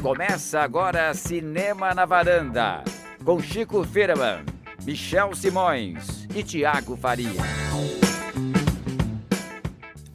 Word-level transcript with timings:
Começa 0.00 0.60
agora 0.60 1.14
Cinema 1.14 1.94
na 1.94 2.04
Varanda, 2.04 2.84
com 3.24 3.40
Chico 3.40 3.84
Firman, 3.84 4.44
Michel 4.84 5.34
Simões 5.34 6.26
e 6.34 6.42
Tiago 6.42 6.96
Faria. 6.96 7.42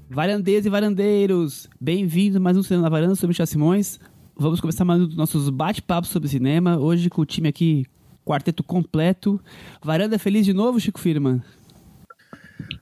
Varandeiros 0.09 0.65
e 0.65 0.69
varandeiros, 0.69 1.69
bem-vindos 1.79 2.37
a 2.37 2.39
mais 2.39 2.57
um 2.57 2.63
Cinema 2.63 2.83
na 2.83 2.89
Varanda, 2.89 3.15
sou 3.15 3.27
Michel 3.27 3.47
Simões. 3.47 3.99
Vamos 4.37 4.61
começar 4.61 4.85
mais 4.85 5.01
um 5.01 5.07
dos 5.07 5.17
nossos 5.17 5.49
bate-papos 5.49 6.09
sobre 6.09 6.29
cinema, 6.29 6.77
hoje 6.77 7.09
com 7.09 7.21
o 7.21 7.25
time 7.25 7.49
aqui, 7.49 7.85
quarteto 8.23 8.63
completo. 8.63 9.39
Varanda 9.83 10.17
feliz 10.17 10.45
de 10.45 10.53
novo, 10.53 10.79
Chico 10.79 10.99
Firman? 10.99 11.41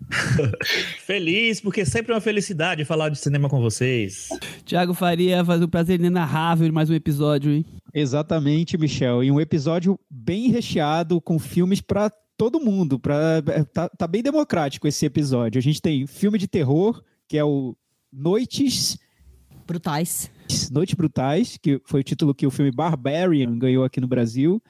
Feliz, 1.05 1.59
porque 1.59 1.85
sempre 1.85 2.11
é 2.11 2.15
uma 2.15 2.21
felicidade 2.21 2.85
falar 2.85 3.09
de 3.09 3.17
cinema 3.17 3.49
com 3.49 3.59
vocês. 3.61 4.29
Tiago 4.65 4.93
Faria, 4.93 5.43
faz 5.43 5.61
um 5.61 5.67
prazer 5.67 5.99
inenarrável 5.99 6.71
mais 6.71 6.89
um 6.89 6.93
episódio, 6.93 7.51
hein? 7.51 7.65
Exatamente, 7.93 8.77
Michel. 8.77 9.23
E 9.23 9.31
um 9.31 9.39
episódio 9.39 9.99
bem 10.09 10.49
recheado 10.49 11.19
com 11.19 11.37
filmes 11.37 11.81
para 11.81 12.11
todo 12.37 12.59
mundo. 12.59 12.99
Pra, 12.99 13.41
tá, 13.73 13.89
tá 13.89 14.07
bem 14.07 14.21
democrático 14.21 14.87
esse 14.87 15.05
episódio. 15.05 15.59
A 15.59 15.61
gente 15.61 15.81
tem 15.81 16.07
filme 16.07 16.37
de 16.37 16.47
terror, 16.47 17.03
que 17.27 17.37
é 17.37 17.43
o 17.43 17.75
Noites 18.11 18.97
Brutais. 19.65 20.31
Noites 20.71 20.95
Brutais, 20.95 21.57
que 21.61 21.81
foi 21.85 21.99
o 21.99 22.03
título 22.03 22.33
que 22.33 22.47
o 22.47 22.51
filme 22.51 22.71
Barbarian 22.71 23.57
ganhou 23.57 23.83
aqui 23.83 23.99
no 23.99 24.07
Brasil. 24.07 24.61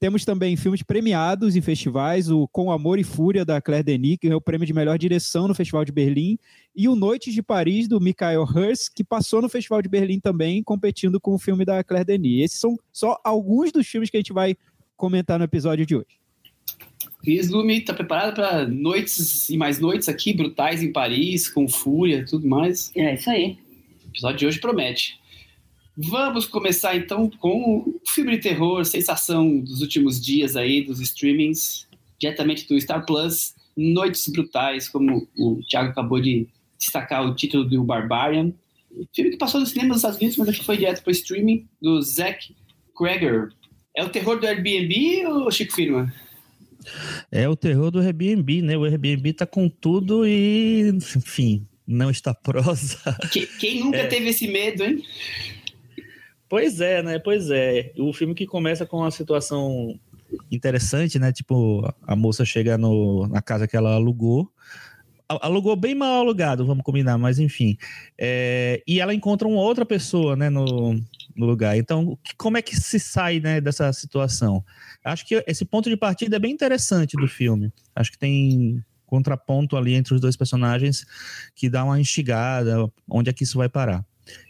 Temos 0.00 0.24
também 0.24 0.56
filmes 0.56 0.82
premiados 0.82 1.56
em 1.56 1.60
festivais, 1.60 2.30
o 2.30 2.46
Com 2.48 2.70
Amor 2.70 3.00
e 3.00 3.04
Fúria, 3.04 3.44
da 3.44 3.60
Claire 3.60 3.82
Denis, 3.82 4.16
que 4.16 4.28
ganhou 4.28 4.38
o 4.38 4.42
prêmio 4.42 4.64
de 4.66 4.72
melhor 4.72 4.96
direção 4.96 5.48
no 5.48 5.54
Festival 5.54 5.84
de 5.84 5.90
Berlim, 5.90 6.38
e 6.74 6.88
o 6.88 6.94
Noites 6.94 7.34
de 7.34 7.42
Paris, 7.42 7.88
do 7.88 8.00
Michael 8.00 8.44
Hirst, 8.44 8.92
que 8.94 9.02
passou 9.02 9.42
no 9.42 9.48
Festival 9.48 9.82
de 9.82 9.88
Berlim 9.88 10.20
também, 10.20 10.62
competindo 10.62 11.20
com 11.20 11.34
o 11.34 11.38
filme 11.38 11.64
da 11.64 11.82
Claire 11.82 12.06
Denis. 12.06 12.44
Esses 12.44 12.60
são 12.60 12.78
só 12.92 13.18
alguns 13.24 13.72
dos 13.72 13.88
filmes 13.88 14.08
que 14.08 14.16
a 14.16 14.20
gente 14.20 14.32
vai 14.32 14.56
comentar 14.96 15.36
no 15.36 15.44
episódio 15.44 15.84
de 15.84 15.96
hoje. 15.96 16.18
Cris 17.22 17.50
Lume 17.50 17.78
está 17.78 17.92
preparado 17.92 18.34
para 18.34 18.68
noites 18.68 19.48
e 19.48 19.56
mais 19.56 19.80
noites 19.80 20.08
aqui, 20.08 20.32
brutais 20.32 20.80
em 20.80 20.92
Paris, 20.92 21.48
com 21.48 21.66
fúria 21.68 22.24
tudo 22.24 22.46
mais. 22.46 22.92
É 22.94 23.14
isso 23.14 23.28
aí. 23.28 23.58
O 24.04 24.10
episódio 24.10 24.38
de 24.38 24.46
hoje 24.46 24.60
promete. 24.60 25.18
Vamos 26.00 26.46
começar 26.46 26.94
então 26.94 27.28
com 27.28 27.78
o 27.80 28.00
filme 28.06 28.36
de 28.36 28.42
terror, 28.42 28.84
sensação 28.84 29.58
dos 29.58 29.80
últimos 29.80 30.24
dias 30.24 30.54
aí, 30.54 30.80
dos 30.80 31.00
streamings, 31.00 31.88
diretamente 32.20 32.68
do 32.68 32.80
Star 32.80 33.04
Plus, 33.04 33.52
Noites 33.76 34.28
Brutais, 34.28 34.88
como 34.88 35.26
o 35.36 35.60
Thiago 35.68 35.90
acabou 35.90 36.20
de 36.20 36.46
destacar 36.78 37.26
o 37.26 37.34
título 37.34 37.64
do 37.64 37.82
Barbarian. 37.82 38.52
Filme 39.12 39.32
que 39.32 39.36
passou 39.38 39.58
no 39.60 39.66
cinema 39.66 39.88
nos 39.88 39.96
Estados 39.96 40.18
Unidos, 40.18 40.36
mas 40.36 40.48
aqui 40.50 40.64
foi 40.64 40.76
direto 40.76 41.02
para 41.02 41.10
o 41.10 41.12
streaming, 41.12 41.66
do 41.82 42.00
Zack 42.00 42.54
Cregger. 42.96 43.48
É 43.96 44.04
o 44.04 44.08
terror 44.08 44.38
do 44.38 44.46
Airbnb 44.46 45.26
ou 45.26 45.50
Chico 45.50 45.74
Firma? 45.74 46.14
É 47.32 47.48
o 47.48 47.56
terror 47.56 47.90
do 47.90 47.98
Airbnb, 47.98 48.62
né? 48.62 48.76
O 48.78 48.84
Airbnb 48.84 49.32
tá 49.32 49.44
com 49.44 49.68
tudo 49.68 50.24
e, 50.24 50.92
enfim, 51.16 51.66
não 51.84 52.08
está 52.08 52.32
prosa. 52.32 52.98
Que, 53.32 53.46
quem 53.58 53.80
nunca 53.80 53.98
é. 53.98 54.06
teve 54.06 54.28
esse 54.28 54.46
medo, 54.46 54.84
hein? 54.84 55.02
Pois 56.48 56.80
é, 56.80 57.02
né? 57.02 57.18
Pois 57.18 57.50
é. 57.50 57.92
O 57.98 58.12
filme 58.12 58.34
que 58.34 58.46
começa 58.46 58.86
com 58.86 58.98
uma 58.98 59.10
situação 59.10 59.98
interessante, 60.50 61.18
né? 61.18 61.32
Tipo, 61.32 61.92
a 62.06 62.16
moça 62.16 62.44
chega 62.44 62.78
no, 62.78 63.26
na 63.28 63.42
casa 63.42 63.68
que 63.68 63.76
ela 63.76 63.94
alugou. 63.94 64.50
Alugou 65.28 65.76
bem 65.76 65.94
mal 65.94 66.20
alugado, 66.20 66.64
vamos 66.64 66.82
combinar, 66.82 67.18
mas 67.18 67.38
enfim. 67.38 67.76
É, 68.16 68.82
e 68.86 68.98
ela 68.98 69.12
encontra 69.12 69.46
uma 69.46 69.60
outra 69.60 69.84
pessoa, 69.84 70.34
né, 70.34 70.48
no, 70.48 70.94
no 71.36 71.46
lugar. 71.46 71.76
Então, 71.76 72.18
como 72.38 72.56
é 72.56 72.62
que 72.62 72.74
se 72.74 72.98
sai 72.98 73.38
né, 73.38 73.60
dessa 73.60 73.92
situação? 73.92 74.64
Acho 75.04 75.26
que 75.26 75.44
esse 75.46 75.66
ponto 75.66 75.90
de 75.90 75.98
partida 75.98 76.36
é 76.36 76.38
bem 76.38 76.52
interessante 76.52 77.14
do 77.14 77.28
filme. 77.28 77.70
Acho 77.94 78.10
que 78.10 78.18
tem 78.18 78.82
contraponto 79.04 79.76
ali 79.76 79.94
entre 79.94 80.14
os 80.14 80.20
dois 80.20 80.36
personagens 80.36 81.04
que 81.54 81.68
dá 81.68 81.84
uma 81.84 82.00
instigada, 82.00 82.90
onde 83.06 83.28
é 83.28 83.32
que 83.32 83.44
isso 83.44 83.58
vai 83.58 83.68
parar. 83.68 84.04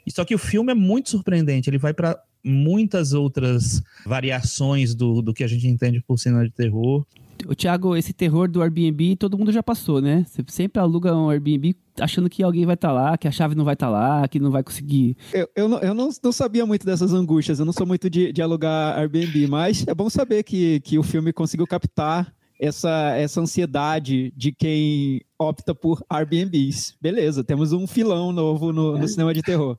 Só 0.09 0.25
que 0.25 0.35
o 0.35 0.39
filme 0.39 0.73
é 0.73 0.75
muito 0.75 1.11
surpreendente, 1.11 1.69
ele 1.69 1.79
vai 1.79 1.93
para 1.93 2.19
muitas 2.45 3.13
outras 3.13 3.83
variações 4.07 4.95
do, 4.95 5.21
do 5.21 5.35
que 5.35 5.45
a 5.45 5.49
gente 5.49 5.67
entende 5.67 6.03
por 6.07 6.19
cinema 6.19 6.45
de 6.45 6.51
terror. 6.51 7.05
O 7.47 7.55
Thiago, 7.55 7.95
esse 7.95 8.13
terror 8.13 8.49
do 8.49 8.63
Airbnb, 8.63 9.15
todo 9.17 9.39
mundo 9.39 9.53
já 9.53 9.63
passou, 9.63 10.01
né? 10.01 10.25
Você 10.27 10.43
sempre 10.49 10.81
aluga 10.81 11.15
um 11.15 11.31
Airbnb 11.31 11.77
achando 12.01 12.29
que 12.29 12.43
alguém 12.43 12.67
vai 12.67 12.75
estar 12.75 12.89
tá 12.89 12.95
lá, 12.95 13.19
que 13.19 13.29
a 13.29 13.31
chave 13.31 13.55
não 13.55 13.65
vai 13.65 13.75
estar 13.75 13.87
tá 13.87 13.93
lá, 13.93 14.27
que 14.27 14.41
não 14.41 14.51
vai 14.51 14.63
conseguir. 14.63 15.17
Eu, 15.33 15.49
eu, 15.55 15.69
não, 15.69 15.79
eu 15.79 15.95
não, 15.95 16.11
não, 16.23 16.33
sabia 16.33 16.67
muito 16.67 16.85
dessas 16.85 17.13
angústias, 17.13 17.61
eu 17.61 17.65
não 17.65 17.73
sou 17.73 17.87
muito 17.87 18.11
de, 18.11 18.33
de 18.33 18.43
alugar 18.43 18.99
Airbnb, 18.99 19.47
mas 19.47 19.87
é 19.87 19.95
bom 19.95 20.11
saber 20.11 20.43
que, 20.43 20.81
que 20.81 20.99
o 20.99 21.03
filme 21.03 21.33
conseguiu 21.33 21.67
captar 21.67 22.33
essa, 22.61 23.15
essa 23.17 23.41
ansiedade 23.41 24.33
de 24.37 24.53
quem 24.53 25.21
opta 25.39 25.75
por 25.75 26.05
Airbnbs. 26.11 26.97
Beleza, 27.01 27.45
temos 27.45 27.73
um 27.73 27.87
filão 27.87 28.33
novo 28.33 28.73
no, 28.73 28.99
no 28.99 29.05
é. 29.05 29.07
cinema 29.07 29.33
de 29.33 29.41
terror. 29.41 29.79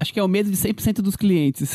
Acho 0.00 0.12
que 0.12 0.18
é 0.18 0.22
o 0.22 0.28
medo 0.28 0.50
de 0.50 0.56
100% 0.56 1.02
dos 1.02 1.14
clientes. 1.14 1.74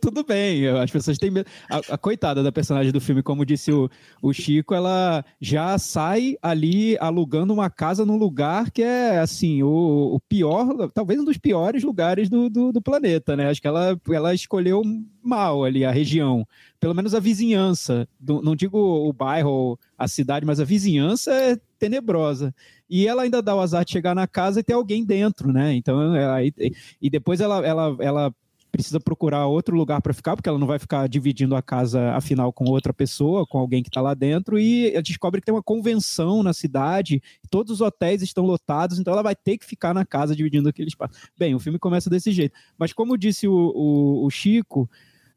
Tudo 0.00 0.24
bem, 0.24 0.68
as 0.68 0.90
pessoas 0.90 1.18
têm 1.18 1.30
medo. 1.30 1.48
A, 1.68 1.94
a, 1.94 1.98
coitada 1.98 2.42
da 2.42 2.52
personagem 2.52 2.92
do 2.92 3.00
filme, 3.00 3.22
como 3.22 3.44
disse 3.44 3.72
o, 3.72 3.90
o 4.22 4.32
Chico, 4.32 4.74
ela 4.74 5.24
já 5.40 5.76
sai 5.78 6.36
ali 6.40 6.96
alugando 7.00 7.52
uma 7.52 7.68
casa 7.68 8.06
num 8.06 8.16
lugar 8.16 8.70
que 8.70 8.82
é, 8.82 9.18
assim, 9.18 9.62
o, 9.62 10.14
o 10.14 10.20
pior, 10.20 10.88
talvez 10.94 11.18
um 11.18 11.24
dos 11.24 11.38
piores 11.38 11.82
lugares 11.82 12.28
do, 12.28 12.48
do, 12.48 12.72
do 12.72 12.80
planeta, 12.80 13.36
né? 13.36 13.50
Acho 13.50 13.60
que 13.60 13.68
ela, 13.68 14.00
ela 14.08 14.32
escolheu 14.32 14.82
mal 15.22 15.64
ali 15.64 15.84
a 15.84 15.90
região. 15.90 16.46
Pelo 16.78 16.94
menos 16.94 17.14
a 17.14 17.20
vizinhança. 17.20 18.08
Do, 18.18 18.40
não 18.40 18.54
digo 18.54 18.78
o 18.78 19.12
bairro, 19.12 19.78
a 19.98 20.06
cidade, 20.06 20.46
mas 20.46 20.60
a 20.60 20.64
vizinhança 20.64 21.32
é 21.32 21.58
tenebrosa. 21.80 22.54
E 22.88 23.08
ela 23.08 23.22
ainda 23.22 23.42
dá 23.42 23.56
o 23.56 23.60
azar 23.60 23.84
de 23.84 23.90
chegar 23.90 24.14
na 24.14 24.26
casa 24.26 24.60
e 24.60 24.62
ter 24.62 24.74
alguém 24.74 25.04
dentro, 25.04 25.52
né? 25.52 25.74
Então, 25.74 26.14
ela, 26.14 26.44
e, 26.44 26.52
e 27.00 27.10
depois 27.10 27.40
ela, 27.40 27.66
ela, 27.66 27.96
ela 27.98 28.34
precisa 28.70 29.00
procurar 29.00 29.46
outro 29.46 29.76
lugar 29.76 30.00
para 30.00 30.14
ficar, 30.14 30.36
porque 30.36 30.48
ela 30.48 30.58
não 30.58 30.66
vai 30.66 30.78
ficar 30.78 31.08
dividindo 31.08 31.56
a 31.56 31.62
casa, 31.62 32.12
afinal, 32.12 32.52
com 32.52 32.64
outra 32.66 32.92
pessoa, 32.92 33.46
com 33.46 33.58
alguém 33.58 33.82
que 33.82 33.88
está 33.88 34.00
lá 34.00 34.14
dentro, 34.14 34.58
e 34.58 34.90
ela 34.92 35.02
descobre 35.02 35.40
que 35.40 35.46
tem 35.46 35.54
uma 35.54 35.62
convenção 35.62 36.42
na 36.42 36.52
cidade, 36.52 37.22
todos 37.50 37.72
os 37.72 37.80
hotéis 37.80 38.22
estão 38.22 38.44
lotados, 38.44 38.98
então 38.98 39.12
ela 39.12 39.22
vai 39.22 39.34
ter 39.34 39.58
que 39.58 39.66
ficar 39.66 39.92
na 39.92 40.04
casa 40.04 40.36
dividindo 40.36 40.68
aquele 40.68 40.88
espaço. 40.88 41.14
Bem, 41.36 41.54
o 41.54 41.58
filme 41.58 41.78
começa 41.78 42.08
desse 42.08 42.30
jeito. 42.30 42.54
Mas 42.78 42.92
como 42.92 43.18
disse 43.18 43.48
o, 43.48 43.72
o, 43.74 44.26
o 44.26 44.30
Chico, 44.30 44.88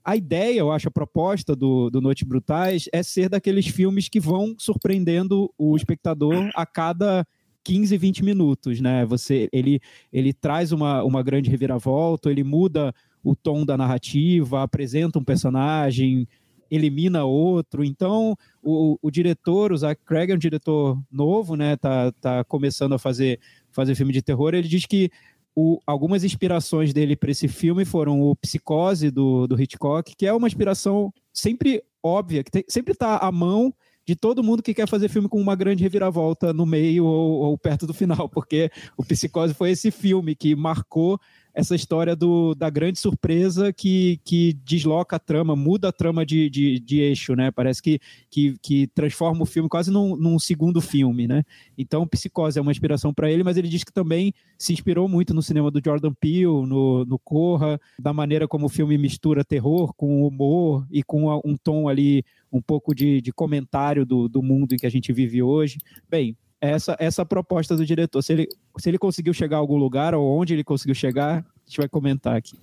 a 0.03 0.15
ideia, 0.15 0.59
eu 0.59 0.71
acho, 0.71 0.87
a 0.89 0.91
proposta 0.91 1.55
do, 1.55 1.89
do 1.89 2.01
Noites 2.01 2.27
Brutais 2.27 2.85
é 2.91 3.01
ser 3.01 3.29
daqueles 3.29 3.67
filmes 3.67 4.09
que 4.09 4.19
vão 4.19 4.55
surpreendendo 4.57 5.51
o 5.57 5.75
espectador 5.75 6.49
a 6.55 6.65
cada 6.65 7.25
15, 7.63 7.97
20 7.97 8.23
minutos, 8.23 8.81
né? 8.81 9.05
Você, 9.05 9.47
ele, 9.53 9.79
ele 10.11 10.33
traz 10.33 10.71
uma, 10.71 11.03
uma 11.03 11.23
grande 11.23 11.49
reviravolta, 11.49 12.29
ele 12.29 12.43
muda 12.43 12.93
o 13.23 13.35
tom 13.35 13.65
da 13.65 13.77
narrativa, 13.77 14.61
apresenta 14.61 15.17
um 15.17 15.23
personagem, 15.23 16.27
elimina 16.69 17.23
outro. 17.23 17.83
Então, 17.83 18.35
o, 18.61 18.97
o 19.01 19.09
diretor, 19.09 19.71
o 19.71 19.77
Zach 19.77 20.01
Craig 20.05 20.31
é 20.31 20.35
um 20.35 20.39
diretor 20.39 20.99
novo, 21.09 21.55
né? 21.55 21.77
Tá, 21.77 22.11
tá 22.19 22.43
começando 22.43 22.93
a 22.93 22.99
fazer, 22.99 23.39
fazer 23.71 23.95
filme 23.95 24.11
de 24.11 24.21
terror. 24.21 24.53
Ele 24.53 24.67
diz 24.67 24.85
que 24.85 25.09
o, 25.55 25.79
algumas 25.85 26.23
inspirações 26.23 26.93
dele 26.93 27.15
para 27.15 27.31
esse 27.31 27.47
filme 27.47 27.85
foram 27.85 28.21
o 28.21 28.35
Psicose 28.35 29.11
do, 29.11 29.47
do 29.47 29.61
Hitchcock, 29.61 30.15
que 30.15 30.25
é 30.25 30.33
uma 30.33 30.47
inspiração 30.47 31.13
sempre 31.31 31.83
óbvia, 32.01 32.43
que 32.43 32.51
tem, 32.51 32.63
sempre 32.67 32.93
está 32.93 33.17
à 33.17 33.31
mão 33.31 33.73
de 34.05 34.15
todo 34.15 34.43
mundo 34.43 34.61
que 34.61 34.73
quer 34.73 34.87
fazer 34.87 35.07
filme 35.07 35.29
com 35.29 35.39
uma 35.39 35.55
grande 35.55 35.83
reviravolta 35.83 36.51
no 36.51 36.65
meio 36.65 37.05
ou, 37.05 37.41
ou 37.41 37.57
perto 37.57 37.87
do 37.87 37.93
final, 37.93 38.27
porque 38.29 38.69
o 38.97 39.03
Psicose 39.03 39.53
foi 39.53 39.71
esse 39.71 39.91
filme 39.91 40.35
que 40.35 40.55
marcou 40.55 41.19
essa 41.53 41.75
história 41.75 42.15
do, 42.15 42.55
da 42.55 42.69
grande 42.69 42.99
surpresa 42.99 43.71
que, 43.71 44.19
que 44.25 44.53
desloca 44.65 45.17
a 45.17 45.19
trama, 45.19 45.55
muda 45.55 45.89
a 45.89 45.91
trama 45.91 46.25
de, 46.25 46.49
de, 46.49 46.79
de 46.79 46.99
eixo, 46.99 47.35
né? 47.35 47.51
Parece 47.51 47.81
que, 47.81 47.99
que, 48.29 48.57
que 48.59 48.87
transforma 48.87 49.43
o 49.43 49.45
filme 49.45 49.69
quase 49.69 49.91
num, 49.91 50.15
num 50.15 50.39
segundo 50.39 50.81
filme, 50.81 51.27
né? 51.27 51.43
Então, 51.77 52.07
Psicose 52.07 52.57
é 52.57 52.61
uma 52.61 52.71
inspiração 52.71 53.13
para 53.13 53.31
ele, 53.31 53.43
mas 53.43 53.55
ele 53.55 53.67
diz 53.67 53.83
que 53.83 53.93
também 53.93 54.33
se 54.57 54.73
inspirou 54.73 55.07
muito 55.07 55.33
no 55.33 55.43
cinema 55.43 55.69
do 55.69 55.81
Jordan 55.83 56.13
Peele, 56.13 56.45
no, 56.45 57.05
no 57.05 57.19
Corra, 57.19 57.79
da 57.99 58.11
maneira 58.11 58.47
como 58.47 58.65
o 58.65 58.69
filme 58.69 58.97
mistura 58.97 59.43
terror 59.43 59.93
com 59.93 60.25
humor 60.25 60.87
e 60.89 61.03
com 61.03 61.39
um 61.45 61.55
tom 61.55 61.87
ali 61.87 62.23
um 62.51 62.61
pouco 62.61 62.95
de, 62.95 63.21
de 63.21 63.31
comentário 63.31 64.05
do, 64.05 64.27
do 64.27 64.41
mundo 64.41 64.73
em 64.73 64.77
que 64.77 64.87
a 64.87 64.91
gente 64.91 65.13
vive 65.13 65.41
hoje. 65.41 65.77
Bem, 66.09 66.35
essa, 66.63 66.95
essa 66.97 67.25
proposta 67.25 67.75
do 67.75 67.85
diretor. 67.85 68.21
Se 68.21 68.31
ele, 68.31 68.47
se 68.77 68.89
ele 68.89 68.97
conseguiu 68.97 69.33
chegar 69.33 69.57
a 69.57 69.59
algum 69.59 69.75
lugar 69.75 70.15
ou 70.15 70.39
onde 70.39 70.53
ele 70.53 70.63
conseguiu 70.63 70.95
chegar, 70.95 71.45
a 71.65 71.69
gente 71.69 71.77
vai 71.77 71.89
comentar 71.89 72.35
aqui. 72.35 72.57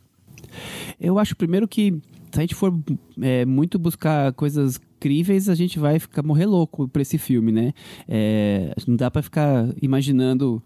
Eu 1.01 1.19
acho 1.19 1.37
primeiro 1.37 1.67
que 1.67 2.01
se 2.33 2.39
a 2.39 2.41
gente 2.43 2.55
for 2.55 2.73
é, 3.21 3.45
muito 3.45 3.79
buscar 3.79 4.33
coisas 4.35 4.81
críveis, 5.01 5.49
a 5.49 5.55
gente 5.55 5.79
vai 5.79 5.99
ficar 5.99 6.23
morrer 6.23 6.47
louco 6.47 6.87
para 6.89 7.03
esse 7.03 7.19
filme, 7.19 7.51
né? 7.51 7.73
É, 8.09 8.73
não 8.87 8.97
dá 8.97 9.11
para 9.11 9.23
ficar 9.23 9.67
imaginando, 9.83 10.63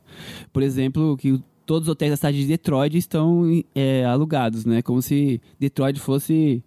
por 0.52 0.62
exemplo, 0.62 1.16
que 1.16 1.40
todos 1.66 1.88
os 1.88 1.92
hotéis 1.92 2.10
da 2.10 2.16
cidade 2.16 2.38
de 2.38 2.46
Detroit 2.46 2.96
estão 2.96 3.44
é, 3.74 4.04
alugados, 4.04 4.64
né? 4.64 4.82
Como 4.82 5.00
se 5.00 5.40
Detroit 5.58 5.98
fosse 5.98 6.62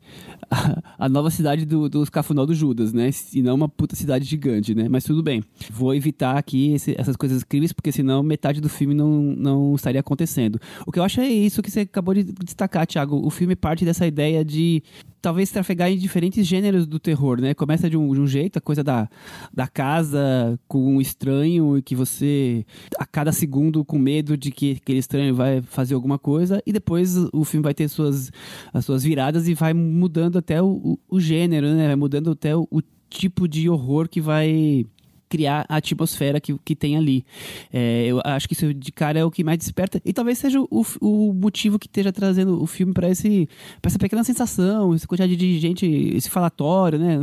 a, 0.49 0.81
a 1.05 1.09
nova 1.09 1.29
cidade 1.29 1.65
do, 1.65 1.89
dos 1.89 2.09
Cafunol 2.09 2.45
do 2.45 2.53
Judas, 2.53 2.93
né? 2.93 3.09
E 3.33 3.41
não 3.41 3.55
uma 3.55 3.69
puta 3.69 3.95
cidade 3.95 4.25
gigante, 4.25 4.73
né? 4.73 4.87
Mas 4.89 5.03
tudo 5.03 5.21
bem. 5.23 5.43
Vou 5.71 5.93
evitar 5.93 6.37
aqui 6.37 6.73
esse, 6.73 6.95
essas 6.97 7.15
coisas 7.15 7.41
incríveis, 7.41 7.73
porque 7.73 7.91
senão 7.91 8.23
metade 8.23 8.61
do 8.61 8.69
filme 8.69 8.93
não, 8.93 9.09
não 9.09 9.75
estaria 9.75 9.99
acontecendo. 9.99 10.59
O 10.85 10.91
que 10.91 10.99
eu 10.99 11.03
acho 11.03 11.21
é 11.21 11.27
isso 11.27 11.61
que 11.61 11.71
você 11.71 11.81
acabou 11.81 12.13
de 12.13 12.23
destacar, 12.23 12.85
Thiago. 12.87 13.25
O 13.25 13.29
filme 13.29 13.55
parte 13.55 13.85
dessa 13.85 14.05
ideia 14.05 14.43
de 14.43 14.83
talvez 15.21 15.49
trafegar 15.51 15.89
em 15.91 15.97
diferentes 15.97 16.45
gêneros 16.45 16.85
do 16.85 16.99
terror, 16.99 17.39
né? 17.39 17.53
Começa 17.53 17.89
de 17.89 17.97
um, 17.97 18.13
de 18.13 18.19
um 18.19 18.27
jeito, 18.27 18.57
a 18.57 18.61
coisa 18.61 18.83
da, 18.83 19.09
da 19.53 19.67
casa 19.67 20.59
com 20.67 20.95
um 20.95 21.01
estranho 21.01 21.77
e 21.77 21.81
que 21.81 21.95
você, 21.95 22.65
a 22.97 23.05
cada 23.05 23.31
segundo, 23.31 23.83
com 23.83 23.97
medo 23.97 24.37
de 24.37 24.51
que 24.51 24.77
aquele 24.81 24.99
estranho 24.99 25.35
vai 25.35 25.61
fazer 25.61 25.95
alguma 25.95 26.17
coisa, 26.19 26.61
e 26.65 26.71
depois 26.71 27.15
o 27.33 27.43
filme 27.43 27.63
vai 27.63 27.73
ter 27.73 27.87
suas, 27.87 28.31
as 28.73 28.85
suas 28.85 29.03
viradas 29.03 29.47
e 29.47 29.53
vai 29.53 29.73
mudando 29.73 30.37
até 30.37 30.61
o, 30.61 30.67
o, 30.67 30.99
o 31.09 31.19
gênero, 31.19 31.67
né? 31.73 31.87
Vai 31.87 31.95
mudando 31.95 32.31
até 32.31 32.55
o, 32.55 32.67
o 32.69 32.81
tipo 33.09 33.47
de 33.47 33.69
horror 33.69 34.07
que 34.07 34.21
vai 34.21 34.85
criar 35.29 35.65
a 35.67 35.77
atmosfera 35.77 36.39
que, 36.39 36.57
que 36.63 36.75
tem 36.75 36.97
ali. 36.97 37.25
É, 37.71 38.05
eu 38.05 38.21
acho 38.23 38.47
que 38.47 38.53
isso 38.53 38.73
de 38.73 38.91
cara 38.91 39.19
é 39.19 39.25
o 39.25 39.31
que 39.31 39.43
mais 39.43 39.57
desperta 39.57 40.01
e 40.03 40.13
talvez 40.13 40.37
seja 40.37 40.59
o, 40.59 40.85
o 41.01 41.33
motivo 41.33 41.77
que 41.77 41.87
esteja 41.87 42.11
trazendo 42.11 42.61
o 42.61 42.67
filme 42.67 42.93
para 42.93 43.07
essa 43.07 43.99
pequena 43.99 44.23
sensação, 44.23 44.93
essa 44.93 45.07
quantidade 45.07 45.35
de 45.35 45.59
gente, 45.59 45.85
esse 45.85 46.29
falatório, 46.29 46.99
né? 46.99 47.17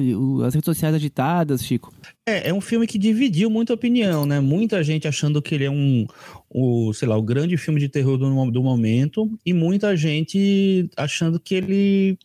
as 0.47 0.55
redes 0.55 0.67
sociais 0.67 0.95
agitadas, 0.95 1.65
Chico. 1.65 1.93
É, 2.27 2.49
é 2.49 2.55
um 2.55 2.61
filme 2.61 2.87
que 2.87 2.99
dividiu 2.99 3.51
muita 3.51 3.75
opinião, 3.75 4.25
né? 4.25 4.41
Muita 4.41 4.83
gente 4.83 5.07
achando 5.07 5.43
que 5.43 5.55
ele 5.55 5.65
é 5.65 5.71
um, 5.71 6.07
o, 6.51 6.93
sei 6.93 7.09
lá, 7.09 7.17
o 7.17 7.23
grande 7.23 7.57
filme 7.57 7.81
de 7.81 7.89
terror 7.89 8.17
do, 8.17 8.51
do 8.51 8.63
momento 8.63 9.31
e 9.45 9.53
muita 9.53 9.97
gente 9.97 10.89
achando 10.97 11.39
que 11.39 11.55
ele 11.55 12.19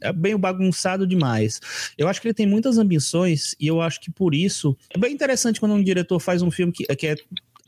é 0.00 0.12
bem 0.12 0.36
bagunçado 0.36 1.06
demais. 1.06 1.60
Eu 1.96 2.08
acho 2.08 2.20
que 2.20 2.28
ele 2.28 2.34
tem 2.34 2.46
muitas 2.46 2.78
ambições 2.78 3.54
e 3.60 3.66
eu 3.66 3.80
acho 3.80 4.00
que 4.00 4.10
por 4.10 4.34
isso 4.34 4.76
é 4.90 4.98
bem 4.98 5.12
interessante 5.12 5.60
quando 5.60 5.74
um 5.74 5.82
diretor 5.82 6.18
faz 6.20 6.42
um 6.42 6.50
filme 6.50 6.72
que, 6.72 6.84
que 6.96 7.06
é 7.06 7.16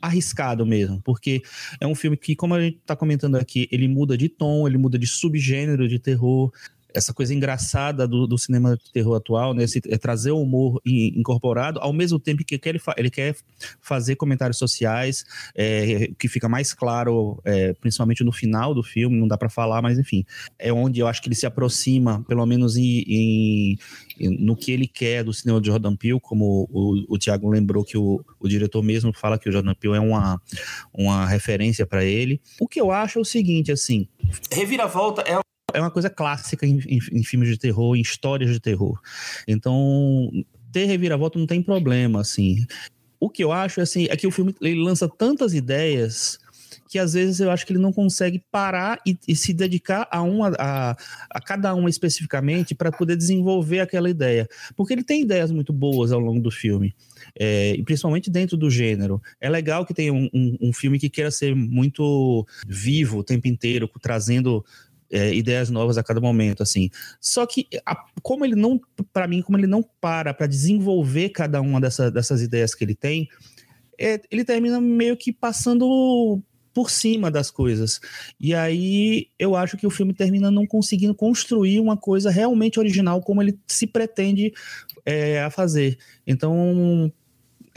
arriscado 0.00 0.64
mesmo, 0.64 1.00
porque 1.02 1.42
é 1.80 1.86
um 1.86 1.94
filme 1.94 2.16
que, 2.16 2.36
como 2.36 2.54
a 2.54 2.60
gente 2.60 2.78
está 2.78 2.94
comentando 2.94 3.36
aqui, 3.36 3.68
ele 3.70 3.88
muda 3.88 4.16
de 4.16 4.28
tom, 4.28 4.66
ele 4.66 4.78
muda 4.78 4.98
de 4.98 5.06
subgênero 5.06 5.88
de 5.88 5.98
terror, 5.98 6.52
essa 6.94 7.12
coisa 7.12 7.34
engraçada 7.34 8.06
do, 8.08 8.26
do, 8.26 8.38
cinema 8.38 8.76
de 8.76 8.92
terror 8.92 9.16
atual, 9.16 9.54
né? 9.54 9.64
Esse, 9.64 9.80
é 9.88 9.98
trazer 9.98 10.30
o 10.30 10.40
humor 10.40 10.80
incorporado, 10.84 11.78
ao 11.80 11.92
mesmo 11.92 12.18
tempo 12.18 12.44
que 12.44 12.60
ele, 12.64 12.80
ele 12.96 13.10
quer 13.10 13.36
fazer 13.80 14.16
comentários 14.16 14.58
sociais, 14.58 15.24
é, 15.54 16.10
que 16.18 16.28
fica 16.28 16.48
mais 16.48 16.72
claro, 16.72 17.40
é, 17.44 17.74
principalmente 17.74 18.24
no 18.24 18.32
final 18.32 18.74
do 18.74 18.82
filme, 18.82 19.18
não 19.18 19.28
dá 19.28 19.36
para 19.36 19.48
falar, 19.48 19.82
mas 19.82 19.98
enfim, 19.98 20.24
é 20.58 20.72
onde 20.72 21.00
eu 21.00 21.06
acho 21.06 21.20
que 21.20 21.28
ele 21.28 21.34
se 21.34 21.46
aproxima, 21.46 22.24
pelo 22.26 22.44
menos 22.46 22.76
em, 22.76 23.04
em, 23.06 23.78
no 24.38 24.56
que 24.56 24.72
ele 24.72 24.86
quer 24.86 25.22
do 25.22 25.32
cinema 25.32 25.60
de 25.60 25.68
Jordan 25.68 25.94
Peele, 25.94 26.20
como 26.20 26.68
o, 26.72 27.14
o 27.14 27.18
Tiago 27.18 27.48
lembrou 27.50 27.84
que 27.84 27.98
o, 27.98 28.24
o, 28.40 28.48
diretor 28.48 28.82
mesmo 28.82 29.12
fala 29.12 29.38
que 29.38 29.48
o 29.48 29.52
Jordan 29.52 29.74
Peele 29.74 29.96
é 29.96 30.00
uma, 30.00 30.40
uma 30.92 31.26
referência 31.26 31.86
para 31.86 32.04
ele. 32.04 32.40
O 32.60 32.66
que 32.66 32.80
eu 32.80 32.90
acho 32.90 33.18
é 33.18 33.22
o 33.22 33.24
seguinte, 33.24 33.70
assim, 33.70 34.08
Reviravolta 34.50 35.22
é 35.22 35.38
é 35.72 35.80
uma 35.80 35.90
coisa 35.90 36.08
clássica 36.08 36.66
em, 36.66 36.78
em, 36.86 36.98
em, 37.12 37.22
filmes 37.22 37.48
de 37.48 37.58
terror, 37.58 37.96
em 37.96 38.00
histórias 38.00 38.50
de 38.50 38.60
terror. 38.60 39.00
Então, 39.46 40.30
ter 40.72 40.86
reviravolta 40.86 41.38
não 41.38 41.46
tem 41.46 41.62
problema, 41.62 42.20
assim. 42.20 42.64
O 43.20 43.28
que 43.28 43.42
eu 43.42 43.52
acho 43.52 43.80
assim, 43.80 44.06
é 44.10 44.16
que 44.16 44.26
o 44.26 44.30
filme 44.30 44.54
ele 44.60 44.80
lança 44.80 45.08
tantas 45.08 45.52
ideias 45.52 46.38
que 46.88 46.98
às 46.98 47.12
vezes 47.12 47.40
eu 47.40 47.50
acho 47.50 47.66
que 47.66 47.72
ele 47.72 47.80
não 47.80 47.92
consegue 47.92 48.42
parar 48.50 48.98
e, 49.06 49.16
e 49.28 49.36
se 49.36 49.52
dedicar 49.52 50.08
a 50.10 50.22
uma 50.22 50.52
a, 50.58 50.96
a 51.30 51.40
cada 51.40 51.74
uma 51.74 51.90
especificamente 51.90 52.74
para 52.74 52.90
poder 52.90 53.16
desenvolver 53.16 53.80
aquela 53.80 54.08
ideia. 54.08 54.48
Porque 54.74 54.94
ele 54.94 55.04
tem 55.04 55.22
ideias 55.22 55.50
muito 55.50 55.72
boas 55.72 56.12
ao 56.12 56.18
longo 56.18 56.40
do 56.40 56.50
filme. 56.50 56.94
É, 57.38 57.74
e 57.74 57.82
principalmente 57.82 58.30
dentro 58.30 58.56
do 58.56 58.70
gênero. 58.70 59.20
É 59.40 59.50
legal 59.50 59.84
que 59.84 59.92
tenha 59.92 60.12
um, 60.12 60.28
um, 60.32 60.56
um, 60.62 60.72
filme 60.72 60.98
que 60.98 61.10
queira 61.10 61.30
ser 61.30 61.54
muito 61.54 62.46
vivo 62.66 63.18
o 63.18 63.24
tempo 63.24 63.46
inteiro, 63.46 63.88
trazendo 64.00 64.64
é, 65.10 65.34
ideias 65.34 65.70
novas 65.70 65.98
a 65.98 66.02
cada 66.02 66.20
momento, 66.20 66.62
assim. 66.62 66.90
Só 67.20 67.46
que, 67.46 67.66
a, 67.84 68.04
como 68.22 68.44
ele 68.44 68.54
não, 68.54 68.80
para 69.12 69.26
mim, 69.26 69.42
como 69.42 69.58
ele 69.58 69.66
não 69.66 69.82
para 70.00 70.34
para 70.34 70.46
desenvolver 70.46 71.30
cada 71.30 71.60
uma 71.60 71.80
dessa, 71.80 72.10
dessas 72.10 72.42
ideias 72.42 72.74
que 72.74 72.84
ele 72.84 72.94
tem, 72.94 73.28
é, 73.98 74.20
ele 74.30 74.44
termina 74.44 74.80
meio 74.80 75.16
que 75.16 75.32
passando 75.32 76.40
por 76.72 76.90
cima 76.90 77.30
das 77.30 77.50
coisas. 77.50 78.00
E 78.38 78.54
aí 78.54 79.26
eu 79.36 79.56
acho 79.56 79.76
que 79.76 79.86
o 79.86 79.90
filme 79.90 80.14
termina 80.14 80.50
não 80.50 80.64
conseguindo 80.64 81.14
construir 81.14 81.80
uma 81.80 81.96
coisa 81.96 82.30
realmente 82.30 82.78
original 82.78 83.20
como 83.20 83.42
ele 83.42 83.58
se 83.66 83.86
pretende 83.86 84.52
é, 85.04 85.42
a 85.42 85.50
fazer. 85.50 85.98
Então, 86.24 87.12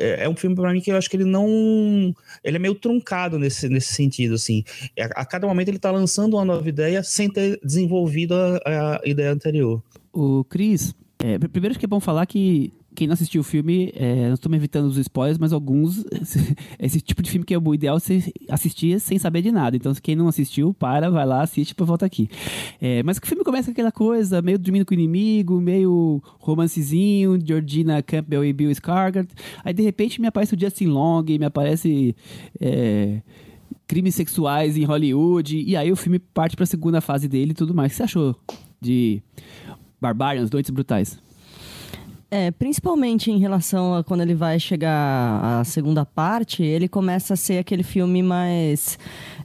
é, 0.02 0.24
é 0.26 0.30
um 0.30 0.36
filme 0.36 0.56
para 0.56 0.72
mim 0.74 0.82
que 0.82 0.92
eu 0.92 0.98
acho 0.98 1.10
que 1.10 1.16
ele 1.16 1.26
não. 1.26 2.14
Ele 2.44 2.58
é 2.58 2.60
meio 2.60 2.76
truncado 2.76 3.38
nesse, 3.38 3.70
nesse 3.70 3.94
sentido, 3.94 4.36
assim. 4.36 4.64
A, 4.98 5.02
é, 5.02 5.10
a 5.16 5.26
cada 5.26 5.48
momento 5.48 5.70
ele 5.70 5.78
está 5.78 5.92
lançando 5.92 6.36
uma 6.36 6.46
nova 6.46 6.68
ideia 6.68 7.04
sem 7.04 7.30
ter 7.30 7.60
desenvolvido 7.64 8.34
a, 8.34 9.00
a 9.02 9.02
ideia 9.06 9.32
anterior. 9.32 9.82
O 10.12 10.44
Cris, 10.46 10.94
é, 11.20 11.38
primeiro 11.38 11.72
acho 11.72 11.80
que 11.80 11.86
é 11.86 11.88
bom 11.88 12.00
falar 12.00 12.26
que 12.26 12.74
quem 12.94 13.08
não 13.08 13.14
assistiu 13.14 13.42
o 13.42 13.44
filme, 13.44 13.92
é, 13.96 14.28
não 14.28 14.34
estou 14.34 14.50
me 14.50 14.58
evitando 14.58 14.86
os 14.86 14.98
spoilers, 14.98 15.38
mas 15.38 15.54
alguns. 15.54 16.04
Esse, 16.80 17.00
tipo 17.00 17.22
de 17.22 17.30
filme 17.30 17.46
que 17.46 17.54
é 17.54 17.58
o 17.58 17.74
ideal 17.74 18.00
você 18.00 18.32
assistir 18.50 19.00
sem 19.00 19.18
saber 19.18 19.42
de 19.42 19.52
nada. 19.52 19.76
Então, 19.76 19.94
quem 20.02 20.16
não 20.16 20.28
assistiu, 20.28 20.74
para, 20.74 21.10
vai 21.10 21.26
lá, 21.26 21.42
assiste 21.42 21.72
e 21.72 21.84
volta 21.84 22.06
aqui. 22.06 22.30
É, 22.82 23.02
mas 23.04 23.18
o 23.18 23.26
filme 23.26 23.44
começa 23.44 23.68
com 23.68 23.72
aquela 23.72 23.92
coisa, 23.92 24.42
meio 24.42 24.60
dormindo 24.60 24.86
com 24.86 24.94
o 24.94 24.98
inimigo, 24.98 25.60
meio 25.62 26.22
romancezinho, 26.40 27.40
Georgina 27.44 28.02
Campbell 28.02 28.44
e 28.44 28.54
Bill 28.54 28.72
Skarsgård. 28.72 29.30
Aí, 29.64 29.74
de 29.74 29.82
repente, 29.82 30.20
me 30.20 30.28
aparece 30.28 30.54
o 30.56 30.60
Justin 30.60 30.88
Long, 30.88 31.24
me 31.24 31.46
aparece. 31.46 32.16
É, 32.60 33.22
crimes 33.88 34.16
sexuais 34.16 34.78
em 34.78 34.86
Hollywood, 34.86 35.58
e 35.58 35.76
aí 35.76 35.92
o 35.92 35.98
filme 35.98 36.18
parte 36.18 36.56
para 36.56 36.64
a 36.64 36.68
segunda 36.68 37.02
fase 37.02 37.28
dele 37.28 37.52
e 37.52 37.54
tudo 37.54 37.74
mais. 37.74 37.92
O 37.92 37.92
que 37.92 37.98
você 37.98 38.04
achou 38.04 38.36
de 38.80 39.22
Barbarians, 40.00 40.50
Noites 40.50 40.72
Brutais? 40.72 41.20
É, 42.34 42.50
principalmente 42.50 43.30
em 43.30 43.38
relação 43.38 43.94
a 43.94 44.06
quando 44.06 44.22
ele 44.22 44.34
vai 44.34 44.58
chegar 44.58 45.60
à 45.60 45.66
segunda 45.66 46.06
parte, 46.06 46.64
ele 46.64 46.88
começa 46.88 47.34
a 47.34 47.38
ser 47.38 47.58
aquele 47.58 47.84
filme 47.84 48.24
mais 48.24 48.98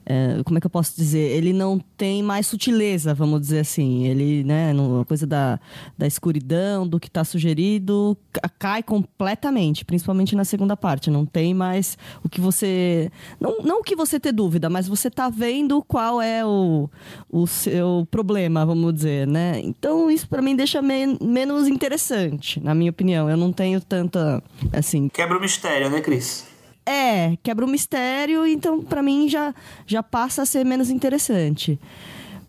é, 0.09 0.41
como 0.45 0.57
é 0.57 0.61
que 0.61 0.67
eu 0.69 0.71
posso 0.71 0.97
dizer? 0.97 1.33
Ele 1.37 1.53
não 1.53 1.81
tem 1.97 2.23
mais 2.23 2.47
sutileza, 2.47 3.13
vamos 3.13 3.41
dizer 3.41 3.59
assim. 3.59 4.07
Ele, 4.07 4.45
né, 4.45 4.73
a 5.01 5.05
coisa 5.05 5.27
da, 5.27 5.59
da 5.99 6.07
escuridão, 6.07 6.87
do 6.87 7.01
que 7.01 7.09
está 7.09 7.25
sugerido, 7.25 8.17
cai 8.57 8.85
completamente, 8.85 9.85
principalmente 9.85 10.37
na 10.37 10.45
segunda 10.45 10.77
parte. 10.77 11.11
Não 11.11 11.27
tem 11.27 11.53
mais 11.53 11.99
o 12.23 12.29
que 12.29 12.41
você. 12.41 13.11
Não, 13.41 13.59
não 13.65 13.83
que 13.83 13.97
você 13.97 14.21
ter 14.21 14.31
dúvida, 14.31 14.71
mas 14.71 14.87
você 14.87 15.09
está 15.09 15.29
vendo 15.29 15.83
qual 15.83 16.23
é 16.23 16.47
o, 16.47 16.89
o 17.29 17.45
seu 17.49 18.07
problema, 18.09 18.65
vamos 18.65 18.95
dizer, 18.95 19.27
né? 19.27 19.61
Então, 19.65 20.09
isso 20.09 20.29
para 20.29 20.41
mim 20.41 20.55
deixa 20.55 20.81
me, 20.81 21.19
menos 21.21 21.67
interessante, 21.67 22.61
na 22.61 22.76
minha 22.77 22.91
opinião. 22.91 23.29
Eu 23.29 23.37
não 23.37 23.53
tenho 23.53 23.81
tanta. 23.81 24.43
Assim. 24.73 25.09
Quebra 25.09 25.37
o 25.37 25.41
mistério, 25.41 25.91
né, 25.91 26.01
Cris? 26.01 26.47
É, 26.89 27.37
quebra 27.43 27.65
o 27.65 27.69
mistério, 27.69 28.47
então 28.47 28.81
para 28.81 29.03
mim 29.03 29.29
já, 29.29 29.53
já 29.85 30.05
passa 30.05 30.43
a 30.43 30.47
ser 30.47 30.65
menos 30.65 30.89
interessante. 30.89 31.81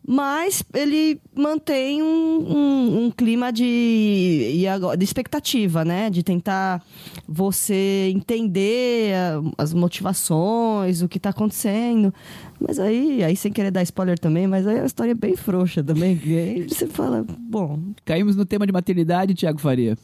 Mas 0.10 0.64
ele 0.74 1.20
mantém 1.36 2.02
um, 2.02 2.08
um, 2.08 3.06
um 3.06 3.12
clima 3.12 3.52
de, 3.52 4.66
de 4.98 5.04
expectativa, 5.04 5.84
né? 5.84 6.10
De 6.10 6.24
tentar 6.24 6.82
você 7.28 8.10
entender 8.16 9.14
as 9.58 9.74
motivações, 9.74 11.02
o 11.02 11.10
que 11.10 11.18
está 11.18 11.32
acontecendo. 11.32 12.14
Mas 12.58 12.80
aí, 12.80 13.22
aí, 13.22 13.36
sem 13.36 13.52
querer 13.52 13.70
dar 13.70 13.84
spoiler 13.84 14.18
também, 14.18 14.48
mas 14.48 14.66
aí 14.66 14.80
a 14.80 14.86
história 14.86 15.12
é 15.12 15.14
bem 15.14 15.36
frouxa 15.36 15.84
também. 15.84 16.18
E 16.26 16.38
aí 16.38 16.64
você 16.70 16.88
fala, 16.88 17.26
bom. 17.28 17.78
Caímos 18.06 18.38
no 18.38 18.46
tema 18.46 18.66
de 18.66 18.72
maternidade, 18.72 19.34
Tiago 19.34 19.60
Faria. 19.60 19.98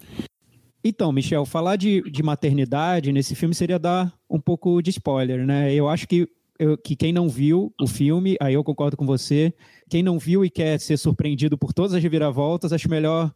Então, 0.83 1.13
Michel, 1.13 1.45
falar 1.45 1.77
de, 1.77 2.01
de 2.11 2.21
maternidade 2.21 3.13
nesse 3.13 3.35
filme 3.35 3.55
seria 3.55 3.79
dar 3.79 4.13
um 4.29 4.39
pouco 4.39 4.81
de 4.81 4.89
spoiler, 4.89 5.45
né? 5.45 5.73
Eu 5.73 5.87
acho 5.87 6.05
que, 6.05 6.27
eu, 6.59 6.77
que 6.77 6.95
quem 6.95 7.11
não 7.11 7.29
viu 7.29 7.73
o 7.81 7.87
filme, 7.87 8.35
aí 8.39 8.53
eu 8.53 8.63
concordo 8.63 8.95
com 8.95 9.05
você, 9.05 9.53
quem 9.89 10.03
não 10.03 10.19
viu 10.19 10.45
e 10.45 10.49
quer 10.49 10.79
ser 10.79 10.97
surpreendido 10.97 11.57
por 11.57 11.73
todas 11.73 11.93
as 11.93 12.01
reviravoltas, 12.01 12.73
acho 12.73 12.89
melhor 12.89 13.33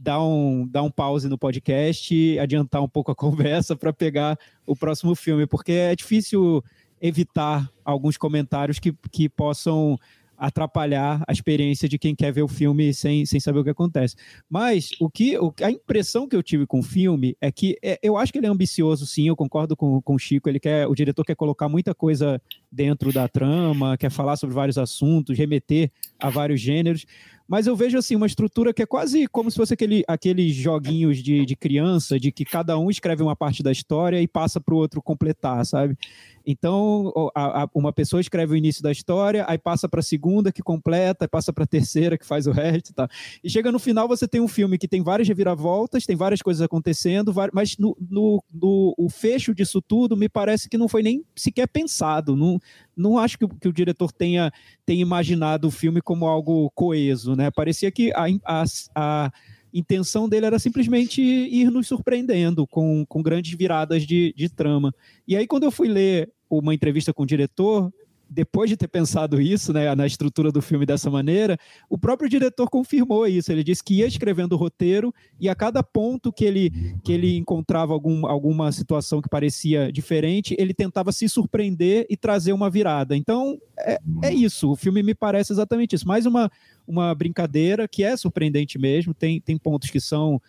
dar 0.00 0.22
um, 0.22 0.66
dar 0.66 0.82
um 0.82 0.90
pause 0.90 1.28
no 1.28 1.38
podcast 1.38 2.38
adiantar 2.38 2.82
um 2.82 2.88
pouco 2.88 3.10
a 3.10 3.14
conversa 3.16 3.74
para 3.74 3.92
pegar 3.92 4.38
o 4.66 4.76
próximo 4.76 5.14
filme, 5.14 5.46
porque 5.46 5.72
é 5.72 5.96
difícil 5.96 6.62
evitar 7.00 7.70
alguns 7.84 8.18
comentários 8.18 8.78
que, 8.78 8.94
que 9.10 9.28
possam 9.28 9.98
atrapalhar 10.40 11.22
a 11.28 11.32
experiência 11.32 11.86
de 11.86 11.98
quem 11.98 12.14
quer 12.14 12.32
ver 12.32 12.42
o 12.42 12.48
filme 12.48 12.94
sem, 12.94 13.26
sem 13.26 13.38
saber 13.38 13.58
o 13.58 13.64
que 13.64 13.70
acontece. 13.70 14.16
Mas 14.48 14.90
o 14.98 15.10
que 15.10 15.38
o, 15.38 15.52
a 15.62 15.70
impressão 15.70 16.26
que 16.26 16.34
eu 16.34 16.42
tive 16.42 16.66
com 16.66 16.80
o 16.80 16.82
filme 16.82 17.36
é 17.40 17.52
que 17.52 17.76
é, 17.82 17.98
eu 18.02 18.16
acho 18.16 18.32
que 18.32 18.38
ele 18.38 18.46
é 18.46 18.50
ambicioso, 18.50 19.06
sim, 19.06 19.28
eu 19.28 19.36
concordo 19.36 19.76
com, 19.76 20.00
com 20.00 20.14
o 20.14 20.18
Chico, 20.18 20.48
ele 20.48 20.58
quer, 20.58 20.86
o 20.86 20.94
diretor 20.94 21.24
quer 21.26 21.36
colocar 21.36 21.68
muita 21.68 21.94
coisa 21.94 22.40
dentro 22.72 23.12
da 23.12 23.28
trama, 23.28 23.98
quer 23.98 24.10
falar 24.10 24.36
sobre 24.36 24.54
vários 24.54 24.78
assuntos, 24.78 25.36
remeter 25.36 25.90
a 26.18 26.30
vários 26.30 26.60
gêneros, 26.60 27.04
mas 27.50 27.66
eu 27.66 27.74
vejo 27.74 27.98
assim 27.98 28.14
uma 28.14 28.28
estrutura 28.28 28.72
que 28.72 28.80
é 28.80 28.86
quase 28.86 29.26
como 29.26 29.50
se 29.50 29.56
fosse 29.56 29.74
aquele, 29.74 30.04
aqueles 30.06 30.54
joguinhos 30.54 31.18
de, 31.18 31.44
de 31.44 31.56
criança, 31.56 32.16
de 32.16 32.30
que 32.30 32.44
cada 32.44 32.78
um 32.78 32.88
escreve 32.88 33.24
uma 33.24 33.34
parte 33.34 33.60
da 33.60 33.72
história 33.72 34.22
e 34.22 34.28
passa 34.28 34.60
para 34.60 34.72
o 34.72 34.76
outro 34.76 35.02
completar, 35.02 35.66
sabe? 35.66 35.98
Então, 36.46 37.12
a, 37.34 37.64
a, 37.64 37.68
uma 37.74 37.92
pessoa 37.92 38.20
escreve 38.20 38.54
o 38.54 38.56
início 38.56 38.82
da 38.82 38.90
história, 38.90 39.44
aí 39.48 39.58
passa 39.58 39.88
para 39.88 40.00
a 40.00 40.02
segunda, 40.02 40.52
que 40.52 40.62
completa, 40.62 41.24
aí 41.24 41.28
passa 41.28 41.52
para 41.52 41.64
a 41.64 41.66
terceira, 41.66 42.16
que 42.16 42.24
faz 42.24 42.46
o 42.46 42.52
resto. 42.52 42.94
Tá? 42.94 43.08
E 43.42 43.50
chega 43.50 43.70
no 43.70 43.78
final, 43.78 44.08
você 44.08 44.26
tem 44.26 44.40
um 44.40 44.48
filme 44.48 44.78
que 44.78 44.88
tem 44.88 45.02
várias 45.02 45.28
reviravoltas, 45.28 46.06
tem 46.06 46.16
várias 46.16 46.40
coisas 46.40 46.62
acontecendo, 46.62 47.34
mas 47.52 47.76
no, 47.76 47.96
no, 48.00 48.42
no 48.52 48.94
o 48.96 49.08
fecho 49.08 49.54
disso 49.54 49.82
tudo 49.82 50.16
me 50.16 50.28
parece 50.28 50.68
que 50.68 50.78
não 50.78 50.88
foi 50.88 51.02
nem 51.02 51.24
sequer 51.34 51.66
pensado. 51.68 52.36
Não, 52.36 52.58
não 53.00 53.18
acho 53.18 53.38
que, 53.38 53.48
que 53.48 53.68
o 53.68 53.72
diretor 53.72 54.12
tenha, 54.12 54.52
tenha 54.84 55.00
imaginado 55.00 55.68
o 55.68 55.70
filme 55.70 56.00
como 56.00 56.26
algo 56.26 56.70
coeso. 56.74 57.34
Né? 57.34 57.50
Parecia 57.50 57.90
que 57.90 58.12
a, 58.12 58.26
a, 58.44 58.64
a 58.94 59.32
intenção 59.72 60.28
dele 60.28 60.46
era 60.46 60.58
simplesmente 60.58 61.22
ir 61.22 61.70
nos 61.70 61.86
surpreendendo 61.86 62.66
com, 62.66 63.04
com 63.06 63.22
grandes 63.22 63.56
viradas 63.56 64.06
de, 64.06 64.34
de 64.36 64.48
trama. 64.48 64.94
E 65.26 65.36
aí, 65.36 65.46
quando 65.46 65.64
eu 65.64 65.70
fui 65.70 65.88
ler 65.88 66.30
uma 66.48 66.74
entrevista 66.74 67.12
com 67.14 67.22
o 67.22 67.26
diretor, 67.26 67.92
depois 68.30 68.70
de 68.70 68.76
ter 68.76 68.86
pensado 68.86 69.40
isso, 69.40 69.72
né, 69.72 69.92
na 69.94 70.06
estrutura 70.06 70.52
do 70.52 70.62
filme 70.62 70.86
dessa 70.86 71.10
maneira, 71.10 71.58
o 71.88 71.98
próprio 71.98 72.28
diretor 72.28 72.70
confirmou 72.70 73.26
isso. 73.26 73.50
Ele 73.50 73.64
disse 73.64 73.82
que 73.82 73.94
ia 73.94 74.06
escrevendo 74.06 74.52
o 74.52 74.56
roteiro 74.56 75.12
e 75.40 75.48
a 75.48 75.54
cada 75.54 75.82
ponto 75.82 76.32
que 76.32 76.44
ele, 76.44 76.70
que 77.02 77.12
ele 77.12 77.36
encontrava 77.36 77.92
algum, 77.92 78.26
alguma 78.26 78.70
situação 78.70 79.20
que 79.20 79.28
parecia 79.28 79.90
diferente, 79.90 80.54
ele 80.58 80.72
tentava 80.72 81.10
se 81.10 81.28
surpreender 81.28 82.06
e 82.08 82.16
trazer 82.16 82.52
uma 82.52 82.70
virada. 82.70 83.16
Então, 83.16 83.58
é, 83.76 83.98
é 84.22 84.32
isso. 84.32 84.70
O 84.70 84.76
filme 84.76 85.02
me 85.02 85.14
parece 85.14 85.52
exatamente 85.52 85.96
isso. 85.96 86.06
Mais 86.06 86.24
uma, 86.24 86.50
uma 86.86 87.12
brincadeira 87.14 87.88
que 87.88 88.04
é 88.04 88.16
surpreendente 88.16 88.78
mesmo. 88.78 89.12
Tem, 89.12 89.40
tem 89.40 89.58
pontos 89.58 89.90
que 89.90 90.00
são 90.00 90.40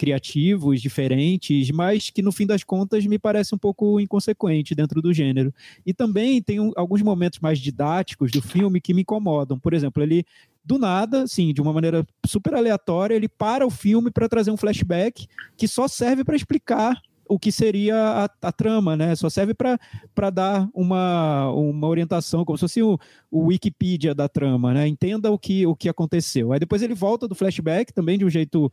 criativos, 0.00 0.80
diferentes, 0.80 1.70
mas 1.70 2.08
que 2.08 2.22
no 2.22 2.32
fim 2.32 2.46
das 2.46 2.64
contas 2.64 3.04
me 3.04 3.18
parece 3.18 3.54
um 3.54 3.58
pouco 3.58 4.00
inconsequente 4.00 4.74
dentro 4.74 5.02
do 5.02 5.12
gênero. 5.12 5.52
E 5.84 5.92
também 5.92 6.40
tem 6.40 6.58
um, 6.58 6.72
alguns 6.74 7.02
momentos 7.02 7.38
mais 7.38 7.58
didáticos 7.58 8.30
do 8.30 8.40
filme 8.40 8.80
que 8.80 8.94
me 8.94 9.02
incomodam. 9.02 9.58
Por 9.58 9.74
exemplo, 9.74 10.02
ele 10.02 10.24
do 10.64 10.78
nada, 10.78 11.26
sim, 11.26 11.52
de 11.52 11.60
uma 11.60 11.70
maneira 11.70 12.06
super 12.24 12.54
aleatória, 12.54 13.14
ele 13.14 13.28
para 13.28 13.66
o 13.66 13.70
filme 13.70 14.10
para 14.10 14.26
trazer 14.26 14.50
um 14.50 14.56
flashback 14.56 15.26
que 15.54 15.68
só 15.68 15.86
serve 15.86 16.24
para 16.24 16.34
explicar 16.34 16.98
o 17.28 17.38
que 17.38 17.52
seria 17.52 17.94
a, 17.96 18.48
a, 18.48 18.50
trama, 18.50 18.96
né? 18.96 19.14
Só 19.14 19.30
serve 19.30 19.54
para 19.54 20.30
dar 20.30 20.68
uma, 20.74 21.48
uma 21.52 21.86
orientação, 21.86 22.44
como 22.44 22.58
se 22.58 22.62
fosse 22.62 22.82
o, 22.82 22.98
o 23.30 23.44
Wikipedia 23.44 24.12
da 24.12 24.28
trama, 24.28 24.74
né? 24.74 24.88
Entenda 24.88 25.30
o 25.30 25.38
que, 25.38 25.64
o 25.64 25.76
que 25.76 25.88
aconteceu. 25.88 26.52
Aí 26.52 26.58
depois 26.58 26.82
ele 26.82 26.92
volta 26.92 27.28
do 27.28 27.34
flashback 27.36 27.92
também 27.92 28.18
de 28.18 28.24
um 28.24 28.30
jeito 28.30 28.72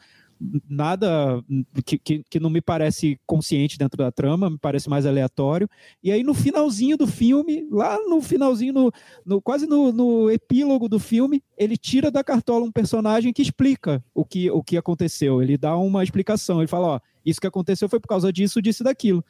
nada 0.70 1.44
que, 1.86 1.98
que, 1.98 2.24
que, 2.29 2.39
não 2.39 2.50
me 2.50 2.62
parece 2.62 3.20
consciente 3.25 3.77
dentro 3.77 3.98
da 3.98 4.12
trama, 4.12 4.50
me 4.50 4.58
parece 4.58 4.89
mais 4.89 5.06
aleatório. 5.06 5.70
E 6.03 6.12
aí 6.12 6.24
no 6.24 6.34
finalzinho 6.34 6.98
do 6.98 7.08
filme, 7.08 7.67
lá 7.72 7.98
no 8.08 8.22
finalzinho, 8.22 8.74
no, 8.74 8.91
no 9.25 9.41
quase 9.41 9.65
no, 9.65 9.91
no, 9.91 10.29
epílogo 10.29 10.88
do 10.88 11.00
filme, 11.00 11.44
ele 11.58 11.77
tira 11.77 12.12
da 12.12 12.24
cartola 12.24 12.65
um 12.65 12.72
personagem 12.72 13.34
que 13.34 13.41
explica 13.41 14.03
o 14.13 14.24
que, 14.24 14.50
o 14.51 14.63
que 14.63 14.77
aconteceu. 14.77 15.41
Ele 15.41 15.58
dá 15.58 15.75
uma 15.77 16.03
explicação, 16.03 16.60
ele 16.60 16.67
fala, 16.67 16.88
ó, 16.88 17.00
isso 17.25 17.41
que 17.41 17.48
aconteceu 17.48 17.89
foi 17.89 18.00
por 18.00 18.08
causa 18.08 18.32
disso, 18.32 18.62
disso 18.62 18.84
e 18.84 18.86
daquilo. 18.86 19.24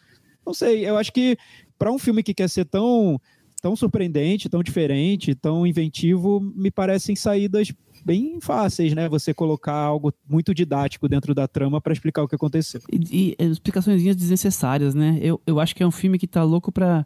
Não 0.46 0.54
sei, 0.54 0.88
eu 0.88 0.98
acho 0.98 1.12
que 1.12 1.38
para 1.78 1.92
um 1.92 2.00
filme 2.00 2.24
que 2.24 2.34
quer 2.34 2.50
ser 2.50 2.66
tão 2.66 3.20
tão 3.62 3.76
surpreendente, 3.76 4.50
tão 4.50 4.62
diferente, 4.62 5.34
tão 5.34 5.66
inventivo, 5.66 6.40
me 6.40 6.70
parecem 6.70 7.16
saídas 7.16 7.74
bem 8.04 8.40
fáceis, 8.42 8.94
né? 8.94 9.08
Você 9.10 9.34
colocar 9.34 9.74
algo 9.74 10.14
muito 10.28 10.54
didático 10.54 11.08
dentro 11.08 11.34
da 11.34 11.48
trama 11.48 11.80
para 11.82 11.94
explicar 11.94 12.24
o 12.24 12.28
que 12.28 12.36
aconteceu. 12.36 12.82
E, 12.92 13.36
e 13.40 13.44
explicações 13.44 14.04
desnecessárias, 14.04 14.94
né? 14.94 15.20
Eu, 15.22 15.42
eu 15.46 15.60
acho 15.60 15.76
que 15.76 15.84
é 15.84 15.88
um 15.88 15.92
filme 15.92 16.18
que 16.18 16.28
tá 16.28 16.44
louco 16.44 16.72
para 16.72 17.06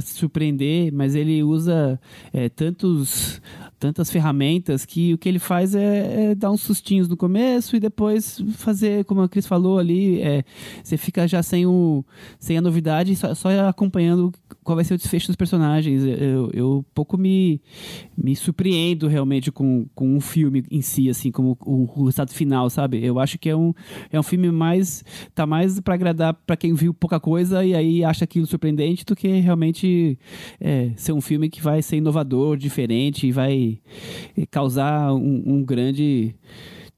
se 0.00 0.14
surpreender, 0.14 0.92
mas 0.92 1.14
ele 1.14 1.42
usa 1.42 2.00
é, 2.32 2.48
tantos, 2.48 3.40
tantas 3.82 4.12
ferramentas 4.12 4.86
que 4.86 5.12
o 5.12 5.18
que 5.18 5.28
ele 5.28 5.40
faz 5.40 5.74
é, 5.74 6.30
é, 6.30 6.34
dar 6.36 6.52
uns 6.52 6.62
sustinhos 6.62 7.08
no 7.08 7.16
começo 7.16 7.74
e 7.74 7.80
depois 7.80 8.40
fazer, 8.54 9.04
como 9.06 9.22
a 9.22 9.28
Cris 9.28 9.44
falou 9.44 9.76
ali, 9.76 10.20
é, 10.20 10.44
você 10.84 10.96
fica 10.96 11.26
já 11.26 11.42
sem, 11.42 11.66
o, 11.66 12.04
sem 12.38 12.56
a 12.56 12.60
novidade, 12.60 13.16
só, 13.16 13.34
só 13.34 13.48
acompanhando 13.68 14.32
qual 14.62 14.76
vai 14.76 14.84
ser 14.84 14.94
o 14.94 14.96
desfecho 14.96 15.26
dos 15.26 15.34
personagens. 15.34 16.04
Eu, 16.04 16.48
eu 16.54 16.84
pouco 16.94 17.18
me, 17.18 17.60
me 18.16 18.36
surpreendo 18.36 19.08
realmente 19.08 19.50
com, 19.50 19.84
com 19.96 20.14
um 20.14 20.20
filme 20.20 20.62
em 20.70 20.80
si, 20.80 21.10
assim, 21.10 21.32
como 21.32 21.58
o, 21.66 22.02
o 22.02 22.04
resultado 22.04 22.30
final, 22.30 22.70
sabe? 22.70 23.04
Eu 23.04 23.18
acho 23.18 23.36
que 23.36 23.50
é 23.50 23.56
um, 23.56 23.74
é 24.12 24.20
um 24.20 24.22
filme 24.22 24.52
mais. 24.52 25.04
tá 25.34 25.44
mais 25.44 25.80
para 25.80 25.94
agradar 25.94 26.34
para 26.34 26.56
quem 26.56 26.72
viu 26.72 26.94
pouca 26.94 27.18
coisa 27.18 27.64
e 27.64 27.74
aí 27.74 28.04
acha 28.04 28.22
aquilo 28.22 28.46
surpreendente 28.46 29.04
do 29.04 29.16
que 29.16 29.26
realmente 29.40 30.16
é, 30.60 30.92
ser 30.94 31.12
um 31.12 31.20
filme 31.20 31.50
que 31.50 31.60
vai 31.60 31.82
ser 31.82 31.96
inovador, 31.96 32.56
diferente 32.56 33.26
e 33.26 33.32
vai 33.32 33.71
causar 34.50 35.12
um, 35.12 35.42
um 35.46 35.64
grande 35.64 36.34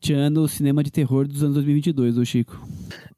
tchan 0.04 0.30
no 0.30 0.46
cinema 0.46 0.82
de 0.82 0.90
terror 0.90 1.26
dos 1.26 1.42
anos 1.42 1.54
2022, 1.54 2.18
o 2.18 2.24
Chico. 2.24 2.68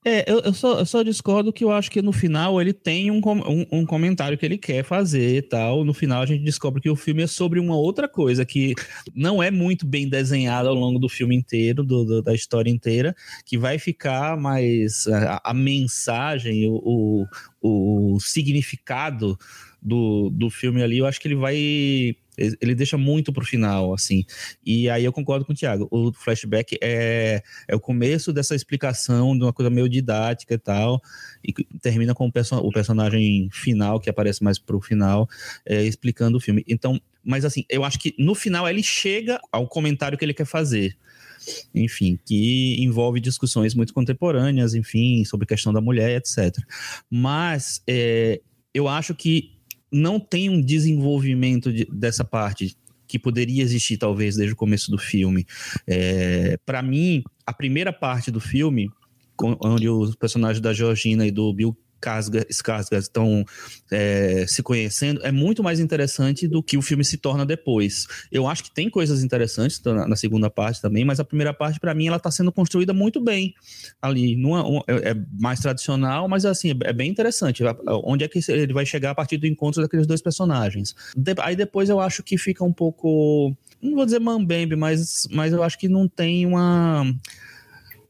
É, 0.04 0.30
eu, 0.30 0.38
eu, 0.38 0.54
só, 0.54 0.78
eu 0.78 0.86
só 0.86 1.02
discordo 1.02 1.52
que 1.52 1.64
eu 1.64 1.72
acho 1.72 1.90
que 1.90 2.00
no 2.00 2.12
final 2.12 2.60
ele 2.60 2.72
tem 2.72 3.10
um, 3.10 3.20
um, 3.26 3.66
um, 3.80 3.84
comentário 3.84 4.38
que 4.38 4.46
ele 4.46 4.56
quer 4.56 4.84
fazer 4.84 5.38
e 5.38 5.42
tal. 5.42 5.84
No 5.84 5.92
final 5.92 6.22
a 6.22 6.26
gente 6.26 6.44
descobre 6.44 6.80
que 6.80 6.88
o 6.88 6.94
filme 6.94 7.24
é 7.24 7.26
sobre 7.26 7.58
uma 7.58 7.74
outra 7.74 8.06
coisa 8.06 8.44
que 8.44 8.72
não 9.12 9.42
é 9.42 9.50
muito 9.50 9.84
bem 9.84 10.08
desenhada 10.08 10.68
ao 10.68 10.76
longo 10.76 11.00
do 11.00 11.08
filme 11.08 11.34
inteiro, 11.34 11.82
do, 11.82 12.04
do, 12.04 12.22
da 12.22 12.32
história 12.32 12.70
inteira, 12.70 13.16
que 13.44 13.58
vai 13.58 13.80
ficar 13.80 14.36
mais 14.36 15.08
a, 15.08 15.40
a 15.42 15.52
mensagem, 15.52 16.68
o, 16.68 17.26
o, 17.60 18.14
o 18.14 18.20
significado 18.20 19.36
do, 19.82 20.30
do 20.30 20.48
filme 20.50 20.82
ali, 20.82 20.98
eu 20.98 21.06
acho 21.06 21.20
que 21.20 21.26
ele 21.26 21.34
vai 21.34 22.16
ele 22.36 22.74
deixa 22.74 22.98
muito 22.98 23.32
pro 23.32 23.44
final, 23.44 23.94
assim. 23.94 24.24
E 24.64 24.88
aí 24.90 25.04
eu 25.04 25.12
concordo 25.12 25.44
com 25.44 25.52
o 25.52 25.56
Thiago. 25.56 25.88
O 25.90 26.12
flashback 26.12 26.78
é, 26.82 27.42
é 27.66 27.74
o 27.74 27.80
começo 27.80 28.32
dessa 28.32 28.54
explicação 28.54 29.36
de 29.36 29.44
uma 29.44 29.52
coisa 29.52 29.70
meio 29.70 29.88
didática 29.88 30.54
e 30.54 30.58
tal, 30.58 31.00
e 31.42 31.52
termina 31.80 32.14
com 32.14 32.26
o, 32.26 32.32
perso 32.32 32.56
o 32.56 32.70
personagem 32.70 33.48
final, 33.52 33.98
que 34.00 34.10
aparece 34.10 34.42
mais 34.42 34.58
pro 34.58 34.80
final, 34.80 35.28
é, 35.64 35.82
explicando 35.82 36.38
o 36.38 36.40
filme. 36.40 36.64
Então, 36.68 37.00
mas 37.24 37.44
assim, 37.44 37.64
eu 37.68 37.84
acho 37.84 37.98
que 37.98 38.14
no 38.18 38.34
final 38.34 38.68
ele 38.68 38.82
chega 38.82 39.40
ao 39.50 39.66
comentário 39.66 40.16
que 40.16 40.24
ele 40.24 40.34
quer 40.34 40.46
fazer. 40.46 40.96
Enfim, 41.74 42.18
que 42.24 42.76
envolve 42.82 43.20
discussões 43.20 43.74
muito 43.74 43.94
contemporâneas, 43.94 44.74
enfim, 44.74 45.24
sobre 45.24 45.46
questão 45.46 45.72
da 45.72 45.80
mulher, 45.80 46.16
etc. 46.16 46.56
Mas 47.10 47.82
é, 47.86 48.40
eu 48.74 48.88
acho 48.88 49.14
que 49.14 49.55
não 49.90 50.18
tem 50.18 50.50
um 50.50 50.60
desenvolvimento 50.60 51.72
de, 51.72 51.86
dessa 51.90 52.24
parte 52.24 52.76
que 53.06 53.18
poderia 53.18 53.62
existir 53.62 53.96
talvez 53.96 54.36
desde 54.36 54.52
o 54.52 54.56
começo 54.56 54.90
do 54.90 54.98
filme. 54.98 55.46
É, 55.86 56.58
para 56.66 56.82
mim, 56.82 57.22
a 57.46 57.52
primeira 57.52 57.92
parte 57.92 58.30
do 58.30 58.40
filme, 58.40 58.90
onde 59.40 59.88
os 59.88 60.16
personagens 60.16 60.60
da 60.60 60.72
Georgina 60.72 61.26
e 61.26 61.30
do 61.30 61.52
Bill 61.52 61.76
Skarsgård 62.06 62.98
estão 62.98 63.44
é, 63.90 64.44
se 64.48 64.62
conhecendo 64.62 65.20
é 65.24 65.32
muito 65.32 65.62
mais 65.62 65.80
interessante 65.80 66.46
do 66.48 66.62
que 66.62 66.76
o 66.76 66.82
filme 66.82 67.04
se 67.04 67.16
torna 67.16 67.44
depois. 67.44 68.06
Eu 68.30 68.46
acho 68.46 68.64
que 68.64 68.70
tem 68.74 68.88
coisas 68.88 69.22
interessantes 69.22 69.80
na, 69.82 70.06
na 70.08 70.16
segunda 70.16 70.50
parte 70.50 70.80
também, 70.80 71.04
mas 71.04 71.20
a 71.20 71.24
primeira 71.24 71.52
parte 71.52 71.78
para 71.80 71.94
mim 71.94 72.06
ela 72.06 72.16
está 72.16 72.30
sendo 72.30 72.52
construída 72.52 72.92
muito 72.92 73.20
bem 73.20 73.54
ali. 74.00 74.36
Numa, 74.36 74.66
uma, 74.66 74.84
é, 74.86 75.10
é 75.10 75.16
mais 75.38 75.60
tradicional, 75.60 76.28
mas 76.28 76.44
assim 76.44 76.70
é, 76.70 76.90
é 76.90 76.92
bem 76.92 77.10
interessante. 77.10 77.62
Onde 78.04 78.24
é 78.24 78.28
que 78.28 78.40
ele 78.48 78.72
vai 78.72 78.86
chegar 78.86 79.10
a 79.10 79.14
partir 79.14 79.36
do 79.36 79.46
encontro 79.46 79.82
daqueles 79.82 80.06
dois 80.06 80.22
personagens? 80.22 80.94
De, 81.16 81.34
aí 81.38 81.56
depois 81.56 81.88
eu 81.88 82.00
acho 82.00 82.22
que 82.22 82.38
fica 82.38 82.64
um 82.64 82.72
pouco, 82.72 83.54
não 83.80 83.94
vou 83.94 84.04
dizer 84.04 84.20
mambembe, 84.20 84.76
mas, 84.76 85.26
mas 85.30 85.52
eu 85.52 85.62
acho 85.62 85.78
que 85.78 85.88
não 85.88 86.08
tem 86.08 86.46
uma 86.46 87.06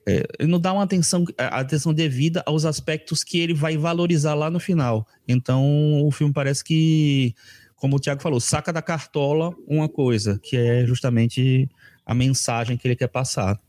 ele 0.07 0.49
não 0.49 0.61
dá 0.61 0.73
uma 0.73 0.85
atenção, 0.85 1.25
atenção 1.37 1.93
devida 1.93 2.43
aos 2.47 2.65
aspectos 2.65 3.25
que 3.25 3.39
ele 3.39 3.53
vai 3.53 3.77
valorizar 3.77 4.35
lá 4.35 4.49
no 4.49 4.61
final. 4.61 5.07
Então, 5.27 6.01
o 6.07 6.11
filme 6.13 6.33
parece 6.33 6.63
que, 6.63 7.35
como 7.75 7.97
o 7.97 7.99
Tiago 7.99 8.23
falou, 8.23 8.39
saca 8.39 8.73
da 8.73 8.81
cartola 8.81 9.53
uma 9.67 9.89
coisa, 9.89 10.39
que 10.43 10.57
é 10.57 10.87
justamente 10.87 11.69
a 12.05 12.15
mensagem 12.15 12.77
que 12.77 12.87
ele 12.87 12.95
quer 12.95 13.09
passar. 13.09 13.61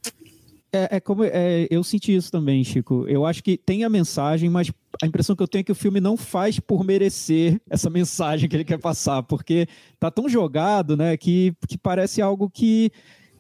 É, 0.72 0.98
é 0.98 1.00
como 1.00 1.24
é, 1.24 1.68
eu 1.72 1.84
senti 1.84 2.16
isso 2.16 2.32
também, 2.32 2.64
Chico. 2.64 3.06
Eu 3.08 3.26
acho 3.26 3.44
que 3.44 3.58
tem 3.58 3.84
a 3.84 3.90
mensagem, 3.90 4.50
mas 4.50 4.72
a 5.02 5.08
impressão 5.08 5.36
que 5.36 5.42
eu 5.42 5.48
tenho 5.48 5.62
é 5.62 5.64
que 5.64 5.72
o 5.72 5.76
filme 5.76 6.00
não 6.00 6.18
faz 6.18 6.60
por 6.60 6.84
merecer 6.84 7.60
essa 7.70 7.90
mensagem 7.90 8.48
que 8.48 8.56
ele 8.56 8.66
quer 8.66 8.78
passar, 8.78 9.24
porque 9.24 9.68
tá 10.00 10.12
tão 10.12 10.30
jogado, 10.30 10.96
né, 10.96 11.16
que, 11.18 11.54
que 11.68 11.78
parece 11.78 12.22
algo 12.22 12.50
que 12.50 12.92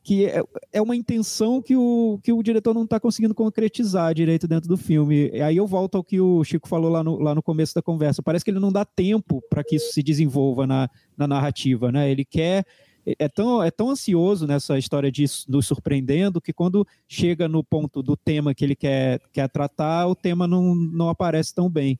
que 0.07 0.25
é, 0.25 0.41
é 0.71 0.81
uma 0.81 0.95
intenção 0.95 1.61
que 1.61 1.75
o, 1.75 2.17
que 2.23 2.31
o 2.31 2.41
diretor 2.41 2.73
não 2.73 2.85
está 2.85 2.97
conseguindo 2.97 3.35
concretizar 3.35 4.13
direito 4.13 4.47
dentro 4.47 4.69
do 4.69 4.77
filme. 4.77 5.29
E 5.33 5.41
aí 5.41 5.57
eu 5.57 5.67
volto 5.67 5.97
ao 5.97 6.03
que 6.03 6.21
o 6.21 6.45
Chico 6.45 6.65
falou 6.65 6.89
lá 6.89 7.03
no, 7.03 7.19
lá 7.19 7.35
no 7.35 7.43
começo 7.43 7.75
da 7.75 7.81
conversa. 7.81 8.23
Parece 8.23 8.45
que 8.45 8.49
ele 8.49 8.61
não 8.61 8.71
dá 8.71 8.85
tempo 8.85 9.41
para 9.49 9.65
que 9.65 9.75
isso 9.75 9.91
se 9.91 10.01
desenvolva 10.01 10.65
na, 10.65 10.89
na 11.17 11.27
narrativa, 11.27 11.91
né? 11.91 12.09
Ele 12.09 12.23
quer 12.23 12.65
é 13.19 13.27
tão, 13.27 13.61
é 13.61 13.69
tão 13.69 13.89
ansioso 13.89 14.47
nessa 14.47 14.77
história 14.77 15.11
de 15.11 15.25
nos 15.45 15.67
surpreendendo 15.67 16.39
que 16.39 16.53
quando 16.53 16.87
chega 17.05 17.49
no 17.49 17.61
ponto 17.61 18.01
do 18.01 18.15
tema 18.15 18.55
que 18.55 18.63
ele 18.63 18.77
quer, 18.77 19.19
quer 19.33 19.49
tratar, 19.49 20.07
o 20.07 20.15
tema 20.15 20.47
não, 20.47 20.73
não 20.73 21.09
aparece 21.09 21.53
tão 21.53 21.69
bem. 21.69 21.99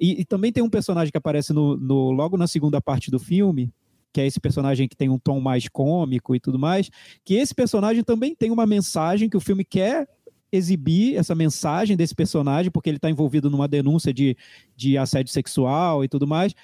E, 0.00 0.22
e 0.22 0.24
também 0.24 0.50
tem 0.50 0.62
um 0.62 0.70
personagem 0.70 1.12
que 1.12 1.18
aparece 1.18 1.52
no, 1.52 1.76
no, 1.76 2.12
logo 2.12 2.38
na 2.38 2.46
segunda 2.46 2.80
parte 2.80 3.10
do 3.10 3.18
filme, 3.18 3.70
que 4.12 4.20
é 4.20 4.26
esse 4.26 4.38
personagem 4.38 4.88
que 4.88 4.96
tem 4.96 5.08
um 5.08 5.18
tom 5.18 5.40
mais 5.40 5.68
cômico 5.68 6.34
e 6.34 6.40
tudo 6.40 6.58
mais, 6.58 6.90
que 7.24 7.34
esse 7.34 7.54
personagem 7.54 8.02
também 8.02 8.34
tem 8.34 8.50
uma 8.50 8.66
mensagem 8.66 9.28
que 9.28 9.36
o 9.36 9.40
filme 9.40 9.64
quer 9.64 10.08
exibir 10.52 11.16
essa 11.16 11.34
mensagem 11.34 11.96
desse 11.96 12.14
personagem, 12.14 12.70
porque 12.70 12.90
ele 12.90 12.98
está 12.98 13.08
envolvido 13.08 13.48
numa 13.48 13.66
denúncia 13.66 14.12
de, 14.12 14.36
de 14.76 14.98
assédio 14.98 15.32
sexual 15.32 16.04
e 16.04 16.08
tudo 16.08 16.26
mais. 16.26 16.54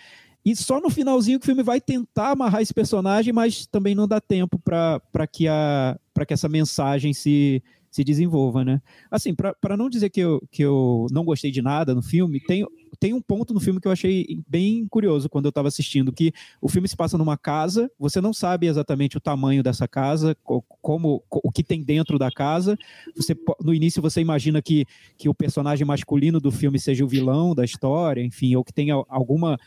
E 0.44 0.54
só 0.54 0.80
no 0.80 0.90
finalzinho 0.90 1.38
que 1.38 1.44
o 1.44 1.46
filme 1.46 1.62
vai 1.62 1.80
tentar 1.80 2.30
amarrar 2.32 2.62
esse 2.62 2.72
personagem, 2.72 3.32
mas 3.32 3.66
também 3.66 3.94
não 3.94 4.06
dá 4.06 4.20
tempo 4.20 4.58
para 4.58 5.26
que, 5.26 5.48
a, 5.48 5.98
que 6.26 6.34
essa 6.34 6.48
mensagem 6.48 7.12
se, 7.12 7.62
se 7.90 8.04
desenvolva, 8.04 8.64
né? 8.64 8.80
Assim, 9.10 9.34
para 9.34 9.76
não 9.76 9.88
dizer 9.88 10.10
que 10.10 10.20
eu, 10.20 10.40
que 10.50 10.62
eu 10.62 11.06
não 11.10 11.24
gostei 11.24 11.50
de 11.50 11.62
nada 11.62 11.94
no 11.94 12.02
filme, 12.02 12.40
tem, 12.40 12.66
tem 13.00 13.14
um 13.14 13.20
ponto 13.20 13.54
no 13.54 13.60
filme 13.60 13.80
que 13.80 13.86
eu 13.86 13.92
achei 13.92 14.42
bem 14.48 14.86
curioso 14.88 15.28
quando 15.28 15.46
eu 15.46 15.50
estava 15.50 15.68
assistindo, 15.68 16.12
que 16.12 16.32
o 16.60 16.68
filme 16.68 16.88
se 16.88 16.96
passa 16.96 17.16
numa 17.16 17.36
casa, 17.36 17.90
você 17.98 18.20
não 18.20 18.32
sabe 18.32 18.66
exatamente 18.66 19.16
o 19.16 19.20
tamanho 19.20 19.62
dessa 19.62 19.86
casa, 19.86 20.36
como 20.82 21.22
o 21.30 21.52
que 21.52 21.62
tem 21.62 21.82
dentro 21.82 22.18
da 22.18 22.30
casa. 22.30 22.76
Você 23.16 23.36
no 23.62 23.72
início 23.72 24.02
você 24.02 24.20
imagina 24.20 24.60
que, 24.60 24.84
que 25.16 25.28
o 25.28 25.34
personagem 25.34 25.86
masculino 25.86 26.40
do 26.40 26.50
filme 26.50 26.78
seja 26.78 27.04
o 27.04 27.08
vilão 27.08 27.54
da 27.54 27.64
história, 27.64 28.22
enfim, 28.22 28.56
ou 28.56 28.64
que 28.64 28.72
tenha 28.72 28.94
alguma 29.08 29.58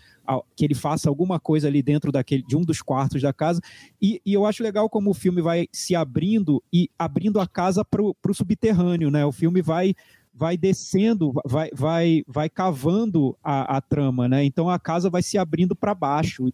que 0.56 0.64
ele 0.64 0.76
faça 0.76 1.10
alguma 1.10 1.40
coisa 1.40 1.68
ali 1.68 1.82
dentro 1.82 2.12
daquele, 2.12 2.44
de 2.44 2.56
um 2.56 2.62
dos 2.62 2.82
quartos 2.82 3.22
da 3.22 3.34
casa. 3.34 3.60
E, 4.02 4.22
e 4.26 4.34
eu 4.34 4.46
acho 4.46 4.64
legal 4.64 4.90
como 4.90 5.10
o 5.10 5.14
filme 5.14 5.42
vai 5.42 5.68
se 5.72 5.96
abrindo 5.96 6.64
e 6.72 6.90
abrindo 6.98 7.40
a 7.40 7.48
casa 7.48 7.84
para 7.84 8.02
o 8.02 8.34
subterrâneo, 8.34 9.12
né? 9.12 9.26
O 9.26 9.32
filme 9.32 9.62
vai 9.62 9.94
vai 10.34 10.58
descendo, 10.58 11.34
vai, 11.46 11.70
vai, 11.74 12.24
vai 12.28 12.50
cavando 12.50 13.38
a, 13.44 13.78
a 13.78 13.82
trama, 13.82 14.28
né? 14.28 14.44
Então 14.44 14.70
a 14.70 14.80
casa 14.80 15.10
vai 15.10 15.22
se 15.22 15.38
abrindo 15.38 15.76
para 15.76 15.94
baixo. 15.94 16.48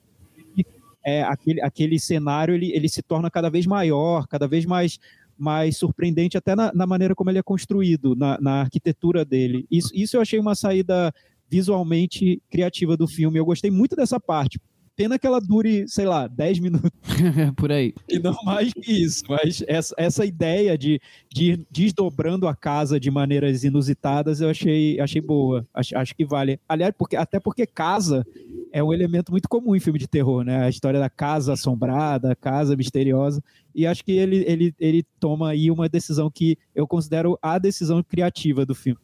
E, 0.58 0.66
é, 1.06 1.24
aquele, 1.24 1.62
aquele 1.62 2.00
cenário 2.00 2.54
ele, 2.54 2.72
ele 2.74 2.90
se 2.90 3.02
torna 3.02 3.30
cada 3.30 3.50
vez 3.50 3.66
maior, 3.66 4.28
cada 4.28 4.48
vez 4.48 4.66
mais 4.66 5.00
mais 5.38 5.78
surpreendente 5.78 6.36
até 6.36 6.56
na, 6.56 6.74
na 6.74 6.88
maneira 6.88 7.14
como 7.14 7.30
ele 7.30 7.38
é 7.38 7.44
construído, 7.44 8.16
na, 8.16 8.40
na 8.42 8.62
arquitetura 8.62 9.24
dele. 9.24 9.68
Isso, 9.70 9.92
isso 9.94 10.18
eu 10.18 10.22
achei 10.22 10.40
uma 10.40 10.56
saída 10.56 11.14
visualmente 11.48 12.42
criativa 12.50 12.98
do 12.98 13.08
filme. 13.08 13.38
Eu 13.38 13.46
gostei 13.46 13.70
muito 13.70 13.96
dessa 13.96 14.20
parte. 14.20 14.60
Pena 14.98 15.20
que 15.20 15.28
ela 15.28 15.40
dure, 15.40 15.88
sei 15.88 16.08
lá, 16.08 16.26
10 16.28 16.58
minutos. 16.58 16.90
Por 17.56 17.72
aí. 17.72 17.94
E 18.10 18.18
não 18.18 18.36
mais 18.44 18.74
que 18.74 18.92
isso. 18.92 19.24
Mas 19.30 19.64
essa, 19.68 19.94
essa 19.96 20.26
ideia 20.26 20.76
de, 20.76 21.00
de 21.32 21.52
ir 21.52 21.68
desdobrando 21.70 22.48
a 22.48 22.56
casa 22.56 23.00
de 23.00 23.12
maneiras 23.12 23.64
inusitadas 23.64 24.42
eu 24.42 24.50
achei, 24.50 25.00
achei 25.00 25.22
boa. 25.22 25.68
Acho, 25.72 25.96
acho 25.96 26.16
que 26.16 26.26
vale. 26.26 26.60
Aliás, 26.68 26.92
porque, 26.98 27.16
até 27.16 27.40
porque 27.40 27.68
casa 27.68 28.26
é 28.72 28.84
um 28.84 28.92
elemento 28.92 29.32
muito 29.32 29.48
comum 29.48 29.76
em 29.76 29.80
filme 29.80 30.00
de 30.00 30.08
terror, 30.08 30.44
né? 30.44 30.64
A 30.64 30.70
história 30.70 31.00
da 31.00 31.12
casa 31.12 31.54
assombrada, 31.54 32.36
casa 32.36 32.76
misteriosa. 32.76 33.40
E 33.76 33.86
acho 33.86 34.04
que 34.04 34.14
ele, 34.14 34.44
ele, 34.48 34.76
ele 34.80 35.06
toma 35.20 35.50
aí 35.50 35.70
uma 35.70 35.88
decisão 35.88 36.30
que 36.32 36.58
eu 36.74 36.88
considero 36.88 37.38
a 37.40 37.60
decisão 37.60 38.02
criativa 38.02 38.66
do 38.66 38.74
filme. 38.74 39.00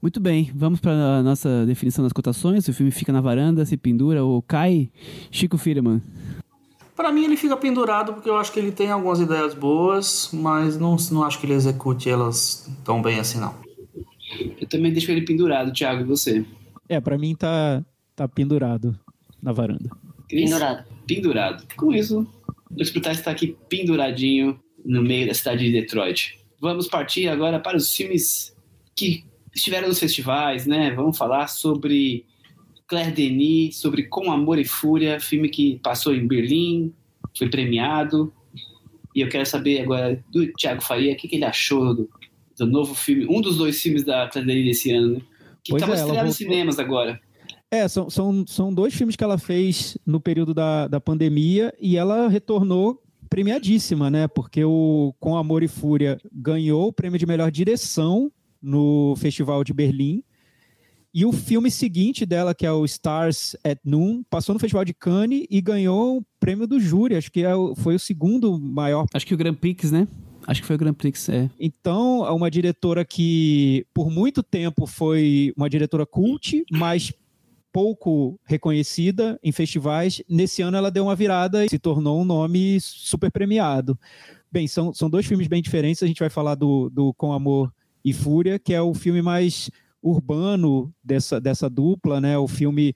Muito 0.00 0.20
bem, 0.20 0.50
vamos 0.54 0.80
para 0.80 1.18
a 1.18 1.22
nossa 1.22 1.64
definição 1.66 2.02
das 2.02 2.12
cotações. 2.12 2.66
O 2.68 2.72
filme 2.72 2.90
fica 2.90 3.12
na 3.12 3.20
varanda, 3.20 3.64
se 3.64 3.76
pendura 3.76 4.24
ou 4.24 4.40
cai. 4.42 4.90
Chico 5.30 5.58
Firman. 5.58 6.00
Para 6.96 7.12
mim 7.12 7.24
ele 7.24 7.36
fica 7.36 7.56
pendurado 7.56 8.12
porque 8.12 8.28
eu 8.28 8.36
acho 8.36 8.52
que 8.52 8.58
ele 8.58 8.72
tem 8.72 8.90
algumas 8.90 9.20
ideias 9.20 9.54
boas, 9.54 10.28
mas 10.32 10.76
não, 10.78 10.96
não 11.10 11.22
acho 11.24 11.40
que 11.40 11.46
ele 11.46 11.54
execute 11.54 12.10
elas 12.10 12.70
tão 12.84 13.00
bem 13.00 13.18
assim 13.18 13.38
não. 13.38 13.54
Eu 14.60 14.66
também 14.68 14.92
deixo 14.92 15.10
ele 15.10 15.22
pendurado, 15.22 15.72
Thiago, 15.72 16.02
e 16.02 16.04
você? 16.04 16.44
É, 16.88 17.00
para 17.00 17.16
mim 17.16 17.34
tá, 17.34 17.84
tá 18.14 18.28
pendurado 18.28 18.98
na 19.42 19.52
varanda. 19.52 19.90
Pendurado. 20.28 20.84
Pendurado. 21.06 21.64
Com 21.76 21.92
isso, 21.92 22.26
o 22.70 22.82
Escutar 22.82 23.12
está 23.12 23.30
aqui 23.30 23.56
penduradinho 23.68 24.60
no 24.84 25.02
meio 25.02 25.26
da 25.26 25.34
cidade 25.34 25.64
de 25.64 25.72
Detroit. 25.72 26.38
Vamos 26.60 26.86
partir 26.86 27.28
agora 27.28 27.58
para 27.58 27.76
os 27.76 27.92
filmes 27.94 28.54
que 28.94 29.24
estiveram 29.54 29.88
nos 29.88 29.98
festivais, 29.98 30.66
né? 30.66 30.90
Vamos 30.92 31.16
falar 31.16 31.48
sobre 31.48 32.26
Claire 32.86 33.12
Denis, 33.12 33.76
sobre 33.76 34.04
Com 34.04 34.30
Amor 34.30 34.58
e 34.58 34.64
Fúria, 34.64 35.20
filme 35.20 35.48
que 35.48 35.78
passou 35.82 36.14
em 36.14 36.26
Berlim, 36.26 36.92
foi 37.36 37.48
premiado. 37.48 38.32
E 39.14 39.20
eu 39.20 39.28
quero 39.28 39.46
saber 39.46 39.80
agora 39.80 40.22
do 40.30 40.52
Thiago 40.52 40.82
Faria, 40.82 41.12
o 41.12 41.16
que, 41.16 41.28
que 41.28 41.36
ele 41.36 41.44
achou 41.44 41.94
do, 41.94 42.10
do, 42.58 42.66
novo 42.66 42.94
filme, 42.94 43.26
um 43.28 43.40
dos 43.40 43.56
dois 43.56 43.80
filmes 43.80 44.04
da 44.04 44.28
Claire 44.28 44.46
Denis 44.46 44.64
desse 44.66 44.92
ano, 44.92 45.14
né? 45.14 45.20
Que 45.62 45.74
estava 45.74 45.92
é, 45.92 45.96
estreando 45.96 46.26
nos 46.26 46.36
cinemas 46.36 46.78
agora. 46.78 47.20
É, 47.70 47.86
são, 47.86 48.10
são, 48.10 48.44
são 48.46 48.74
dois 48.74 48.94
filmes 48.94 49.14
que 49.14 49.22
ela 49.22 49.38
fez 49.38 49.96
no 50.04 50.20
período 50.20 50.52
da, 50.52 50.88
da 50.88 51.00
pandemia 51.00 51.72
e 51.80 51.96
ela 51.96 52.28
retornou 52.28 53.00
premiadíssima, 53.28 54.10
né? 54.10 54.26
Porque 54.26 54.64
o 54.64 55.14
Com 55.20 55.36
Amor 55.36 55.62
e 55.62 55.68
Fúria 55.68 56.18
ganhou 56.32 56.88
o 56.88 56.92
prêmio 56.92 57.18
de 57.18 57.26
melhor 57.26 57.50
direção 57.50 58.32
no 58.62 59.14
Festival 59.16 59.64
de 59.64 59.72
Berlim. 59.72 60.22
E 61.12 61.24
o 61.24 61.32
filme 61.32 61.70
seguinte 61.70 62.24
dela, 62.24 62.54
que 62.54 62.64
é 62.64 62.70
o 62.70 62.84
Stars 62.84 63.56
at 63.64 63.78
Noon, 63.84 64.22
passou 64.30 64.52
no 64.52 64.60
Festival 64.60 64.84
de 64.84 64.94
Cannes 64.94 65.44
e 65.50 65.60
ganhou 65.60 66.18
o 66.18 66.24
prêmio 66.38 66.68
do 66.68 66.78
júri. 66.78 67.16
Acho 67.16 67.32
que 67.32 67.44
é 67.44 67.52
foi 67.76 67.96
o 67.96 67.98
segundo 67.98 68.60
maior. 68.60 69.06
Acho 69.12 69.26
que 69.26 69.34
o 69.34 69.36
Grand 69.36 69.54
Prix, 69.54 69.90
né? 69.90 70.06
Acho 70.46 70.60
que 70.60 70.66
foi 70.66 70.76
o 70.76 70.78
Grand 70.78 70.94
Prix, 70.94 71.28
é. 71.28 71.50
Então, 71.58 72.24
é 72.26 72.30
uma 72.30 72.50
diretora 72.50 73.04
que 73.04 73.84
por 73.92 74.08
muito 74.08 74.42
tempo 74.42 74.86
foi 74.86 75.52
uma 75.56 75.68
diretora 75.68 76.06
cult, 76.06 76.64
mas 76.70 77.12
pouco 77.72 78.38
reconhecida 78.44 79.38
em 79.42 79.52
festivais. 79.52 80.22
Nesse 80.28 80.62
ano 80.62 80.76
ela 80.76 80.90
deu 80.90 81.04
uma 81.04 81.16
virada 81.16 81.64
e 81.64 81.68
se 81.68 81.78
tornou 81.78 82.20
um 82.20 82.24
nome 82.24 82.80
super 82.80 83.30
premiado. 83.30 83.98
Bem, 84.50 84.66
são, 84.66 84.92
são 84.92 85.10
dois 85.10 85.26
filmes 85.26 85.46
bem 85.46 85.62
diferentes. 85.62 86.02
A 86.02 86.06
gente 86.06 86.18
vai 86.18 86.30
falar 86.30 86.54
do, 86.54 86.90
do 86.90 87.12
Com 87.14 87.32
Amor 87.32 87.72
e 88.04 88.12
Fúria, 88.12 88.58
que 88.58 88.74
é 88.74 88.80
o 88.80 88.94
filme 88.94 89.22
mais 89.22 89.70
urbano 90.02 90.92
dessa, 91.02 91.40
dessa 91.40 91.68
dupla, 91.68 92.20
né? 92.20 92.38
O 92.38 92.48
filme 92.48 92.94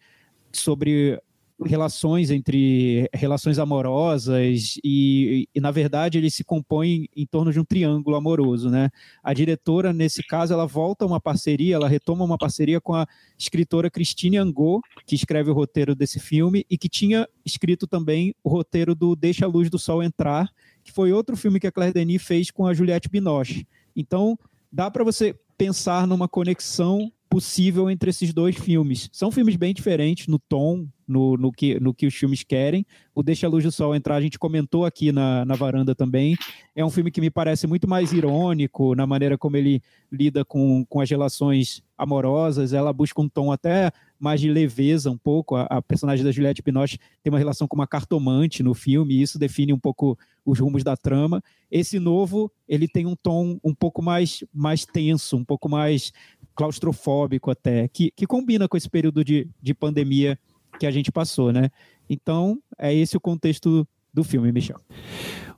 sobre 0.52 1.20
relações 1.62 2.30
entre 2.30 3.08
relações 3.12 3.58
amorosas 3.58 4.76
e, 4.82 5.48
e, 5.54 5.60
na 5.60 5.70
verdade 5.70 6.18
ele 6.18 6.28
se 6.28 6.42
compõe 6.42 7.06
em 7.14 7.24
torno 7.24 7.52
de 7.52 7.60
um 7.60 7.64
triângulo 7.64 8.16
amoroso, 8.16 8.68
né? 8.68 8.90
A 9.22 9.32
diretora 9.32 9.92
nesse 9.92 10.22
caso 10.26 10.52
ela 10.52 10.66
volta 10.66 11.06
uma 11.06 11.20
parceria, 11.20 11.76
ela 11.76 11.88
retoma 11.88 12.24
uma 12.24 12.36
parceria 12.36 12.80
com 12.80 12.94
a 12.94 13.06
escritora 13.38 13.90
Christine 13.90 14.36
Angot, 14.36 14.82
que 15.06 15.14
escreve 15.14 15.50
o 15.50 15.54
roteiro 15.54 15.94
desse 15.94 16.18
filme 16.18 16.66
e 16.68 16.76
que 16.76 16.88
tinha 16.88 17.28
escrito 17.44 17.86
também 17.86 18.34
o 18.42 18.48
roteiro 18.48 18.94
do 18.94 19.14
Deixa 19.14 19.44
a 19.44 19.48
Luz 19.48 19.70
do 19.70 19.78
Sol 19.78 20.02
Entrar, 20.02 20.50
que 20.82 20.92
foi 20.92 21.12
outro 21.12 21.36
filme 21.36 21.60
que 21.60 21.68
a 21.68 21.72
Claire 21.72 21.94
Denis 21.94 22.22
fez 22.22 22.50
com 22.50 22.66
a 22.66 22.74
Juliette 22.74 23.08
Binoche. 23.08 23.66
Então, 23.94 24.36
dá 24.74 24.90
para 24.90 25.04
você 25.04 25.38
pensar 25.56 26.04
numa 26.04 26.26
conexão 26.26 27.12
possível 27.30 27.88
entre 27.88 28.10
esses 28.10 28.32
dois 28.32 28.56
filmes. 28.56 29.08
São 29.12 29.30
filmes 29.30 29.56
bem 29.56 29.72
diferentes 29.72 30.26
no 30.26 30.38
tom, 30.38 30.86
no, 31.06 31.36
no, 31.36 31.52
que, 31.52 31.78
no 31.78 31.94
que 31.94 32.06
os 32.06 32.14
filmes 32.14 32.42
querem. 32.42 32.84
O 33.14 33.22
Deixa 33.22 33.46
a 33.46 33.50
Luz 33.50 33.62
do 33.62 33.70
Sol 33.70 33.94
Entrar, 33.94 34.16
a 34.16 34.20
gente 34.20 34.38
comentou 34.38 34.84
aqui 34.84 35.12
na, 35.12 35.44
na 35.44 35.54
varanda 35.54 35.94
também. 35.94 36.36
É 36.74 36.84
um 36.84 36.90
filme 36.90 37.10
que 37.10 37.20
me 37.20 37.30
parece 37.30 37.66
muito 37.66 37.88
mais 37.88 38.12
irônico 38.12 38.94
na 38.94 39.06
maneira 39.06 39.38
como 39.38 39.56
ele 39.56 39.80
lida 40.10 40.44
com, 40.44 40.84
com 40.88 41.00
as 41.00 41.08
relações 41.08 41.82
amorosas. 41.96 42.72
Ela 42.72 42.92
busca 42.92 43.20
um 43.20 43.28
tom 43.28 43.52
até 43.52 43.92
mais 44.24 44.40
de 44.40 44.50
leveza 44.50 45.10
um 45.10 45.18
pouco. 45.18 45.54
A, 45.54 45.64
a 45.64 45.82
personagem 45.82 46.24
da 46.24 46.32
Juliette 46.32 46.62
Binoche 46.62 46.98
tem 47.22 47.30
uma 47.30 47.38
relação 47.38 47.68
com 47.68 47.76
uma 47.76 47.86
cartomante 47.86 48.62
no 48.62 48.72
filme, 48.72 49.14
e 49.14 49.22
isso 49.22 49.38
define 49.38 49.72
um 49.72 49.78
pouco 49.78 50.18
os 50.44 50.58
rumos 50.58 50.82
da 50.82 50.96
trama. 50.96 51.42
Esse 51.70 51.98
novo, 51.98 52.50
ele 52.66 52.88
tem 52.88 53.04
um 53.04 53.14
tom 53.14 53.60
um 53.62 53.74
pouco 53.74 54.02
mais, 54.02 54.42
mais 54.52 54.86
tenso, 54.86 55.36
um 55.36 55.44
pouco 55.44 55.68
mais 55.68 56.10
claustrofóbico 56.54 57.50
até, 57.50 57.86
que, 57.88 58.10
que 58.16 58.26
combina 58.26 58.66
com 58.66 58.76
esse 58.76 58.88
período 58.88 59.22
de, 59.22 59.46
de 59.60 59.74
pandemia 59.74 60.38
que 60.78 60.86
a 60.86 60.90
gente 60.90 61.12
passou, 61.12 61.52
né? 61.52 61.70
Então, 62.08 62.58
é 62.78 62.94
esse 62.94 63.16
o 63.16 63.20
contexto 63.20 63.86
do 64.12 64.24
filme, 64.24 64.50
Michel. 64.50 64.80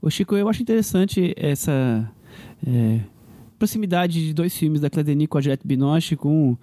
O 0.03 0.11
Chico, 0.11 0.37
eu 0.37 0.49
acho 0.49 0.63
interessante 0.63 1.33
essa 1.37 2.11
é, 2.67 3.01
proximidade 3.59 4.27
de 4.27 4.35
dois 4.35 4.57
filmes 4.57 4.81
da 4.81 4.91
Claire 4.91 5.07
Denis 5.07 5.29
com 5.29 5.39
a 5.39 5.41
Juliette 5.41 5.67
Binoche, 5.67 6.17
com 6.17 6.57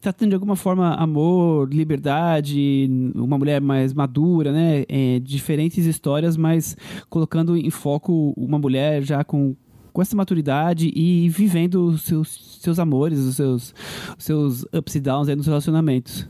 tratando 0.00 0.30
de 0.30 0.34
alguma 0.34 0.56
forma 0.56 0.94
amor, 0.94 1.72
liberdade, 1.72 2.88
uma 3.14 3.38
mulher 3.38 3.60
mais 3.60 3.92
madura, 3.92 4.52
né? 4.52 4.84
É, 4.88 5.18
diferentes 5.20 5.86
histórias, 5.86 6.36
mas 6.36 6.76
colocando 7.08 7.56
em 7.56 7.70
foco 7.70 8.34
uma 8.36 8.58
mulher 8.58 9.02
já 9.02 9.24
com 9.24 9.56
com 9.92 10.00
essa 10.00 10.16
maturidade 10.16 10.90
e 10.94 11.28
vivendo 11.28 11.86
os 11.86 12.02
seus, 12.02 12.58
seus 12.60 12.78
amores, 12.78 13.18
os 13.18 13.36
seus, 13.36 13.74
os 14.16 14.24
seus 14.24 14.64
ups 14.72 14.94
e 14.94 15.00
downs 15.00 15.28
aí 15.28 15.34
nos 15.34 15.46
relacionamentos. 15.46 16.28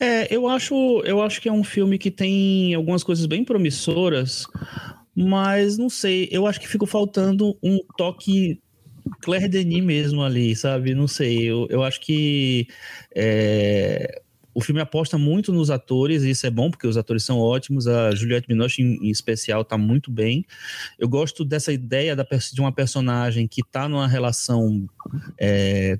É, 0.00 0.34
eu 0.34 0.48
acho, 0.48 0.74
eu 1.04 1.20
acho 1.22 1.40
que 1.40 1.48
é 1.48 1.52
um 1.52 1.64
filme 1.64 1.98
que 1.98 2.10
tem 2.10 2.74
algumas 2.74 3.02
coisas 3.02 3.26
bem 3.26 3.44
promissoras, 3.44 4.46
mas 5.14 5.76
não 5.76 5.88
sei, 5.88 6.28
eu 6.30 6.46
acho 6.46 6.60
que 6.60 6.68
fica 6.68 6.86
faltando 6.86 7.56
um 7.62 7.78
toque 7.96 8.60
Claire 9.20 9.48
Denis 9.48 9.84
mesmo 9.84 10.22
ali, 10.22 10.54
sabe? 10.54 10.94
Não 10.94 11.08
sei, 11.08 11.42
eu, 11.42 11.66
eu 11.70 11.82
acho 11.82 12.00
que 12.00 12.66
é, 13.14 14.22
o 14.56 14.60
filme 14.62 14.80
aposta 14.80 15.18
muito 15.18 15.52
nos 15.52 15.70
atores, 15.70 16.22
e 16.22 16.30
isso 16.30 16.46
é 16.46 16.50
bom, 16.50 16.70
porque 16.70 16.86
os 16.86 16.96
atores 16.96 17.22
são 17.24 17.38
ótimos. 17.38 17.86
A 17.86 18.14
Juliette 18.14 18.48
Binoche, 18.48 18.82
em, 18.82 19.06
em 19.06 19.10
especial, 19.10 19.60
está 19.60 19.76
muito 19.76 20.10
bem. 20.10 20.46
Eu 20.98 21.08
gosto 21.08 21.44
dessa 21.44 21.72
ideia 21.72 22.16
da, 22.16 22.24
de 22.24 22.60
uma 22.60 22.72
personagem 22.72 23.46
que 23.46 23.60
está 23.60 23.86
numa 23.86 24.08
relação 24.08 24.88
é, 25.38 25.98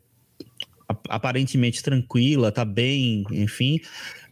aparentemente 1.09 1.83
tranquila, 1.83 2.49
está 2.49 2.65
bem, 2.65 3.25
enfim, 3.31 3.79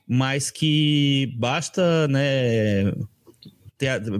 mas 0.07 0.51
que 0.51 1.35
basta, 1.37 2.09
né, 2.09 2.93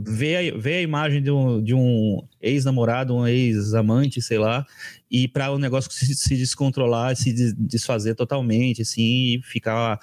ver, 0.01 0.37
a, 0.37 0.59
ver 0.59 0.77
a 0.77 0.83
imagem 0.83 1.23
de 1.23 1.31
um, 1.31 1.63
de 1.63 1.75
um 1.75 2.27
ex-namorado, 2.41 3.15
um 3.15 3.27
ex-amante, 3.27 4.21
sei 4.23 4.39
lá, 4.39 4.67
e 5.11 5.29
para 5.29 5.51
o 5.51 5.59
negócio 5.59 5.91
se, 5.93 6.15
se, 6.15 6.37
descontrolar, 6.37 7.17
se 7.17 7.55
desfazer 7.55 8.15
totalmente, 8.15 8.83
assim, 8.83 9.03
e 9.03 9.43
ficar 9.43 9.99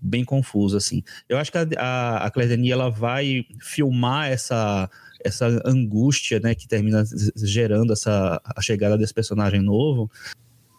bem 0.00 0.24
confuso, 0.24 0.76
assim. 0.76 1.02
Eu 1.28 1.38
acho 1.38 1.52
que 1.52 1.58
a, 1.58 1.66
a, 1.78 2.26
a 2.26 2.30
Claire 2.30 2.50
Denis, 2.50 2.72
ela 2.72 2.90
vai 2.90 3.44
filmar 3.60 4.30
essa 4.30 4.88
essa 5.24 5.46
angústia, 5.64 6.38
né, 6.38 6.54
que 6.54 6.68
termina 6.68 7.02
gerando 7.36 7.94
essa 7.94 8.38
a 8.44 8.60
chegada 8.60 8.98
desse 8.98 9.14
personagem 9.14 9.62
novo, 9.62 10.10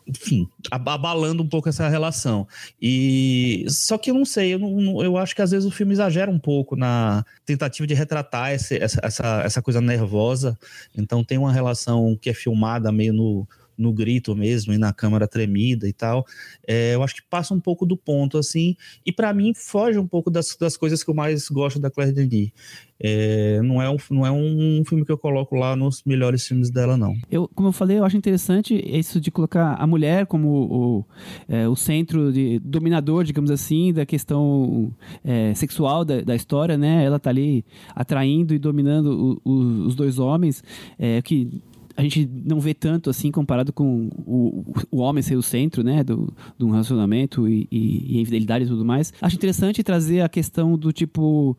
enfim, 0.08 0.48
abalando 0.70 1.42
um 1.42 1.48
pouco 1.48 1.68
essa 1.68 1.88
relação. 1.90 2.48
E 2.82 3.66
só 3.68 3.98
que 3.98 4.12
eu 4.12 4.14
não 4.14 4.26
sei, 4.26 4.54
eu, 4.54 4.60
não, 4.60 5.04
eu 5.04 5.18
acho 5.18 5.36
que 5.36 5.42
às 5.42 5.52
vezes 5.52 5.66
o 5.66 5.72
filme 5.72 5.94
exagera 5.94 6.30
um 6.30 6.38
pouco 6.38 6.76
na 6.76 7.26
tentativa 7.46 7.88
de 7.88 7.94
retratar 7.94 8.52
esse, 8.52 8.78
essa, 8.78 9.00
essa, 9.04 9.42
essa 9.44 9.62
coisa 9.62 9.82
nervosa. 9.82 10.58
Então 10.96 11.24
tem 11.24 11.38
uma 11.38 11.52
relação 11.52 12.16
que 12.22 12.30
é 12.30 12.34
filmada 12.34 12.92
meio 12.92 13.14
no 13.14 13.48
no 13.78 13.94
grito 13.94 14.36
mesmo 14.36 14.74
e 14.74 14.78
na 14.78 14.94
câmera 14.94 15.28
tremida 15.28 15.88
e 15.88 15.94
tal. 15.94 16.26
É, 16.68 16.96
eu 16.96 17.04
acho 17.04 17.16
que 17.16 17.22
passa 17.30 17.54
um 17.54 17.60
pouco 17.60 17.86
do 17.86 17.98
ponto, 17.98 18.38
assim, 18.38 18.76
e 19.06 19.12
para 19.12 19.34
mim 19.34 19.54
foge 19.54 19.98
um 19.98 20.08
pouco 20.08 20.30
das, 20.30 20.56
das 20.60 20.78
coisas 20.78 21.04
que 21.04 21.10
eu 21.10 21.16
mais 21.16 21.50
gosto 21.50 21.80
da 21.80 21.90
Claire 21.90 22.14
Denis. 22.14 22.52
É, 22.98 23.62
não, 23.62 23.82
é 23.82 23.90
um, 23.90 23.98
não 24.10 24.26
é 24.26 24.32
um 24.32 24.82
filme 24.86 25.06
que 25.06 25.12
eu 25.12 25.18
coloco 25.18 25.56
lá 25.56 25.76
nos 25.76 26.02
melhores 26.06 26.48
filmes 26.48 26.70
dela, 26.70 26.96
não. 26.96 27.14
Eu, 27.30 27.50
como 27.54 27.68
eu 27.68 27.74
falei, 27.74 28.00
eu 28.00 28.06
acho 28.06 28.16
interessante 28.16 28.74
isso 28.86 29.20
de 29.20 29.30
colocar 29.30 29.76
a 29.76 29.86
mulher 29.86 30.26
como 30.26 30.48
o, 30.50 31.06
é, 31.48 31.68
o 31.68 31.76
centro 31.76 32.32
de, 32.32 32.60
dominador, 32.60 33.26
digamos 33.26 33.52
assim, 33.52 33.92
da 33.92 34.06
questão 34.06 34.94
é, 35.24 35.54
sexual 35.54 36.06
da, 36.06 36.22
da, 36.22 36.36
história, 36.36 36.78
né? 36.78 37.04
Ela 37.04 37.20
tá 37.20 37.30
ali 37.30 37.66
atraindo 37.94 38.54
e 38.54 38.60
dominando 38.60 39.42
o, 39.44 39.50
o, 39.50 39.88
os 39.88 39.96
dois 39.96 40.18
homens, 40.18 40.64
é, 40.98 41.22
que 41.22 41.62
a 41.96 42.04
gente 42.04 42.30
não 42.46 42.60
vê 42.60 42.74
tanto 42.74 43.10
assim 43.10 43.32
comparado 43.32 43.72
com 43.72 44.10
o, 44.26 44.66
o 44.92 44.98
homem 44.98 45.24
ser 45.24 45.36
o 45.36 45.42
centro, 45.42 45.84
né, 45.84 46.04
do, 46.04 46.34
do 46.58 46.70
relacionamento 46.70 47.48
e, 47.48 47.68
e, 47.72 48.18
e, 48.18 48.22
infidelidade 48.22 48.66
e 48.66 48.68
tudo 48.68 48.84
mais. 48.84 49.14
Acho 49.22 49.36
interessante 49.36 49.84
trazer 49.84 50.22
a 50.22 50.30
questão 50.30 50.78
do 50.78 50.92
tipo, 50.92 51.58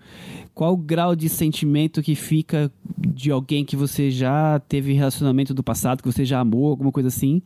qual 0.55 0.75
o 0.75 0.77
grau 0.77 1.17
de 1.17 1.29
sentimento 1.29 2.03
que 2.03 2.15
fica 2.15 2.71
de 2.99 3.31
alguém 3.31 3.65
que 3.65 3.77
você 3.77 4.11
já 4.11 4.61
teve 4.61 4.93
relacionamento 4.93 5.55
do 5.55 5.63
passado, 5.63 6.03
que 6.03 6.13
você 6.13 6.25
já 6.25 6.41
amou, 6.41 6.69
alguma 6.69 6.93
coisa 6.93 7.09
assim, 7.09 7.41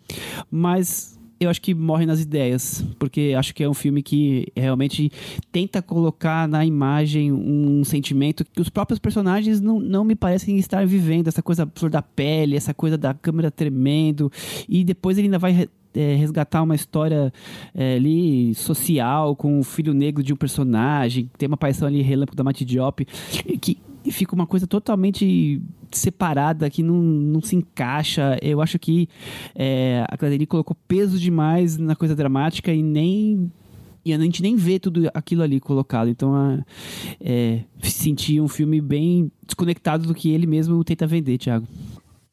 mas 0.51 1.20
eu 1.41 1.49
acho 1.49 1.63
que 1.63 1.75
morre 1.75 2.05
nas 2.05 2.21
ideias, 2.21 2.85
porque 2.99 3.35
acho 3.35 3.55
que 3.55 3.65
é 3.65 3.69
um 3.69 3.73
filme 3.73 4.03
que 4.03 4.53
realmente 4.55 5.11
tenta 5.51 5.81
colocar 5.81 6.47
na 6.47 6.67
imagem 6.67 7.33
um 7.33 7.83
sentimento 7.83 8.45
que 8.45 8.61
os 8.61 8.69
próprios 8.69 8.99
personagens 8.99 9.59
não, 9.59 9.81
não 9.81 10.05
me 10.05 10.15
parecem 10.15 10.59
estar 10.59 10.87
vivendo, 10.87 11.29
essa 11.29 11.43
coisa 11.43 11.67
flor 11.75 11.91
da 11.91 12.03
pele, 12.03 12.57
essa 12.57 12.75
coisa 12.75 12.99
da 12.99 13.15
câmera 13.15 13.51
tremendo, 13.51 14.31
e 14.69 14.85
depois 14.85 15.17
ele 15.17 15.29
ainda 15.29 15.39
vai 15.39 15.67
é, 15.95 16.15
resgatar 16.15 16.63
uma 16.63 16.75
história 16.75 17.33
é, 17.75 17.95
ali 17.95 18.55
social 18.55 19.35
com 19.35 19.61
o 19.61 19.65
filho 19.65 19.95
negro 19.95 20.23
de 20.23 20.35
um 20.35 20.37
personagem, 20.37 21.31
tem 21.39 21.47
uma 21.47 21.57
paixão 21.57 21.89
ali 21.89 22.03
relâmpago 22.03 22.37
da 22.37 22.45
Matt 22.45 22.61
Diop, 22.65 23.03
que 23.59 23.79
fica 24.09 24.35
uma 24.35 24.47
coisa 24.47 24.67
totalmente 24.67 25.61
separada 25.91 26.71
que 26.71 26.83
não, 26.83 26.97
não 26.97 27.43
se 27.43 27.57
encaixa. 27.57 28.39
Eu 28.41 28.61
acho 28.61 28.79
que 28.79 29.09
é, 29.55 30.05
a 30.09 30.17
Claudine 30.17 30.47
colocou 30.47 30.77
peso 30.87 31.19
demais 31.19 31.77
na 31.77 31.95
coisa 31.95 32.15
dramática 32.15 32.73
e 32.73 32.83
nem 32.83 33.51
e 34.05 34.15
a 34.15 34.19
gente 34.19 34.43
nem 34.43 34.57
vê 34.57 34.79
tudo 34.79 35.11
aquilo 35.13 35.43
ali 35.43 35.61
colocado. 35.61 36.09
Então, 36.09 36.65
é, 37.21 37.61
senti 37.83 38.41
um 38.41 38.49
filme 38.49 38.81
bem 38.81 39.31
desconectado 39.45 40.07
do 40.07 40.15
que 40.15 40.31
ele 40.31 40.47
mesmo 40.47 40.83
tenta 40.85 41.07
vender, 41.07 41.39
Thiago. 41.39 41.67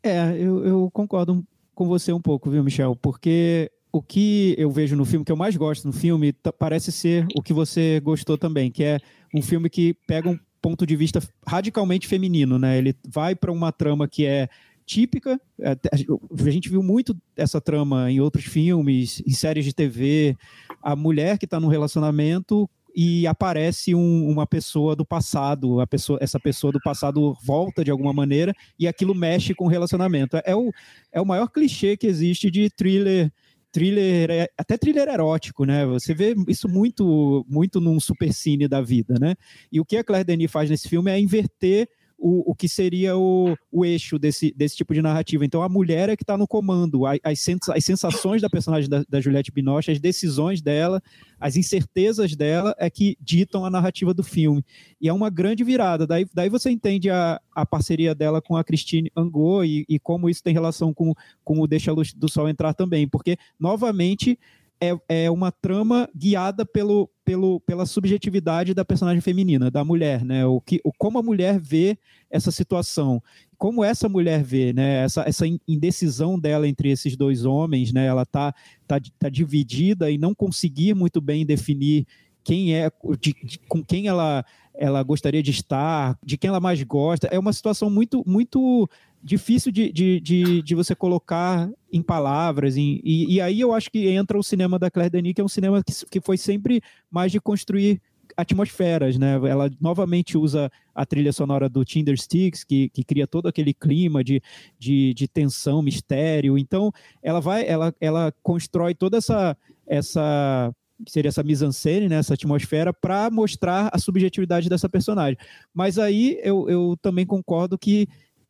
É, 0.02 0.36
eu, 0.38 0.66
eu 0.66 0.90
concordo 0.92 1.46
com 1.76 1.86
você 1.86 2.14
um 2.14 2.22
pouco, 2.22 2.50
viu, 2.50 2.64
Michel? 2.64 2.96
Porque 2.96 3.70
o 3.92 4.02
que 4.02 4.56
eu 4.58 4.72
vejo 4.72 4.96
no 4.96 5.06
filme, 5.06 5.26
que 5.26 5.32
eu 5.32 5.36
mais 5.36 5.58
gosto 5.58 5.86
no 5.86 5.94
filme, 5.94 6.34
parece 6.58 6.92
ser 6.92 7.26
o 7.36 7.42
que 7.42 7.54
você 7.54 8.00
gostou 8.00 8.38
também, 8.38 8.72
que 8.72 8.84
é 8.84 9.00
um 9.34 9.42
filme 9.42 9.70
que 9.70 9.94
pega 10.08 10.30
um 10.30 10.40
ponto 10.68 10.86
de 10.86 10.98
vista 10.98 11.22
radicalmente 11.48 12.06
feminino, 12.06 12.60
né? 12.60 12.78
Ele 12.78 12.94
vai 13.08 13.34
para 13.34 13.54
uma 13.54 13.72
trama 13.72 14.06
que 14.06 14.26
é 14.26 14.50
típica. 14.86 15.40
É, 15.62 15.78
a 15.94 16.50
gente 16.52 16.68
viu 16.68 16.84
muito 16.84 17.16
essa 17.38 17.62
trama 17.62 18.12
em 18.12 18.20
outros 18.20 18.44
filmes, 18.44 19.24
em 19.26 19.32
séries 19.32 19.64
de 19.64 19.74
TV. 19.74 20.36
A 20.84 20.94
mulher 20.94 21.38
que 21.38 21.46
está 21.46 21.58
no 21.58 21.70
relacionamento 21.70 22.70
e 22.94 23.26
aparece 23.26 23.96
um, 23.96 24.28
uma 24.30 24.46
pessoa 24.46 24.94
do 24.94 25.06
passado, 25.06 25.80
a 25.80 25.88
pessoa, 25.88 26.20
essa 26.22 26.38
pessoa 26.40 26.74
do 26.74 26.82
passado 26.82 27.34
volta 27.46 27.82
de 27.82 27.90
alguma 27.92 28.12
maneira 28.12 28.54
e 28.78 28.90
aquilo 28.90 29.16
mexe 29.16 29.54
com 29.54 29.68
o 29.68 29.70
relacionamento. 29.70 30.36
É 30.44 30.54
o, 30.54 30.70
é 31.14 31.22
o 31.22 31.26
maior 31.26 31.48
clichê 31.48 31.96
que 31.96 32.08
existe 32.08 32.52
de 32.52 32.70
thriller 32.70 33.32
thriller, 33.78 34.32
é, 34.32 34.50
até 34.58 34.76
thriller 34.76 35.08
erótico, 35.08 35.64
né? 35.64 35.86
Você 35.86 36.12
vê 36.12 36.34
isso 36.48 36.68
muito, 36.68 37.46
muito 37.48 37.80
num 37.80 38.00
supercine 38.00 38.68
da 38.68 38.82
vida, 38.82 39.20
né? 39.20 39.36
E 39.72 39.80
o 39.80 39.86
que 39.86 39.98
a 39.98 40.04
Claire 40.04 40.26
Denis 40.26 40.52
faz 40.52 40.68
nesse 40.68 40.90
filme 40.90 41.12
é 41.12 41.20
inverter 41.20 41.88
o, 42.18 42.52
o 42.52 42.56
que 42.56 42.68
seria 42.68 43.16
o, 43.16 43.56
o 43.72 43.86
eixo 43.86 44.18
desse, 44.18 44.52
desse 44.56 44.76
tipo 44.76 44.94
de 44.94 45.02
narrativa. 45.02 45.46
Então, 45.46 45.62
a 45.62 45.70
mulher 45.70 46.10
é 46.10 46.18
que 46.18 46.24
está 46.24 46.38
no 46.38 46.48
comando, 46.48 47.06
as, 47.06 47.20
as 47.24 47.84
sensações 47.84 48.42
da 48.42 48.50
personagem 48.50 48.90
da, 48.90 49.04
da 49.08 49.22
Juliette 49.22 49.52
Binoche, 49.52 49.92
as 49.92 50.00
decisões 50.00 50.62
dela, 50.62 51.02
as 51.40 51.56
incertezas 51.56 52.36
dela 52.36 52.76
é 52.80 52.90
que 52.90 53.16
ditam 53.22 53.64
a 53.64 53.70
narrativa 53.70 54.14
do 54.14 54.24
filme. 54.24 54.66
E 55.00 55.08
é 55.08 55.14
uma 55.14 55.30
grande 55.30 55.64
virada. 55.64 56.08
Daí, 56.08 56.26
daí 56.34 56.50
você 56.50 56.72
entende 56.72 57.10
a, 57.10 57.40
a 57.54 57.66
parceria 57.66 58.16
dela 58.16 58.42
com 58.42 58.56
a 58.58 58.64
Christine 58.64 59.12
Angot 59.16 59.68
e, 59.68 59.86
e 59.88 60.00
como 60.00 60.30
isso 60.30 60.44
tem 60.44 60.54
relação 60.54 60.94
com, 60.94 61.14
com 61.44 61.60
o 61.60 61.68
Deixa 61.68 61.92
a 61.92 61.94
Luz 61.94 62.14
do 62.14 62.28
Sol 62.28 62.50
entrar 62.50 62.74
também. 62.74 63.08
Porque, 63.08 63.38
novamente, 63.60 64.40
é, 64.82 64.98
é 65.08 65.32
uma 65.32 65.52
trama 65.52 66.10
guiada 66.16 66.66
pelo, 66.66 67.10
pelo, 67.26 67.60
pela 67.62 67.86
subjetividade 67.86 68.74
da 68.74 68.86
personagem 68.86 69.22
feminina, 69.22 69.72
da 69.72 69.84
mulher, 69.84 70.24
né? 70.24 70.46
O 70.46 70.62
que, 70.62 70.80
o, 70.84 70.92
como 70.98 71.18
a 71.18 71.24
mulher 71.24 71.60
vê 71.60 71.98
essa 72.30 72.52
situação, 72.52 73.22
como 73.58 73.84
essa 73.84 74.08
mulher 74.08 74.44
vê, 74.44 74.74
né? 74.74 75.04
Essa, 75.04 75.24
essa 75.28 75.46
indecisão 75.68 76.40
dela 76.40 76.68
entre 76.68 76.90
esses 76.90 77.16
dois 77.16 77.46
homens, 77.46 77.92
né? 77.92 78.06
Ela 78.06 78.26
tá, 78.26 78.54
tá, 78.88 79.00
tá 79.18 79.30
dividida 79.30 80.12
e 80.12 80.18
não 80.18 80.34
conseguir 80.34 80.94
muito 80.94 81.20
bem 81.20 81.46
definir 81.46 82.06
quem 82.44 82.76
é, 82.76 82.92
de, 83.20 83.36
de, 83.44 83.60
com 83.68 83.84
quem 83.84 84.08
ela 84.08 84.46
ela 84.80 85.02
gostaria 85.02 85.42
de 85.42 85.50
estar, 85.50 86.18
de 86.24 86.38
quem 86.38 86.50
ela 86.50 86.60
mais 86.60 86.82
gosta. 86.84 87.28
É 87.28 87.40
uma 87.40 87.52
situação 87.52 87.90
muito, 87.90 88.24
muito 88.28 88.88
difícil 89.24 89.72
de, 89.72 89.92
de, 89.92 90.20
de, 90.20 90.62
de, 90.62 90.76
você 90.76 90.96
colocar 90.96 91.70
em 91.92 92.02
palavras. 92.02 92.78
Em, 92.78 93.02
e, 93.04 93.36
e, 93.36 93.42
aí 93.42 93.60
eu 93.60 93.74
acho 93.74 93.90
que 93.92 94.08
entra 94.08 94.38
o 94.38 94.44
cinema 94.44 94.78
da 94.80 94.90
Claire 94.92 95.12
Denis, 95.12 95.34
que 95.34 95.42
é 95.42 95.44
um 95.44 95.50
cinema 95.50 95.84
que, 95.84 95.94
que 96.06 96.22
foi 96.22 96.38
sempre 96.38 96.82
mais 97.12 97.32
de 97.32 97.40
construir 97.40 98.02
atmosferas, 98.36 99.18
né? 99.18 99.34
Ela 99.50 99.70
novamente 99.82 100.38
usa 100.38 100.72
a 100.94 101.06
trilha 101.06 101.34
sonora 101.34 101.68
do 101.68 101.84
Tinder 101.84 102.16
Sticks, 102.20 102.64
que, 102.64 102.90
que 102.90 103.04
cria 103.04 103.26
todo 103.26 103.48
aquele 103.48 103.74
clima 103.74 104.24
de, 104.24 104.42
de, 104.78 105.14
de 105.14 105.28
tensão, 105.28 105.82
mistério. 105.82 106.58
Então, 106.58 106.92
ela 107.24 107.40
vai, 107.40 107.68
ela, 107.68 107.94
ela 108.00 108.34
constrói 108.44 108.94
toda 108.94 109.18
essa 109.18 109.58
essa 109.88 110.74
seria 111.08 111.30
essa 111.30 111.44
mise-en-scène, 111.44 112.10
né, 112.10 112.16
essa 112.16 112.34
atmosfera, 112.34 112.92
para 112.92 113.30
mostrar 113.30 113.90
a 113.94 114.00
subjetividade 114.00 114.68
dessa 114.68 114.90
personagem. 114.90 115.38
Mas 115.74 116.00
aí 116.00 116.40
eu, 116.44 116.68
eu 116.68 116.98
também 117.02 117.26
concordo 117.26 117.78
que 117.78 118.08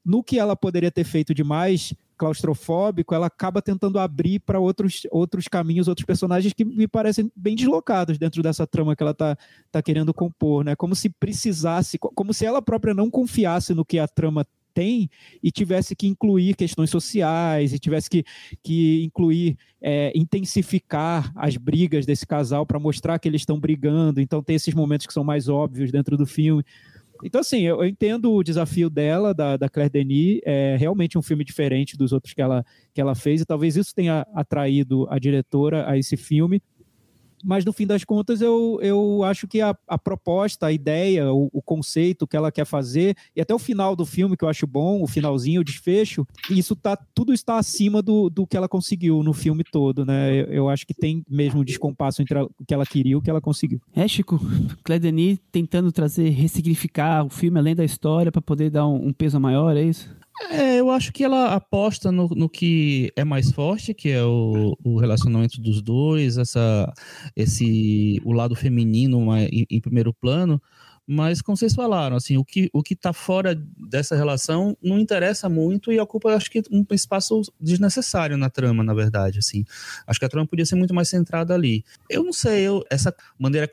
no 0.08 0.24
que 0.24 0.40
ela 0.40 0.56
poderia 0.56 0.90
ter 0.90 1.04
feito 1.04 1.34
de 1.34 1.44
mais 1.44 1.94
claustrofóbico, 2.18 3.14
ela 3.14 3.28
acaba 3.28 3.62
tentando 3.62 4.00
abrir 4.00 4.40
para 4.40 4.58
outros, 4.58 5.02
outros 5.12 5.50
caminhos, 5.50 5.90
outros 5.90 6.06
personagens 6.06 6.54
que 6.54 6.64
me 6.64 6.88
parecem 6.88 7.30
bem 7.36 7.56
deslocados 7.56 8.18
dentro 8.18 8.42
dessa 8.42 8.66
trama 8.66 8.96
que 8.96 9.04
ela 9.04 9.14
tá, 9.14 9.38
tá 9.70 9.82
querendo 9.82 10.14
compor, 10.14 10.64
né? 10.64 10.78
Como 10.78 10.96
se 10.96 11.10
precisasse, 11.10 11.98
como 12.00 12.34
se 12.34 12.46
ela 12.46 12.62
própria 12.62 12.94
não 12.94 13.12
confiasse 13.12 13.74
no 13.74 13.84
que 13.84 14.00
a 14.00 14.08
trama 14.08 14.48
tem 14.74 15.10
e 15.44 15.52
tivesse 15.52 15.96
que 15.96 16.08
incluir 16.08 16.56
questões 16.56 16.90
sociais 16.90 17.74
e 17.74 17.80
tivesse 17.80 18.10
que, 18.10 18.24
que 18.64 19.04
incluir, 19.04 19.58
é, 19.82 20.14
intensificar 20.16 21.34
as 21.36 21.58
brigas 21.58 22.06
desse 22.06 22.26
casal 22.26 22.66
para 22.66 22.80
mostrar 22.80 23.20
que 23.20 23.28
eles 23.28 23.42
estão 23.42 23.60
brigando. 23.60 24.22
Então 24.22 24.42
tem 24.42 24.56
esses 24.56 24.74
momentos 24.74 25.06
que 25.06 25.14
são 25.14 25.24
mais 25.24 25.50
óbvios 25.50 25.92
dentro 25.92 26.16
do 26.16 26.26
filme. 26.26 26.64
Então, 27.24 27.42
assim, 27.42 27.62
eu, 27.62 27.82
eu 27.82 27.86
entendo 27.86 28.34
o 28.34 28.44
desafio 28.44 28.90
dela, 28.90 29.34
da, 29.34 29.58
da 29.58 29.70
Claire 29.70 29.92
Denis, 29.92 30.40
é 30.44 30.76
realmente 30.78 31.18
um 31.18 31.22
filme 31.22 31.44
diferente 31.44 31.98
dos 31.98 32.12
outros 32.12 32.34
que 32.34 32.42
ela, 32.42 32.66
que 32.94 33.02
ela 33.02 33.16
fez, 33.16 33.42
e 33.42 33.46
talvez 33.46 33.76
isso 33.76 33.94
tenha 33.94 34.26
atraído 34.34 35.08
a 35.10 35.20
diretora 35.20 35.90
a 35.90 35.98
esse 35.98 36.16
filme 36.16 36.62
mas 37.44 37.66
no 37.66 37.74
fim 37.74 37.86
das 37.86 38.04
contas 38.04 38.42
eu, 38.42 38.80
eu 38.82 39.24
acho 39.24 39.48
que 39.48 39.62
a, 39.62 39.76
a 39.88 39.98
proposta, 39.98 40.68
a 40.68 40.72
ideia, 40.72 41.32
o, 41.32 41.50
o, 41.54 41.62
conceito 41.62 42.28
que 42.28 42.36
ela 42.36 42.52
quer 42.52 42.66
fazer, 42.66 43.16
e 43.36 43.42
até 43.42 43.54
o 43.54 43.60
final 43.60 43.96
do 43.96 44.06
filme 44.06 44.38
que 44.38 44.44
eu 44.44 44.50
acho 44.50 44.66
bom, 44.66 45.02
o 45.02 45.08
finalzinho, 45.08 45.62
o 45.62 45.64
desfecho, 45.64 46.26
isso 46.50 46.76
tá, 46.76 46.98
tudo 47.14 47.34
está 47.34 47.58
acima 47.58 48.02
do, 48.02 48.30
do 48.30 48.48
que 48.48 48.58
ela 48.58 48.68
conseguiu 48.68 49.22
no 49.24 49.34
filme 49.34 49.64
todo, 49.64 50.06
né? 50.06 50.34
Eu, 50.34 50.46
eu 50.46 50.70
acho 50.70 50.86
que 50.86 50.94
tem 50.94 51.24
mesmo 51.30 51.62
um 51.62 51.64
descompasso 51.64 52.22
entre 52.22 52.38
o 52.40 52.50
que 52.66 52.74
ela 52.74 52.86
queria 52.86 53.14
e 53.14 53.16
o 53.16 53.22
que 53.22 53.30
ela 53.30 53.42
conseguiu. 53.42 53.82
É, 53.96 54.08
Chico, 54.08 54.40
Claire 54.84 55.02
Denis 55.02 55.40
tentando 55.52 55.92
trazer, 55.92 56.30
ressignificar 56.30 57.26
o 57.26 57.30
filme 57.30 57.60
além 57.60 57.76
da 57.76 57.86
história 57.86 58.32
para 58.32 58.42
poder 58.42 58.70
dar 58.70 58.88
um, 58.88 59.08
um 59.08 59.14
peso 59.14 59.40
maior, 59.40 59.76
é 59.76 59.84
isso? 59.84 60.17
É, 60.52 60.80
eu 60.80 60.92
acho 60.92 61.12
que 61.12 61.24
ela 61.24 61.56
aposta 61.56 62.12
no, 62.12 62.28
no 62.30 62.48
que 62.48 63.12
é 63.16 63.24
mais 63.24 63.52
forte, 63.52 63.94
que 63.94 64.10
é 64.10 64.24
o, 64.24 64.78
o 64.84 64.98
relacionamento 65.00 65.60
dos 65.60 65.82
dois, 65.82 66.38
essa, 66.38 66.94
esse, 67.36 68.22
o 68.24 68.32
lado 68.32 68.56
feminino 68.56 69.36
em, 69.36 69.66
em 69.70 69.82
primeiro 69.82 70.14
plano, 70.14 70.62
mas, 71.10 71.42
como 71.42 71.56
vocês 71.56 71.74
falaram, 71.74 72.18
assim, 72.18 72.36
o 72.36 72.44
que 72.44 72.70
o 72.74 72.84
está 72.90 73.14
fora 73.14 73.56
dessa 73.78 74.14
relação 74.14 74.76
não 74.84 75.00
interessa 75.00 75.48
muito 75.48 75.90
e 75.90 75.98
ocupa, 76.02 76.36
acho 76.36 76.52
que, 76.52 76.62
um 76.70 76.86
espaço 76.92 77.42
desnecessário 77.62 78.36
na 78.36 78.50
trama, 78.50 78.84
na 78.84 78.94
verdade. 78.94 79.40
Assim, 79.40 79.64
acho 80.06 80.20
que 80.20 80.26
a 80.26 80.30
trama 80.30 80.46
podia 80.46 80.66
ser 80.66 80.76
muito 80.76 80.94
mais 80.94 81.08
centrada 81.08 81.54
ali. 81.54 81.86
Eu 82.10 82.26
não 82.26 82.34
sei, 82.34 82.64
eu, 82.64 82.84
essa 82.90 83.16
maneira 83.40 83.70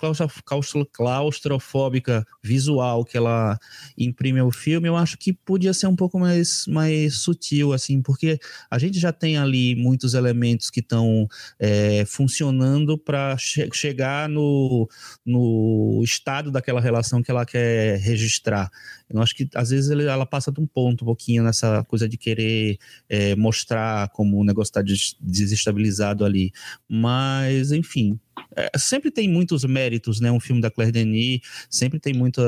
claustrofóbica 0.93 2.25
visual 2.41 3.05
que 3.05 3.17
ela 3.17 3.59
imprime 3.99 4.39
ao 4.39 4.53
filme, 4.53 4.87
eu 4.87 4.97
acho 4.97 5.19
que 5.19 5.33
podia 5.33 5.75
ser 5.75 5.89
um 5.89 5.97
pouco 5.97 6.21
mais, 6.21 6.67
mais 6.69 7.17
sutil, 7.17 7.73
assim, 7.73 8.01
porque 8.01 8.39
a 8.71 8.79
gente 8.79 9.01
já 9.01 9.13
tem 9.13 9.39
ali 9.39 9.75
muitos 9.75 10.15
elementos 10.15 10.71
que 10.71 10.79
estão 10.79 11.27
é, 11.59 12.05
funcionando 12.07 12.97
para 12.97 13.37
che 13.37 13.69
chegar 13.73 14.29
no, 14.29 14.89
no 15.27 16.01
estado 16.05 16.53
daquela 16.53 16.81
relação 16.81 17.24
que 17.25 17.31
ela 17.31 17.47
quer 17.47 17.99
registrar. 17.99 18.71
Eu 19.09 19.21
acho 19.21 19.35
que 19.35 19.49
às 19.55 19.71
vezes 19.71 19.91
ela 19.91 20.27
passa 20.27 20.53
de 20.53 20.61
um 20.61 20.67
ponto 20.67 21.03
um 21.03 21.07
pouquinho 21.07 21.43
nessa 21.43 21.83
coisa 21.85 22.09
de 22.09 22.17
querer 22.17 22.79
é, 23.09 23.35
mostrar 23.35 24.09
como 24.11 24.39
o 24.39 24.45
negócio 24.45 24.71
está 24.71 24.83
desestabilizado 25.21 26.25
ali. 26.25 26.53
Mas, 26.89 27.73
enfim, 27.73 28.19
é, 28.57 28.71
sempre 28.77 29.11
tem 29.11 29.29
muitos 29.29 29.65
méritos, 29.65 30.21
né? 30.21 30.31
Um 30.31 30.41
filme 30.41 30.61
da 30.61 30.71
Claire 30.71 30.93
Denis, 30.93 31.41
sempre 31.69 31.99
tem 31.99 32.13
muita, 32.13 32.43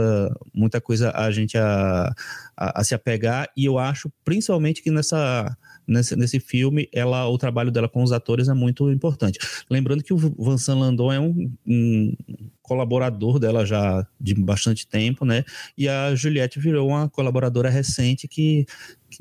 muita 0.54 0.80
coisa 0.80 1.10
a 1.12 1.30
gente 1.30 1.56
a, 1.58 2.12
a, 2.56 2.80
a 2.80 2.84
se 2.84 2.94
apegar, 2.94 3.48
e 3.56 3.64
eu 3.64 3.78
acho 3.78 4.12
principalmente 4.24 4.82
que 4.82 4.90
nessa 4.90 5.56
nesse, 5.86 6.16
nesse 6.16 6.40
filme, 6.40 6.88
ela, 6.92 7.28
o 7.28 7.38
trabalho 7.38 7.70
dela 7.70 7.88
com 7.88 8.02
os 8.02 8.12
atores 8.12 8.48
é 8.48 8.54
muito 8.54 8.90
importante. 8.90 9.38
Lembrando 9.70 10.02
que 10.02 10.12
o 10.12 10.16
Vincent 10.16 10.76
Landon 10.76 11.12
é 11.12 11.20
um, 11.20 11.50
um 11.66 12.16
colaborador 12.62 13.38
dela 13.38 13.64
já 13.64 14.06
de 14.20 14.34
bastante 14.34 14.86
tempo, 14.86 15.24
né? 15.24 15.44
E 15.78 15.88
a 15.88 16.14
Juliette 16.14 16.58
virou 16.58 16.88
uma 16.88 17.08
colaboradora 17.08 17.70
recente 17.70 18.26
que, 18.26 18.66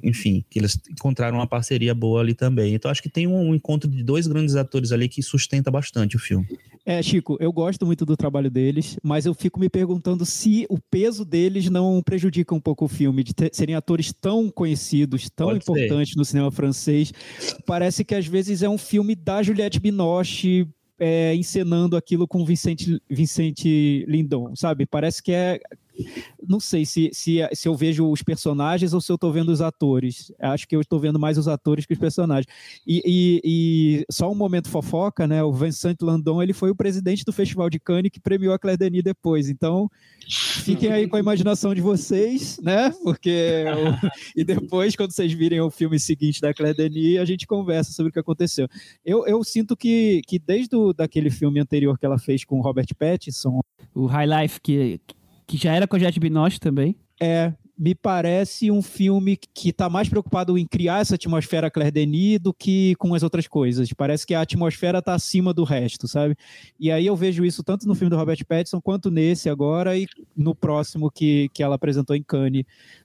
enfim, 0.04 0.44
que 0.50 0.60
eles 0.60 0.80
encontraram 0.90 1.38
uma 1.38 1.48
parceria 1.48 1.94
boa 1.94 2.22
ali 2.22 2.34
também. 2.34 2.74
Então 2.74 2.90
acho 2.90 3.02
que 3.02 3.10
tem 3.10 3.28
um 3.28 3.54
encontro 3.54 3.90
de 3.90 4.04
dois 4.04 4.28
grandes 4.28 4.56
atores 4.56 4.92
ali 4.92 5.08
que 5.08 5.22
sustenta 5.22 5.72
bastante 5.72 6.16
o 6.16 6.20
filme. 6.20 6.48
É, 6.86 7.02
Chico, 7.02 7.36
eu 7.40 7.52
gosto 7.52 7.86
muito 7.86 8.06
do 8.06 8.16
trabalho 8.16 8.52
deles, 8.52 8.98
mas 9.02 9.26
eu 9.26 9.34
fico 9.34 9.60
me 9.60 9.68
perguntando 9.68 10.24
se 10.24 10.68
o 10.70 10.78
peso 10.80 11.26
deles 11.26 11.68
não 11.68 12.02
prejudica 12.04 12.54
um 12.54 12.60
pouco 12.60 12.86
o 12.86 12.88
filme, 12.88 13.24
de 13.24 13.34
ter, 13.34 13.50
serem 13.54 13.74
atores 13.74 14.14
tão 14.14 14.52
conhecidos, 14.52 15.28
tão 15.36 15.48
Pode 15.48 15.60
importantes 15.60 16.14
ser. 16.14 16.20
no 16.20 16.26
cinema 16.26 16.52
francês. 16.52 17.12
Parece 17.66 18.06
que 18.06 18.14
às 18.14 18.28
vezes 18.28 18.62
é 18.62 18.70
um 18.70 18.78
filme 18.78 19.16
da 19.16 19.42
Juliette 19.42 19.80
Binoche 19.80 20.68
é, 21.00 21.36
encenando 21.36 21.98
aquilo 21.98 22.28
com 22.28 22.46
Vicente, 22.46 23.02
Vicente 23.10 24.06
Lindon, 24.08 24.56
sabe? 24.56 24.86
Parece 24.86 25.22
que 25.22 25.32
é 25.32 25.60
não 26.48 26.60
sei 26.60 26.86
se, 26.86 27.10
se, 27.14 27.40
se 27.54 27.68
eu 27.68 27.76
vejo 27.76 28.10
os 28.10 28.22
personagens 28.22 28.94
ou 28.94 29.02
se 29.02 29.12
eu 29.12 29.16
estou 29.16 29.32
vendo 29.32 29.50
os 29.50 29.62
atores. 29.62 30.32
Acho 30.40 30.68
que 30.68 30.76
eu 30.76 30.82
estou 30.82 31.00
vendo 31.00 31.20
mais 31.20 31.38
os 31.38 31.48
atores 31.48 31.86
que 31.86 31.94
os 31.94 32.00
personagens. 32.00 32.48
E, 32.86 33.02
e, 33.06 33.42
e, 33.44 34.06
só 34.12 34.32
um 34.32 34.36
momento 34.36 34.70
fofoca, 34.70 35.28
né? 35.28 35.44
O 35.44 35.52
Vincent 35.52 36.02
Landon 36.02 36.42
ele 36.42 36.54
foi 36.54 36.70
o 36.70 36.76
presidente 36.76 37.24
do 37.24 37.34
Festival 37.34 37.70
de 37.70 37.80
Cannes 37.80 38.12
que 38.12 38.20
premiou 38.20 38.54
a 38.54 38.60
Claire 38.60 38.78
Denis 38.78 39.04
depois. 39.04 39.50
Então, 39.50 39.90
fiquem 40.28 40.92
aí 40.92 41.08
com 41.08 41.16
a 41.16 41.20
imaginação 41.20 41.74
de 41.74 41.82
vocês, 41.82 42.60
né? 42.62 42.94
Porque 43.04 43.66
e 44.36 44.44
depois, 44.44 44.96
quando 44.96 45.12
vocês 45.12 45.32
virem 45.32 45.62
o 45.62 45.70
filme 45.70 46.00
seguinte 46.00 46.42
da 46.42 46.54
Claire 46.54 46.78
Denis, 46.78 47.20
a 47.20 47.26
gente 47.26 47.48
conversa 47.48 47.92
sobre 47.92 48.10
o 48.10 48.14
que 48.14 48.20
aconteceu. 48.20 48.68
Eu, 49.04 49.26
eu 49.26 49.44
sinto 49.44 49.76
que, 49.76 50.22
que 50.28 50.40
desde 50.40 50.76
o, 50.76 50.94
daquele 50.94 51.30
filme 51.30 51.60
anterior 51.60 51.98
que 51.98 52.06
ela 52.06 52.18
fez 52.18 52.44
com 52.44 52.62
Robert 52.62 52.88
Pattinson, 52.98 53.62
o 53.94 54.06
High 54.06 54.42
Life 54.42 54.60
que 54.62 55.00
que 55.46 55.58
já 55.58 55.74
era 55.74 55.88
com 55.88 55.96
a 55.96 56.00
Jet 56.00 56.20
Binoche 56.20 56.60
também. 56.60 56.96
É, 57.22 57.54
me 57.78 57.94
parece 57.94 58.72
um 58.72 58.82
filme 58.82 59.38
que 59.54 59.70
está 59.70 59.90
mais 59.90 60.08
preocupado 60.08 60.58
em 60.58 60.66
criar 60.66 61.02
essa 61.02 61.16
atmosfera 61.16 61.70
Claire 61.70 61.92
Denis 61.92 62.40
do 62.40 62.54
que 62.54 62.96
com 62.96 63.14
as 63.14 63.22
outras 63.22 63.48
coisas. 63.48 63.92
Parece 63.92 64.26
que 64.26 64.34
a 64.34 64.42
atmosfera 64.42 65.00
está 65.00 65.14
acima 65.14 65.54
do 65.54 65.64
resto, 65.64 66.08
sabe? 66.08 66.36
E 66.80 66.90
aí 66.90 67.06
eu 67.06 67.16
vejo 67.16 67.44
isso 67.44 67.64
tanto 67.64 67.86
no 67.88 67.94
filme 67.94 68.10
do 68.10 68.18
Robert 68.18 68.44
Pattinson 68.48 68.80
quanto 68.80 69.12
nesse 69.12 69.50
agora 69.50 69.98
e 69.98 70.08
no 70.36 70.56
próximo 70.56 71.12
que, 71.12 71.50
que 71.54 71.62
ela 71.62 71.76
apresentou 71.76 72.16
em 72.16 72.24
Cannes. 72.24 72.64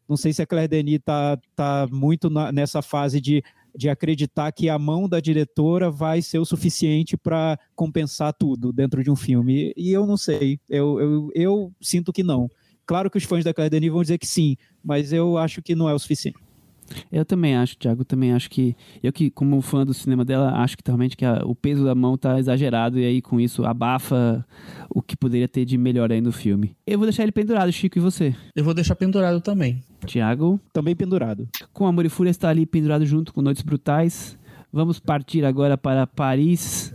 Não 0.09 0.17
sei 0.17 0.33
se 0.33 0.41
a 0.41 0.47
Claire 0.47 0.69
Denis 0.69 0.97
está 0.97 1.37
tá 1.57 1.89
muito 1.91 2.31
na, 2.31 2.53
nessa 2.53 2.81
fase 2.81 3.21
de 3.21 3.43
de 3.77 3.89
acreditar 3.89 4.53
que 4.53 4.69
a 4.69 4.79
mão 4.79 5.09
da 5.09 5.21
diretora 5.21 5.91
vai 5.91 6.23
ser 6.23 6.39
o 6.39 6.45
suficiente 6.45 7.17
para 7.17 7.59
compensar 7.75 8.33
tudo 8.33 8.73
dentro 8.73 9.03
de 9.03 9.11
um 9.11 9.17
filme. 9.17 9.73
E 9.77 9.91
eu 9.91 10.07
não 10.07 10.17
sei, 10.17 10.59
eu, 10.69 11.01
eu, 11.01 11.31
eu 11.35 11.73
sinto 11.81 12.13
que 12.13 12.23
não. 12.23 12.49
Claro 12.87 13.11
que 13.11 13.19
os 13.19 13.25
fãs 13.25 13.45
da 13.45 13.55
Claire 13.55 13.71
Denis 13.71 13.93
vão 13.93 14.03
dizer 14.03 14.19
que 14.19 14.27
sim, 14.27 14.57
mas 14.83 15.13
eu 15.13 15.39
acho 15.39 15.63
que 15.63 15.75
não 15.75 15.89
é 15.89 15.95
o 15.95 15.99
suficiente. 15.99 16.39
Eu 17.11 17.25
também 17.25 17.57
acho, 17.57 17.77
Thiago, 17.77 18.05
também 18.05 18.33
acho 18.33 18.51
que 18.51 18.77
eu 19.03 19.13
que 19.13 19.31
como 19.31 19.61
fã 19.61 19.85
do 19.85 19.95
cinema 19.95 20.25
dela, 20.25 20.53
acho 20.57 20.77
que 20.77 20.83
realmente 20.87 21.17
que 21.17 21.25
a, 21.25 21.43
o 21.45 21.55
peso 21.55 21.85
da 21.85 21.95
mão 21.95 22.17
tá 22.17 22.39
exagerado 22.39 22.99
e 22.99 23.05
aí 23.05 23.23
com 23.23 23.41
isso 23.41 23.65
abafa 23.65 24.45
o 24.89 25.01
que 25.01 25.17
poderia 25.17 25.49
ter 25.49 25.65
de 25.65 25.77
melhor 25.79 26.11
aí 26.13 26.21
no 26.21 26.33
filme. 26.33 26.77
Eu 26.87 26.99
vou 26.99 27.07
deixar 27.07 27.23
ele 27.23 27.33
pendurado, 27.33 27.73
Chico, 27.73 27.99
e 27.99 28.01
você? 28.01 28.35
Eu 28.55 28.65
vou 28.65 28.75
deixar 28.75 28.95
pendurado 28.95 29.41
também. 29.41 29.83
Tiago? 30.07 30.61
Também 30.73 30.97
pendurado. 30.97 31.49
Com 31.73 31.87
Amor 31.87 32.07
e 32.07 32.09
Fúria 32.09 32.31
está 32.31 32.49
ali 32.49 32.67
pendurado 32.67 33.05
junto 33.07 33.33
com 33.33 33.43
Noites 33.43 33.63
Brutais. 33.63 34.39
Vamos 34.73 34.99
partir 34.99 35.45
agora 35.45 35.77
para 35.77 36.07
Paris. 36.07 36.95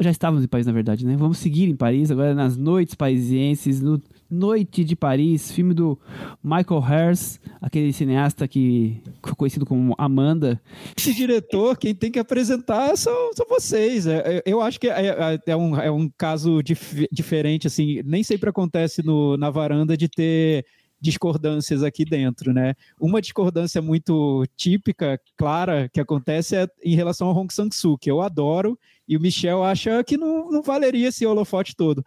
Já 0.00 0.10
estávamos 0.10 0.44
em 0.44 0.48
Paris, 0.48 0.66
na 0.66 0.72
verdade, 0.72 1.04
né? 1.04 1.16
Vamos 1.16 1.38
seguir 1.38 1.68
em 1.68 1.76
Paris, 1.76 2.10
agora 2.10 2.34
nas 2.34 2.56
noites 2.56 2.94
parisienses, 2.94 3.80
no 3.80 4.00
Noite 4.32 4.82
de 4.82 4.96
Paris, 4.96 5.52
filme 5.52 5.74
do 5.74 5.98
Michael 6.42 6.82
Hers, 6.82 7.38
aquele 7.60 7.92
cineasta 7.92 8.48
que 8.48 9.02
ficou 9.16 9.36
conhecido 9.36 9.66
como 9.66 9.94
Amanda. 9.98 10.58
Esse 10.96 11.12
diretor, 11.12 11.76
quem 11.76 11.94
tem 11.94 12.10
que 12.10 12.18
apresentar 12.18 12.96
são, 12.96 13.30
são 13.34 13.44
vocês. 13.46 14.06
É, 14.06 14.38
é 14.38 14.42
eu 14.46 14.62
acho 14.62 14.80
que 14.80 14.88
é, 14.88 15.08
é, 15.08 15.38
é, 15.48 15.54
um, 15.56 15.76
é 15.76 15.90
um 15.90 16.10
caso 16.16 16.62
dif 16.62 17.06
diferente, 17.12 17.66
assim, 17.66 18.00
nem 18.06 18.22
sempre 18.22 18.48
acontece 18.48 19.04
no, 19.04 19.36
na 19.36 19.50
varanda 19.50 19.98
de 19.98 20.08
ter 20.08 20.64
discordâncias 21.02 21.82
aqui 21.82 22.04
dentro, 22.04 22.54
né? 22.54 22.74
Uma 22.98 23.20
discordância 23.20 23.82
muito 23.82 24.46
típica, 24.56 25.20
clara, 25.36 25.90
que 25.92 26.00
acontece 26.00 26.54
é 26.54 26.68
em 26.82 26.94
relação 26.94 27.26
ao 27.26 27.36
Hong 27.36 27.52
Sang-soo, 27.52 27.98
que 27.98 28.08
eu 28.08 28.22
adoro, 28.22 28.78
e 29.08 29.16
o 29.16 29.20
Michel 29.20 29.64
acha 29.64 30.02
que 30.04 30.16
não, 30.16 30.48
não 30.48 30.62
valeria 30.62 31.08
esse 31.08 31.26
holofote 31.26 31.74
todo. 31.74 32.04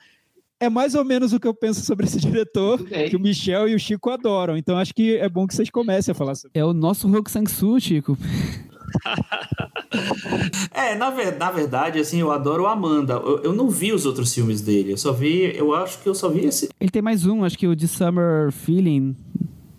É 0.66 0.70
mais 0.70 0.96
ou 0.96 1.06
menos 1.06 1.32
o 1.32 1.40
que 1.40 1.48
eu 1.48 1.54
penso 1.54 1.86
sobre 1.86 2.08
esse 2.08 2.18
diretor, 2.26 2.82
okay. 2.82 3.08
que 3.10 3.16
o 3.16 3.20
Michel 3.20 3.70
e 3.70 3.76
o 3.76 3.80
Chico 3.80 4.10
adoram. 4.10 4.58
Então 4.58 4.76
acho 4.78 4.96
que 4.96 5.16
é 5.18 5.30
bom 5.30 5.46
que 5.46 5.54
vocês 5.54 5.70
comecem 5.70 6.12
a 6.12 6.16
falar 6.16 6.34
sobre. 6.34 6.60
É 6.60 6.66
o 6.66 6.74
nosso 6.74 7.08
Hong 7.08 7.30
Sang-soo, 7.30 7.80
Chico. 7.80 8.18
é, 10.74 10.96
na, 10.96 11.12
na, 11.38 11.52
verdade, 11.52 12.00
assim, 12.00 12.20
eu 12.20 12.32
adoro 12.32 12.66
Amanda. 12.66 13.14
Eu, 13.14 13.44
eu, 13.44 13.54
não 13.54 13.70
vi 13.70 13.94
os 13.94 14.08
outros 14.08 14.34
filmes 14.34 14.60
dele. 14.62 14.94
Eu 14.94 14.98
só 14.98 15.14
vi, 15.14 15.56
eu 15.56 15.76
acho 15.76 16.02
que 16.02 16.10
eu 16.10 16.16
só 16.16 16.30
vi 16.30 16.46
esse. 16.46 16.70
Ele 16.80 16.90
tem 16.90 17.02
mais 17.02 17.28
um, 17.28 17.44
acho 17.44 17.58
que 17.58 17.68
o 17.68 17.76
The 17.76 17.86
Summer 17.86 18.52
Feeling. 18.52 19.16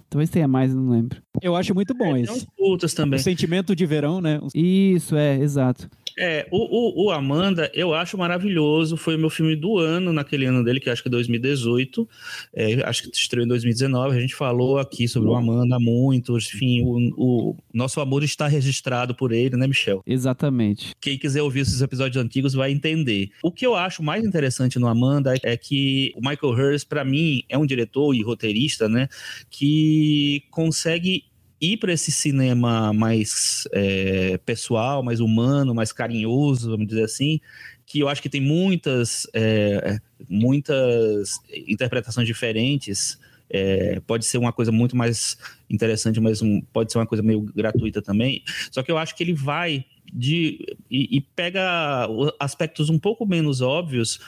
Talvez 0.08 0.30
tenha 0.30 0.46
mais, 0.46 0.72
não 0.72 0.88
lembro. 0.88 1.20
Eu 1.42 1.56
acho 1.56 1.74
muito 1.74 1.92
bom 1.94 2.16
É, 2.16 2.20
esse. 2.20 2.46
tem 2.56 2.74
uns 2.74 2.94
também. 2.94 3.18
O 3.18 3.22
sentimento 3.22 3.74
de 3.74 3.84
verão, 3.84 4.20
né? 4.20 4.38
Isso, 4.54 5.16
é, 5.16 5.36
exato. 5.36 5.88
É, 6.18 6.46
o, 6.50 7.04
o, 7.04 7.06
o 7.06 7.10
Amanda 7.10 7.70
eu 7.74 7.94
acho 7.94 8.16
maravilhoso. 8.16 8.96
Foi 8.96 9.16
o 9.16 9.18
meu 9.18 9.28
filme 9.28 9.54
do 9.54 9.78
ano, 9.78 10.12
naquele 10.12 10.46
ano 10.46 10.64
dele, 10.64 10.80
que 10.80 10.88
acho 10.88 11.02
que 11.02 11.08
é 11.08 11.10
2018. 11.10 12.08
É, 12.54 12.82
acho 12.84 13.02
que 13.04 13.16
estreou 13.16 13.44
em 13.44 13.48
2019. 13.48 14.16
A 14.16 14.20
gente 14.20 14.34
falou 14.34 14.78
aqui 14.78 15.06
sobre 15.06 15.28
o 15.28 15.34
Amanda 15.34 15.78
muito. 15.78 16.36
Enfim, 16.36 16.82
o, 16.82 17.12
o 17.16 17.56
nosso 17.72 18.00
amor 18.00 18.22
está 18.22 18.46
registrado 18.46 19.14
por 19.14 19.32
ele, 19.32 19.56
né, 19.56 19.66
Michel? 19.66 20.02
Exatamente. 20.06 20.94
Quem 21.00 21.18
quiser 21.18 21.42
ouvir 21.42 21.60
esses 21.60 21.82
episódios 21.82 22.22
antigos 22.22 22.54
vai 22.54 22.72
entender. 22.72 23.30
O 23.42 23.52
que 23.52 23.66
eu 23.66 23.74
acho 23.74 24.02
mais 24.02 24.24
interessante 24.24 24.78
no 24.78 24.88
Amanda 24.88 25.34
é 25.42 25.56
que 25.56 26.12
o 26.16 26.20
Michael 26.20 26.52
Hurst, 26.52 26.88
para 26.88 27.04
mim, 27.04 27.42
é 27.48 27.58
um 27.58 27.66
diretor 27.66 28.14
e 28.14 28.22
roteirista, 28.22 28.88
né, 28.88 29.08
que 29.50 30.42
consegue 30.50 31.24
ir 31.60 31.78
para 31.78 31.92
esse 31.92 32.12
cinema 32.12 32.92
mais 32.92 33.66
é, 33.72 34.38
pessoal, 34.38 35.02
mais 35.02 35.20
humano, 35.20 35.74
mais 35.74 35.92
carinhoso, 35.92 36.70
vamos 36.70 36.86
dizer 36.86 37.04
assim, 37.04 37.40
que 37.86 38.00
eu 38.00 38.08
acho 38.08 38.20
que 38.20 38.28
tem 38.28 38.40
muitas, 38.40 39.26
é, 39.32 39.98
muitas 40.28 41.40
interpretações 41.66 42.26
diferentes. 42.26 43.18
É, 43.48 44.00
pode 44.00 44.24
ser 44.24 44.38
uma 44.38 44.52
coisa 44.52 44.72
muito 44.72 44.96
mais 44.96 45.38
interessante, 45.70 46.20
mas 46.20 46.42
um, 46.42 46.60
pode 46.72 46.90
ser 46.90 46.98
uma 46.98 47.06
coisa 47.06 47.22
meio 47.22 47.42
gratuita 47.42 48.02
também. 48.02 48.42
Só 48.72 48.82
que 48.82 48.90
eu 48.90 48.98
acho 48.98 49.14
que 49.14 49.22
ele 49.22 49.34
vai 49.34 49.84
de 50.12 50.76
e, 50.90 51.16
e 51.16 51.20
pega 51.20 52.08
aspectos 52.38 52.90
um 52.90 52.98
pouco 52.98 53.24
menos 53.24 53.60
óbvios 53.60 54.18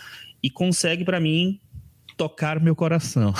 e 0.42 0.48
consegue 0.48 1.04
para 1.04 1.18
mim 1.18 1.60
tocar 2.18 2.60
meu 2.60 2.74
coração. 2.74 3.32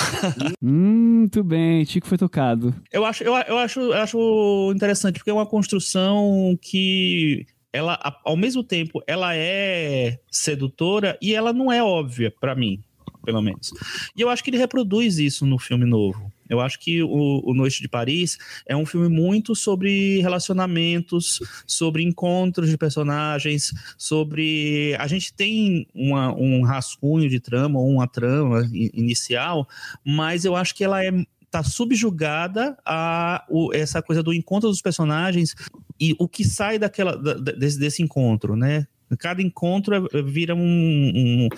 Hum, 0.63 1.19
muito 1.29 1.43
bem, 1.43 1.85
Chico 1.85 2.07
foi 2.07 2.17
tocado. 2.17 2.75
Eu 2.93 3.05
acho, 3.05 3.25
eu, 3.25 3.35
eu 3.35 3.59
acho, 3.59 3.81
eu 3.81 3.95
acho 3.95 4.73
interessante 4.75 5.19
porque 5.19 5.31
é 5.31 5.35
uma 5.35 5.45
construção 5.45 6.57
que 6.63 7.45
ela, 7.73 7.99
ao 8.25 8.37
mesmo 8.37 8.63
tempo, 8.63 9.03
ela 9.07 9.35
é 9.35 10.19
sedutora 10.31 11.19
e 11.21 11.35
ela 11.35 11.53
não 11.53 11.71
é 11.71 11.83
óbvia 11.83 12.33
para 12.41 12.55
mim, 12.55 12.81
pelo 13.25 13.43
menos. 13.43 13.73
E 14.17 14.21
eu 14.21 14.31
acho 14.31 14.43
que 14.43 14.51
ele 14.51 14.57
reproduz 14.57 15.19
isso 15.19 15.45
no 15.45 15.59
filme 15.59 15.85
novo. 15.85 16.33
Eu 16.49 16.61
acho 16.61 16.79
que 16.79 17.03
o, 17.03 17.43
o, 17.45 17.55
Noite 17.55 17.83
de 17.83 17.89
Paris 17.89 18.39
é 18.67 18.77
um 18.77 18.87
filme 18.87 19.09
muito 19.09 19.55
sobre 19.55 20.21
relacionamentos, 20.21 21.41
sobre 21.67 22.03
encontros 22.03 22.71
de 22.71 22.79
personagens, 22.79 23.73
sobre. 23.97 24.97
A 24.99 25.07
gente 25.07 25.33
tem 25.33 25.87
uma, 25.95 26.35
um 26.35 26.63
rascunho 26.63 27.29
de 27.29 27.41
trama, 27.41 27.79
ou 27.79 27.89
uma 27.89 28.07
trama 28.07 28.69
inicial, 28.73 29.69
mas 30.05 30.45
eu 30.45 30.57
acho 30.57 30.75
que 30.75 30.85
ela 30.85 31.05
é 31.05 31.11
tá 31.51 31.63
subjugada 31.63 32.77
a 32.85 33.45
o, 33.49 33.73
essa 33.73 34.03
coisa 34.03 34.23
do 34.23 34.35
encontro 34.35 34.69
dos 34.69 34.83
personagens 34.83 35.55
e 35.99 36.15
o 36.19 36.29
que 36.29 36.45
sai 36.45 36.79
daquela 36.79 37.17
desse, 37.17 37.79
desse 37.79 38.03
encontro, 38.03 38.55
né? 38.55 38.87
Cada 39.19 39.43
encontro 39.43 40.09
vira 40.25 40.55
um, 40.55 40.61
um, 40.61 41.49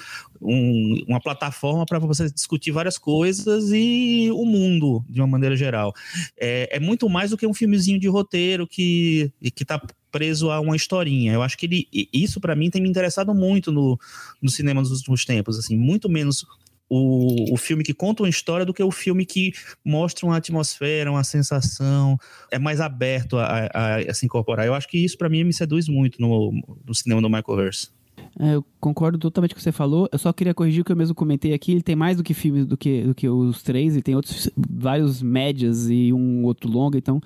um, 0.41 1.05
uma 1.09 1.21
plataforma 1.21 1.85
para 1.87 1.99
você 1.99 2.31
discutir 2.31 2.71
várias 2.71 2.99
coisas 2.99 3.71
e 3.73 4.31
o 4.33 4.45
mundo, 4.45 5.05
de 5.09 5.21
uma 5.21 5.27
maneira 5.27 5.57
geral. 5.57 5.93
É, 6.39 6.77
é 6.77 6.81
muito 6.81 7.09
mais 7.09 7.31
do 7.31 7.37
que 7.37 7.47
um 7.47 7.55
filmezinho 7.55 7.99
de 7.99 8.09
roteiro 8.09 8.67
que 8.67 9.33
está 9.43 9.81
preso 10.11 10.51
a 10.51 10.61
uma 10.61 10.77
historinha. 10.77 11.33
Eu 11.33 11.43
acho 11.43 11.57
que 11.57 11.67
ele, 11.67 11.89
isso, 12.13 12.41
para 12.41 12.57
mim, 12.57 12.71
tem 12.71 12.83
me 12.83 12.89
interessado 12.89 13.35
muito 13.35 13.71
no, 13.71 13.99
no 14.41 14.51
cinema 14.51 14.81
nos 14.81 14.91
últimos 14.91 15.25
tempos. 15.25 15.59
Assim, 15.59 15.77
muito 15.77 16.09
menos 16.09 16.45
o, 16.91 17.55
o 17.55 17.57
filme 17.57 17.85
que 17.85 17.95
conta 17.95 18.25
uma 18.25 18.29
história 18.29 18.67
do 18.67 18.75
que 18.75 18.83
o 18.83 18.91
filme 18.91 19.25
que 19.25 19.53
mostra 19.85 20.27
uma 20.27 20.37
atmosfera, 20.37 21.11
uma 21.11 21.23
sensação, 21.23 22.19
é 22.51 22.59
mais 22.59 22.81
aberto 22.81 23.39
a, 23.39 23.69
a, 23.73 23.97
a 23.99 24.15
se 24.15 24.27
incorporar. 24.27 24.67
Eu 24.67 24.75
acho 24.75 24.89
que 24.89 24.99
isso, 24.99 25.17
para 25.17 25.29
mim, 25.29 25.45
me 25.45 25.53
seduz 25.53 25.89
muito 25.89 26.21
no, 26.21 26.53
no 26.85 26.95
cinema 26.95 27.23
do 27.23 27.31
Michael 27.31 27.67
Hurst. 27.67 27.91
É, 28.39 28.55
eu 28.55 28.65
concordo 28.79 29.19
totalmente 29.19 29.51
com 29.51 29.57
o 29.57 29.59
que 29.59 29.63
você 29.63 29.73
falou. 29.73 30.09
Eu 30.13 30.19
só 30.19 30.33
queria 30.33 30.55
corrigir 30.55 30.83
o 30.83 30.85
que 30.85 30.93
eu 30.93 30.97
mesmo 30.97 31.15
comentei 31.15 31.53
aqui. 31.53 31.73
Ele 31.73 31.83
tem 31.83 31.97
mais 31.97 32.17
do 32.17 32.23
que 32.23 32.33
filmes 32.33 32.67
do 32.67 32.77
que, 32.77 33.03
do 33.03 33.15
que 33.15 33.29
os 33.29 33.63
três. 33.63 33.95
Ele 33.95 34.03
tem 34.03 34.15
outros 34.15 34.51
vários 34.57 35.23
médias 35.23 35.91
e 35.91 36.13
um 36.13 36.45
outro 36.45 36.71
longa. 36.71 36.97
Então, 36.97 37.21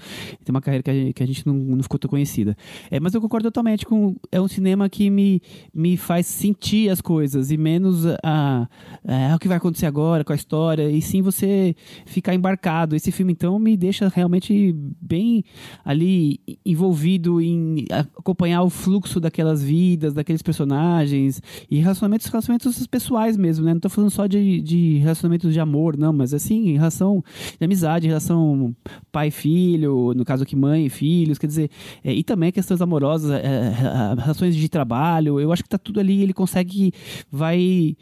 tem 0.44 0.52
uma 0.52 0.60
carreira 0.60 0.82
que 0.82 0.90
a 0.90 0.94
gente, 0.94 1.12
que 1.12 1.22
a 1.22 1.26
gente 1.26 1.46
não, 1.46 1.54
não, 1.54 1.82
ficou 1.82 1.98
tão 1.98 2.08
conhecida. 2.08 2.56
É, 2.90 2.98
mas 2.98 3.14
eu 3.14 3.20
concordo 3.20 3.48
totalmente 3.50 3.84
com. 3.84 4.16
É 4.32 4.40
um 4.40 4.48
cinema 4.48 4.88
que 4.88 5.10
me, 5.10 5.42
me 5.72 5.96
faz 5.96 6.26
sentir 6.26 6.88
as 6.88 7.00
coisas 7.00 7.50
e 7.50 7.56
menos 7.56 8.06
a, 8.22 8.68
a, 9.06 9.36
o 9.36 9.38
que 9.38 9.48
vai 9.48 9.58
acontecer 9.58 9.86
agora 9.86 10.24
com 10.24 10.32
a 10.32 10.36
história. 10.36 10.90
E 10.90 11.02
sim 11.02 11.22
você 11.22 11.76
ficar 12.06 12.34
embarcado. 12.34 12.96
Esse 12.96 13.12
filme, 13.12 13.32
então, 13.32 13.58
me 13.58 13.76
deixa 13.76 14.08
realmente 14.08 14.74
bem 15.00 15.44
ali 15.84 16.40
envolvido 16.64 17.40
em 17.40 17.84
acompanhar 18.16 18.62
o 18.62 18.70
fluxo 18.70 19.20
daquelas 19.20 19.62
vidas, 19.62 20.14
daqueles 20.14 20.42
personagens 20.42 20.93
e 21.02 21.78
relacionamentos, 21.78 22.26
relacionamentos 22.26 22.86
pessoais 22.86 23.36
mesmo, 23.36 23.64
né? 23.64 23.74
Não 23.74 23.80
tô 23.80 23.88
falando 23.88 24.10
só 24.10 24.26
de, 24.26 24.60
de 24.60 24.98
relacionamentos 24.98 25.52
de 25.52 25.60
amor, 25.60 25.96
não, 25.96 26.12
mas 26.12 26.32
assim, 26.34 26.70
em 26.70 26.74
relação 26.74 27.22
de 27.58 27.64
amizade, 27.64 28.06
em 28.06 28.08
relação 28.08 28.74
pai-filho, 29.10 30.12
no 30.14 30.24
caso 30.24 30.42
aqui 30.42 30.56
mãe 30.56 30.86
e 30.86 30.90
filhos, 30.90 31.38
quer 31.38 31.46
dizer, 31.46 31.70
é, 32.02 32.12
e 32.12 32.22
também 32.22 32.52
questões 32.52 32.80
amorosas, 32.80 33.30
é, 33.30 33.72
relações 34.18 34.54
de 34.54 34.68
trabalho, 34.68 35.40
eu 35.40 35.52
acho 35.52 35.62
que 35.62 35.68
tá 35.68 35.78
tudo 35.78 36.00
ali, 36.00 36.22
ele 36.22 36.32
consegue, 36.32 36.92
vai 37.30 37.96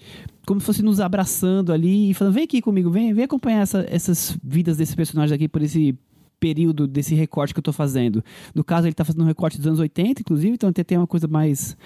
como 0.47 0.61
se 0.61 0.67
fosse 0.67 0.83
nos 0.83 1.01
abraçando 1.01 1.73
ali 1.73 2.11
e 2.11 2.15
falando, 2.15 2.35
vem 2.35 2.45
aqui 2.45 2.61
comigo, 2.61 2.91
vem, 2.91 3.15
vem 3.15 3.25
acompanhar 3.25 3.61
essa, 3.61 3.87
essas 3.89 4.37
vidas 4.43 4.77
desses 4.77 4.95
personagens 4.95 5.33
aqui 5.33 5.49
por 5.49 5.63
esse 5.63 5.97
período 6.43 6.89
desse 6.89 7.15
recorte 7.15 7.55
que 7.55 7.61
eu 7.61 7.63
tô 7.63 7.73
fazendo. 7.73 8.25
No 8.53 8.65
caso, 8.65 8.89
ele 8.89 8.95
tá 8.95 9.05
fazendo 9.05 9.23
um 9.23 9.27
recorte 9.27 9.57
dos 9.57 9.67
anos 9.69 9.79
80, 9.79 10.23
inclusive, 10.23 10.55
então 10.55 10.69
até 10.69 10.83
tem 10.83 10.99
uma 10.99 11.07
coisa 11.07 11.29
mais 11.29 11.77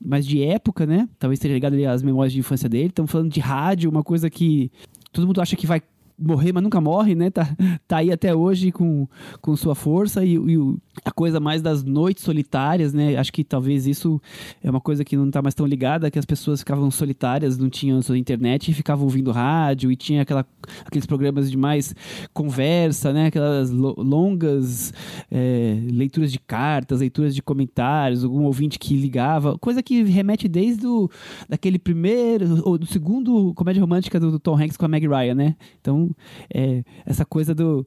mais 0.00 0.26
de 0.26 0.42
época, 0.42 0.86
né? 0.86 1.08
Talvez 1.18 1.38
esteja 1.38 1.54
ligado 1.54 1.74
ali 1.74 1.84
às 1.84 2.02
memórias 2.02 2.32
de 2.32 2.38
infância 2.38 2.68
dele. 2.68 2.86
Estamos 2.88 3.10
falando 3.10 3.30
de 3.30 3.40
rádio, 3.40 3.90
uma 3.90 4.02
coisa 4.02 4.30
que 4.30 4.70
todo 5.12 5.26
mundo 5.26 5.40
acha 5.40 5.56
que 5.56 5.66
vai 5.66 5.82
morrer, 6.20 6.52
mas 6.52 6.62
nunca 6.62 6.80
morre, 6.80 7.14
né? 7.14 7.30
Tá, 7.30 7.48
tá 7.88 7.96
aí 7.98 8.12
até 8.12 8.34
hoje 8.34 8.70
com, 8.70 9.08
com 9.40 9.56
sua 9.56 9.74
força 9.74 10.24
e, 10.24 10.34
e 10.36 10.76
a 11.04 11.10
coisa 11.10 11.40
mais 11.40 11.62
das 11.62 11.82
noites 11.82 12.22
solitárias, 12.22 12.92
né? 12.92 13.16
Acho 13.16 13.32
que 13.32 13.42
talvez 13.42 13.86
isso 13.86 14.20
é 14.62 14.70
uma 14.70 14.80
coisa 14.80 15.04
que 15.04 15.16
não 15.16 15.26
está 15.26 15.40
mais 15.40 15.54
tão 15.54 15.66
ligada, 15.66 16.10
que 16.10 16.18
as 16.18 16.24
pessoas 16.24 16.60
ficavam 16.60 16.90
solitárias, 16.90 17.56
não 17.56 17.70
tinham 17.70 18.02
sua 18.02 18.18
internet 18.18 18.70
e 18.70 18.74
ficavam 18.74 19.04
ouvindo 19.04 19.30
rádio 19.30 19.90
e 19.90 19.96
tinha 19.96 20.22
aquela, 20.22 20.46
aqueles 20.84 21.06
programas 21.06 21.50
de 21.50 21.56
mais 21.56 21.94
conversa, 22.34 23.12
né? 23.12 23.26
Aquelas 23.26 23.70
longas 23.70 24.92
é, 25.30 25.78
leituras 25.90 26.30
de 26.30 26.38
cartas, 26.38 27.00
leituras 27.00 27.34
de 27.34 27.42
comentários, 27.42 28.24
algum 28.24 28.44
ouvinte 28.44 28.78
que 28.78 28.94
ligava, 28.94 29.58
coisa 29.58 29.82
que 29.82 30.02
remete 30.02 30.48
desde 30.48 30.86
o, 30.86 31.08
daquele 31.48 31.78
primeiro 31.78 32.62
ou 32.64 32.76
do 32.76 32.86
segundo 32.86 33.54
comédia 33.54 33.80
romântica 33.80 34.20
do, 34.20 34.30
do 34.30 34.38
Tom 34.38 34.56
Hanks 34.56 34.76
com 34.76 34.84
a 34.84 34.88
Meg 34.88 35.06
Ryan, 35.06 35.34
né? 35.34 35.56
Então, 35.80 36.09
é, 36.52 36.82
essa 37.04 37.24
coisa 37.24 37.54
do 37.54 37.86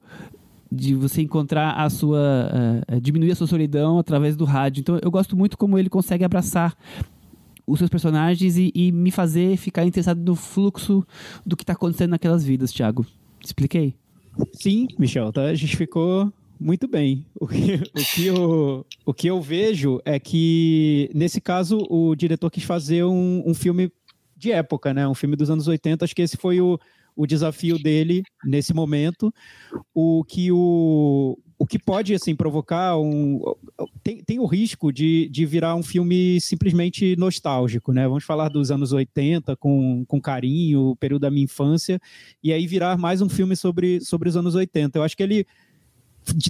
de 0.71 0.95
você 0.95 1.21
encontrar 1.21 1.73
a 1.73 1.87
sua 1.87 2.49
uh, 2.91 2.99
diminuir 2.99 3.31
a 3.31 3.35
sua 3.35 3.45
solidão 3.45 3.99
através 3.99 4.35
do 4.35 4.43
rádio. 4.43 4.81
Então 4.81 4.99
eu 5.03 5.11
gosto 5.11 5.37
muito 5.37 5.55
como 5.55 5.77
ele 5.77 5.89
consegue 5.89 6.23
abraçar 6.23 6.75
os 7.65 7.77
seus 7.77 7.89
personagens 7.89 8.57
e, 8.57 8.71
e 8.73 8.91
me 8.91 9.11
fazer 9.11 9.55
ficar 9.57 9.85
interessado 9.85 10.19
no 10.19 10.35
fluxo 10.35 11.05
do 11.45 11.55
que 11.55 11.63
está 11.63 11.73
acontecendo 11.73 12.09
naquelas 12.11 12.43
vidas, 12.43 12.71
Thiago. 12.71 13.05
Expliquei? 13.43 13.95
Sim, 14.53 14.87
Michel, 14.97 15.31
tá? 15.31 15.43
a 15.43 15.55
gente 15.55 15.77
ficou 15.77 16.33
muito 16.59 16.87
bem. 16.87 17.25
O 17.39 17.47
que, 17.47 17.73
o, 17.75 18.15
que 18.15 18.25
eu, 18.25 18.85
o 19.05 19.13
que 19.13 19.27
eu 19.27 19.41
vejo 19.41 20.01
é 20.05 20.19
que, 20.19 21.09
nesse 21.13 21.39
caso, 21.39 21.85
o 21.89 22.15
diretor 22.15 22.49
quis 22.49 22.63
fazer 22.63 23.03
um, 23.03 23.43
um 23.45 23.53
filme 23.53 23.91
de 24.35 24.51
época, 24.51 24.93
né? 24.93 25.07
Um 25.07 25.13
filme 25.13 25.35
dos 25.35 25.49
anos 25.49 25.67
80. 25.67 26.03
Acho 26.03 26.15
que 26.15 26.21
esse 26.21 26.37
foi 26.37 26.61
o, 26.61 26.79
o 27.15 27.25
desafio 27.25 27.77
dele 27.77 28.23
nesse 28.43 28.73
momento, 28.73 29.33
o 29.93 30.23
que 30.23 30.51
o, 30.51 31.37
o 31.57 31.65
que 31.65 31.79
pode 31.79 32.13
assim 32.13 32.35
provocar 32.35 32.97
um 32.97 33.39
tem, 34.03 34.23
tem 34.23 34.39
o 34.39 34.45
risco 34.45 34.91
de, 34.91 35.29
de 35.29 35.45
virar 35.45 35.75
um 35.75 35.83
filme 35.83 36.39
simplesmente 36.41 37.15
nostálgico, 37.15 37.91
né? 37.93 38.07
Vamos 38.07 38.23
falar 38.23 38.49
dos 38.49 38.71
anos 38.71 38.91
80 38.91 39.55
com, 39.55 40.03
com 40.05 40.21
carinho, 40.21 40.89
o 40.89 40.95
período 40.95 41.21
da 41.21 41.31
minha 41.31 41.45
infância, 41.45 41.99
e 42.43 42.51
aí 42.51 42.67
virar 42.67 42.97
mais 42.97 43.21
um 43.21 43.29
filme 43.29 43.55
sobre, 43.55 44.01
sobre 44.01 44.29
os 44.29 44.35
anos 44.35 44.55
80. 44.55 44.97
Eu 44.97 45.03
acho 45.03 45.15
que 45.15 45.23
ele 45.23 45.45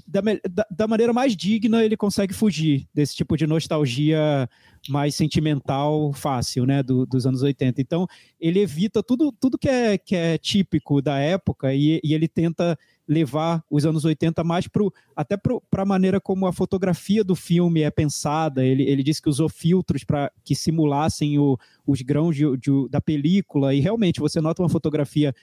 da, 0.07 0.65
da, 0.69 0.87
maneira 0.87 1.13
mais 1.13 1.35
digna 1.35 1.83
ele 1.83 1.97
consegue 1.97 2.33
fugir 2.33 2.87
desse 2.93 3.15
tipo 3.15 3.35
de 3.35 3.47
nostalgia 3.47 4.49
mais 4.89 5.15
sentimental 5.15 6.11
fácil, 6.13 6.65
né, 6.65 6.83
do, 6.83 7.05
dos 7.05 7.25
anos 7.25 7.41
80. 7.41 7.81
Então, 7.81 8.07
ele 8.39 8.59
evita 8.59 9.01
tudo, 9.01 9.31
tudo 9.31 9.57
que, 9.57 9.69
é, 9.69 9.97
que 9.97 10.15
é 10.15 10.37
típico 10.37 11.01
da 11.01 11.17
época 11.17 11.73
e, 11.73 11.99
e 12.03 12.13
ele 12.13 12.27
tenta 12.27 12.77
levar 13.07 13.63
os 13.69 13.85
anos 13.85 14.05
80 14.05 14.43
mais 14.43 14.67
pro, 14.67 14.93
até 15.15 15.37
para 15.37 15.83
a 15.83 15.85
maneira 15.85 16.21
como 16.21 16.47
a 16.47 16.53
fotografia 16.53 17.23
do 17.23 17.35
filme 17.35 17.81
é 17.81 17.91
pensada. 17.91 18.63
Ele, 18.65 18.83
ele 18.83 19.03
disse 19.03 19.21
que 19.21 19.29
usou 19.29 19.49
filtros 19.49 20.03
para 20.03 20.31
que 20.43 20.55
simulassem 20.55 21.37
o, 21.37 21.57
os 21.85 22.01
grãos 22.01 22.35
de, 22.35 22.45
de, 22.57 22.71
da 22.89 23.01
película 23.01 23.73
e 23.73 23.79
realmente 23.79 24.19
você 24.19 24.39
nota 24.39 24.61
uma 24.61 24.69
fotografia 24.69 25.33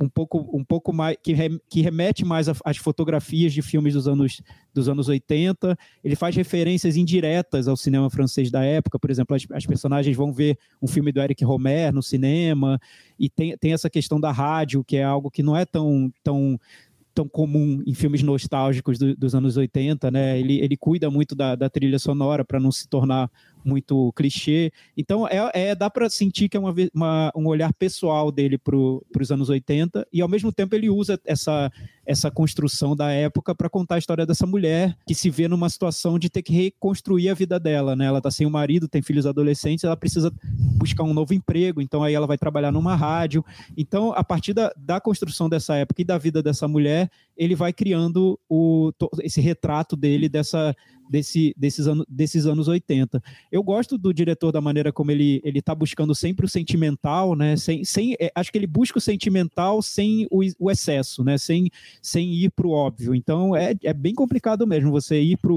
um 0.00 0.08
pouco, 0.08 0.48
um 0.52 0.64
pouco 0.64 0.92
mais 0.92 1.16
que, 1.22 1.32
re, 1.32 1.60
que 1.68 1.80
remete 1.80 2.24
mais 2.24 2.48
às 2.64 2.76
fotografias 2.76 3.52
de 3.52 3.62
filmes 3.62 3.94
dos 3.94 4.06
anos, 4.06 4.42
dos 4.74 4.88
anos 4.88 5.08
80. 5.08 5.76
Ele 6.04 6.16
faz 6.16 6.34
referências 6.36 6.96
indiretas 6.96 7.68
ao 7.68 7.76
cinema 7.76 8.10
francês 8.10 8.50
da 8.50 8.64
época, 8.64 8.98
por 8.98 9.10
exemplo, 9.10 9.34
as, 9.34 9.46
as 9.52 9.66
personagens 9.66 10.16
vão 10.16 10.32
ver 10.32 10.58
um 10.82 10.86
filme 10.86 11.12
do 11.12 11.20
Eric 11.20 11.44
Romer 11.44 11.92
no 11.92 12.02
cinema, 12.02 12.80
e 13.18 13.28
tem, 13.28 13.56
tem 13.56 13.72
essa 13.72 13.88
questão 13.88 14.20
da 14.20 14.30
rádio, 14.30 14.84
que 14.84 14.96
é 14.96 15.04
algo 15.04 15.30
que 15.30 15.42
não 15.42 15.56
é 15.56 15.64
tão, 15.64 16.12
tão 16.22 16.58
tão 17.18 17.28
comum 17.28 17.82
em 17.84 17.94
filmes 17.94 18.22
nostálgicos 18.22 18.96
do, 18.96 19.16
dos 19.16 19.34
anos 19.34 19.56
80, 19.56 20.08
né? 20.08 20.38
Ele, 20.38 20.60
ele 20.60 20.76
cuida 20.76 21.10
muito 21.10 21.34
da, 21.34 21.56
da 21.56 21.68
trilha 21.68 21.98
sonora 21.98 22.44
para 22.44 22.60
não 22.60 22.70
se 22.70 22.88
tornar 22.88 23.28
muito 23.68 24.12
clichê. 24.14 24.72
Então, 24.96 25.28
é, 25.28 25.50
é 25.52 25.74
dá 25.74 25.90
para 25.90 26.08
sentir 26.08 26.48
que 26.48 26.56
é 26.56 26.60
uma, 26.60 26.74
uma, 26.94 27.32
um 27.36 27.46
olhar 27.46 27.72
pessoal 27.74 28.32
dele 28.32 28.56
para 28.56 28.76
os 28.76 29.30
anos 29.30 29.50
80, 29.50 30.06
e 30.12 30.22
ao 30.22 30.28
mesmo 30.28 30.50
tempo 30.50 30.74
ele 30.74 30.88
usa 30.88 31.20
essa, 31.24 31.70
essa 32.06 32.30
construção 32.30 32.96
da 32.96 33.10
época 33.12 33.54
para 33.54 33.68
contar 33.68 33.96
a 33.96 33.98
história 33.98 34.24
dessa 34.24 34.46
mulher 34.46 34.96
que 35.06 35.14
se 35.14 35.28
vê 35.28 35.46
numa 35.46 35.68
situação 35.68 36.18
de 36.18 36.30
ter 36.30 36.42
que 36.42 36.52
reconstruir 36.52 37.28
a 37.28 37.34
vida 37.34 37.60
dela. 37.60 37.94
Né? 37.94 38.06
Ela 38.06 38.18
está 38.18 38.30
sem 38.30 38.46
o 38.46 38.50
marido, 38.50 38.88
tem 38.88 39.02
filhos 39.02 39.26
adolescentes, 39.26 39.84
ela 39.84 39.96
precisa 39.96 40.32
buscar 40.78 41.02
um 41.02 41.12
novo 41.12 41.34
emprego, 41.34 41.82
então 41.82 42.02
aí 42.02 42.14
ela 42.14 42.26
vai 42.26 42.38
trabalhar 42.38 42.72
numa 42.72 42.96
rádio. 42.96 43.44
Então, 43.76 44.12
a 44.12 44.24
partir 44.24 44.54
da, 44.54 44.72
da 44.76 45.00
construção 45.00 45.48
dessa 45.48 45.76
época 45.76 46.00
e 46.00 46.04
da 46.04 46.16
vida 46.16 46.42
dessa 46.42 46.66
mulher, 46.66 47.10
ele 47.36 47.54
vai 47.54 47.72
criando 47.72 48.38
o, 48.48 48.90
esse 49.20 49.40
retrato 49.40 49.94
dele 49.94 50.28
dessa 50.28 50.74
desse, 51.08 51.54
desses, 51.56 51.86
anos, 51.86 52.04
desses 52.08 52.46
anos 52.46 52.68
80. 52.68 53.22
Eu 53.50 53.62
gosto 53.62 53.96
do 53.96 54.12
diretor 54.12 54.52
da 54.52 54.60
maneira 54.60 54.92
como 54.92 55.10
ele 55.10 55.40
ele 55.44 55.58
está 55.58 55.74
buscando 55.74 56.14
sempre 56.14 56.46
o 56.46 56.48
sentimental, 56.48 57.34
né? 57.34 57.56
Sem, 57.56 57.84
sem, 57.84 58.14
é, 58.20 58.30
acho 58.34 58.50
que 58.50 58.58
ele 58.58 58.66
busca 58.66 58.98
o 58.98 59.00
sentimental 59.00 59.80
sem 59.82 60.26
o, 60.30 60.40
o 60.58 60.70
excesso, 60.70 61.24
né? 61.24 61.38
Sem, 61.38 61.70
sem 62.02 62.32
ir 62.32 62.50
para 62.50 62.66
o 62.66 62.72
óbvio. 62.72 63.14
Então 63.14 63.54
é, 63.54 63.74
é 63.82 63.92
bem 63.92 64.14
complicado 64.14 64.66
mesmo 64.66 64.90
você 64.90 65.20
ir 65.20 65.36
para 65.36 65.52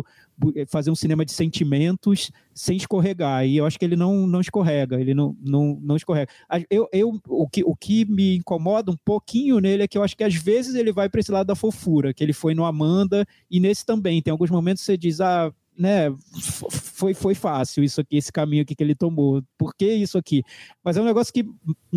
fazer 0.67 0.91
um 0.91 0.95
cinema 0.95 1.25
de 1.25 1.31
sentimentos 1.31 2.31
sem 2.53 2.77
escorregar. 2.77 3.45
E 3.45 3.57
eu 3.57 3.65
acho 3.65 3.77
que 3.77 3.85
ele 3.85 3.95
não, 3.95 4.27
não 4.27 4.41
escorrega, 4.41 4.99
ele 4.99 5.13
não, 5.13 5.35
não, 5.41 5.79
não 5.81 5.95
escorrega. 5.95 6.31
Eu, 6.69 6.87
eu, 6.91 7.19
o, 7.27 7.47
que, 7.47 7.63
o 7.63 7.75
que 7.75 8.05
me 8.05 8.37
incomoda 8.37 8.91
um 8.91 8.97
pouquinho 9.05 9.59
nele 9.59 9.83
é 9.83 9.87
que 9.87 9.97
eu 9.97 10.03
acho 10.03 10.15
que 10.15 10.23
às 10.23 10.35
vezes 10.35 10.75
ele 10.75 10.91
vai 10.91 11.09
para 11.09 11.19
esse 11.19 11.31
lado 11.31 11.47
da 11.47 11.55
fofura, 11.55 12.13
que 12.13 12.23
ele 12.23 12.33
foi 12.33 12.53
no 12.53 12.65
Amanda, 12.65 13.25
e 13.49 13.59
nesse 13.59 13.85
também. 13.85 14.21
Tem 14.21 14.31
alguns 14.31 14.49
momentos 14.49 14.81
que 14.81 14.85
você 14.85 14.97
diz, 14.97 15.21
ah, 15.21 15.51
né, 15.81 16.13
foi, 16.69 17.15
foi 17.15 17.33
fácil 17.33 17.83
isso 17.83 17.99
aqui, 17.99 18.15
esse 18.15 18.31
caminho 18.31 18.61
aqui 18.61 18.75
que 18.75 18.83
ele 18.83 18.93
tomou. 18.93 19.41
Por 19.57 19.73
que 19.75 19.91
isso 19.91 20.15
aqui? 20.15 20.43
Mas 20.83 20.95
é 20.95 21.01
um 21.01 21.05
negócio 21.05 21.33
que 21.33 21.43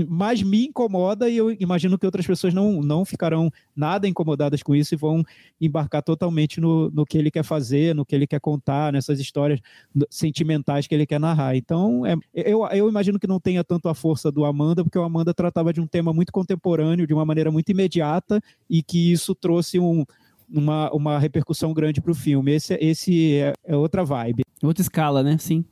mais 0.09 0.43
me 0.43 0.65
incomoda 0.65 1.29
e 1.29 1.37
eu 1.37 1.53
imagino 1.53 1.99
que 1.99 2.07
outras 2.07 2.27
pessoas 2.27 2.55
não, 2.55 2.81
não 2.81 3.05
ficarão 3.05 3.51
nada 3.77 4.09
incomodadas 4.09 4.63
com 4.63 4.75
isso 4.75 4.95
e 4.95 4.97
vão 4.97 5.23
embarcar 5.61 6.03
totalmente 6.03 6.63
no, 6.63 6.91
no 6.91 7.05
que 7.05 7.19
ele 7.19 7.31
quer 7.31 7.43
fazer, 7.45 7.95
no 7.95 8.07
que 8.07 8.15
ele 8.15 8.27
quer 8.27 8.41
contar, 8.41 8.91
nessas 8.91 9.21
histórias 9.21 9.61
sentimentais 10.09 10.87
que 10.87 10.95
ele 10.95 11.05
quer 11.05 11.21
narrar. 11.21 11.55
Então, 11.55 12.07
é, 12.07 12.17
eu, 12.33 12.67
eu 12.69 12.89
imagino 12.89 13.21
que 13.21 13.27
não 13.27 13.39
tenha 13.39 13.63
tanto 13.63 13.91
a 13.91 13.95
força 13.95 14.33
do 14.33 14.47
Amanda, 14.47 14.83
porque 14.83 14.99
o 14.99 15.03
Amanda 15.03 15.35
tratava 15.35 15.75
de 15.75 15.81
um 15.83 15.87
tema 15.87 16.11
muito 16.11 16.33
contemporâneo, 16.33 17.07
de 17.07 17.13
uma 17.13 17.27
maneira 17.27 17.51
muito 17.51 17.69
imediata, 17.69 18.41
e 18.71 18.83
que 18.83 19.13
isso 19.13 19.35
trouxe 19.35 19.79
um, 19.79 20.07
uma, 20.53 20.91
uma 20.93 21.19
repercussão 21.19 21.73
grande 21.73 22.01
para 22.01 22.13
o 22.13 22.15
filme. 22.15 22.53
Esse, 22.53 22.75
esse 22.81 23.35
é, 23.37 23.53
é, 23.65 23.77
outra 23.77 24.05
vibe. 24.05 24.43
Outra 24.63 24.83
escala, 24.83 25.23
né? 25.23 25.37
Sim. 25.39 25.65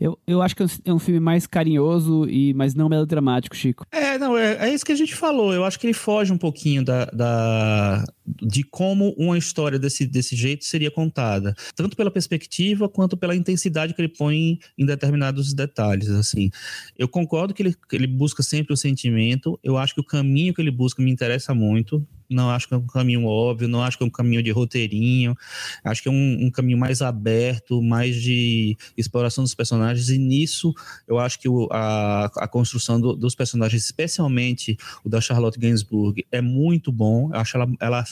Eu, 0.00 0.18
eu 0.26 0.42
acho 0.42 0.56
que 0.56 0.64
é 0.84 0.92
um 0.92 0.98
filme 0.98 1.20
mais 1.20 1.46
carinhoso, 1.46 2.28
e 2.28 2.52
mas 2.54 2.74
não 2.74 2.88
melodramático, 2.88 3.54
Chico. 3.54 3.86
É, 3.92 4.18
não, 4.18 4.36
é, 4.36 4.68
é 4.68 4.74
isso 4.74 4.84
que 4.84 4.92
a 4.92 4.96
gente 4.96 5.14
falou. 5.14 5.52
Eu 5.52 5.64
acho 5.64 5.78
que 5.78 5.86
ele 5.86 5.94
foge 5.94 6.32
um 6.32 6.38
pouquinho 6.38 6.84
da, 6.84 7.04
da, 7.06 8.04
de 8.40 8.62
como 8.62 9.14
uma 9.16 9.36
história 9.36 9.78
desse, 9.78 10.06
desse 10.06 10.36
jeito 10.36 10.64
seria 10.64 10.90
contada. 10.90 11.54
Tanto 11.74 11.96
pela 11.96 12.10
perspectiva, 12.10 12.88
quanto 12.88 13.16
pela 13.16 13.34
intensidade 13.34 13.94
que 13.94 14.00
ele 14.00 14.08
põe 14.08 14.58
em 14.78 14.86
determinados 14.86 15.52
detalhes, 15.52 16.08
assim. 16.08 16.50
Eu 16.98 17.08
concordo 17.08 17.54
que 17.54 17.62
ele, 17.62 17.74
que 17.88 17.96
ele 17.96 18.06
busca 18.06 18.42
sempre 18.42 18.72
o 18.72 18.76
sentimento. 18.76 19.58
Eu 19.62 19.76
acho 19.76 19.94
que 19.94 20.00
o 20.00 20.04
caminho 20.04 20.54
que 20.54 20.60
ele 20.60 20.70
busca 20.70 21.02
me 21.02 21.10
interessa 21.10 21.54
muito 21.54 22.06
não 22.32 22.50
acho 22.50 22.66
que 22.66 22.74
é 22.74 22.76
um 22.76 22.86
caminho 22.86 23.26
óbvio, 23.26 23.68
não 23.68 23.82
acho 23.82 23.98
que 23.98 24.04
é 24.04 24.06
um 24.06 24.10
caminho 24.10 24.42
de 24.42 24.50
roteirinho, 24.50 25.36
acho 25.84 26.02
que 26.02 26.08
é 26.08 26.12
um, 26.12 26.46
um, 26.46 26.50
caminho 26.50 26.78
mais 26.78 27.02
aberto, 27.02 27.82
mais 27.82 28.16
de 28.16 28.76
exploração 28.96 29.44
dos 29.44 29.54
personagens, 29.54 30.08
e 30.08 30.18
nisso 30.18 30.72
eu 31.06 31.18
acho 31.18 31.38
que 31.38 31.48
o, 31.48 31.68
a, 31.70 32.26
a 32.36 32.48
construção 32.48 33.00
do, 33.00 33.14
dos 33.14 33.34
personagens, 33.34 33.84
especialmente 33.84 34.76
o 35.04 35.08
da 35.08 35.20
Charlotte 35.20 35.58
Gainsbourg, 35.58 36.24
é 36.32 36.40
muito 36.40 36.90
bom, 36.90 37.30
eu 37.32 37.40
acho 37.40 37.56
ela, 37.56 37.68
ela 37.80 38.04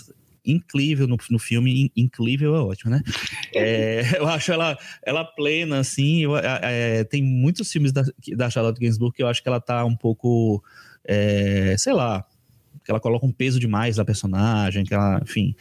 incrível 0.51 1.07
no, 1.07 1.17
no 1.31 1.39
filme, 1.39 1.93
incrível 1.97 2.55
é 2.55 2.61
ótimo, 2.61 2.91
né? 2.91 3.03
É, 3.55 4.03
eu 4.19 4.27
acho 4.27 4.53
ela, 4.53 4.79
ela 5.05 5.25
plena, 5.25 5.79
assim, 5.79 6.25
eu, 6.25 6.37
é, 6.37 7.05
tem 7.05 7.23
muitos 7.23 7.71
filmes 7.71 7.93
da, 7.93 8.03
da 8.37 8.51
Charlotte 8.51 8.81
Gainsbourg 8.81 9.15
que 9.15 9.23
eu 9.23 9.29
acho 9.29 9.43
que 9.43 9.49
ela 9.49 9.61
tá 9.61 9.85
um 9.85 9.97
pouco, 9.97 10.63
é, 11.05 11.75
sei 11.79 11.93
lá, 11.93 12.27
que 12.85 12.91
ela 12.91 13.01
coloca 13.01 13.27
um 13.27 13.33
peso 13.33 13.61
demais 13.61 13.97
na 13.97 14.05
personagem, 14.05 14.85
que 14.85 14.95
ela, 14.95 15.21
enfim, 15.23 15.55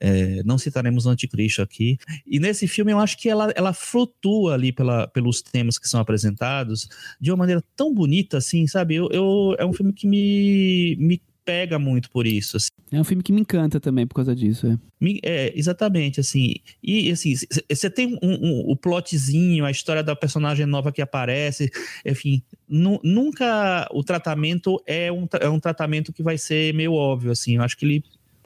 é, 0.00 0.42
não 0.44 0.58
citaremos 0.58 1.06
o 1.06 1.10
anticristo 1.10 1.62
aqui. 1.62 1.98
E 2.26 2.38
nesse 2.40 2.66
filme 2.66 2.92
eu 2.92 2.98
acho 2.98 3.16
que 3.16 3.28
ela, 3.28 3.52
ela 3.54 3.72
flutua 3.72 4.54
ali 4.54 4.72
pela, 4.72 5.06
pelos 5.08 5.40
temas 5.40 5.78
que 5.78 5.88
são 5.88 6.00
apresentados 6.00 6.88
de 7.20 7.30
uma 7.30 7.38
maneira 7.38 7.62
tão 7.76 7.92
bonita, 7.92 8.38
assim, 8.38 8.66
sabe? 8.66 8.96
Eu, 8.96 9.08
eu 9.10 9.56
é 9.58 9.64
um 9.64 9.72
filme 9.72 9.92
que 9.92 10.06
me, 10.06 10.96
me 10.98 11.22
pega 11.44 11.78
muito 11.78 12.10
por 12.10 12.26
isso. 12.26 12.56
Assim. 12.56 12.68
É 12.90 13.00
um 13.00 13.04
filme 13.04 13.22
que 13.22 13.32
me 13.32 13.40
encanta 13.40 13.80
também 13.80 14.06
por 14.06 14.14
causa 14.14 14.34
disso. 14.34 14.66
É, 14.66 14.78
é 15.22 15.58
exatamente, 15.58 16.20
assim. 16.20 16.54
E 16.82 17.10
assim, 17.10 17.34
você 17.68 17.90
tem 17.90 18.18
um, 18.22 18.32
um, 18.32 18.70
o 18.70 18.76
plotzinho, 18.76 19.64
a 19.64 19.70
história 19.70 20.02
da 20.02 20.14
personagem 20.14 20.66
nova 20.66 20.92
que 20.92 21.02
aparece, 21.02 21.70
enfim. 22.04 22.42
Nunca 22.68 23.88
o 23.92 24.02
tratamento 24.02 24.82
é 24.86 25.10
um, 25.10 25.26
é 25.40 25.48
um 25.48 25.60
tratamento 25.60 26.12
que 26.12 26.22
vai 26.22 26.38
ser 26.38 26.72
meio 26.74 26.92
óbvio, 26.92 27.32
assim. 27.32 27.56
Eu 27.56 27.62
acho 27.62 27.76
que 27.76 27.84
ele 27.84 28.04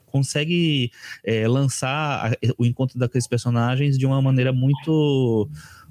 consegue 0.09 0.91
é, 1.23 1.47
lançar 1.47 2.35
o 2.57 2.65
encontro 2.65 2.97
daqueles 2.97 3.27
personagens 3.27 3.97
de 3.97 4.05
uma 4.05 4.21
maneira 4.21 4.51
muito 4.51 5.49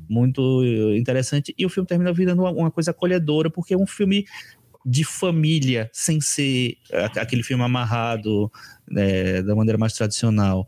muito 0.09 0.65
interessante 0.97 1.55
e 1.59 1.67
o 1.67 1.69
filme 1.69 1.87
termina 1.87 2.13
virando 2.13 2.43
uma, 2.43 2.51
uma 2.51 2.71
coisa 2.71 2.93
acolhedora 2.93 3.51
porque 3.51 3.75
é 3.75 3.77
um 3.77 3.87
filme 3.87 4.27
de 4.85 5.05
família, 5.05 5.91
sem 5.93 6.21
ser 6.21 6.77
aquele 7.17 7.43
filme 7.43 7.63
amarrado 7.65 8.51
né, 8.91 9.43
da 9.43 9.55
maneira 9.55 9.79
mais 9.79 9.93
tradicional. 9.93 10.67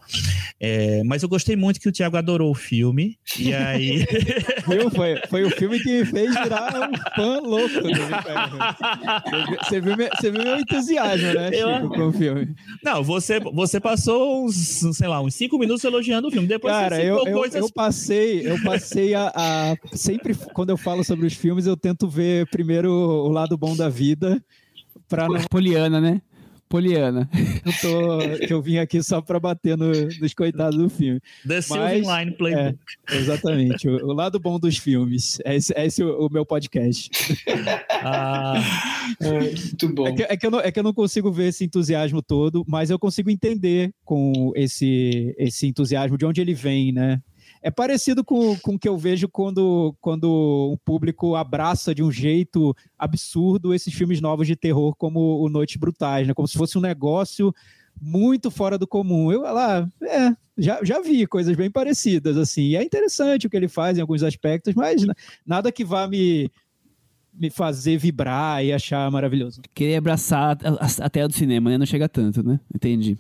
É, 0.59 1.03
mas 1.05 1.23
eu 1.23 1.29
gostei 1.29 1.57
muito 1.57 1.81
que 1.81 1.89
o 1.89 1.93
Thiago 1.93 2.17
adorou 2.17 2.51
o 2.51 2.55
filme. 2.55 3.19
E 3.39 3.55
aí. 3.55 4.07
Viu? 4.69 4.91
Foi, 4.91 5.21
foi 5.29 5.45
o 5.45 5.51
filme 5.51 5.79
que 5.81 6.01
me 6.01 6.05
fez 6.05 6.31
virar 6.31 6.91
um 6.91 7.15
fã 7.15 7.41
louco. 7.41 7.75
Você 9.65 9.81
viu, 9.81 9.97
meu, 9.97 10.09
você 10.09 10.31
viu 10.31 10.45
meu 10.45 10.59
entusiasmo, 10.59 11.33
né, 11.33 11.53
Chico, 11.53 11.69
eu... 11.69 11.89
com 11.89 12.09
o 12.09 12.13
filme? 12.13 12.55
Não, 12.83 13.03
você, 13.03 13.41
você 13.41 13.81
passou 13.81 14.45
uns, 14.45 14.55
sei 14.57 15.09
lá, 15.09 15.21
uns 15.21 15.35
cinco 15.35 15.59
minutos 15.59 15.85
elogiando 15.85 16.29
o 16.29 16.31
filme. 16.31 16.47
Depois 16.47 16.73
Cara, 16.73 16.97
você 16.97 17.11
eu, 17.11 17.27
eu, 17.27 17.39
coisas... 17.39 17.61
eu 17.61 17.73
passei, 17.73 18.47
eu 18.47 18.63
passei 18.63 19.15
a, 19.15 19.33
a. 19.35 19.77
Sempre 19.97 20.35
quando 20.53 20.71
eu 20.71 20.77
falo 20.77 21.03
sobre 21.05 21.27
os 21.27 21.35
filmes, 21.35 21.67
eu 21.67 21.77
tento 21.77 22.09
ver 22.09 22.47
primeiro 22.49 22.91
o 22.91 23.29
lado 23.29 23.57
bom 23.57 23.77
da 23.77 23.89
vida. 23.89 24.43
Pra 25.09 25.27
não... 25.27 25.41
Poliana, 25.45 26.01
né? 26.01 26.23
Poliana. 26.71 27.29
Eu 27.67 27.73
tô, 27.83 28.47
que 28.47 28.53
eu 28.55 28.63
vim 28.63 28.79
aqui 28.79 29.03
só 29.03 29.21
para 29.21 29.39
bater 29.39 29.77
no, 29.77 29.91
nos 29.91 30.33
coitados 30.33 30.79
do 30.79 30.89
filme. 30.89 31.21
The 31.47 31.61
Silver 31.61 32.01
Line 32.01 32.31
Playbook. 32.33 32.79
É, 33.11 33.17
exatamente. 33.17 33.89
O, 33.89 34.07
o, 34.07 34.13
lado 34.15 34.39
bom 34.41 34.59
dos 34.59 34.79
filmes. 34.79 35.39
É 35.45 35.57
esse, 35.57 35.75
é 35.77 35.85
esse 35.85 36.03
o, 36.03 36.27
o 36.27 36.33
meu 36.33 36.47
podcast. 36.47 37.11
Ah, 38.03 38.55
é, 39.21 39.31
muito 39.31 39.89
bom. 39.91 40.07
É 40.07 40.13
que, 40.13 40.23
é, 40.23 40.37
que 40.37 40.47
eu 40.47 40.51
não, 40.51 40.61
é 40.61 40.73
que 40.73 40.79
eu 40.79 40.83
não 40.83 40.95
consigo 40.95 41.31
ver 41.31 41.49
esse 41.49 41.67
entusiasmo 41.67 42.23
todo, 42.23 42.65
mas 42.67 42.89
eu 42.89 42.99
consigo 42.99 43.29
entender 43.29 43.93
com 44.07 44.53
esse, 44.57 45.35
esse 45.37 45.67
entusiasmo 45.67 46.17
de 46.17 46.25
onde 46.25 46.41
ele 46.41 46.55
vem, 46.55 46.93
né? 46.93 47.21
É 47.63 47.71
parecido 47.71 48.25
com, 48.25 48.57
com 48.59 48.75
o 48.75 48.79
que 48.79 48.89
eu 48.89 48.97
vejo 48.97 49.29
quando, 49.29 49.95
quando 50.01 50.25
o 50.73 50.79
público 50.79 51.35
abraça 51.37 51.95
de 51.95 52.03
um 52.03 52.11
jeito 52.11 52.75
absurdo 52.99 53.75
esses 53.75 53.93
filmes 53.93 54.21
novos 54.21 54.47
de 54.47 54.57
terror, 54.57 54.95
como 54.97 55.43
o 55.43 55.49
Noites 55.49 55.77
Brutais, 55.77 56.27
né? 56.27 56.33
Como 56.33 56.49
se 56.49 56.57
fosse 56.57 56.79
um 56.79 56.81
negócio 56.81 57.55
muito 58.01 58.51
fora 58.51 58.79
do 58.79 58.87
comum. 58.87 59.31
Eu 59.31 59.43
lá, 59.43 59.87
é, 60.03 60.35
já, 60.57 60.83
já 60.83 61.01
vi 61.01 61.27
coisas 61.27 61.55
bem 61.55 61.71
parecidas, 61.71 62.39
assim. 62.39 62.63
E 62.63 62.77
é 62.77 62.83
interessante 62.83 63.47
o 63.47 63.51
que 63.51 63.57
ele 63.57 63.69
faz 63.69 63.99
em 63.99 64.01
alguns 64.01 64.23
aspectos, 64.23 64.75
mas 64.75 65.05
nada 65.47 65.71
que 65.71 65.85
vá 65.85 66.09
me, 66.09 66.51
me 67.33 67.51
fazer 67.51 67.99
vibrar 67.99 68.65
e 68.65 68.73
achar 68.73 69.11
maravilhoso. 69.11 69.61
Querer 69.75 69.97
abraçar 69.97 70.57
a 71.01 71.11
tela 71.11 71.29
do 71.29 71.35
cinema, 71.35 71.69
né? 71.71 71.77
Não 71.77 71.87
chega 71.87 72.09
tanto, 72.09 72.43
né? 72.43 72.59
Entendi. 72.75 73.19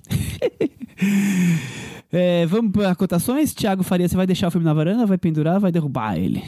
É, 2.12 2.44
vamos 2.46 2.72
para 2.72 2.94
cotações? 2.94 3.54
Thiago 3.54 3.82
Faria, 3.82 4.08
você 4.08 4.16
vai 4.16 4.26
deixar 4.26 4.48
o 4.48 4.50
filme 4.50 4.64
na 4.64 4.74
varanda? 4.74 5.06
Vai 5.06 5.18
pendurar? 5.18 5.60
Vai 5.60 5.70
derrubar 5.70 6.18
ele? 6.18 6.42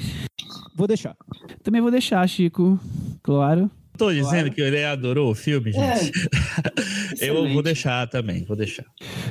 Vou 0.74 0.86
deixar. 0.88 1.16
Também 1.62 1.80
vou 1.80 1.90
deixar, 1.90 2.26
Chico. 2.28 2.78
Claro. 3.22 3.70
Tô 3.96 4.10
dizendo 4.12 4.50
que 4.50 4.60
ele 4.60 4.82
adorou 4.82 5.30
o 5.30 5.34
filme, 5.34 5.70
É, 5.70 5.96
gente. 5.98 6.28
Eu 7.20 7.46
vou 7.52 7.62
deixar 7.62 8.08
também, 8.08 8.42
vou 8.42 8.56
deixar. 8.56 8.84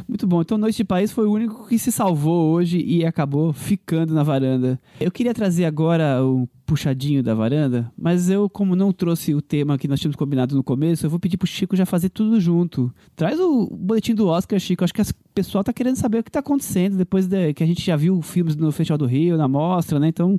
Muito 0.07 0.27
bom. 0.27 0.41
Então, 0.41 0.57
Noite 0.57 0.77
de 0.77 0.84
País 0.84 1.11
foi 1.11 1.25
o 1.25 1.32
único 1.32 1.67
que 1.67 1.77
se 1.79 1.91
salvou 1.91 2.51
hoje 2.53 2.79
e 2.79 3.03
acabou 3.03 3.51
ficando 3.51 4.13
na 4.13 4.23
varanda. 4.23 4.79
Eu 4.99 5.11
queria 5.11 5.34
trazer 5.34 5.65
agora 5.65 6.23
o 6.23 6.47
puxadinho 6.72 7.22
da 7.22 7.36
varanda, 7.36 7.91
mas 7.97 8.30
eu, 8.30 8.49
como 8.49 8.78
não 8.78 8.93
trouxe 8.93 9.36
o 9.36 9.41
tema 9.41 9.78
que 9.78 9.89
nós 9.89 9.99
tínhamos 9.99 10.15
combinado 10.15 10.55
no 10.55 10.63
começo, 10.63 11.05
eu 11.05 11.09
vou 11.09 11.19
pedir 11.19 11.36
pro 11.36 11.45
Chico 11.45 11.76
já 11.76 11.86
fazer 11.86 12.07
tudo 12.07 12.39
junto. 12.39 12.93
Traz 13.13 13.38
o 13.41 13.67
boletim 13.67 14.15
do 14.15 14.28
Oscar, 14.28 14.57
Chico. 14.57 14.82
Acho 14.86 14.93
que 14.93 15.01
o 15.01 15.05
pessoal 15.36 15.65
tá 15.65 15.74
querendo 15.74 15.97
saber 15.97 16.19
o 16.19 16.24
que 16.24 16.32
tá 16.32 16.39
acontecendo 16.39 16.95
depois 16.95 17.28
de- 17.28 17.53
que 17.53 17.61
a 17.61 17.67
gente 17.67 17.86
já 17.86 17.97
viu 17.97 18.22
filmes 18.22 18.55
no 18.55 18.72
Festival 18.72 18.97
do 18.97 19.05
Rio, 19.05 19.36
na 19.38 19.49
mostra, 19.49 19.99
né? 19.99 20.07
Então, 20.07 20.38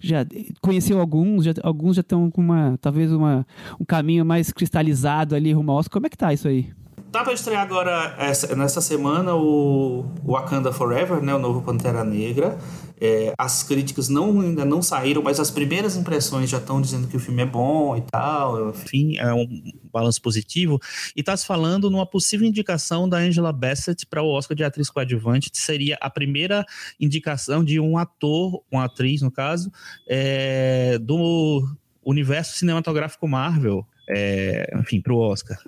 já 0.00 0.24
conheceu 0.62 0.98
alguns, 0.98 1.44
já- 1.44 1.52
alguns 1.62 1.96
já 1.96 2.00
estão 2.00 2.30
com 2.30 2.40
uma, 2.40 2.78
talvez 2.80 3.12
uma, 3.12 3.46
um 3.78 3.84
caminho 3.84 4.24
mais 4.24 4.50
cristalizado 4.50 5.34
ali 5.34 5.52
rumo 5.52 5.70
ao 5.70 5.78
Oscar. 5.78 5.92
Como 5.92 6.06
é 6.06 6.08
que 6.08 6.16
tá 6.16 6.32
isso 6.32 6.48
aí? 6.48 6.68
Tá 7.12 7.22
pra 7.22 7.32
estrear 7.32 7.62
agora, 7.62 8.14
essa- 8.18 8.56
nessa 8.56 8.80
semana, 8.80 9.34
o 9.36 10.04
Wakanda 10.26 10.72
Forever, 10.72 11.22
né? 11.22 11.32
O 11.34 11.38
novo 11.38 11.60
Pantera 11.62 12.02
Negra. 12.02 12.58
É, 13.00 13.32
as 13.36 13.62
críticas 13.62 14.08
não, 14.08 14.40
ainda 14.40 14.64
não 14.64 14.80
saíram, 14.80 15.22
mas 15.22 15.40
as 15.40 15.50
primeiras 15.50 15.96
impressões 15.96 16.48
já 16.48 16.58
estão 16.58 16.80
dizendo 16.80 17.08
que 17.08 17.16
o 17.16 17.20
filme 17.20 17.42
é 17.42 17.46
bom 17.46 17.96
e 17.96 18.00
tal. 18.02 18.70
Enfim, 18.70 19.16
é 19.18 19.32
um 19.32 19.46
balanço 19.92 20.22
positivo. 20.22 20.80
E 21.14 21.22
tá 21.22 21.36
se 21.36 21.46
falando 21.46 21.90
numa 21.90 22.06
possível 22.06 22.46
indicação 22.46 23.08
da 23.08 23.18
Angela 23.18 23.52
Bassett 23.52 24.06
para 24.06 24.22
o 24.22 24.28
Oscar 24.28 24.56
de 24.56 24.64
atriz 24.64 24.88
coadjuvante, 24.90 25.50
que 25.50 25.58
seria 25.58 25.98
a 26.00 26.08
primeira 26.08 26.64
indicação 27.00 27.64
de 27.64 27.80
um 27.80 27.98
ator, 27.98 28.62
uma 28.70 28.84
atriz, 28.84 29.22
no 29.22 29.30
caso, 29.30 29.70
é, 30.08 30.98
do 30.98 31.66
universo 32.04 32.58
cinematográfico 32.58 33.26
Marvel, 33.26 33.86
é, 34.08 34.72
enfim, 34.78 35.00
para 35.00 35.12
o 35.12 35.18
Oscar. 35.18 35.58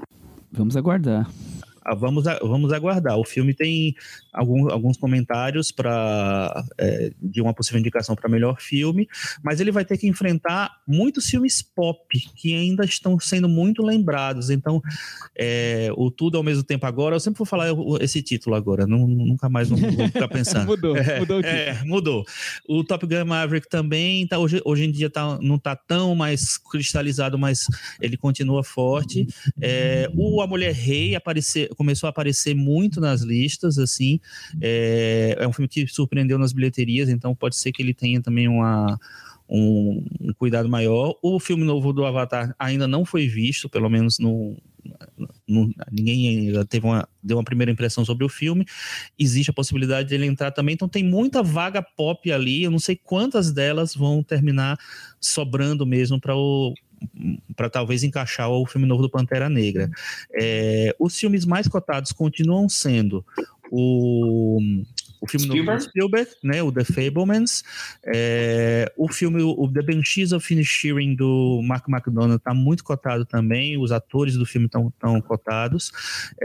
Vamos 0.52 0.76
aguardar. 0.76 1.28
Ah, 1.88 1.94
Vamos, 1.94 2.26
a- 2.26 2.38
vamos 2.42 2.72
aguardar. 2.72 3.16
O 3.18 3.24
filme 3.24 3.54
tem 3.54 3.94
algum, 4.32 4.70
alguns 4.70 4.96
comentários 4.96 5.70
para 5.70 6.64
de 7.22 7.40
uma 7.40 7.54
possível 7.54 7.78
indicação 7.80 8.14
para 8.16 8.28
melhor 8.28 8.60
filme, 8.60 9.08
mas 9.42 9.60
ele 9.60 9.70
vai 9.70 9.84
ter 9.84 9.96
que 9.96 10.06
enfrentar 10.08 10.70
muitos 10.86 11.26
filmes 11.28 11.62
pop 11.62 11.98
que 12.34 12.54
ainda 12.54 12.84
estão 12.84 13.18
sendo 13.20 13.48
muito 13.48 13.82
lembrados. 13.82 14.50
Então, 14.50 14.82
é, 15.38 15.88
o 15.96 16.10
Tudo 16.10 16.38
ao 16.38 16.42
mesmo 16.42 16.62
tempo 16.64 16.86
agora, 16.86 17.14
eu 17.16 17.20
sempre 17.20 17.38
vou 17.38 17.46
falar 17.46 17.68
esse 18.00 18.22
título 18.22 18.56
agora, 18.56 18.86
não- 18.86 19.06
nunca 19.06 19.48
mais 19.48 19.68
não 19.70 19.76
vou 19.76 20.06
ficar 20.08 20.28
pensando. 20.28 20.66
Mudou, 20.76 20.94
mudou 21.18 21.38
o 21.38 21.42
título. 21.42 21.46
É, 21.46 21.84
mudou. 21.84 22.24
O 22.68 22.82
Top 22.82 23.06
Gun 23.06 23.24
Maverick 23.26 23.68
também, 23.68 24.26
tá, 24.26 24.38
hoje, 24.38 24.60
hoje 24.64 24.84
em 24.84 24.90
dia 24.90 25.08
tá, 25.10 25.38
não 25.40 25.58
tá 25.58 25.76
tão 25.76 26.14
mais 26.14 26.56
cristalizado, 26.58 27.38
mas 27.38 27.66
ele 28.00 28.16
continua 28.16 28.64
forte. 28.64 29.26
É, 29.60 30.10
o 30.16 30.40
A 30.42 30.46
Mulher 30.46 30.72
Rei 30.72 31.14
aparecer, 31.14 31.68
começou 31.76 32.06
a 32.06 32.10
aparecer 32.10 32.54
muito 32.54 33.00
nas 33.00 33.20
listas, 33.22 33.78
assim. 33.78 34.18
É, 34.60 35.36
é 35.38 35.46
um 35.46 35.52
filme 35.52 35.68
que 35.68 35.86
surpreendeu 35.86 36.38
nas 36.38 36.52
bilheterias, 36.52 37.08
então 37.08 37.34
pode 37.34 37.56
ser 37.56 37.70
que 37.72 37.82
ele 37.82 37.94
tenha 37.94 38.20
também 38.20 38.48
uma. 38.48 38.98
Um, 39.48 40.04
um 40.20 40.32
cuidado 40.32 40.68
maior. 40.68 41.14
O 41.22 41.38
filme 41.38 41.62
novo 41.62 41.92
do 41.92 42.04
Avatar 42.04 42.52
ainda 42.58 42.88
não 42.88 43.04
foi 43.04 43.28
visto, 43.28 43.68
pelo 43.68 43.88
menos 43.88 44.18
no, 44.18 44.56
no- 45.46 45.72
ninguém 45.90 46.52
teve 46.64 46.84
uma, 46.84 47.08
deu 47.22 47.36
uma 47.36 47.44
primeira 47.44 47.70
impressão 47.70 48.04
sobre 48.04 48.24
o 48.24 48.28
filme. 48.28 48.66
Existe 49.18 49.50
a 49.50 49.54
possibilidade 49.54 50.08
dele 50.08 50.26
entrar 50.26 50.50
também, 50.50 50.74
então 50.74 50.88
tem 50.88 51.04
muita 51.04 51.42
vaga 51.44 51.80
pop 51.80 52.30
ali. 52.32 52.64
Eu 52.64 52.70
não 52.72 52.78
sei 52.80 52.96
quantas 52.96 53.52
delas 53.52 53.94
vão 53.94 54.20
terminar 54.22 54.76
sobrando 55.20 55.86
mesmo 55.86 56.20
para 56.20 56.34
o 56.36 56.74
para 57.54 57.70
talvez 57.70 58.02
encaixar 58.04 58.48
o 58.50 58.66
filme 58.66 58.86
novo 58.86 59.02
do 59.02 59.10
Pantera 59.10 59.48
Negra. 59.48 59.90
É, 60.32 60.94
os 60.98 61.18
filmes 61.18 61.44
mais 61.44 61.68
cotados 61.68 62.12
continuam 62.12 62.68
sendo 62.68 63.24
o, 63.70 64.58
o 65.20 65.26
filme 65.26 65.46
novo 65.46 65.58
do 65.58 65.80
Spielberg? 65.80 65.82
Spielberg, 65.82 66.30
né, 66.42 66.62
o 66.62 66.72
The 66.72 66.84
Fablemans, 66.84 67.64
é, 68.04 68.92
o 68.96 69.08
filme 69.08 69.42
o 69.42 69.68
The 69.72 69.82
Banshees 69.82 70.32
of 70.32 70.52
Inisherin 70.52 71.14
do 71.14 71.60
Mark 71.62 71.88
McDonald 71.88 72.36
está 72.36 72.54
muito 72.54 72.84
cotado 72.84 73.24
também, 73.24 73.78
os 73.78 73.92
atores 73.92 74.36
do 74.36 74.46
filme 74.46 74.66
estão 74.66 74.92
tão 74.98 75.20
cotados. 75.20 75.92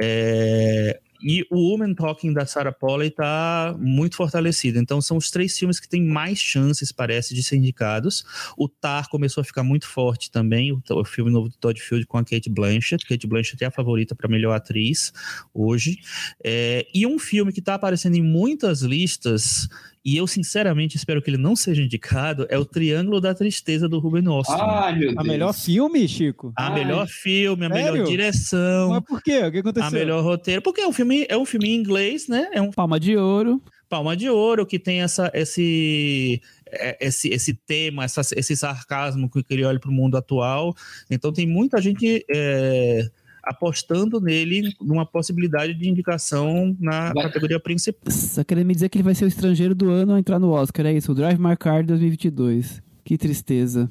É, 0.02 1.00
e 1.24 1.46
o 1.50 1.70
Woman 1.70 1.94
Talking 1.94 2.34
da 2.34 2.46
Sarah 2.46 2.72
Polley 2.72 3.10
está 3.10 3.76
muito 3.80 4.16
fortalecido. 4.16 4.80
Então 4.80 5.02
são 5.02 5.18
os 5.18 5.30
três 5.30 5.58
filmes 5.58 5.80
que 5.80 5.88
têm 5.88 6.04
mais 6.04 6.40
chances, 6.40 6.92
parece, 6.92 7.34
de 7.34 7.44
ser 7.44 7.58
indicados. 7.58 8.24
O 8.58 8.68
Tar 8.68 9.10
começou 9.10 9.42
a 9.42 9.44
ficar 9.44 9.64
muito 9.64 9.88
forte 9.88 10.32
também, 10.32 10.72
o, 10.72 10.82
o 10.90 11.06
filme 11.06 11.32
novo 11.32 11.50
do 11.50 11.58
Todd 11.58 11.80
Field 11.80 12.06
com 12.06 12.18
a 12.18 12.24
Kate 12.24 12.50
Blanchett. 12.50 13.06
Kate 13.06 13.28
Blanchett 13.28 13.64
é 13.64 13.68
a 13.68 13.72
favorita 13.72 14.16
para 14.16 14.28
melhor 14.28 14.54
atriz 14.54 15.12
hoje. 15.54 16.00
É, 16.44 16.88
e 16.94 17.06
um 17.06 17.20
filme 17.20 17.52
que 17.52 17.60
está 17.60 17.76
aparecendo 17.76 18.16
em 18.16 18.24
muitas 18.24 18.82
listas, 18.82 19.68
e 20.04 20.18
eu 20.18 20.26
sinceramente 20.26 20.98
espero 20.98 21.22
que 21.22 21.30
ele 21.30 21.38
não 21.38 21.56
seja 21.56 21.82
indicado, 21.82 22.46
é 22.50 22.58
o 22.58 22.66
Triângulo 22.66 23.22
da 23.22 23.34
Tristeza 23.36 23.88
do 23.88 24.00
Ruben 24.00 24.24
Östlund. 24.24 24.62
Ai, 24.62 24.98
meu 24.98 25.10
A 25.12 25.14
Deus. 25.14 25.28
melhor 25.28 25.54
filme, 25.54 26.08
Chico? 26.08 26.52
a 26.56 26.68
ai. 26.68 26.74
melhor 26.74 27.08
filme, 27.08 27.66
a 27.66 27.70
Sério? 27.70 27.94
melhor 27.94 28.08
direção, 28.08 28.90
Mas 28.90 29.04
por 29.04 29.22
quê? 29.22 29.40
O 29.40 29.52
que 29.52 29.60
aconteceu? 29.60 29.88
a 29.88 29.92
melhor 29.92 30.24
roteiro, 30.24 30.62
porque 30.62 30.82
é 30.82 30.88
um 30.88 30.94
filme, 30.94 31.26
é 31.30 31.38
um 31.38 31.46
filme 31.46 31.70
em 31.70 31.76
inglês, 31.76 32.28
né? 32.28 32.50
É 32.52 32.62
um 32.62 32.72
Palma 32.72 33.00
de 33.00 33.16
ouro. 33.16 33.62
Palma 33.92 34.16
de 34.16 34.30
Ouro 34.30 34.66
que 34.66 34.80
tem 34.80 35.02
essa, 35.02 35.30
esse, 35.34 36.42
é, 36.66 36.98
esse, 37.06 37.28
esse 37.28 37.54
tema, 37.54 38.06
essa, 38.06 38.22
esse 38.38 38.56
sarcasmo 38.56 39.30
que 39.30 39.44
ele 39.50 39.66
olha 39.66 39.82
para 39.82 39.90
o 39.90 39.94
mundo 39.94 40.16
atual. 40.16 40.74
Então 41.10 41.34
tem 41.34 41.46
muita 41.46 41.82
gente 41.82 42.26
é, 42.32 43.06
apostando 43.44 44.20
nele 44.20 44.74
numa 44.80 45.06
possibilidade 45.06 45.74
de 45.74 45.90
indicação 45.90 46.76
na 46.80 47.14
Vai. 47.14 47.24
categoria 47.24 47.60
principal. 47.60 48.12
Só 48.12 48.44
querendo 48.44 48.68
me 48.68 48.74
dizer 48.74 48.90
que 48.90 48.98
ele 48.98 49.04
vai 49.04 49.16
ser 49.16 49.26
o 49.26 49.28
estrangeiro 49.28 49.74
do 49.74 49.90
ano 49.90 50.14
a 50.14 50.20
entrar 50.20 50.40
no 50.40 50.50
Oscar, 50.52 50.86
é 50.86 50.94
isso? 50.94 51.12
O 51.12 51.16
Drive 51.16 51.40
My 51.40 51.56
Car 51.58 51.86
2022. 51.86 52.82
Que 53.04 53.18
tristeza. 53.18 53.90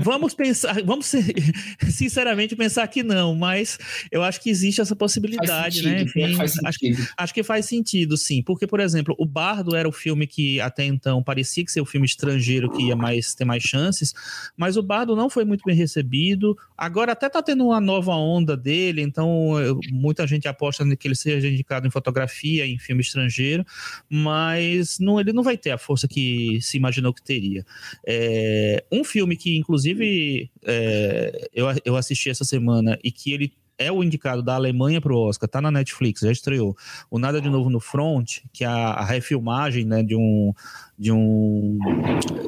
Vamos 0.00 0.34
pensar, 0.34 0.82
vamos 0.84 1.06
ser- 1.06 1.24
sinceramente 1.90 2.54
pensar 2.56 2.86
que 2.88 3.02
não, 3.02 3.34
mas 3.34 3.78
eu 4.10 4.22
acho 4.22 4.40
que 4.40 4.50
existe 4.50 4.80
essa 4.80 4.94
possibilidade, 4.96 5.76
sentido, 5.76 5.90
né? 5.90 6.04
pior 6.04 6.26
que 6.26 6.32
Enfim, 6.34 6.42
acho, 6.66 6.78
sentido. 6.78 7.08
Acho 7.16 7.34
que 7.34 7.42
faz 7.42 7.66
sentido, 7.66 8.16
sim. 8.16 8.42
Porque, 8.42 8.66
por 8.66 8.80
exemplo, 8.80 9.14
o 9.18 9.26
Bardo 9.26 9.74
era 9.76 9.88
o 9.88 9.92
filme 9.92 10.26
que 10.26 10.60
até 10.60 10.84
então 10.84 11.22
parecia 11.22 11.64
que 11.64 11.72
ser 11.72 11.80
o 11.80 11.86
filme 11.86 12.06
estrangeiro 12.06 12.70
que 12.70 12.84
ia 12.88 12.96
mais 12.96 13.34
ter 13.34 13.44
mais 13.44 13.62
chances, 13.62 14.12
mas 14.56 14.76
o 14.76 14.82
Bardo 14.82 15.14
não 15.16 15.28
foi 15.30 15.44
muito 15.44 15.62
bem 15.64 15.74
recebido. 15.76 16.56
Agora 16.76 17.12
até 17.12 17.28
tá 17.28 17.42
tendo 17.42 17.64
uma 17.66 17.80
nova 17.80 18.14
onda 18.14 18.56
dele, 18.56 19.02
então 19.02 19.58
eu- 19.60 19.78
muita 19.90 20.26
gente 20.26 20.48
aposta 20.48 20.84
que 20.96 21.06
ele 21.08 21.14
seja 21.14 21.48
indicado 21.48 21.86
em 21.86 21.90
fotografia, 21.90 22.66
em 22.66 22.78
filme 22.78 23.02
estrangeiro, 23.02 23.64
mas 24.08 24.98
não, 24.98 25.20
ele 25.20 25.32
não 25.32 25.42
vai 25.42 25.56
ter 25.56 25.70
a 25.70 25.78
força 25.78 26.08
que 26.08 26.58
se 26.60 26.76
imaginou 26.76 27.12
que 27.14 27.22
teria. 27.22 27.64
É, 28.06 28.84
um 28.90 29.04
filme 29.04 29.36
que, 29.36 29.56
inclusive, 29.70 30.50
é, 30.64 31.48
eu, 31.54 31.66
eu 31.84 31.96
assisti 31.96 32.28
essa 32.28 32.44
semana 32.44 32.98
e 33.04 33.12
que 33.12 33.32
ele 33.32 33.52
é 33.78 33.90
o 33.90 34.02
indicado 34.02 34.42
da 34.42 34.56
Alemanha 34.56 35.00
para 35.00 35.12
o 35.12 35.28
Oscar, 35.28 35.48
tá 35.48 35.60
na 35.60 35.70
Netflix, 35.70 36.20
já 36.20 36.32
estreou. 36.32 36.76
O 37.08 37.20
Nada 37.20 37.40
de 37.40 37.48
Novo 37.48 37.70
no 37.70 37.78
Front, 37.78 38.40
que 38.52 38.64
é 38.64 38.66
a, 38.66 39.04
refilmagem 39.04 39.86
né, 39.86 40.02
de 40.02 40.16
um, 40.16 40.52
de 40.98 41.12
um 41.12 41.78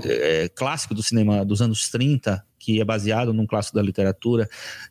é, 0.05 0.49
clássico 0.49 0.95
do 0.95 1.03
cinema 1.03 1.45
dos 1.45 1.63
anos 1.63 1.89
30, 1.89 2.45
que 2.59 2.81
é 2.81 2.85
baseado 2.85 3.33
num 3.33 3.47
clássico 3.47 3.77
da 3.77 3.83
literatura, 3.83 4.49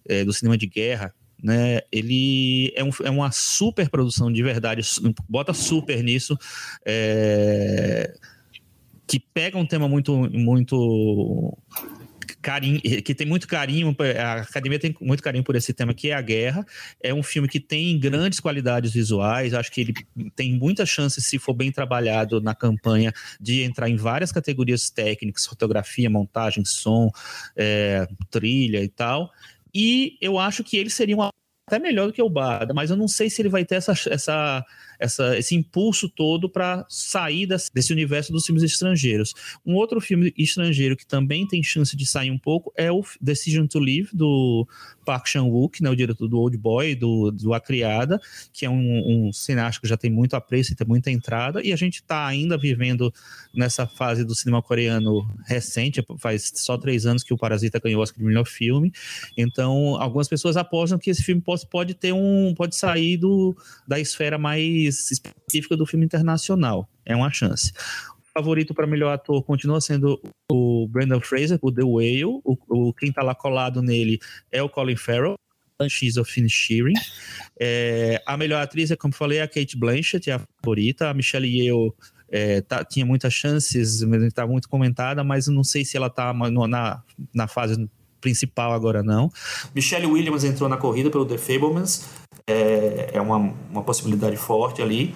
é, 0.07 0.23
do 0.23 0.31
cinema 0.33 0.57
de 0.57 0.67
guerra, 0.67 1.13
né? 1.43 1.81
Ele 1.91 2.71
é, 2.75 2.83
um, 2.83 2.91
é 3.03 3.09
uma 3.09 3.31
super 3.31 3.89
produção 3.89 4.31
de 4.31 4.41
verdade, 4.41 4.81
bota 5.27 5.53
super 5.53 6.03
nisso, 6.03 6.37
é, 6.85 8.13
que 9.11 9.19
pega 9.19 9.57
um 9.57 9.65
tema 9.65 9.89
muito, 9.89 10.15
muito 10.31 11.57
carinho, 12.41 12.81
que 12.81 13.13
tem 13.13 13.27
muito 13.27 13.47
carinho, 13.47 13.95
a 14.19 14.41
academia 14.41 14.79
tem 14.79 14.95
muito 14.99 15.21
carinho 15.21 15.43
por 15.43 15.55
esse 15.55 15.73
tema, 15.73 15.93
que 15.93 16.09
é 16.09 16.13
a 16.13 16.21
guerra. 16.21 16.65
É 17.01 17.13
um 17.13 17.23
filme 17.23 17.47
que 17.47 17.59
tem 17.59 17.97
grandes 17.99 18.39
qualidades 18.39 18.91
visuais, 18.91 19.53
acho 19.53 19.71
que 19.71 19.81
ele 19.81 19.93
tem 20.35 20.53
muitas 20.53 20.89
chances, 20.89 21.25
se 21.25 21.37
for 21.37 21.53
bem 21.53 21.71
trabalhado 21.71 22.41
na 22.41 22.55
campanha, 22.55 23.13
de 23.39 23.61
entrar 23.63 23.89
em 23.89 23.95
várias 23.95 24.31
categorias 24.31 24.89
técnicas, 24.89 25.45
fotografia, 25.45 26.09
montagem, 26.09 26.65
som, 26.65 27.11
é, 27.55 28.07
trilha 28.29 28.83
e 28.83 28.89
tal. 28.89 29.31
E 29.73 30.17
eu 30.21 30.37
acho 30.37 30.63
que 30.63 30.77
ele 30.77 30.89
seria 30.89 31.15
um 31.15 31.29
até 31.67 31.79
melhor 31.79 32.07
do 32.07 32.13
que 32.13 32.21
o 32.21 32.29
Bada, 32.29 32.73
mas 32.73 32.89
eu 32.89 32.97
não 32.97 33.07
sei 33.07 33.29
se 33.29 33.41
ele 33.41 33.47
vai 33.47 33.63
ter 33.63 33.75
essa, 33.75 33.93
essa, 34.09 34.65
essa, 35.01 35.37
esse 35.37 35.55
impulso 35.55 36.07
todo 36.07 36.47
para 36.47 36.85
sair 36.87 37.47
desse, 37.47 37.91
universo 37.91 38.31
dos 38.31 38.45
filmes 38.45 38.63
estrangeiros. 38.63 39.33
Um 39.65 39.73
outro 39.73 39.99
filme 39.99 40.31
estrangeiro 40.37 40.95
que 40.95 41.05
também 41.05 41.47
tem 41.47 41.63
chance 41.63 41.97
de 41.97 42.05
sair 42.05 42.29
um 42.29 42.37
pouco 42.37 42.71
é 42.77 42.91
o 42.91 43.03
Decision 43.19 43.65
to 43.65 43.79
Live, 43.79 44.09
do 44.13 44.67
Park 45.03 45.27
Chan-wook, 45.27 45.81
né, 45.81 45.89
o 45.89 45.95
diretor 45.95 46.27
do 46.27 46.37
Old 46.37 46.55
Boy, 46.55 46.95
do, 46.95 47.31
do 47.31 47.53
A 47.53 47.59
Criada, 47.59 48.21
que 48.53 48.65
é 48.65 48.69
um, 48.69 49.27
um 49.27 49.33
cineasta 49.33 49.81
que 49.81 49.87
já 49.87 49.97
tem 49.97 50.11
muito 50.11 50.35
apreço 50.35 50.71
e 50.71 50.75
tem 50.75 50.87
muita 50.87 51.09
entrada, 51.09 51.61
e 51.63 51.73
a 51.73 51.75
gente 51.75 51.95
está 51.95 52.27
ainda 52.27 52.57
vivendo 52.57 53.11
nessa 53.53 53.87
fase 53.87 54.23
do 54.23 54.35
cinema 54.35 54.61
coreano 54.61 55.27
recente, 55.47 56.05
faz 56.19 56.51
só 56.55 56.77
três 56.77 57.07
anos 57.07 57.23
que 57.23 57.33
o 57.33 57.37
Parasita 57.37 57.79
ganhou 57.79 57.99
o 57.99 58.03
Oscar 58.03 58.19
de 58.19 58.25
melhor 58.25 58.45
filme, 58.45 58.93
então 59.35 59.95
algumas 59.99 60.27
pessoas 60.27 60.55
apostam 60.55 60.99
que 60.99 61.09
esse 61.09 61.23
filme 61.23 61.41
pode, 61.41 61.65
pode 61.67 61.95
ter 61.95 62.13
um, 62.13 62.53
pode 62.55 62.75
sair 62.75 63.17
do, 63.17 63.55
da 63.87 63.99
esfera 63.99 64.37
mais 64.37 64.90
específica 64.91 65.77
do 65.77 65.85
filme 65.85 66.05
internacional, 66.05 66.89
é 67.05 67.15
uma 67.15 67.31
chance 67.31 67.71
favorito 68.33 68.73
para 68.73 68.87
melhor 68.87 69.13
ator 69.13 69.43
continua 69.43 69.81
sendo 69.81 70.21
o 70.51 70.87
Brandon 70.87 71.19
Fraser, 71.19 71.59
o 71.61 71.71
The 71.71 71.83
Whale. 71.83 72.39
O, 72.43 72.57
o 72.69 72.93
quem 72.93 73.09
está 73.09 73.21
lá 73.21 73.35
colado 73.35 73.81
nele 73.81 74.19
é 74.51 74.63
o 74.63 74.69
Colin 74.69 74.95
Farrell. 74.95 75.35
Banshees 75.77 76.17
of 76.17 76.39
Inisherin. 76.39 76.93
É, 77.59 78.21
a 78.25 78.37
melhor 78.37 78.61
atriz, 78.61 78.91
é, 78.91 78.95
como 78.95 79.13
falei, 79.13 79.39
é 79.39 79.41
a 79.41 79.47
Kate 79.47 79.75
Blanchett, 79.75 80.29
é 80.29 80.33
a 80.33 80.41
favorita. 80.61 81.09
A 81.09 81.13
Michelle 81.13 81.47
Yeoh 81.47 81.91
é, 82.29 82.61
tá, 82.61 82.85
tinha 82.85 83.03
muitas 83.03 83.33
chances, 83.33 84.01
está 84.01 84.45
muito 84.45 84.69
comentada, 84.69 85.23
mas 85.23 85.47
não 85.47 85.63
sei 85.63 85.83
se 85.83 85.97
ela 85.97 86.05
está 86.05 86.33
na, 86.33 87.03
na 87.33 87.47
fase 87.47 87.89
principal 88.21 88.71
agora 88.71 89.03
não. 89.03 89.29
Michelle 89.75 90.05
Williams 90.05 90.43
entrou 90.43 90.69
na 90.69 90.77
corrida 90.77 91.09
pelo 91.09 91.25
The 91.25 91.37
Fablemans, 91.37 92.05
é, 92.47 93.09
é 93.13 93.21
uma, 93.21 93.37
uma 93.69 93.83
possibilidade 93.83 94.37
forte 94.37 94.81
ali. 94.81 95.13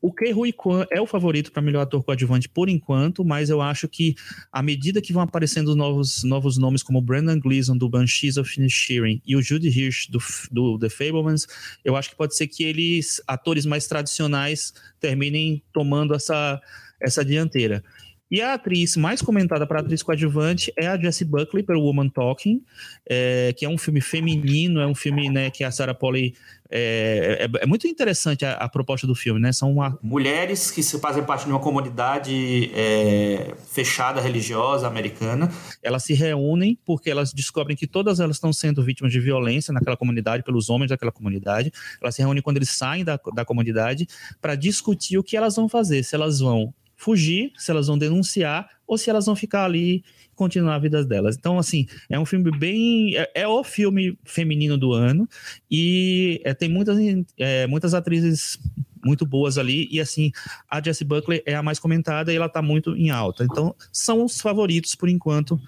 O 0.00 0.12
Kei 0.12 0.30
Rui 0.30 0.52
Kwan 0.52 0.86
é 0.92 1.00
o 1.00 1.06
favorito 1.06 1.50
para 1.50 1.60
melhor 1.60 1.82
ator 1.82 2.04
coadjuvante 2.04 2.48
por 2.48 2.68
enquanto, 2.68 3.24
mas 3.24 3.50
eu 3.50 3.60
acho 3.60 3.88
que 3.88 4.14
à 4.52 4.62
medida 4.62 5.02
que 5.02 5.12
vão 5.12 5.22
aparecendo 5.22 5.74
novos, 5.74 6.22
novos 6.22 6.56
nomes 6.56 6.84
como 6.84 7.00
Brandon 7.00 7.40
Gleeson 7.40 7.76
do 7.76 7.88
Banshees 7.88 8.36
of 8.36 8.58
Inisherin 8.58 9.20
e 9.26 9.34
o 9.34 9.42
Judy 9.42 9.68
Hirsch 9.68 10.08
do, 10.08 10.18
do 10.52 10.78
The 10.78 10.88
Fablemans, 10.88 11.48
eu 11.84 11.96
acho 11.96 12.10
que 12.10 12.16
pode 12.16 12.36
ser 12.36 12.46
que 12.46 12.62
eles, 12.62 13.20
atores 13.26 13.66
mais 13.66 13.88
tradicionais, 13.88 14.72
terminem 15.00 15.64
tomando 15.72 16.14
essa, 16.14 16.60
essa 17.00 17.24
dianteira. 17.24 17.82
E 18.30 18.42
a 18.42 18.54
atriz 18.54 18.94
mais 18.96 19.22
comentada 19.22 19.66
para 19.66 19.80
atriz 19.80 20.02
coadjuvante 20.02 20.70
é 20.76 20.86
a 20.86 20.98
Jessie 20.98 21.26
Buckley, 21.26 21.62
pelo 21.62 21.80
Woman 21.80 22.10
Talking, 22.10 22.62
é, 23.08 23.54
que 23.56 23.64
é 23.64 23.68
um 23.68 23.78
filme 23.78 24.02
feminino, 24.02 24.80
é 24.80 24.86
um 24.86 24.94
filme 24.94 25.30
né, 25.30 25.50
que 25.50 25.64
a 25.64 25.70
Sarah 25.70 25.94
Polley. 25.94 26.34
É, 26.70 27.48
é, 27.50 27.62
é 27.62 27.66
muito 27.66 27.86
interessante 27.86 28.44
a, 28.44 28.52
a, 28.52 28.68
proposta 28.68 29.06
do 29.06 29.14
filme, 29.14 29.40
né? 29.40 29.50
São 29.52 29.72
uma... 29.72 29.98
mulheres 30.02 30.70
que 30.70 30.82
se 30.82 31.00
fazem 31.00 31.24
parte 31.24 31.46
de 31.46 31.50
uma 31.50 31.60
comunidade 31.60 32.70
é, 32.74 33.54
fechada, 33.70 34.20
religiosa, 34.20 34.86
americana. 34.86 35.50
Elas 35.82 36.04
se 36.04 36.12
reúnem 36.12 36.78
porque 36.84 37.08
elas 37.08 37.32
descobrem 37.32 37.74
que 37.74 37.86
todas 37.86 38.20
elas 38.20 38.36
estão 38.36 38.52
sendo 38.52 38.82
vítimas 38.82 39.10
de 39.10 39.18
violência 39.18 39.72
naquela 39.72 39.96
comunidade, 39.96 40.42
pelos 40.42 40.68
homens 40.68 40.90
daquela 40.90 41.10
comunidade. 41.10 41.72
Elas 42.02 42.14
se 42.14 42.20
reúnem 42.20 42.42
quando 42.42 42.58
eles 42.58 42.68
saem 42.68 43.02
da, 43.02 43.18
da 43.34 43.46
comunidade 43.46 44.06
para 44.38 44.54
discutir 44.54 45.16
o 45.16 45.22
que 45.22 45.38
elas 45.38 45.56
vão 45.56 45.70
fazer, 45.70 46.02
se 46.02 46.14
elas 46.14 46.40
vão 46.40 46.74
fugir, 46.98 47.52
se 47.56 47.70
elas 47.70 47.86
vão 47.86 47.96
denunciar 47.96 48.68
ou 48.86 48.98
se 48.98 49.08
elas 49.08 49.24
vão 49.24 49.36
ficar 49.36 49.64
ali 49.64 49.96
e 49.96 50.04
continuar 50.34 50.74
a 50.74 50.78
vida 50.78 51.04
delas. 51.04 51.36
Então, 51.38 51.58
assim, 51.58 51.86
é 52.10 52.18
um 52.18 52.26
filme 52.26 52.50
bem. 52.50 53.16
É, 53.16 53.30
é 53.42 53.48
o 53.48 53.62
filme 53.62 54.18
feminino 54.24 54.76
do 54.76 54.92
ano 54.92 55.26
e 55.70 56.42
é, 56.44 56.52
tem 56.52 56.68
muitas, 56.68 56.98
é, 57.38 57.66
muitas 57.68 57.94
atrizes 57.94 58.58
muito 59.04 59.24
boas 59.24 59.56
ali 59.56 59.88
e 59.92 60.00
assim 60.00 60.32
a 60.68 60.82
Jessie 60.82 61.06
Buckley 61.06 61.40
é 61.46 61.54
a 61.54 61.62
mais 61.62 61.78
comentada 61.78 62.32
e 62.32 62.36
ela 62.36 62.48
tá 62.48 62.60
muito 62.60 62.96
em 62.96 63.10
alta 63.10 63.44
então 63.44 63.72
são 63.92 64.24
os 64.24 64.40
favoritos 64.40 64.96
por 64.96 65.08
enquanto 65.08 65.58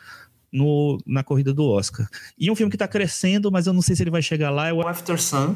no, 0.52 0.98
na 1.06 1.22
corrida 1.22 1.54
do 1.54 1.64
Oscar 1.64 2.08
e 2.36 2.50
um 2.50 2.56
filme 2.56 2.68
que 2.68 2.74
está 2.74 2.88
crescendo 2.88 3.50
mas 3.50 3.68
eu 3.68 3.72
não 3.72 3.80
sei 3.80 3.94
se 3.94 4.02
ele 4.02 4.10
vai 4.10 4.20
chegar 4.20 4.50
lá 4.50 4.66
é 4.66 4.72
o 4.72 4.86
After 4.86 5.18
Sun 5.18 5.54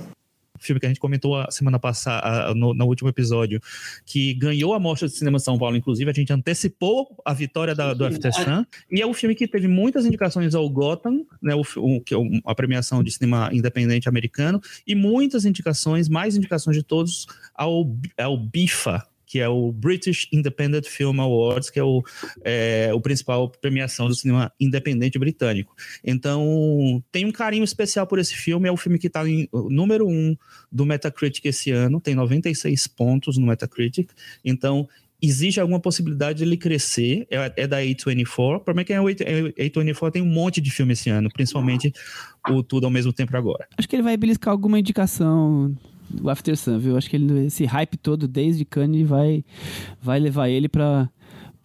filme 0.58 0.80
que 0.80 0.86
a 0.86 0.88
gente 0.88 1.00
comentou 1.00 1.36
a 1.36 1.50
semana 1.50 1.78
passada, 1.78 2.54
no, 2.54 2.74
no, 2.74 2.86
último 2.86 3.08
episódio, 3.08 3.60
que 4.04 4.34
ganhou 4.34 4.74
a 4.74 4.80
Mostra 4.80 5.08
de 5.08 5.14
Cinema 5.14 5.38
São 5.38 5.58
Paulo, 5.58 5.76
inclusive, 5.76 6.10
a 6.10 6.14
gente 6.14 6.32
antecipou 6.32 7.16
a 7.24 7.32
vitória 7.32 7.74
da, 7.74 7.92
do 7.92 8.04
After 8.04 8.32
Sun, 8.32 8.64
e 8.90 9.00
é 9.00 9.06
um 9.06 9.14
filme 9.14 9.34
que 9.34 9.46
teve 9.46 9.68
muitas 9.68 10.04
indicações 10.06 10.54
ao 10.54 10.68
Gotham, 10.68 11.26
né, 11.42 11.54
o, 11.54 11.62
o, 11.76 12.00
que 12.00 12.14
é 12.14 12.18
a 12.44 12.54
premiação 12.54 13.02
de 13.02 13.10
cinema 13.10 13.50
independente 13.52 14.08
americano, 14.08 14.60
e 14.86 14.94
muitas 14.94 15.44
indicações, 15.44 16.08
mais 16.08 16.36
indicações 16.36 16.76
de 16.76 16.82
todos, 16.82 17.26
ao, 17.54 17.86
ao 18.18 18.36
BIFA, 18.36 19.02
que 19.26 19.40
é 19.40 19.48
o 19.48 19.72
British 19.72 20.28
Independent 20.32 20.86
Film 20.86 21.20
Awards, 21.20 21.70
que 21.70 21.78
é 21.78 21.84
o, 21.84 22.02
é, 22.42 22.90
o 22.94 23.00
principal 23.00 23.48
premiação 23.48 24.08
do 24.08 24.14
cinema 24.14 24.52
independente 24.60 25.18
britânico. 25.18 25.74
Então, 26.02 27.02
tem 27.10 27.24
um 27.24 27.32
carinho 27.32 27.64
especial 27.64 28.06
por 28.06 28.18
esse 28.18 28.34
filme, 28.34 28.68
é 28.68 28.72
o 28.72 28.76
filme 28.76 28.98
que 28.98 29.06
está 29.06 29.28
em 29.28 29.48
número 29.52 30.06
um 30.06 30.36
do 30.70 30.84
Metacritic 30.84 31.44
esse 31.46 31.70
ano, 31.70 32.00
tem 32.00 32.14
96 32.14 32.86
pontos 32.88 33.38
no 33.38 33.46
Metacritic, 33.46 34.10
então 34.44 34.88
existe 35.22 35.58
alguma 35.58 35.80
possibilidade 35.80 36.38
de 36.38 36.44
ele 36.44 36.56
crescer, 36.56 37.26
é, 37.30 37.52
é 37.56 37.66
da 37.66 37.78
A24, 37.78 38.56
o 38.56 38.60
problema 38.60 38.82
é 38.82 38.84
que 38.84 38.92
a 38.92 39.00
A24 39.00 40.10
tem 40.10 40.22
um 40.22 40.26
monte 40.26 40.60
de 40.60 40.70
filme 40.70 40.92
esse 40.92 41.08
ano, 41.08 41.30
principalmente 41.32 41.92
o 42.48 42.62
Tudo 42.62 42.84
ao 42.84 42.90
mesmo 42.90 43.12
tempo 43.12 43.34
agora. 43.36 43.66
Acho 43.76 43.88
que 43.88 43.96
ele 43.96 44.02
vai 44.02 44.16
beliscar 44.16 44.52
alguma 44.52 44.78
indicação 44.78 45.74
do 46.08 46.28
After 46.30 46.56
Sun, 46.56 46.78
viu? 46.78 46.96
Acho 46.96 47.10
que 47.10 47.16
ele, 47.16 47.46
esse 47.46 47.64
hype 47.64 47.96
todo 47.96 48.28
desde 48.28 48.64
Cannes 48.64 49.06
vai, 49.06 49.44
vai 50.00 50.18
levar 50.18 50.48
ele 50.48 50.68
para 50.68 51.08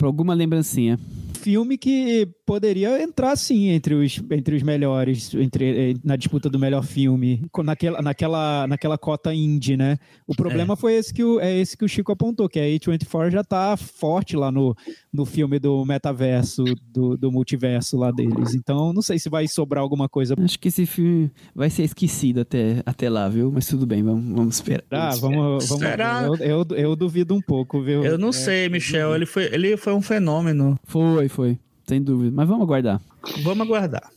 alguma 0.01 0.33
lembrancinha 0.33 0.97
filme 1.39 1.77
que 1.77 2.27
poderia 2.45 3.01
entrar 3.01 3.35
sim 3.35 3.69
entre 3.69 3.93
os, 3.93 4.21
entre 4.31 4.55
os 4.55 4.63
melhores, 4.63 5.33
entre, 5.33 5.91
eh, 5.91 5.93
na 6.03 6.15
disputa 6.15 6.49
do 6.49 6.59
melhor 6.59 6.83
filme, 6.83 7.45
naquela, 7.63 8.01
naquela, 8.01 8.67
naquela 8.67 8.97
cota 8.97 9.33
indie, 9.33 9.77
né? 9.77 9.97
O 10.27 10.35
problema 10.35 10.73
é. 10.73 10.77
foi 10.77 10.95
esse 10.95 11.13
que 11.13 11.23
o, 11.23 11.39
é 11.39 11.57
esse 11.57 11.77
que 11.77 11.85
o 11.85 11.87
Chico 11.87 12.11
apontou, 12.11 12.49
que 12.49 12.59
a 12.59 12.63
A24 12.63 13.31
já 13.31 13.43
tá 13.43 13.77
forte 13.77 14.35
lá 14.35 14.51
no, 14.51 14.75
no 15.13 15.25
filme 15.25 15.59
do 15.59 15.85
metaverso, 15.85 16.63
do, 16.91 17.15
do 17.15 17.31
multiverso 17.31 17.97
lá 17.97 18.11
deles. 18.11 18.53
Então, 18.53 18.91
não 18.91 19.01
sei 19.01 19.17
se 19.17 19.29
vai 19.29 19.47
sobrar 19.47 19.81
alguma 19.81 20.09
coisa. 20.09 20.35
Acho 20.37 20.59
que 20.59 20.67
esse 20.67 20.85
filme 20.85 21.31
vai 21.55 21.69
ser 21.69 21.83
esquecido 21.83 22.41
até, 22.41 22.81
até 22.85 23.09
lá, 23.09 23.29
viu? 23.29 23.51
Mas 23.51 23.67
tudo 23.67 23.85
bem, 23.85 24.03
vamos, 24.03 24.35
vamos 24.35 24.55
esperar. 24.55 24.83
Ah, 24.91 25.15
vamos, 25.15 25.69
vamos 25.69 26.39
eu, 26.39 26.45
eu, 26.45 26.65
eu, 26.75 26.95
duvido 26.95 27.33
um 27.33 27.41
pouco, 27.41 27.81
viu? 27.81 28.03
Eu 28.03 28.17
não 28.17 28.29
é, 28.29 28.33
sei, 28.33 28.69
Michel. 28.69 29.15
Ele 29.15 29.25
foi, 29.25 29.45
ele 29.45 29.77
foi 29.77 29.93
um 29.93 30.01
fenômeno. 30.01 30.77
Foi, 30.83 31.28
foi. 31.29 31.57
Sem 31.87 32.01
dúvida. 32.01 32.31
Mas 32.35 32.47
vamos 32.47 32.63
aguardar. 32.63 33.01
Vamos 33.43 33.61
aguardar. 33.65 34.09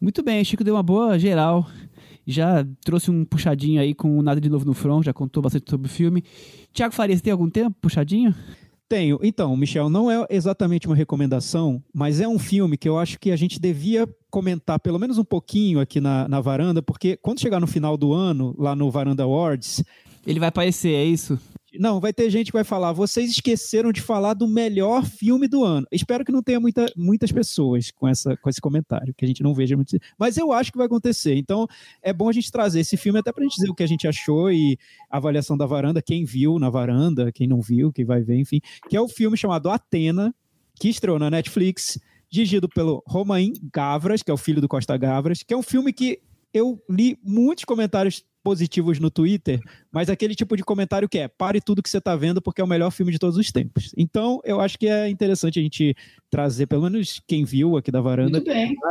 Muito 0.00 0.22
bem, 0.22 0.44
Chico 0.44 0.62
deu 0.62 0.74
uma 0.74 0.82
boa 0.82 1.18
geral. 1.18 1.66
Já 2.26 2.64
trouxe 2.84 3.10
um 3.10 3.24
puxadinho 3.24 3.80
aí 3.80 3.94
com 3.94 4.20
Nada 4.22 4.40
de 4.40 4.48
Novo 4.48 4.64
no 4.64 4.74
Front, 4.74 5.04
já 5.04 5.12
contou 5.12 5.42
bastante 5.42 5.70
sobre 5.70 5.86
o 5.86 5.90
filme. 5.90 6.22
Tiago 6.72 6.94
Farias, 6.94 7.20
tem 7.20 7.32
algum 7.32 7.48
tempo 7.48 7.76
puxadinho? 7.80 8.34
Tenho. 8.88 9.18
Então, 9.22 9.54
Michel, 9.56 9.90
não 9.90 10.10
é 10.10 10.26
exatamente 10.30 10.86
uma 10.86 10.96
recomendação, 10.96 11.82
mas 11.92 12.20
é 12.20 12.28
um 12.28 12.38
filme 12.38 12.76
que 12.78 12.88
eu 12.88 12.98
acho 12.98 13.18
que 13.18 13.30
a 13.30 13.36
gente 13.36 13.60
devia 13.60 14.08
comentar 14.30 14.78
pelo 14.78 14.98
menos 14.98 15.18
um 15.18 15.24
pouquinho 15.24 15.80
aqui 15.80 16.00
na, 16.00 16.28
na 16.28 16.40
varanda, 16.40 16.80
porque 16.80 17.16
quando 17.16 17.40
chegar 17.40 17.60
no 17.60 17.66
final 17.66 17.96
do 17.96 18.12
ano, 18.14 18.54
lá 18.58 18.74
no 18.74 18.90
Varanda 18.90 19.22
Awards. 19.22 19.84
Ele 20.26 20.38
vai 20.40 20.48
aparecer, 20.48 20.92
é 20.94 21.04
isso? 21.04 21.38
Não, 21.78 22.00
vai 22.00 22.12
ter 22.12 22.28
gente 22.28 22.46
que 22.46 22.52
vai 22.52 22.64
falar, 22.64 22.92
vocês 22.92 23.30
esqueceram 23.30 23.92
de 23.92 24.00
falar 24.00 24.34
do 24.34 24.48
melhor 24.48 25.04
filme 25.04 25.46
do 25.46 25.62
ano. 25.62 25.86
Espero 25.92 26.24
que 26.24 26.32
não 26.32 26.42
tenha 26.42 26.58
muita, 26.58 26.92
muitas 26.96 27.30
pessoas 27.30 27.92
com, 27.92 28.08
essa, 28.08 28.36
com 28.36 28.50
esse 28.50 28.60
comentário, 28.60 29.14
que 29.14 29.24
a 29.24 29.28
gente 29.28 29.44
não 29.44 29.54
veja 29.54 29.76
muito. 29.76 29.96
Mas 30.18 30.36
eu 30.36 30.52
acho 30.52 30.72
que 30.72 30.76
vai 30.76 30.86
acontecer. 30.86 31.36
Então, 31.36 31.68
é 32.02 32.12
bom 32.12 32.28
a 32.28 32.32
gente 32.32 32.50
trazer 32.50 32.80
esse 32.80 32.96
filme 32.96 33.20
até 33.20 33.30
pra 33.30 33.44
gente 33.44 33.54
dizer 33.54 33.70
o 33.70 33.74
que 33.76 33.84
a 33.84 33.86
gente 33.86 34.08
achou 34.08 34.50
e 34.50 34.76
a 35.08 35.18
avaliação 35.18 35.56
da 35.56 35.66
varanda, 35.66 36.02
quem 36.02 36.24
viu 36.24 36.58
na 36.58 36.68
varanda, 36.68 37.30
quem 37.30 37.46
não 37.46 37.60
viu, 37.60 37.92
quem 37.92 38.04
vai 38.04 38.22
ver, 38.22 38.40
enfim. 38.40 38.60
Que 38.90 38.96
é 38.96 39.00
o 39.00 39.08
filme 39.08 39.36
chamado 39.36 39.70
Atena, 39.70 40.34
que 40.80 40.88
estreou 40.88 41.16
na 41.16 41.30
Netflix, 41.30 41.96
dirigido 42.28 42.68
pelo 42.68 43.04
Romain 43.06 43.52
Gavras, 43.72 44.20
que 44.20 44.32
é 44.32 44.34
o 44.34 44.36
filho 44.36 44.60
do 44.60 44.66
Costa 44.66 44.96
Gavras, 44.96 45.44
que 45.44 45.54
é 45.54 45.56
um 45.56 45.62
filme 45.62 45.92
que 45.92 46.18
eu 46.52 46.82
li 46.90 47.16
muitos 47.22 47.64
comentários 47.64 48.24
positivos 48.42 48.98
no 48.98 49.10
Twitter, 49.10 49.60
mas 49.90 50.08
aquele 50.08 50.34
tipo 50.34 50.56
de 50.56 50.62
comentário 50.62 51.08
que 51.08 51.18
é 51.18 51.28
pare 51.28 51.60
tudo 51.60 51.82
que 51.82 51.90
você 51.90 51.98
está 51.98 52.16
vendo 52.16 52.40
porque 52.40 52.60
é 52.60 52.64
o 52.64 52.68
melhor 52.68 52.90
filme 52.90 53.12
de 53.12 53.18
todos 53.18 53.36
os 53.36 53.50
tempos. 53.50 53.92
Então, 53.96 54.40
eu 54.44 54.60
acho 54.60 54.78
que 54.78 54.86
é 54.86 55.08
interessante 55.08 55.58
a 55.58 55.62
gente 55.62 55.94
trazer, 56.30 56.66
pelo 56.66 56.82
menos 56.82 57.20
quem 57.26 57.44
viu 57.44 57.76
aqui 57.76 57.90
da 57.90 58.00
varanda, 58.00 58.40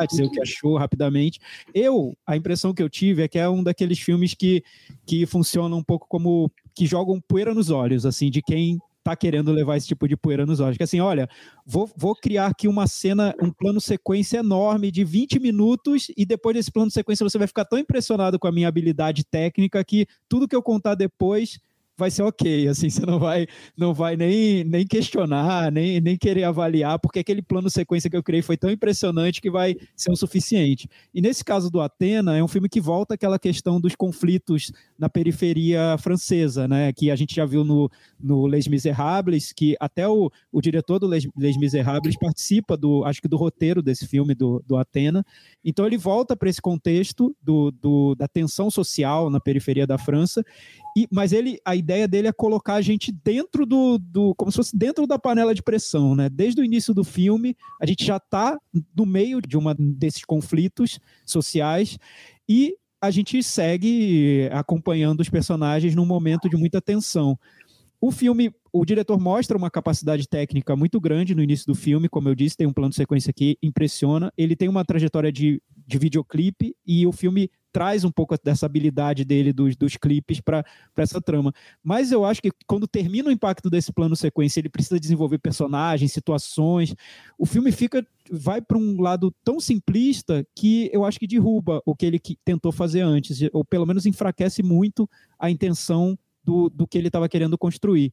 dizer 0.07 0.23
o 0.23 0.31
que 0.31 0.41
achou 0.41 0.77
rapidamente. 0.77 1.39
Eu, 1.73 2.17
a 2.25 2.35
impressão 2.35 2.73
que 2.73 2.83
eu 2.83 2.89
tive 2.89 3.23
é 3.23 3.27
que 3.27 3.39
é 3.39 3.49
um 3.49 3.63
daqueles 3.63 3.99
filmes 3.99 4.33
que, 4.33 4.63
que 5.05 5.25
funciona 5.25 5.75
um 5.75 5.83
pouco 5.83 6.07
como 6.07 6.51
que 6.75 6.85
jogam 6.85 7.21
poeira 7.27 7.53
nos 7.53 7.69
olhos, 7.69 8.05
assim, 8.05 8.29
de 8.29 8.41
quem 8.41 8.77
tá 9.11 9.15
querendo 9.15 9.51
levar 9.51 9.77
esse 9.77 9.87
tipo 9.87 10.07
de 10.07 10.17
poeira 10.17 10.45
nos 10.45 10.59
olhos. 10.59 10.77
Que 10.77 10.83
assim, 10.83 10.99
olha, 10.99 11.29
vou, 11.65 11.89
vou 11.95 12.15
criar 12.15 12.47
aqui 12.47 12.67
uma 12.67 12.87
cena, 12.87 13.33
um 13.41 13.51
plano 13.51 13.79
sequência 13.79 14.39
enorme 14.39 14.91
de 14.91 15.03
20 15.03 15.39
minutos 15.39 16.07
e 16.15 16.25
depois 16.25 16.55
desse 16.55 16.71
plano 16.71 16.91
sequência 16.91 17.27
você 17.27 17.37
vai 17.37 17.47
ficar 17.47 17.65
tão 17.65 17.79
impressionado 17.79 18.37
com 18.37 18.47
a 18.47 18.51
minha 18.51 18.67
habilidade 18.67 19.23
técnica 19.23 19.83
que 19.83 20.07
tudo 20.27 20.47
que 20.47 20.55
eu 20.55 20.61
contar 20.61 20.95
depois 20.95 21.59
vai 21.97 22.11
ser 22.11 22.21
ok, 22.21 22.67
assim, 22.67 22.89
você 22.89 23.05
não 23.05 23.19
vai, 23.19 23.47
não 23.75 23.93
vai 23.93 24.15
nem, 24.15 24.63
nem 24.63 24.85
questionar, 24.85 25.71
nem, 25.71 25.99
nem 25.99 26.15
querer 26.15 26.43
avaliar, 26.43 26.99
porque 26.99 27.19
aquele 27.19 27.41
plano 27.41 27.69
sequência 27.69 28.09
que 28.09 28.15
eu 28.15 28.23
criei 28.23 28.41
foi 28.41 28.55
tão 28.55 28.69
impressionante 28.69 29.41
que 29.41 29.49
vai 29.49 29.75
ser 29.95 30.11
o 30.11 30.15
suficiente. 30.15 30.87
E 31.13 31.21
nesse 31.21 31.43
caso 31.43 31.69
do 31.69 31.81
Atena, 31.81 32.37
é 32.37 32.43
um 32.43 32.47
filme 32.47 32.69
que 32.69 32.79
volta 32.79 33.15
àquela 33.15 33.39
questão 33.39 33.81
dos 33.81 33.95
conflitos 33.95 34.71
na 34.97 35.09
periferia 35.09 35.97
francesa, 35.97 36.67
né, 36.67 36.93
que 36.93 37.09
a 37.09 37.15
gente 37.15 37.35
já 37.35 37.45
viu 37.45 37.63
no, 37.63 37.89
no 38.19 38.45
Les 38.45 38.67
Miserables, 38.67 39.51
que 39.51 39.75
até 39.79 40.07
o, 40.07 40.29
o 40.51 40.61
diretor 40.61 40.99
do 40.99 41.07
Les, 41.07 41.27
Les 41.35 41.57
Miserables 41.57 42.17
participa 42.17 42.77
do, 42.77 43.03
acho 43.05 43.21
que 43.21 43.27
do 43.27 43.37
roteiro 43.37 43.81
desse 43.81 44.05
filme 44.05 44.35
do, 44.35 44.63
do 44.67 44.77
Atena, 44.77 45.25
então 45.65 45.85
ele 45.85 45.97
volta 45.97 46.35
para 46.35 46.49
esse 46.49 46.61
contexto 46.61 47.35
do, 47.41 47.71
do, 47.71 48.15
da 48.15 48.27
tensão 48.27 48.69
social 48.69 49.29
na 49.29 49.39
periferia 49.39 49.87
da 49.87 49.97
França 49.97 50.43
e, 50.97 51.07
mas 51.11 51.31
ele, 51.31 51.59
a 51.63 51.75
ideia 51.87 52.07
dele 52.07 52.27
é 52.27 52.33
colocar 52.33 52.73
a 52.73 52.81
gente 52.81 53.13
dentro 53.13 53.65
do, 53.65 53.97
do, 53.97 54.35
como 54.35 54.51
se 54.51 54.57
fosse 54.57 54.75
dentro 54.75 55.07
da 55.07 55.17
panela 55.17 55.55
de 55.55 55.63
pressão, 55.63 56.13
né? 56.13 56.27
Desde 56.27 56.59
o 56.59 56.65
início 56.65 56.93
do 56.93 57.03
filme, 57.03 57.55
a 57.81 57.85
gente 57.85 58.03
já 58.03 58.17
está 58.17 58.59
no 58.93 59.05
meio 59.05 59.41
de 59.41 59.57
uma 59.57 59.73
desses 59.73 60.25
conflitos 60.25 60.99
sociais 61.25 61.97
e 62.47 62.75
a 62.99 63.09
gente 63.09 63.41
segue 63.41 64.49
acompanhando 64.51 65.21
os 65.21 65.29
personagens 65.29 65.95
num 65.95 66.05
momento 66.05 66.49
de 66.49 66.57
muita 66.57 66.81
tensão. 66.81 67.39
O 68.01 68.11
filme, 68.11 68.51
o 68.71 68.85
diretor 68.85 69.17
mostra 69.17 69.57
uma 69.57 69.71
capacidade 69.71 70.27
técnica 70.27 70.75
muito 70.75 70.99
grande 70.99 71.33
no 71.33 71.41
início 71.41 71.65
do 71.67 71.73
filme, 71.73 72.09
como 72.09 72.27
eu 72.27 72.35
disse, 72.35 72.57
tem 72.57 72.67
um 72.67 72.73
plano 72.73 72.89
de 72.89 72.97
sequência 72.97 73.31
que 73.31 73.57
impressiona. 73.63 74.31
Ele 74.37 74.55
tem 74.55 74.67
uma 74.67 74.83
trajetória 74.83 75.31
de, 75.31 75.61
de 75.87 75.97
videoclipe 75.97 76.75
e 76.85 77.07
o 77.07 77.13
filme 77.13 77.49
traz 77.77 78.03
um 78.03 78.09
pouco 78.09 78.35
dessa 78.43 78.65
habilidade 78.65 79.23
dele 79.23 79.53
dos, 79.53 79.75
dos 79.75 79.95
clipes 79.97 80.41
para 80.41 80.65
essa 80.97 81.21
trama. 81.21 81.53
Mas 81.83 82.11
eu 82.11 82.25
acho 82.25 82.41
que 82.41 82.49
quando 82.65 82.87
termina 82.87 83.29
o 83.29 83.31
impacto 83.31 83.69
desse 83.69 83.93
plano 83.93 84.15
sequência, 84.15 84.59
ele 84.59 84.67
precisa 84.67 84.99
desenvolver 84.99 85.37
personagens, 85.37 86.11
situações. 86.11 86.95
O 87.37 87.45
filme 87.45 87.71
fica 87.71 88.03
vai 88.31 88.61
para 88.61 88.79
um 88.79 88.99
lado 88.99 89.31
tão 89.43 89.59
simplista 89.59 90.43
que 90.55 90.89
eu 90.91 91.05
acho 91.05 91.19
que 91.19 91.27
derruba 91.27 91.79
o 91.85 91.95
que 91.95 92.07
ele 92.07 92.19
tentou 92.43 92.71
fazer 92.71 93.01
antes, 93.01 93.41
ou 93.53 93.63
pelo 93.63 93.85
menos 93.85 94.07
enfraquece 94.07 94.63
muito 94.63 95.07
a 95.37 95.51
intenção 95.51 96.17
do, 96.43 96.71
do 96.71 96.87
que 96.87 96.97
ele 96.97 97.09
estava 97.09 97.29
querendo 97.29 97.59
construir. 97.59 98.11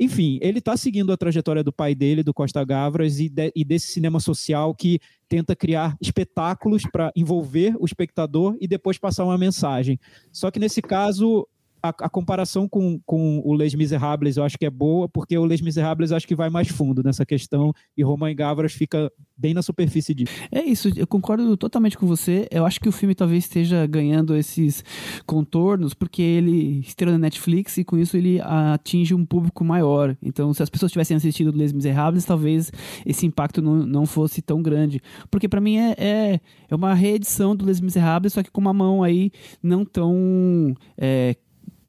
Enfim, 0.00 0.38
ele 0.40 0.60
está 0.60 0.78
seguindo 0.78 1.12
a 1.12 1.16
trajetória 1.16 1.62
do 1.62 1.70
pai 1.70 1.94
dele, 1.94 2.22
do 2.22 2.32
Costa 2.32 2.64
Gavras, 2.64 3.20
e, 3.20 3.28
de, 3.28 3.52
e 3.54 3.62
desse 3.62 3.88
cinema 3.88 4.18
social 4.18 4.74
que 4.74 4.98
tenta 5.28 5.54
criar 5.54 5.94
espetáculos 6.00 6.84
para 6.90 7.12
envolver 7.14 7.76
o 7.78 7.84
espectador 7.84 8.56
e 8.62 8.66
depois 8.66 8.96
passar 8.96 9.24
uma 9.24 9.36
mensagem. 9.36 10.00
Só 10.32 10.50
que 10.50 10.58
nesse 10.58 10.80
caso, 10.80 11.46
a, 11.82 11.88
a, 11.88 12.08
comparação 12.08 12.68
com, 12.68 13.00
com 13.04 13.40
o 13.44 13.54
Les 13.54 13.74
Miserables 13.74 14.36
eu 14.36 14.44
acho 14.44 14.58
que 14.58 14.66
é 14.66 14.70
boa, 14.70 15.08
porque 15.08 15.36
o 15.36 15.44
Les 15.44 15.60
Miserables 15.60 16.10
eu 16.10 16.16
acho 16.16 16.26
que 16.26 16.34
vai 16.34 16.50
mais 16.50 16.68
fundo 16.68 17.02
nessa 17.02 17.24
questão 17.24 17.72
e 17.96 18.02
Romain 18.02 18.34
Gavras 18.34 18.72
fica 18.72 19.10
bem 19.36 19.54
na 19.54 19.62
superfície 19.62 20.14
disso. 20.14 20.32
É 20.52 20.62
isso, 20.62 20.90
eu 20.96 21.06
concordo 21.06 21.56
totalmente 21.56 21.96
com 21.96 22.06
você. 22.06 22.46
Eu 22.50 22.66
acho 22.66 22.80
que 22.80 22.88
o 22.88 22.92
filme 22.92 23.14
talvez 23.14 23.44
esteja 23.44 23.86
ganhando 23.86 24.36
esses 24.36 24.84
contornos 25.26 25.94
porque 25.94 26.22
ele 26.22 26.80
estreou 26.80 27.12
na 27.12 27.18
Netflix 27.18 27.78
e 27.78 27.84
com 27.84 27.96
isso 27.96 28.16
ele 28.16 28.40
atinge 28.40 29.14
um 29.14 29.24
público 29.24 29.64
maior. 29.64 30.16
Então, 30.22 30.52
se 30.52 30.62
as 30.62 30.68
pessoas 30.68 30.92
tivessem 30.92 31.16
assistido 31.16 31.56
Les 31.56 31.72
Miserables, 31.72 32.24
talvez 32.24 32.70
esse 33.06 33.26
impacto 33.26 33.62
não, 33.62 33.86
não 33.86 34.06
fosse 34.06 34.42
tão 34.42 34.62
grande. 34.62 35.00
Porque 35.30 35.48
para 35.48 35.60
mim 35.60 35.76
é, 35.76 35.94
é, 35.96 36.40
é, 36.68 36.74
uma 36.74 36.94
reedição 36.94 37.56
do 37.56 37.64
Les 37.64 37.80
Miserables, 37.80 38.32
só 38.32 38.42
que 38.42 38.50
com 38.50 38.60
uma 38.60 38.74
mão 38.74 39.02
aí 39.02 39.30
não 39.62 39.84
tão. 39.84 40.74
É, 40.98 41.36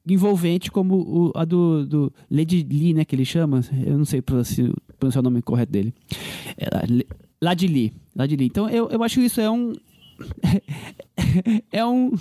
envolvente 0.08 0.72
como 0.72 0.96
o, 0.96 1.32
a 1.36 1.46
do, 1.46 1.86
do 1.86 2.14
Lady 2.30 2.66
Lee, 2.70 2.94
né, 2.94 3.06
que 3.06 3.16
ele 3.16 3.26
chama. 3.26 3.62
Eu 3.86 3.98
não 3.98 4.06
sei 4.06 4.22
pronunciar, 4.22 4.72
o 5.18 5.22
nome 5.22 5.42
correto 5.42 5.72
dele. 5.72 5.94
É, 6.58 6.68
Ladili. 7.42 7.94
Ladili. 8.16 8.46
Então, 8.46 8.70
eu, 8.70 8.90
eu 8.90 9.04
acho 9.04 9.20
que 9.20 9.26
isso 9.26 9.42
é 9.42 9.50
um, 9.50 9.74
é 11.72 11.86
um 11.86 12.12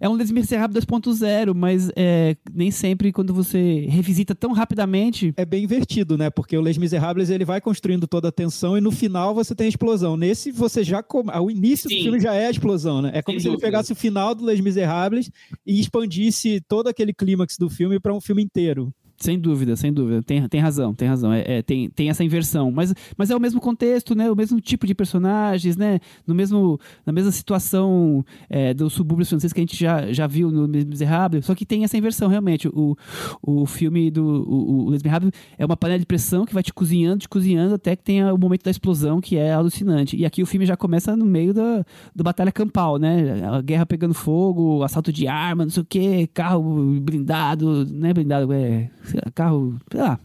é 0.00 0.08
um 0.08 0.14
Les 0.14 0.30
Miserables 0.30 0.84
2.0, 0.84 1.54
mas 1.54 1.90
é, 1.96 2.36
nem 2.52 2.70
sempre 2.70 3.12
quando 3.12 3.34
você 3.34 3.86
revisita 3.88 4.34
tão 4.34 4.52
rapidamente 4.52 5.32
é 5.36 5.44
bem 5.44 5.64
invertido, 5.64 6.16
né? 6.16 6.30
Porque 6.30 6.56
o 6.56 6.60
Les 6.60 6.78
Miserables 6.78 7.30
ele 7.30 7.44
vai 7.44 7.60
construindo 7.60 8.06
toda 8.06 8.28
a 8.28 8.32
tensão 8.32 8.76
e 8.76 8.80
no 8.80 8.90
final 8.90 9.34
você 9.34 9.54
tem 9.54 9.66
a 9.66 9.68
explosão. 9.68 10.16
Nesse 10.16 10.50
você 10.50 10.82
já 10.82 11.04
o 11.40 11.50
início 11.50 11.88
Sim. 11.88 11.96
do 11.96 12.02
filme 12.02 12.20
já 12.20 12.34
é 12.34 12.46
a 12.46 12.50
explosão, 12.50 13.02
né? 13.02 13.10
É 13.14 13.22
como 13.22 13.40
Sem 13.40 13.50
se 13.50 13.54
ele 13.54 13.60
pegasse 13.60 13.92
o 13.92 13.96
final 13.96 14.34
do 14.34 14.44
Les 14.44 14.60
Miserables 14.60 15.30
e 15.66 15.80
expandisse 15.80 16.60
todo 16.68 16.88
aquele 16.88 17.12
clímax 17.12 17.56
do 17.58 17.68
filme 17.68 18.00
para 18.00 18.14
um 18.14 18.20
filme 18.20 18.42
inteiro. 18.42 18.92
Sem 19.18 19.38
dúvida, 19.38 19.76
sem 19.76 19.92
dúvida. 19.92 20.22
Tem, 20.22 20.46
tem 20.46 20.60
razão, 20.60 20.94
tem 20.94 21.08
razão. 21.08 21.32
É, 21.32 21.58
é, 21.58 21.62
tem, 21.62 21.88
tem 21.88 22.10
essa 22.10 22.22
inversão. 22.22 22.70
Mas, 22.70 22.94
mas 23.16 23.30
é 23.30 23.36
o 23.36 23.40
mesmo 23.40 23.60
contexto, 23.60 24.14
né? 24.14 24.30
O 24.30 24.36
mesmo 24.36 24.60
tipo 24.60 24.86
de 24.86 24.94
personagens, 24.94 25.76
né? 25.76 26.00
No 26.26 26.34
mesmo, 26.34 26.78
na 27.04 27.12
mesma 27.12 27.32
situação 27.32 28.24
é, 28.48 28.74
do 28.74 28.90
subúrbio 28.90 29.24
francês 29.24 29.52
que 29.52 29.60
a 29.60 29.62
gente 29.62 29.76
já, 29.76 30.12
já 30.12 30.26
viu 30.26 30.50
no 30.50 30.68
Miserável. 30.68 31.40
Só 31.42 31.54
que 31.54 31.64
tem 31.64 31.82
essa 31.82 31.96
inversão, 31.96 32.28
realmente. 32.28 32.68
O, 32.68 32.94
o 33.40 33.64
filme 33.64 34.10
do 34.10 34.22
o, 34.22 34.88
o 34.88 34.90
Miserável 34.90 35.30
é 35.56 35.64
uma 35.64 35.76
panela 35.76 35.98
de 35.98 36.06
pressão 36.06 36.44
que 36.44 36.52
vai 36.52 36.62
te 36.62 36.72
cozinhando, 36.72 37.20
te 37.20 37.28
cozinhando 37.28 37.74
até 37.74 37.96
que 37.96 38.02
tenha 38.02 38.34
o 38.34 38.38
momento 38.38 38.64
da 38.64 38.70
explosão, 38.70 39.20
que 39.20 39.36
é 39.36 39.52
alucinante. 39.52 40.16
E 40.16 40.26
aqui 40.26 40.42
o 40.42 40.46
filme 40.46 40.66
já 40.66 40.76
começa 40.76 41.16
no 41.16 41.24
meio 41.24 41.54
da, 41.54 41.84
da 42.14 42.22
batalha 42.22 42.52
campal, 42.52 42.98
né? 42.98 43.42
A 43.46 43.62
guerra 43.62 43.86
pegando 43.86 44.12
fogo, 44.12 44.82
assalto 44.82 45.10
de 45.10 45.26
arma, 45.26 45.64
não 45.64 45.70
sei 45.70 45.82
o 45.82 45.86
quê, 45.86 46.28
carro 46.34 47.00
blindado, 47.00 47.86
não 47.86 48.08
é 48.08 48.12
blindado, 48.12 48.52
é 48.52 48.90
carro, 49.34 49.76
sei 49.90 50.00
lá. 50.00 50.18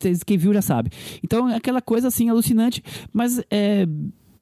Cês, 0.00 0.22
quem 0.22 0.36
viu 0.36 0.52
já 0.52 0.62
sabe. 0.62 0.90
Então 1.22 1.48
é 1.48 1.56
aquela 1.56 1.80
coisa 1.80 2.08
assim 2.08 2.28
alucinante, 2.28 2.82
mas 3.12 3.40
é 3.50 3.86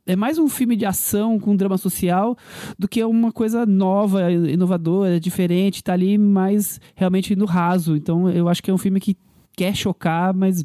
é 0.06 0.16
mais 0.16 0.38
um 0.38 0.48
filme 0.48 0.74
de 0.74 0.84
ação 0.84 1.38
com 1.38 1.54
drama 1.54 1.78
social 1.78 2.36
do 2.76 2.88
que 2.88 3.04
uma 3.04 3.30
coisa 3.30 3.64
nova, 3.64 4.32
inovadora, 4.32 5.20
diferente, 5.20 5.84
tá 5.84 5.92
ali 5.92 6.18
mais 6.18 6.80
realmente 6.96 7.36
no 7.36 7.44
raso. 7.44 7.94
Então 7.94 8.28
eu 8.28 8.48
acho 8.48 8.62
que 8.62 8.70
é 8.70 8.74
um 8.74 8.78
filme 8.78 8.98
que 8.98 9.16
quer 9.54 9.74
chocar, 9.76 10.34
mas 10.34 10.64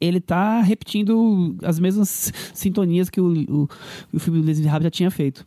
ele 0.00 0.20
tá 0.20 0.60
repetindo 0.60 1.56
as 1.62 1.78
mesmas 1.78 2.32
sintonias 2.52 3.08
que 3.08 3.20
o, 3.20 3.32
o, 3.48 3.68
o 4.12 4.18
filme 4.18 4.40
do 4.40 4.46
Leslie 4.46 4.68
Rabbit 4.68 4.84
já 4.84 4.90
tinha 4.90 5.10
feito. 5.10 5.46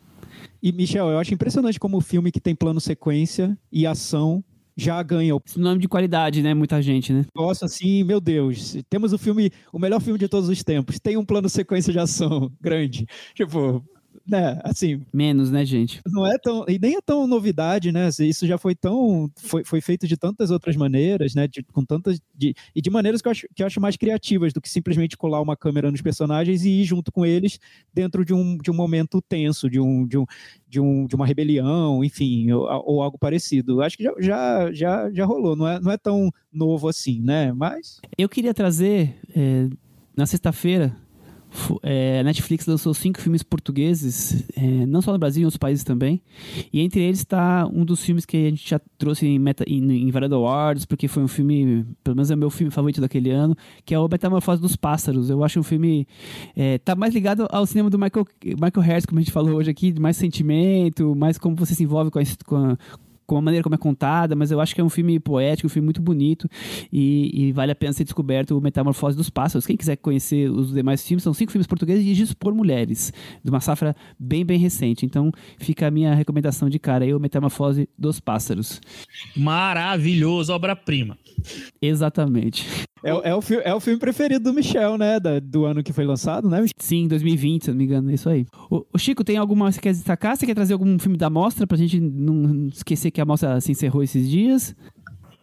E, 0.61 0.71
Michel, 0.71 1.09
eu 1.09 1.19
acho 1.19 1.34
impressionante 1.34 1.80
como 1.80 1.97
o 1.97 2.01
filme 2.01 2.32
que 2.32 2.39
tem 2.39 2.55
plano 2.55 2.82
sequência 2.82 3.57
e 3.71 3.86
ação 3.86 4.43
já 4.78 5.01
ganha. 5.01 5.36
Esse 5.45 5.59
nome 5.59 5.82
de 5.82 5.88
qualidade, 5.88 6.43
né? 6.43 6.53
Muita 6.53 6.82
gente, 6.82 7.11
né? 7.11 7.25
Nossa, 7.36 7.65
assim, 7.65 8.03
meu 8.03 8.21
Deus. 8.21 8.78
Temos 8.89 9.11
o 9.11 9.17
filme, 9.17 9.51
o 9.73 9.80
melhor 9.80 9.99
filme 9.99 10.19
de 10.19 10.28
todos 10.28 10.47
os 10.47 10.63
tempos. 10.63 10.99
Tem 10.99 11.17
um 11.17 11.25
plano 11.25 11.49
sequência 11.49 11.91
de 11.91 11.99
ação 11.99 12.51
grande. 12.61 13.07
Tipo, 13.34 13.84
né, 14.28 14.59
assim. 14.63 15.01
Menos, 15.13 15.49
né, 15.49 15.65
gente? 15.65 16.01
Não 16.05 16.25
é 16.25 16.38
tão. 16.38 16.65
E 16.67 16.78
nem 16.78 16.95
é 16.97 17.01
tão 17.01 17.25
novidade, 17.25 17.91
né? 17.91 18.09
Isso 18.19 18.45
já 18.45 18.57
foi 18.57 18.75
tão. 18.75 19.32
Foi, 19.38 19.63
foi 19.63 19.80
feito 19.82 20.07
de 20.07 20.17
tantas 20.17 20.51
outras 20.51 20.75
maneiras, 20.75 21.34
né? 21.34 21.47
De, 21.47 21.63
com 21.63 21.86
tantas. 21.86 22.19
De, 22.36 22.53
e 22.75 22.82
de 22.82 22.89
maneiras 22.89 23.21
que 23.21 23.28
eu, 23.28 23.32
acho, 23.32 23.47
que 23.55 23.63
eu 23.63 23.67
acho 23.67 23.80
mais 23.80 23.95
criativas 23.95 24.51
do 24.51 24.61
que 24.61 24.69
simplesmente 24.69 25.15
colar 25.15 25.41
uma 25.41 25.55
câmera 25.55 25.89
nos 25.89 26.01
personagens 26.01 26.65
e 26.65 26.82
ir 26.82 26.84
junto 26.84 27.11
com 27.11 27.25
eles 27.25 27.59
dentro 27.93 28.25
de 28.25 28.34
um, 28.34 28.57
de 28.57 28.69
um 28.69 28.73
momento 28.73 29.21
tenso, 29.21 29.69
de, 29.69 29.80
um, 29.80 30.05
de, 30.05 30.17
um, 30.17 30.25
de, 30.67 30.80
um, 30.80 31.05
de 31.05 31.15
uma 31.15 31.25
rebelião, 31.25 32.03
enfim, 32.03 32.51
ou, 32.51 32.67
ou 32.86 33.01
algo 33.01 33.17
parecido. 33.17 33.82
Acho 33.82 33.97
que 33.97 34.03
já, 34.03 34.13
já, 34.19 34.71
já, 34.73 35.11
já 35.11 35.25
rolou, 35.25 35.55
não 35.55 35.67
é, 35.67 35.80
não 35.80 35.91
é 35.91 35.97
tão 35.97 36.32
novo 36.51 36.88
assim, 36.88 37.21
né? 37.21 37.53
Mas. 37.53 38.01
Eu 38.17 38.28
queria 38.28 38.53
trazer. 38.53 39.15
É, 39.36 39.69
na 40.17 40.25
sexta-feira, 40.25 40.97
é, 41.82 42.20
a 42.20 42.24
Netflix 42.24 42.66
lançou 42.66 42.93
cinco 42.93 43.22
filmes 43.22 43.43
portugueses, 43.43 44.45
é, 44.56 44.86
não 44.86 45.02
só 45.02 45.12
no 45.12 45.18
Brasil, 45.18 45.41
em 45.41 45.45
outros 45.45 45.58
países 45.58 45.84
também. 45.84 46.22
E 46.72 46.82
entre 46.82 47.02
eles 47.02 47.20
está 47.20 47.68
um 47.68 47.84
dos 47.84 48.04
filmes 48.04 48.26
que 48.26 48.38
a 48.38 48.50
gente 48.50 48.70
já 48.70 48.80
trouxe 48.98 49.26
em, 49.26 49.39
meta, 49.39 49.64
em, 49.68 50.08
em 50.08 50.12
Awards, 50.34 50.86
porque 50.86 51.08
foi 51.08 51.24
um 51.24 51.28
filme, 51.28 51.86
pelo 52.04 52.16
menos 52.16 52.30
é 52.30 52.36
o 52.36 52.38
meu 52.38 52.50
filme 52.50 52.72
favorito 52.72 53.02
daquele 53.02 53.32
ano, 53.32 53.56
que 53.86 53.93
é 53.93 54.00
o 54.00 54.08
Metamorfose 54.08 54.62
dos 54.62 54.76
Pássaros. 54.76 55.30
Eu 55.30 55.43
acho 55.43 55.60
um 55.60 55.64
filme. 55.64 56.08
É, 56.56 56.78
tá 56.78 56.95
mais 56.95 57.14
ligado 57.14 57.48
ao 57.50 57.66
cinema 57.66 57.89
do 57.89 57.98
Michael, 57.98 58.26
Michael 58.43 58.86
Harris, 58.86 59.06
como 59.06 59.20
a 59.20 59.22
gente 59.22 59.32
falou 59.32 59.56
hoje 59.56 59.72
aqui, 59.72 59.98
mais 60.00 60.18
sentimento, 60.18 61.16
mais 61.16 61.38
como 61.38 61.56
você 61.56 61.74
se 61.74 61.84
envolve 61.84 62.12
com 62.12 62.20
a, 62.20 62.24
com 62.45 62.56
a 62.56 62.78
com 63.28 63.38
a 63.38 63.41
maneira 63.41 63.61
como 63.61 63.75
é 63.75 63.78
contada, 63.78 64.36
mas 64.36 64.49
eu 64.49 64.61
acho 64.61 64.73
que 64.73 64.80
é 64.80 64.84
um 64.84 64.89
filme 64.89 65.19
poético, 65.19 65.67
um 65.67 65.69
filme 65.69 65.86
muito 65.86 66.01
bonito 66.01 66.49
e, 66.91 67.47
e 67.47 67.51
vale 67.51 67.73
a 67.73 67.75
pena 67.75 67.91
ser 67.91 68.05
descoberto 68.05 68.57
o 68.57 68.61
Metamorfose 68.61 69.17
dos 69.17 69.30
Pássaros. 69.30 69.65
Quem 69.65 69.75
quiser 69.75 69.97
conhecer 69.97 70.49
os 70.49 70.73
demais 70.73 71.05
filmes, 71.05 71.23
são 71.23 71.34
cinco 71.34 71.51
filmes 71.51 71.67
portugueses 71.67 72.03
dirigidos 72.03 72.34
por 72.34 72.53
mulheres, 72.53 73.11
de 73.43 73.49
uma 73.49 73.59
safra 73.59 73.95
bem, 74.17 74.45
bem 74.45 74.57
recente. 74.57 75.05
Então 75.05 75.32
fica 75.57 75.88
a 75.88 75.91
minha 75.91 76.15
recomendação 76.15 76.69
de 76.69 76.80
cara 76.80 77.03
aí, 77.03 77.13
o 77.13 77.19
Metamorfose 77.19 77.89
dos 77.97 78.19
Pássaros. 78.21 78.80
Maravilhoso, 79.36 80.53
obra-prima. 80.53 81.17
Exatamente. 81.82 82.65
É, 83.04 83.10
é, 83.10 83.36
o, 83.36 83.39
é 83.64 83.76
o 83.76 83.80
filme 83.80 84.00
preferido 84.00 84.43
do 84.43 84.54
Michel, 84.54 84.98
né? 84.98 85.20
Da, 85.20 85.39
do 85.39 85.66
ano 85.66 85.84
que 85.84 85.93
foi 85.93 86.06
lançado, 86.06 86.50
né? 86.50 86.64
Sim, 86.78 87.08
2020, 87.08 87.66
se 87.66 87.70
não 87.72 87.78
me 87.78 87.84
engano, 87.84 88.12
é 88.12 88.14
isso 88.14 88.30
aí. 88.30 88.45
O, 88.70 88.86
o 88.93 88.98
Chico, 88.98 89.24
tem 89.24 89.38
alguma 89.38 89.72
você 89.72 89.80
quer 89.80 89.93
destacar? 89.93 90.36
Você 90.36 90.45
quer 90.45 90.56
trazer 90.56 90.74
algum 90.74 90.98
filme 91.00 91.18
da 91.18 91.30
mostra 91.30 91.68
pra 91.68 91.78
gente 91.78 92.00
não 92.00 92.68
esquecer 92.68 93.12
que 93.12 93.22
a 93.22 93.26
mostra 93.26 93.60
se 93.62 93.72
encerrou 93.72 94.04
esses 94.04 94.30
dias? 94.30 94.76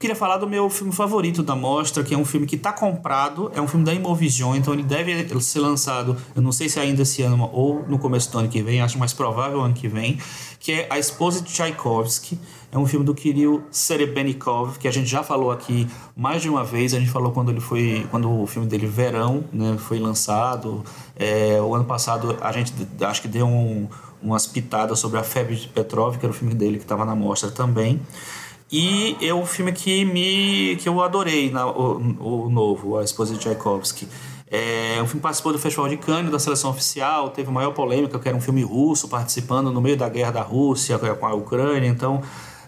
queria 0.04 0.14
falar 0.14 0.36
do 0.36 0.46
meu 0.46 0.68
filme 0.68 0.92
favorito 0.92 1.42
da 1.42 1.56
mostra, 1.56 2.04
que 2.04 2.12
é 2.12 2.18
um 2.18 2.26
filme 2.26 2.46
que 2.46 2.56
está 2.56 2.70
comprado, 2.74 3.50
é 3.54 3.60
um 3.60 3.66
filme 3.66 3.86
da 3.86 3.94
Imovision, 3.94 4.54
então 4.54 4.74
ele 4.74 4.82
deve 4.82 5.26
ser 5.40 5.60
lançado, 5.60 6.14
eu 6.36 6.42
não 6.42 6.52
sei 6.52 6.68
se 6.68 6.78
ainda 6.78 7.00
esse 7.00 7.22
ano 7.22 7.48
ou 7.50 7.82
no 7.88 7.98
começo 7.98 8.30
do 8.30 8.38
ano 8.38 8.48
que 8.48 8.62
vem, 8.62 8.82
acho 8.82 8.98
mais 8.98 9.14
provável 9.14 9.62
ano 9.62 9.72
que 9.72 9.88
vem, 9.88 10.18
que 10.60 10.72
é 10.72 10.86
A 10.90 10.98
Esposa 10.98 11.40
de 11.40 11.50
Tchaikovsky. 11.50 12.38
É 12.74 12.78
um 12.78 12.86
filme 12.86 13.06
do 13.06 13.14
Kirill 13.14 13.62
Serebrennikov, 13.70 14.80
que 14.80 14.88
a 14.88 14.90
gente 14.90 15.06
já 15.06 15.22
falou 15.22 15.52
aqui 15.52 15.86
mais 16.16 16.42
de 16.42 16.48
uma 16.48 16.64
vez. 16.64 16.92
A 16.92 16.98
gente 16.98 17.08
falou 17.08 17.30
quando 17.30 17.52
ele 17.52 17.60
foi, 17.60 18.04
quando 18.10 18.28
o 18.28 18.48
filme 18.48 18.66
dele 18.66 18.84
Verão, 18.84 19.44
né, 19.52 19.76
foi 19.78 20.00
lançado. 20.00 20.82
É, 21.16 21.62
o 21.62 21.72
ano 21.72 21.84
passado 21.84 22.36
a 22.40 22.50
gente 22.50 22.74
acho 23.00 23.22
que 23.22 23.28
deu 23.28 23.46
um, 23.46 23.86
umas 24.20 24.48
pitadas 24.48 24.98
sobre 24.98 25.20
a 25.20 25.22
febre 25.22 25.54
de 25.54 25.68
Petrov, 25.68 26.18
que 26.18 26.26
era 26.26 26.32
o 26.32 26.34
filme 26.34 26.52
dele 26.52 26.78
que 26.78 26.82
estava 26.82 27.04
na 27.04 27.14
mostra 27.14 27.48
também. 27.48 28.00
E 28.72 29.16
é 29.22 29.32
um 29.32 29.46
filme 29.46 29.70
que 29.70 30.04
me 30.04 30.74
que 30.80 30.88
eu 30.88 31.00
adorei, 31.00 31.52
na, 31.52 31.68
o, 31.68 32.46
o 32.46 32.50
novo, 32.50 32.98
A 32.98 33.04
Esposa 33.04 33.34
de 33.34 33.38
Tchaikovsky. 33.38 34.08
É, 34.50 35.00
o 35.00 35.06
filme 35.06 35.20
participou 35.20 35.52
do 35.52 35.60
Festival 35.60 35.88
de 35.88 35.96
Cannes, 35.96 36.32
da 36.32 36.40
seleção 36.40 36.70
oficial, 36.70 37.30
teve 37.30 37.52
maior 37.52 37.70
polêmica, 37.70 38.18
que 38.18 38.28
era 38.28 38.36
um 38.36 38.40
filme 38.40 38.64
russo, 38.64 39.06
participando 39.06 39.70
no 39.70 39.80
meio 39.80 39.96
da 39.96 40.08
guerra 40.08 40.32
da 40.32 40.42
Rússia 40.42 40.98
com 40.98 41.24
a 41.24 41.34
Ucrânia, 41.34 41.88
então 41.88 42.20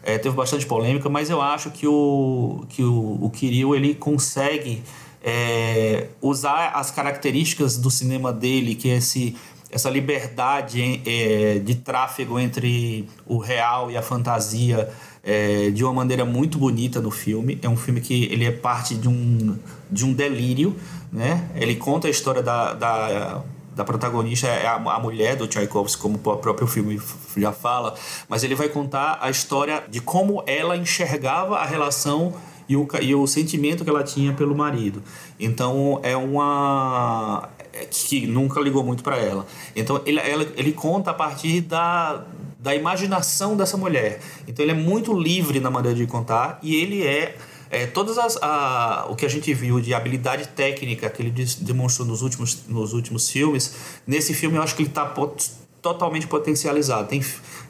é, 0.07 0.17
teve 0.19 0.37
bastante 0.37 0.65
polêmica, 0.65 1.09
mas 1.09 1.29
eu 1.29 1.43
acho 1.43 1.71
que 1.73 1.87
o, 1.87 2.65
que 2.69 2.83
o, 2.85 3.19
o 3.21 3.29
Kirill 3.29 3.75
ele 3.75 3.93
consegue 3.93 4.85
é, 5.23 6.07
usar 6.23 6.71
as 6.77 6.93
características 6.93 7.77
do 7.77 7.91
cinema 7.91 8.33
dele, 8.33 8.77
que 8.77 8.89
é 8.89 8.97
esse 8.97 9.37
essa 9.69 9.91
liberdade 9.91 11.03
é, 11.05 11.59
de 11.59 11.75
tráfego 11.75 12.39
entre 12.39 13.09
o 13.27 13.37
real 13.37 13.91
e 13.91 13.97
a 13.97 14.01
fantasia 14.01 14.89
é, 15.25 15.71
de 15.71 15.83
uma 15.83 15.93
maneira 15.93 16.25
muito 16.25 16.57
bonita 16.57 17.01
no 17.01 17.11
filme. 17.11 17.59
É 17.61 17.69
um 17.69 17.77
filme 17.77 18.01
que 18.01 18.27
ele 18.27 18.45
é 18.45 18.53
parte 18.53 18.95
de 18.95 19.09
um, 19.09 19.59
de 19.91 20.05
um 20.05 20.13
delírio, 20.13 20.77
né? 21.13 21.51
Ele 21.57 21.75
conta 21.75 22.07
a 22.07 22.11
história 22.11 22.43
da, 22.43 22.75
da, 22.75 23.43
da 23.77 23.85
protagonista, 23.85 24.47
é 24.47 24.67
a, 24.67 24.77
a 24.77 24.99
mulher 24.99 25.37
do 25.37 25.47
Tchaikovsky, 25.47 26.01
como 26.01 26.17
o 26.17 26.37
próprio 26.39 26.67
filme 26.67 26.99
já 27.37 27.53
fala, 27.53 27.95
mas 28.27 28.43
ele 28.43 28.55
vai 28.55 28.71
contar 28.71 29.19
a 29.21 29.29
história 29.29 29.85
de 29.87 30.01
como 30.01 30.43
ela 30.47 30.79
enxergava 30.79 31.59
a 31.59 31.65
relação 31.67 32.33
e 32.67 32.75
o, 32.75 32.89
e 33.03 33.15
o 33.15 33.27
sentimento 33.27 33.85
que 33.85 33.91
ela 33.91 34.03
tinha 34.03 34.33
pelo 34.33 34.57
marido. 34.57 35.03
Então 35.39 36.01
é 36.03 36.17
uma 36.17 37.51
é, 37.71 37.85
que 37.85 38.27
nunca 38.27 38.59
ligou 38.63 38.83
muito 38.83 39.05
para 39.05 39.19
ela. 39.19 39.47
Então 39.77 40.01
ele, 40.07 40.21
ela, 40.21 40.47
ele 40.57 40.73
conta 40.73 41.11
a 41.11 41.15
partir 41.15 41.61
da, 41.61 42.25
da 42.59 42.75
imaginação 42.75 43.59
dessa 43.59 43.77
mulher. 43.77 44.21
Então 44.49 44.65
ele 44.65 44.73
é 44.73 44.75
muito 44.75 45.13
livre 45.13 45.61
na 45.61 45.71
maneira 45.71 45.97
de 45.97 46.07
contar 46.07 46.59
e 46.63 46.77
ele 46.77 47.07
é 47.07 47.37
é, 47.71 47.87
todas 47.87 48.19
as 48.19 48.37
a, 48.41 49.07
o 49.11 49.17
que 49.17 49.27
a 49.27 49.29
gente 49.29 49.53
viu 49.53 49.81
de 49.81 49.93
habilidade 49.93 50.49
técnica 50.49 51.11
que 51.11 51.23
ele 51.23 51.33
demonstrou 51.61 52.07
nos 52.07 52.23
últimos, 52.23 52.67
nos 52.69 52.93
últimos 52.93 53.29
filmes, 53.29 53.75
nesse 54.07 54.35
filme 54.35 54.57
eu 54.57 54.63
acho 54.63 54.75
que 54.77 54.83
ele 54.83 54.89
está 54.89 55.05
pot, 55.05 55.51
totalmente 55.83 56.27
potencializado. 56.27 57.09
Tem 57.09 57.25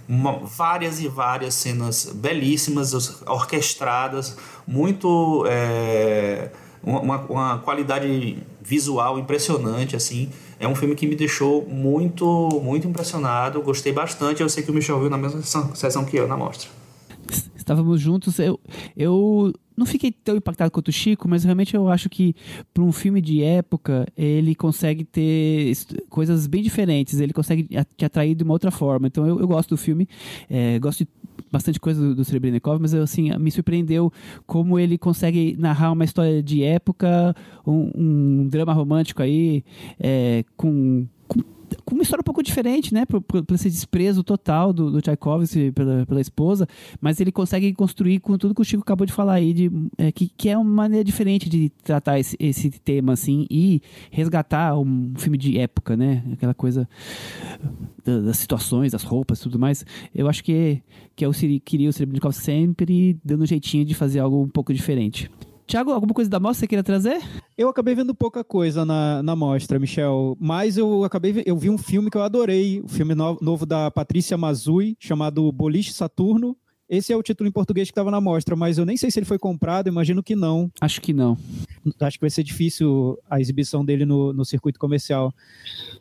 uma, 0.09 0.39
várias 0.39 1.01
e 1.01 1.09
várias 1.09 1.55
cenas 1.55 2.11
belíssimas, 2.15 3.23
orquestradas, 3.27 4.37
muito 4.67 5.45
é, 5.49 6.51
uma, 6.83 7.21
uma 7.23 7.59
qualidade 7.59 8.39
visual 8.63 9.19
impressionante 9.19 9.97
assim. 9.97 10.31
É 10.59 10.67
um 10.67 10.75
filme 10.75 10.95
que 10.95 11.07
me 11.07 11.15
deixou 11.15 11.67
muito 11.67 12.49
muito 12.63 12.87
impressionado, 12.87 13.61
gostei 13.63 13.93
bastante. 13.93 14.43
Eu 14.43 14.49
sei 14.49 14.63
que 14.63 14.71
o 14.71 14.75
Michel 14.75 15.01
viu 15.01 15.11
na 15.11 15.19
mesma 15.19 15.41
sessão, 15.41 15.75
sessão 15.75 16.05
que 16.05 16.17
eu 16.17 16.29
na 16.29 16.37
mostra 16.37 16.69
estávamos 17.67 18.01
juntos. 18.01 18.39
Eu, 18.39 18.61
eu 18.97 19.53
não 19.77 19.85
fiquei 19.85 20.13
tão 20.13 20.37
impactado 20.37 20.71
quanto 20.71 20.89
o 20.89 20.93
Chico, 20.93 21.29
mas 21.29 21.43
realmente 21.43 21.75
eu 21.75 21.89
acho 21.89 22.09
que 22.09 22.35
para 22.73 22.83
um 22.83 22.93
filme 22.93 23.21
de 23.21 23.43
época 23.43 24.07
ele 24.17 24.55
consegue 24.55 25.05
ter 25.05 25.73
coisas 26.09 26.47
bem 26.47 26.63
diferentes, 26.63 27.21
ele 27.21 27.33
consegue 27.33 27.69
te 27.97 28.05
atrair 28.05 28.37
de 28.37 28.45
uma 28.45 28.53
outra 28.53 28.71
forma. 28.71 29.09
Então 29.09 29.27
eu, 29.27 29.41
eu 29.41 29.49
gosto 29.49 29.71
do 29.71 29.77
filme, 29.77 30.09
é, 30.49 30.79
gosto 30.79 31.05
de 31.05 31.09
bastante 31.51 31.81
coisa 31.81 32.01
do, 32.01 32.15
do 32.15 32.25
Srebrenikov, 32.25 32.81
mas 32.81 32.95
assim 32.95 33.37
me 33.39 33.51
surpreendeu 33.51 34.13
como 34.47 34.79
ele 34.79 34.97
consegue 34.97 35.57
narrar 35.59 35.93
uma 35.93 36.05
história 36.05 36.43
de 36.43 36.63
época, 36.63 37.35
um, 37.67 37.91
um 37.95 38.49
drama 38.49 38.73
romântico 38.73 39.23
aí 39.23 39.65
é, 39.99 40.45
com, 40.57 41.07
com 41.85 41.95
uma 41.95 42.03
história 42.03 42.21
um 42.21 42.25
pouco 42.25 42.43
diferente, 42.43 42.93
né? 42.93 43.05
Por, 43.07 43.21
por, 43.21 43.45
por 43.45 43.55
esse 43.55 43.71
desprezo 43.71 44.23
total 44.23 44.73
do, 44.73 44.91
do 44.91 45.01
Tchaikovsky 45.01 45.73
pela, 45.73 46.07
pela 46.07 46.21
esposa, 46.21 46.67
mas 47.01 47.21
ele 47.21 47.33
consegue 47.33 47.73
construir 47.73 48.21
com 48.21 48.37
tudo 48.39 48.55
que 48.55 48.61
o 48.61 48.65
Chico 48.65 48.83
acabou 48.83 49.07
de 49.07 49.13
falar 49.13 49.35
aí, 49.35 49.53
de, 49.53 49.71
é, 49.99 50.13
que, 50.13 50.29
que 50.29 50.49
é 50.49 50.57
uma 50.57 50.71
maneira 50.71 51.05
diferente 51.05 51.49
de 51.49 51.71
tratar 51.83 52.19
esse, 52.19 52.37
esse 52.39 52.71
tema, 52.71 53.13
assim, 53.13 53.47
e 53.51 53.81
resgatar 54.11 54.79
um 54.79 55.13
filme 55.17 55.39
de 55.39 55.59
época, 55.59 55.97
né? 55.97 56.23
Aquela 56.33 56.55
coisa 56.55 56.89
da, 58.05 58.21
das 58.21 58.37
situações, 58.37 58.93
das 58.93 59.03
roupas 59.03 59.41
tudo 59.41 59.59
mais. 59.59 59.85
Eu 60.15 60.29
acho 60.29 60.43
que, 60.43 60.83
que 61.15 61.25
é 61.25 61.29
o 61.29 61.33
queria 61.65 61.89
o 61.89 61.93
Serebrennikov 61.93 62.33
sempre 62.33 63.19
dando 63.25 63.43
um 63.43 63.47
jeitinho 63.47 63.85
de 63.85 63.95
fazer 63.95 64.21
algo 64.21 64.43
um 64.43 64.49
pouco 64.49 64.73
diferente. 64.73 65.31
Tiago, 65.67 65.91
alguma 65.91 66.15
coisa 66.15 66.31
da 66.31 66.39
mostra 66.39 66.55
que 66.55 66.61
você 66.61 66.67
queria 66.69 66.85
trazer? 66.85 67.21
Eu 67.59 67.69
acabei 67.69 67.93
vendo 67.93 68.15
pouca 68.15 68.45
coisa 68.45 68.85
na, 68.85 69.21
na 69.21 69.35
mostra, 69.35 69.81
Michel, 69.81 70.37
mas 70.39 70.79
eu 70.79 71.03
acabei 71.03 71.43
eu 71.45 71.57
vi 71.57 71.69
um 71.69 71.77
filme 71.77 72.09
que 72.09 72.17
eu 72.17 72.23
adorei, 72.23 72.81
o 72.81 72.89
filme 72.89 73.17
no, 73.17 73.37
novo 73.43 73.67
da 73.67 73.91
Patrícia 73.91 74.37
Mazui, 74.37 74.97
chamado 75.01 75.51
Boliche 75.51 75.93
Saturno. 75.93 76.57
Esse 76.89 77.13
é 77.13 77.17
o 77.17 77.23
título 77.23 77.49
em 77.49 77.53
português 77.53 77.89
que 77.89 77.91
estava 77.91 78.13
na 78.13 78.21
mostra, 78.21 78.55
mas 78.55 78.79
eu 78.79 78.87
nem 78.87 78.97
sei 78.97 79.11
se 79.11 79.19
ele 79.19 79.27
foi 79.27 79.41
comprado, 79.41 79.89
imagino 79.89 80.23
que 80.23 80.37
não. 80.37 80.71
Acho 80.81 81.01
que 81.01 81.13
não. 81.13 81.37
Acho 81.99 82.17
que 82.17 82.21
vai 82.21 82.31
ser 82.31 82.45
difícil 82.45 83.19
a 83.29 83.41
exibição 83.41 83.85
dele 83.85 84.05
no, 84.05 84.33
no 84.33 84.45
circuito 84.45 84.79
comercial. 84.79 85.35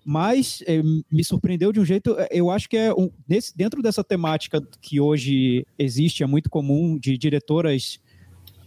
Mas 0.06 0.64
é, 0.68 0.84
me 1.12 1.24
surpreendeu 1.24 1.72
de 1.72 1.80
um 1.80 1.86
jeito, 1.86 2.16
eh, 2.20 2.30
eu 2.32 2.52
acho 2.52 2.70
que 2.70 2.78
é 2.78 2.94
um, 2.94 3.10
nesse, 3.28 3.58
dentro 3.58 3.82
dessa 3.82 4.04
temática 4.04 4.62
que 4.80 5.00
hoje 5.00 5.66
existe, 5.80 6.22
é 6.22 6.28
muito 6.28 6.52
comum, 6.52 7.00
de 7.00 7.18
diretoras 7.18 8.00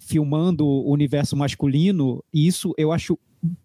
filmando 0.09 0.67
o 0.67 0.91
universo 0.91 1.37
masculino, 1.37 2.25
e 2.33 2.47
isso 2.47 2.73
eu 2.79 2.91
acho 2.91 3.19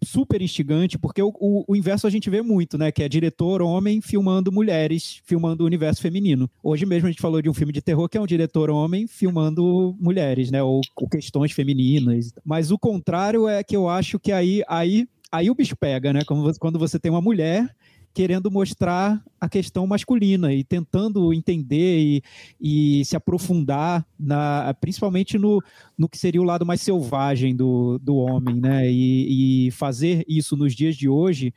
super 0.04 0.42
instigante, 0.42 0.98
porque 0.98 1.22
o, 1.22 1.32
o, 1.40 1.64
o, 1.66 1.74
inverso 1.74 2.06
a 2.06 2.10
gente 2.10 2.28
vê 2.28 2.42
muito, 2.42 2.76
né? 2.76 2.92
Que 2.92 3.02
é 3.02 3.08
diretor 3.08 3.62
homem 3.62 4.00
filmando 4.00 4.52
mulheres, 4.52 5.22
filmando 5.24 5.64
o 5.64 5.66
universo 5.66 6.02
feminino. 6.02 6.48
Hoje 6.62 6.84
mesmo 6.84 7.08
a 7.08 7.10
gente 7.10 7.20
falou 7.20 7.40
de 7.40 7.48
um 7.48 7.54
filme 7.54 7.72
de 7.72 7.80
terror 7.80 8.08
que 8.08 8.18
é 8.18 8.20
um 8.20 8.26
diretor 8.26 8.70
homem 8.70 9.06
filmando 9.06 9.96
mulheres, 9.98 10.50
né? 10.50 10.62
Ou, 10.62 10.80
ou 10.94 11.08
questões 11.08 11.50
femininas. 11.50 12.32
Mas 12.44 12.70
o 12.70 12.78
contrário 12.78 13.48
é 13.48 13.64
que 13.64 13.74
eu 13.74 13.88
acho 13.88 14.20
que 14.20 14.30
aí, 14.30 14.62
aí, 14.68 15.08
aí 15.32 15.50
o 15.50 15.54
bicho 15.54 15.74
pega, 15.74 16.12
né? 16.12 16.20
Quando 16.60 16.78
você 16.78 16.98
tem 16.98 17.10
uma 17.10 17.22
mulher 17.22 17.74
querendo 18.14 18.48
mostrar 18.50 19.20
a 19.40 19.48
questão 19.48 19.86
masculina 19.86 20.54
e 20.54 20.62
tentando 20.62 21.34
entender 21.34 21.98
e, 21.98 22.22
e 22.60 23.04
se 23.04 23.16
aprofundar, 23.16 24.06
na, 24.18 24.74
principalmente 24.80 25.36
no, 25.36 25.60
no 25.98 26.08
que 26.08 26.16
seria 26.16 26.40
o 26.40 26.44
lado 26.44 26.64
mais 26.64 26.80
selvagem 26.80 27.56
do, 27.56 27.98
do 27.98 28.14
homem, 28.14 28.60
né? 28.60 28.90
E, 28.90 29.66
e 29.66 29.70
fazer 29.72 30.24
isso 30.28 30.56
nos 30.56 30.74
dias 30.74 30.96
de 30.96 31.08
hoje 31.08 31.52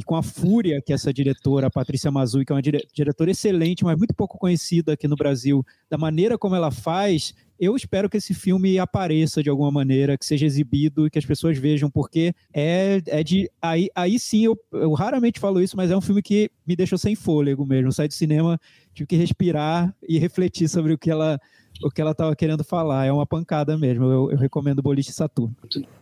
e 0.00 0.02
com 0.02 0.16
a 0.16 0.22
fúria 0.22 0.80
que 0.80 0.94
essa 0.94 1.12
diretora, 1.12 1.70
Patrícia 1.70 2.10
Mazui, 2.10 2.46
que 2.46 2.52
é 2.52 2.54
uma 2.54 2.62
dire 2.62 2.80
diretora 2.92 3.30
excelente, 3.30 3.84
mas 3.84 3.98
muito 3.98 4.14
pouco 4.14 4.38
conhecida 4.38 4.94
aqui 4.94 5.06
no 5.06 5.14
Brasil, 5.14 5.64
da 5.90 5.98
maneira 5.98 6.38
como 6.38 6.54
ela 6.54 6.70
faz, 6.70 7.34
eu 7.58 7.76
espero 7.76 8.08
que 8.08 8.16
esse 8.16 8.32
filme 8.32 8.78
apareça 8.78 9.42
de 9.42 9.50
alguma 9.50 9.70
maneira, 9.70 10.16
que 10.16 10.24
seja 10.24 10.46
exibido 10.46 11.06
e 11.06 11.10
que 11.10 11.18
as 11.18 11.26
pessoas 11.26 11.58
vejam, 11.58 11.90
porque 11.90 12.32
é, 12.54 13.02
é 13.06 13.22
de. 13.22 13.50
Aí, 13.60 13.90
aí 13.94 14.18
sim, 14.18 14.46
eu, 14.46 14.58
eu 14.72 14.94
raramente 14.94 15.38
falo 15.38 15.60
isso, 15.60 15.76
mas 15.76 15.90
é 15.90 15.96
um 15.96 16.00
filme 16.00 16.22
que 16.22 16.50
me 16.66 16.74
deixou 16.74 16.96
sem 16.96 17.14
fôlego 17.14 17.66
mesmo. 17.66 17.92
Saí 17.92 18.08
do 18.08 18.14
cinema, 18.14 18.58
tive 18.94 19.06
que 19.06 19.16
respirar 19.16 19.94
e 20.08 20.18
refletir 20.18 20.66
sobre 20.66 20.94
o 20.94 20.98
que 20.98 21.10
ela 21.10 21.38
o 21.82 21.90
que 21.90 22.00
ela 22.00 22.12
estava 22.12 22.34
querendo 22.36 22.64
falar. 22.64 23.06
É 23.06 23.12
uma 23.12 23.26
pancada 23.26 23.76
mesmo. 23.76 24.04
Eu, 24.04 24.30
eu 24.30 24.38
recomendo 24.38 24.82
Boliche 24.82 25.12
Saturno. 25.12 25.54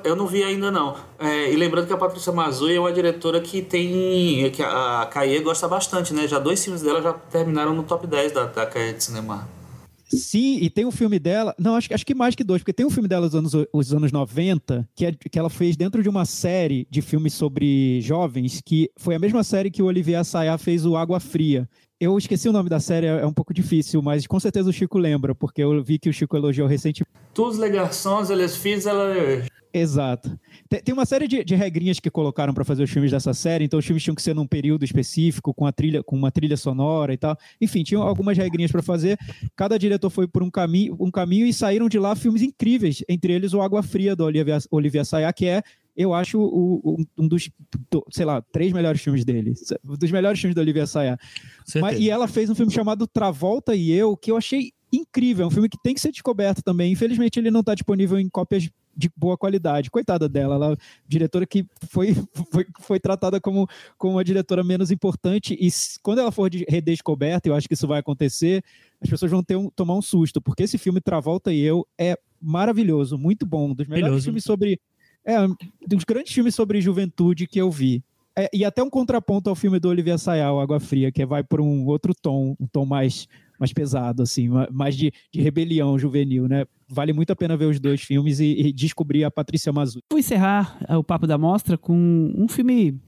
Eu 0.04 0.16
não 0.16 0.26
vi 0.26 0.42
ainda, 0.42 0.70
não. 0.70 0.96
É, 1.18 1.52
e 1.52 1.56
lembrando 1.56 1.86
que 1.86 1.92
a 1.92 1.96
Patrícia 1.96 2.32
Mazui 2.32 2.76
é 2.76 2.80
uma 2.80 2.92
diretora 2.92 3.40
que 3.40 3.62
tem. 3.62 4.50
que 4.50 4.62
a, 4.62 5.02
a 5.02 5.42
gosta 5.42 5.68
bastante, 5.68 6.12
né? 6.12 6.26
Já 6.26 6.38
dois 6.38 6.62
filmes 6.62 6.82
dela 6.82 7.02
já 7.02 7.12
terminaram 7.12 7.74
no 7.74 7.82
top 7.82 8.06
10 8.06 8.32
da, 8.32 8.44
da 8.46 8.64
de 8.64 9.02
cinema. 9.02 9.48
Sim, 10.10 10.58
e 10.62 10.70
tem 10.70 10.86
um 10.86 10.90
filme 10.90 11.18
dela. 11.18 11.54
Não, 11.58 11.74
acho, 11.74 11.92
acho 11.92 12.06
que 12.06 12.14
mais 12.14 12.34
que 12.34 12.42
dois, 12.42 12.62
porque 12.62 12.72
tem 12.72 12.86
um 12.86 12.90
filme 12.90 13.08
dela 13.08 13.28
dos 13.28 13.34
anos, 13.34 13.52
os 13.72 13.92
anos 13.92 14.10
90, 14.10 14.88
que, 14.94 15.04
é, 15.04 15.12
que 15.12 15.38
ela 15.38 15.50
fez 15.50 15.76
dentro 15.76 16.02
de 16.02 16.08
uma 16.08 16.24
série 16.24 16.86
de 16.90 17.02
filmes 17.02 17.34
sobre 17.34 18.00
jovens, 18.00 18.62
que 18.64 18.90
foi 18.96 19.14
a 19.14 19.18
mesma 19.18 19.44
série 19.44 19.70
que 19.70 19.82
o 19.82 19.86
Olivier 19.86 20.20
Assayas 20.20 20.62
fez 20.62 20.86
o 20.86 20.96
Água 20.96 21.20
Fria. 21.20 21.68
Eu 22.00 22.16
esqueci 22.16 22.48
o 22.48 22.52
nome 22.52 22.70
da 22.70 22.78
série, 22.78 23.06
é 23.06 23.26
um 23.26 23.32
pouco 23.32 23.52
difícil, 23.52 24.00
mas 24.00 24.24
com 24.24 24.38
certeza 24.38 24.70
o 24.70 24.72
Chico 24.72 24.98
lembra, 24.98 25.34
porque 25.34 25.64
eu 25.64 25.82
vi 25.82 25.98
que 25.98 26.08
o 26.08 26.12
Chico 26.12 26.36
elogiou 26.36 26.68
recentemente. 26.68 27.10
Tous 27.34 27.58
les 27.58 27.72
garçons 27.72 28.30
et 28.30 28.36
les 28.36 28.56
filles, 28.56 28.86
ela... 28.86 29.12
Exato. 29.74 30.38
Tem, 30.68 30.80
tem 30.80 30.94
uma 30.94 31.04
série 31.04 31.26
de, 31.26 31.42
de 31.42 31.56
regrinhas 31.56 31.98
que 31.98 32.08
colocaram 32.08 32.54
para 32.54 32.64
fazer 32.64 32.84
os 32.84 32.90
filmes 32.90 33.10
dessa 33.10 33.34
série, 33.34 33.64
então 33.64 33.80
os 33.80 33.84
filmes 33.84 34.04
tinham 34.04 34.14
que 34.14 34.22
ser 34.22 34.32
num 34.32 34.46
período 34.46 34.84
específico, 34.84 35.52
com 35.52 35.66
a 35.66 35.72
trilha, 35.72 36.00
com 36.04 36.14
uma 36.14 36.30
trilha 36.30 36.56
sonora 36.56 37.12
e 37.12 37.16
tal. 37.16 37.36
Enfim, 37.60 37.82
tinham 37.82 38.02
algumas 38.02 38.38
regrinhas 38.38 38.70
para 38.70 38.80
fazer. 38.80 39.18
Cada 39.56 39.76
diretor 39.76 40.08
foi 40.08 40.28
por 40.28 40.40
um 40.40 40.50
caminho, 40.50 40.96
um 41.00 41.10
caminho 41.10 41.46
e 41.46 41.52
saíram 41.52 41.88
de 41.88 41.98
lá 41.98 42.14
filmes 42.14 42.42
incríveis, 42.42 43.02
entre 43.08 43.32
eles 43.32 43.54
o 43.54 43.60
Água 43.60 43.82
Fria 43.82 44.14
do 44.14 44.24
Olivia, 44.24 44.58
Olivia 44.70 45.04
Sayá, 45.04 45.32
que 45.32 45.46
é 45.46 45.64
eu 45.98 46.14
acho 46.14 46.40
o, 46.40 47.04
um 47.18 47.26
dos, 47.26 47.50
sei 48.12 48.24
lá, 48.24 48.40
três 48.40 48.72
melhores 48.72 49.00
filmes 49.00 49.24
dele. 49.24 49.52
Dos 49.82 50.12
melhores 50.12 50.38
filmes 50.38 50.54
da 50.54 50.62
Olivia 50.62 50.86
Sayá. 50.86 51.18
Mas, 51.80 51.98
e 51.98 52.08
ela 52.08 52.28
fez 52.28 52.48
um 52.48 52.54
filme 52.54 52.72
chamado 52.72 53.04
Travolta 53.04 53.74
e 53.74 53.90
Eu, 53.90 54.16
que 54.16 54.30
eu 54.30 54.36
achei 54.36 54.70
incrível. 54.92 55.44
É 55.44 55.48
um 55.48 55.50
filme 55.50 55.68
que 55.68 55.76
tem 55.82 55.92
que 55.92 56.00
ser 56.00 56.12
descoberto 56.12 56.62
também. 56.62 56.92
Infelizmente, 56.92 57.40
ele 57.40 57.50
não 57.50 57.60
está 57.60 57.74
disponível 57.74 58.16
em 58.16 58.28
cópias 58.28 58.70
de 58.96 59.10
boa 59.16 59.36
qualidade. 59.36 59.90
Coitada 59.90 60.28
dela, 60.28 60.54
ela 60.54 60.76
diretora 61.04 61.44
que 61.44 61.66
foi, 61.90 62.14
foi, 62.52 62.66
foi 62.78 63.00
tratada 63.00 63.40
como, 63.40 63.68
como 63.96 64.14
uma 64.14 64.24
diretora 64.24 64.62
menos 64.62 64.92
importante 64.92 65.54
e 65.54 65.68
quando 66.00 66.20
ela 66.20 66.30
for 66.30 66.48
de 66.48 66.64
redescoberta, 66.68 67.48
eu 67.48 67.56
acho 67.56 67.66
que 67.66 67.74
isso 67.74 67.88
vai 67.88 67.98
acontecer, 67.98 68.62
as 69.00 69.10
pessoas 69.10 69.32
vão 69.32 69.42
ter 69.42 69.56
um, 69.56 69.68
tomar 69.70 69.94
um 69.94 70.02
susto, 70.02 70.40
porque 70.40 70.62
esse 70.62 70.78
filme 70.78 71.00
Travolta 71.00 71.52
e 71.52 71.60
Eu 71.60 71.86
é 71.98 72.16
maravilhoso, 72.40 73.18
muito 73.18 73.44
bom, 73.44 73.70
um 73.70 73.74
dos 73.74 73.88
melhores 73.88 74.24
filmes 74.24 74.44
sobre 74.44 74.80
é, 75.28 75.40
um 75.42 75.54
dos 75.86 76.04
grandes 76.04 76.32
filmes 76.32 76.54
sobre 76.54 76.80
juventude 76.80 77.46
que 77.46 77.60
eu 77.60 77.70
vi. 77.70 78.02
É, 78.34 78.48
e 78.52 78.64
até 78.64 78.82
um 78.82 78.88
contraponto 78.88 79.50
ao 79.50 79.56
filme 79.56 79.78
do 79.78 79.88
Olivier 79.88 80.18
Sayal, 80.18 80.58
Água 80.58 80.80
Fria, 80.80 81.12
que 81.12 81.26
vai 81.26 81.44
por 81.44 81.60
um 81.60 81.84
outro 81.86 82.14
tom, 82.14 82.56
um 82.58 82.66
tom 82.66 82.86
mais, 82.86 83.28
mais 83.58 83.72
pesado, 83.72 84.22
assim, 84.22 84.48
mais 84.70 84.96
de, 84.96 85.12
de 85.30 85.42
rebelião 85.42 85.98
juvenil, 85.98 86.48
né? 86.48 86.64
Vale 86.88 87.12
muito 87.12 87.30
a 87.30 87.36
pena 87.36 87.56
ver 87.56 87.66
os 87.66 87.78
dois 87.78 88.00
filmes 88.00 88.40
e, 88.40 88.68
e 88.68 88.72
descobrir 88.72 89.24
a 89.24 89.30
Patrícia 89.30 89.70
Mazzu. 89.72 90.00
Vou 90.10 90.18
encerrar 90.18 90.78
o 90.96 91.04
papo 91.04 91.26
da 91.26 91.36
mostra 91.36 91.76
com 91.76 92.32
um 92.34 92.48
filme 92.48 92.98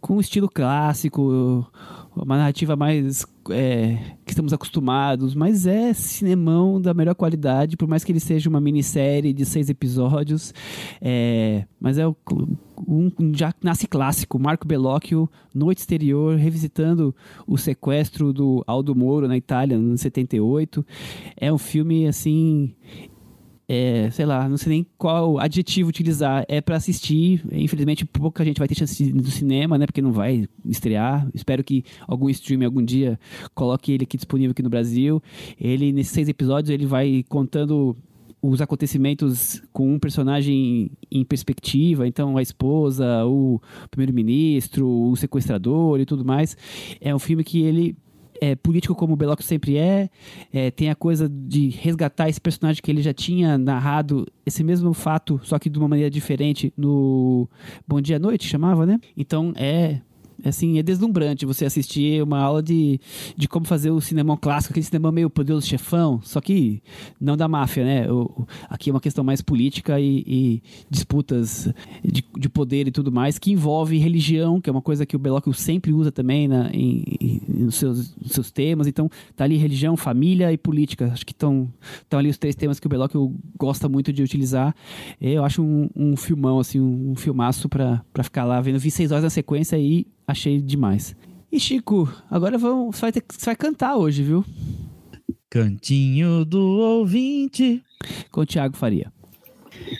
com 0.00 0.16
um 0.16 0.20
estilo 0.20 0.48
clássico, 0.48 1.66
uma 2.14 2.36
narrativa 2.36 2.76
mais 2.76 3.26
é, 3.50 3.98
que 4.24 4.32
estamos 4.32 4.52
acostumados, 4.52 5.34
mas 5.34 5.66
é 5.66 5.92
cinemão 5.92 6.80
da 6.80 6.94
melhor 6.94 7.14
qualidade, 7.14 7.76
por 7.76 7.86
mais 7.86 8.04
que 8.04 8.12
ele 8.12 8.20
seja 8.20 8.48
uma 8.48 8.60
minissérie 8.60 9.32
de 9.32 9.44
seis 9.44 9.68
episódios. 9.68 10.54
É, 11.00 11.64
mas 11.80 11.98
é 11.98 12.06
um, 12.06 13.10
já 13.34 13.52
nasce 13.62 13.86
clássico, 13.86 14.38
Marco 14.38 14.66
Bellocchio, 14.66 15.28
Noite 15.54 15.78
Exterior, 15.78 16.36
revisitando 16.36 17.14
o 17.46 17.56
sequestro 17.58 18.32
do 18.32 18.64
Aldo 18.66 18.94
Moro 18.94 19.28
na 19.28 19.36
Itália, 19.36 19.76
em 19.76 19.96
78. 19.96 20.84
É 21.36 21.52
um 21.52 21.58
filme, 21.58 22.06
assim, 22.06 22.74
é, 23.68 24.10
sei 24.10 24.24
lá, 24.24 24.48
não 24.48 24.56
sei 24.56 24.70
nem 24.70 24.86
qual 24.96 25.38
adjetivo 25.38 25.88
utilizar. 25.88 26.44
É 26.48 26.60
para 26.60 26.76
assistir. 26.76 27.42
Infelizmente, 27.50 28.04
pouca 28.04 28.44
gente 28.44 28.58
vai 28.58 28.68
ter 28.68 28.76
chance 28.76 29.12
do 29.12 29.30
cinema, 29.30 29.76
né? 29.76 29.86
Porque 29.86 30.00
não 30.02 30.12
vai 30.12 30.48
estrear. 30.64 31.28
Espero 31.34 31.64
que 31.64 31.84
algum 32.06 32.28
stream 32.30 32.64
algum 32.64 32.84
dia 32.84 33.18
coloque 33.54 33.92
ele 33.92 34.04
aqui 34.04 34.16
disponível 34.16 34.52
aqui 34.52 34.62
no 34.62 34.70
Brasil. 34.70 35.20
Ele, 35.60 35.92
nesses 35.92 36.12
seis 36.12 36.28
episódios, 36.28 36.70
ele 36.70 36.86
vai 36.86 37.24
contando 37.28 37.96
os 38.40 38.60
acontecimentos 38.60 39.60
com 39.72 39.94
um 39.94 39.98
personagem 39.98 40.90
em 41.10 41.24
perspectiva, 41.24 42.06
então 42.06 42.36
a 42.36 42.42
esposa, 42.42 43.24
o 43.24 43.60
primeiro-ministro, 43.90 44.88
o 44.88 45.16
sequestrador 45.16 45.98
e 45.98 46.06
tudo 46.06 46.24
mais. 46.24 46.56
É 47.00 47.14
um 47.14 47.18
filme 47.18 47.42
que 47.42 47.62
ele 47.62 47.96
é, 48.40 48.54
político 48.54 48.94
como 48.94 49.14
o 49.14 49.16
Belloc 49.16 49.40
sempre 49.42 49.76
é, 49.76 50.08
é, 50.52 50.70
tem 50.70 50.90
a 50.90 50.94
coisa 50.94 51.28
de 51.28 51.68
resgatar 51.68 52.28
esse 52.28 52.40
personagem 52.40 52.82
que 52.82 52.90
ele 52.90 53.02
já 53.02 53.12
tinha 53.12 53.56
narrado 53.58 54.26
esse 54.44 54.62
mesmo 54.62 54.92
fato, 54.92 55.40
só 55.42 55.58
que 55.58 55.68
de 55.68 55.78
uma 55.78 55.88
maneira 55.88 56.10
diferente 56.10 56.72
no 56.76 57.48
Bom 57.86 58.00
Dia 58.00 58.16
à 58.16 58.18
Noite, 58.18 58.46
chamava, 58.46 58.86
né? 58.86 58.98
Então 59.16 59.52
é 59.56 60.00
assim, 60.44 60.78
é 60.78 60.82
deslumbrante 60.82 61.46
você 61.46 61.64
assistir 61.64 62.22
uma 62.22 62.38
aula 62.38 62.62
de, 62.62 63.00
de 63.36 63.48
como 63.48 63.66
fazer 63.66 63.90
o 63.90 64.00
cinema 64.00 64.36
clássico, 64.36 64.72
aquele 64.72 64.84
cinema 64.84 65.10
meio 65.10 65.30
poderoso 65.30 65.66
chefão, 65.66 66.20
só 66.22 66.40
que 66.40 66.82
não 67.20 67.36
da 67.36 67.48
máfia, 67.48 67.84
né? 67.84 68.10
O, 68.10 68.46
aqui 68.68 68.90
é 68.90 68.92
uma 68.92 69.00
questão 69.00 69.24
mais 69.24 69.40
política 69.40 69.98
e, 70.00 70.22
e 70.26 70.62
disputas 70.90 71.68
de, 72.04 72.24
de, 72.36 72.48
poder 72.48 72.88
e 72.88 72.90
tudo 72.90 73.10
mais, 73.10 73.38
que 73.38 73.52
envolve 73.52 73.98
religião, 73.98 74.60
que 74.60 74.68
é 74.68 74.72
uma 74.72 74.82
coisa 74.82 75.06
que 75.06 75.16
o 75.16 75.18
Belocchio 75.18 75.52
sempre 75.52 75.92
usa 75.92 76.12
também 76.12 76.48
na, 76.48 76.70
em, 76.72 77.04
em, 77.20 77.42
nos, 77.48 77.76
seus, 77.76 78.16
nos 78.16 78.32
seus 78.32 78.50
temas. 78.50 78.86
Então, 78.86 79.10
tá 79.34 79.44
ali 79.44 79.56
religião, 79.56 79.96
família 79.96 80.52
e 80.52 80.58
política. 80.58 81.10
Acho 81.12 81.24
que 81.24 81.32
estão 81.32 81.68
ali 82.10 82.28
os 82.28 82.38
três 82.38 82.54
temas 82.54 82.80
que 82.80 82.86
o 82.86 82.90
Belocchio 82.90 83.34
gosta 83.58 83.88
muito 83.88 84.12
de 84.12 84.22
utilizar. 84.22 84.74
Eu 85.20 85.44
acho 85.44 85.62
um, 85.62 85.88
um 85.94 86.16
filmão, 86.16 86.58
assim, 86.58 86.80
um, 86.80 87.12
um 87.12 87.14
filmaço 87.16 87.68
para 87.68 88.02
ficar 88.22 88.44
lá 88.44 88.60
vendo. 88.60 88.78
Vi 88.78 88.90
seis 88.90 89.10
horas 89.10 89.24
na 89.24 89.30
sequência 89.30 89.78
e 89.78 90.06
achei 90.26 90.60
demais. 90.60 91.14
E 91.50 91.60
Chico, 91.60 92.12
agora 92.30 92.58
vamos, 92.58 92.96
você, 92.96 93.00
vai 93.02 93.12
ter, 93.12 93.24
você 93.28 93.46
vai 93.46 93.56
cantar 93.56 93.96
hoje, 93.96 94.22
viu? 94.22 94.44
Cantinho 95.48 96.44
do 96.44 96.60
ouvinte. 96.60 97.82
Com 98.30 98.40
o 98.40 98.46
Thiago 98.46 98.76
Faria. 98.76 99.12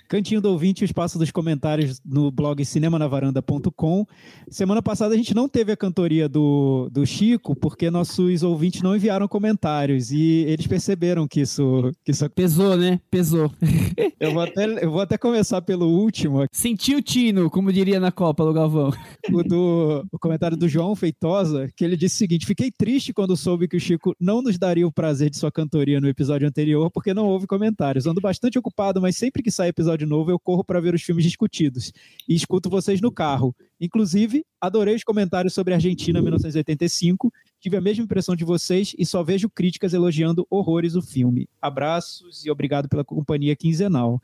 Cantinho 0.09 0.41
do 0.41 0.51
ouvinte, 0.51 0.83
o 0.83 0.85
espaço 0.85 1.19
dos 1.19 1.31
comentários 1.31 2.01
no 2.05 2.31
blog 2.31 2.65
cinemanavaranda.com. 2.65 4.07
Semana 4.49 4.81
passada 4.81 5.15
a 5.15 5.17
gente 5.17 5.35
não 5.35 5.49
teve 5.49 5.73
a 5.73 5.77
cantoria 5.77 6.29
do, 6.29 6.89
do 6.93 7.05
Chico, 7.05 7.57
porque 7.57 7.91
nossos 7.91 8.43
ouvintes 8.43 8.83
não 8.83 8.95
enviaram 8.95 9.27
comentários 9.27 10.11
e 10.13 10.45
eles 10.47 10.67
perceberam 10.67 11.27
que 11.27 11.41
isso. 11.41 11.91
Que 12.05 12.13
isso... 12.13 12.29
Pesou, 12.31 12.77
né? 12.77 13.01
Pesou. 13.11 13.51
eu, 14.21 14.33
vou 14.33 14.43
até, 14.43 14.85
eu 14.85 14.91
vou 14.91 15.01
até 15.01 15.19
começar 15.19 15.61
pelo 15.63 15.87
último. 15.87 16.47
Sentiu 16.53 16.99
o 16.99 17.03
tino, 17.03 17.51
como 17.51 17.73
diria 17.73 17.99
na 17.99 18.13
Copa 18.13 18.45
do 18.45 18.53
Galvão. 18.53 18.93
O, 19.33 19.43
do, 19.43 20.05
o 20.13 20.19
comentário 20.19 20.57
do 20.57 20.69
João 20.69 20.95
Feitosa, 20.95 21.69
que 21.77 21.85
ele 21.85 21.97
disse 21.97 22.17
o 22.17 22.19
seguinte: 22.19 22.47
Fiquei 22.47 22.71
triste 22.71 23.13
quando 23.13 23.37
soube 23.37 23.69
que 23.69 23.77
o 23.77 23.81
Chico 23.81 24.15
não 24.21 24.43
nos 24.43 24.59
daria 24.59 24.87
o 24.87 24.93
prazer 24.93 25.31
de 25.31 25.37
sua 25.37 25.51
cantoria 25.51 26.01
no 26.01 26.09
episódio 26.09 26.47
anterior, 26.47 26.91
porque 26.91 27.15
não 27.15 27.27
houve 27.27 27.47
comentários. 27.47 28.07
Ando 28.07 28.21
bastante 28.21 28.59
ocupado, 28.59 29.01
mas 29.01 29.17
sempre 29.17 29.43
que 29.43 29.51
sai 29.51 29.66
episódio 29.69 30.07
novo, 30.07 30.31
eu 30.31 30.39
corro 30.39 30.65
para 30.65 30.81
ver 30.81 30.95
os 30.95 31.03
filmes 31.03 31.25
discutidos 31.25 31.93
e 32.29 32.35
escuto 32.35 32.71
vocês 32.71 33.01
no 33.01 33.11
carro. 33.11 33.55
Inclusive, 33.81 34.45
adorei 34.61 34.95
os 34.95 35.05
comentários 35.05 35.55
sobre 35.55 35.75
Argentina 35.75 36.21
1985. 36.21 37.33
Tive 37.61 37.77
a 37.77 37.81
mesma 37.81 38.05
impressão 38.05 38.35
de 38.35 38.45
vocês 38.45 38.95
e 38.99 39.05
só 39.05 39.23
vejo 39.23 39.51
críticas 39.51 39.93
elogiando 39.93 40.47
horrores 40.51 40.95
o 40.95 41.03
filme. 41.03 41.49
Abraços 41.61 42.45
e 42.45 42.51
obrigado 42.51 42.89
pela 42.89 43.05
companhia 43.05 43.55
quinzenal. 43.57 44.21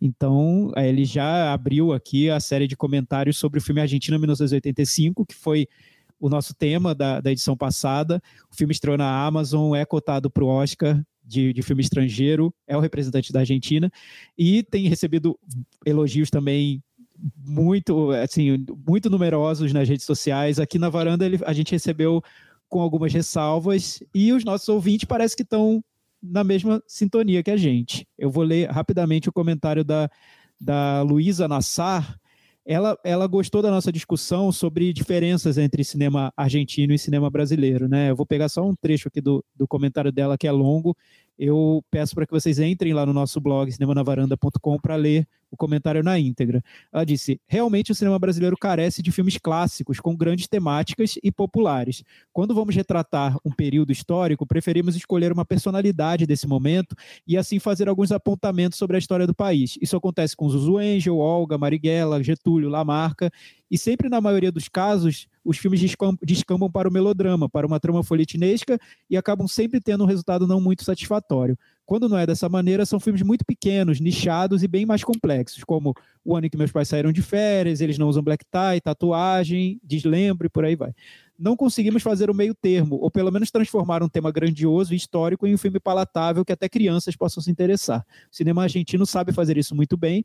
Então, 0.00 0.72
eh, 0.76 0.88
ele 0.88 1.04
já 1.04 1.52
abriu 1.52 1.92
aqui 1.92 2.30
a 2.30 2.38
série 2.38 2.66
de 2.66 2.76
comentários 2.76 3.36
sobre 3.36 3.58
o 3.58 3.62
filme 3.62 3.80
Argentina 3.80 4.16
1985, 4.16 5.26
que 5.26 5.34
foi 5.34 5.66
o 6.20 6.28
nosso 6.28 6.54
tema 6.54 6.94
da, 6.94 7.20
da 7.20 7.30
edição 7.30 7.56
passada. 7.56 8.20
O 8.50 8.56
filme 8.56 8.72
estreou 8.72 8.96
na 8.96 9.24
Amazon, 9.24 9.74
é 9.74 9.84
cotado 9.84 10.30
para 10.30 10.44
o 10.44 10.48
Oscar, 10.48 11.00
de, 11.28 11.52
de 11.52 11.62
filme 11.62 11.82
estrangeiro, 11.82 12.52
é 12.66 12.76
o 12.76 12.80
representante 12.80 13.32
da 13.32 13.40
Argentina, 13.40 13.90
e 14.36 14.62
tem 14.62 14.88
recebido 14.88 15.38
elogios 15.84 16.30
também 16.30 16.82
muito, 17.44 18.10
assim, 18.12 18.64
muito 18.86 19.10
numerosos 19.10 19.72
nas 19.72 19.88
redes 19.88 20.06
sociais. 20.06 20.58
Aqui 20.58 20.78
na 20.78 20.88
varanda 20.88 21.26
ele, 21.26 21.38
a 21.44 21.52
gente 21.52 21.72
recebeu 21.72 22.22
com 22.68 22.80
algumas 22.80 23.12
ressalvas 23.12 24.02
e 24.14 24.32
os 24.32 24.44
nossos 24.44 24.68
ouvintes 24.68 25.04
parece 25.04 25.36
que 25.36 25.42
estão 25.42 25.82
na 26.22 26.44
mesma 26.44 26.82
sintonia 26.86 27.42
que 27.42 27.50
a 27.50 27.56
gente. 27.56 28.06
Eu 28.16 28.30
vou 28.30 28.44
ler 28.44 28.70
rapidamente 28.70 29.28
o 29.28 29.32
comentário 29.32 29.84
da, 29.84 30.10
da 30.60 31.02
Luísa 31.02 31.48
Nassar. 31.48 32.18
Ela, 32.70 32.98
ela 33.02 33.26
gostou 33.26 33.62
da 33.62 33.70
nossa 33.70 33.90
discussão 33.90 34.52
sobre 34.52 34.92
diferenças 34.92 35.56
entre 35.56 35.82
cinema 35.82 36.30
argentino 36.36 36.92
e 36.92 36.98
cinema 36.98 37.30
brasileiro. 37.30 37.88
Né? 37.88 38.10
Eu 38.10 38.16
vou 38.16 38.26
pegar 38.26 38.50
só 38.50 38.62
um 38.62 38.76
trecho 38.76 39.08
aqui 39.08 39.22
do, 39.22 39.42
do 39.56 39.66
comentário 39.66 40.12
dela, 40.12 40.36
que 40.36 40.46
é 40.46 40.52
longo, 40.52 40.94
eu 41.38 41.84
peço 41.90 42.14
para 42.14 42.26
que 42.26 42.32
vocês 42.32 42.58
entrem 42.58 42.92
lá 42.92 43.06
no 43.06 43.12
nosso 43.12 43.40
blog 43.40 43.70
cinemanavaranda.com 43.70 44.78
para 44.78 44.96
ler 44.96 45.26
o 45.50 45.56
comentário 45.56 46.02
na 46.02 46.18
íntegra. 46.18 46.62
Ela 46.92 47.04
disse: 47.04 47.40
realmente 47.46 47.92
o 47.92 47.94
cinema 47.94 48.18
brasileiro 48.18 48.56
carece 48.56 49.02
de 49.02 49.12
filmes 49.12 49.38
clássicos 49.38 50.00
com 50.00 50.16
grandes 50.16 50.48
temáticas 50.48 51.14
e 51.22 51.30
populares. 51.30 52.02
Quando 52.32 52.54
vamos 52.54 52.74
retratar 52.74 53.36
um 53.44 53.50
período 53.50 53.92
histórico, 53.92 54.46
preferimos 54.46 54.96
escolher 54.96 55.32
uma 55.32 55.44
personalidade 55.44 56.26
desse 56.26 56.46
momento 56.46 56.94
e 57.26 57.36
assim 57.36 57.58
fazer 57.58 57.88
alguns 57.88 58.12
apontamentos 58.12 58.78
sobre 58.78 58.96
a 58.96 58.98
história 58.98 59.26
do 59.26 59.34
país. 59.34 59.78
Isso 59.80 59.96
acontece 59.96 60.36
com 60.36 60.48
Zuzu 60.48 60.78
Angel, 60.78 61.16
Olga, 61.16 61.56
Marighella, 61.56 62.22
Getúlio, 62.22 62.68
Lamarca, 62.68 63.30
e 63.70 63.78
sempre 63.78 64.08
na 64.08 64.20
maioria 64.20 64.50
dos 64.50 64.68
casos 64.68 65.28
os 65.48 65.56
filmes 65.56 65.80
descambam 66.22 66.70
para 66.70 66.86
o 66.86 66.92
melodrama, 66.92 67.48
para 67.48 67.66
uma 67.66 67.80
trama 67.80 68.02
folhetinesca 68.02 68.78
e 69.08 69.16
acabam 69.16 69.48
sempre 69.48 69.80
tendo 69.80 70.04
um 70.04 70.06
resultado 70.06 70.46
não 70.46 70.60
muito 70.60 70.84
satisfatório. 70.84 71.58
Quando 71.86 72.06
não 72.06 72.18
é 72.18 72.26
dessa 72.26 72.50
maneira, 72.50 72.84
são 72.84 73.00
filmes 73.00 73.22
muito 73.22 73.46
pequenos, 73.46 73.98
nichados 73.98 74.62
e 74.62 74.68
bem 74.68 74.84
mais 74.84 75.02
complexos, 75.02 75.64
como 75.64 75.94
O 76.22 76.36
Ano 76.36 76.46
em 76.46 76.50
que 76.50 76.56
Meus 76.58 76.70
Pais 76.70 76.88
Saíram 76.88 77.10
de 77.10 77.22
Férias, 77.22 77.80
Eles 77.80 77.96
Não 77.96 78.10
Usam 78.10 78.22
Black 78.22 78.44
Tie, 78.44 78.80
Tatuagem, 78.82 79.80
Deslembro 79.82 80.46
e 80.46 80.50
por 80.50 80.66
aí 80.66 80.76
vai. 80.76 80.92
não 81.38 81.56
conseguimos 81.56 82.02
fazer 82.02 82.28
o 82.28 82.34
meio 82.34 82.54
termo, 82.54 82.96
ou 82.96 83.10
pelo 83.10 83.30
menos 83.30 83.50
transformar 83.50 84.02
um 84.02 84.08
tema 84.08 84.30
grandioso 84.30 84.92
e 84.92 84.96
histórico 84.96 85.46
em 85.46 85.54
um 85.54 85.58
filme 85.58 85.80
palatável 85.80 86.44
que 86.44 86.52
até 86.52 86.68
crianças 86.68 87.16
possam 87.16 87.42
se 87.42 87.50
interessar. 87.50 88.04
O 88.30 88.36
cinema 88.36 88.64
argentino 88.64 89.06
sabe 89.06 89.32
fazer 89.32 89.56
isso 89.56 89.74
muito 89.74 89.96
bem, 89.96 90.24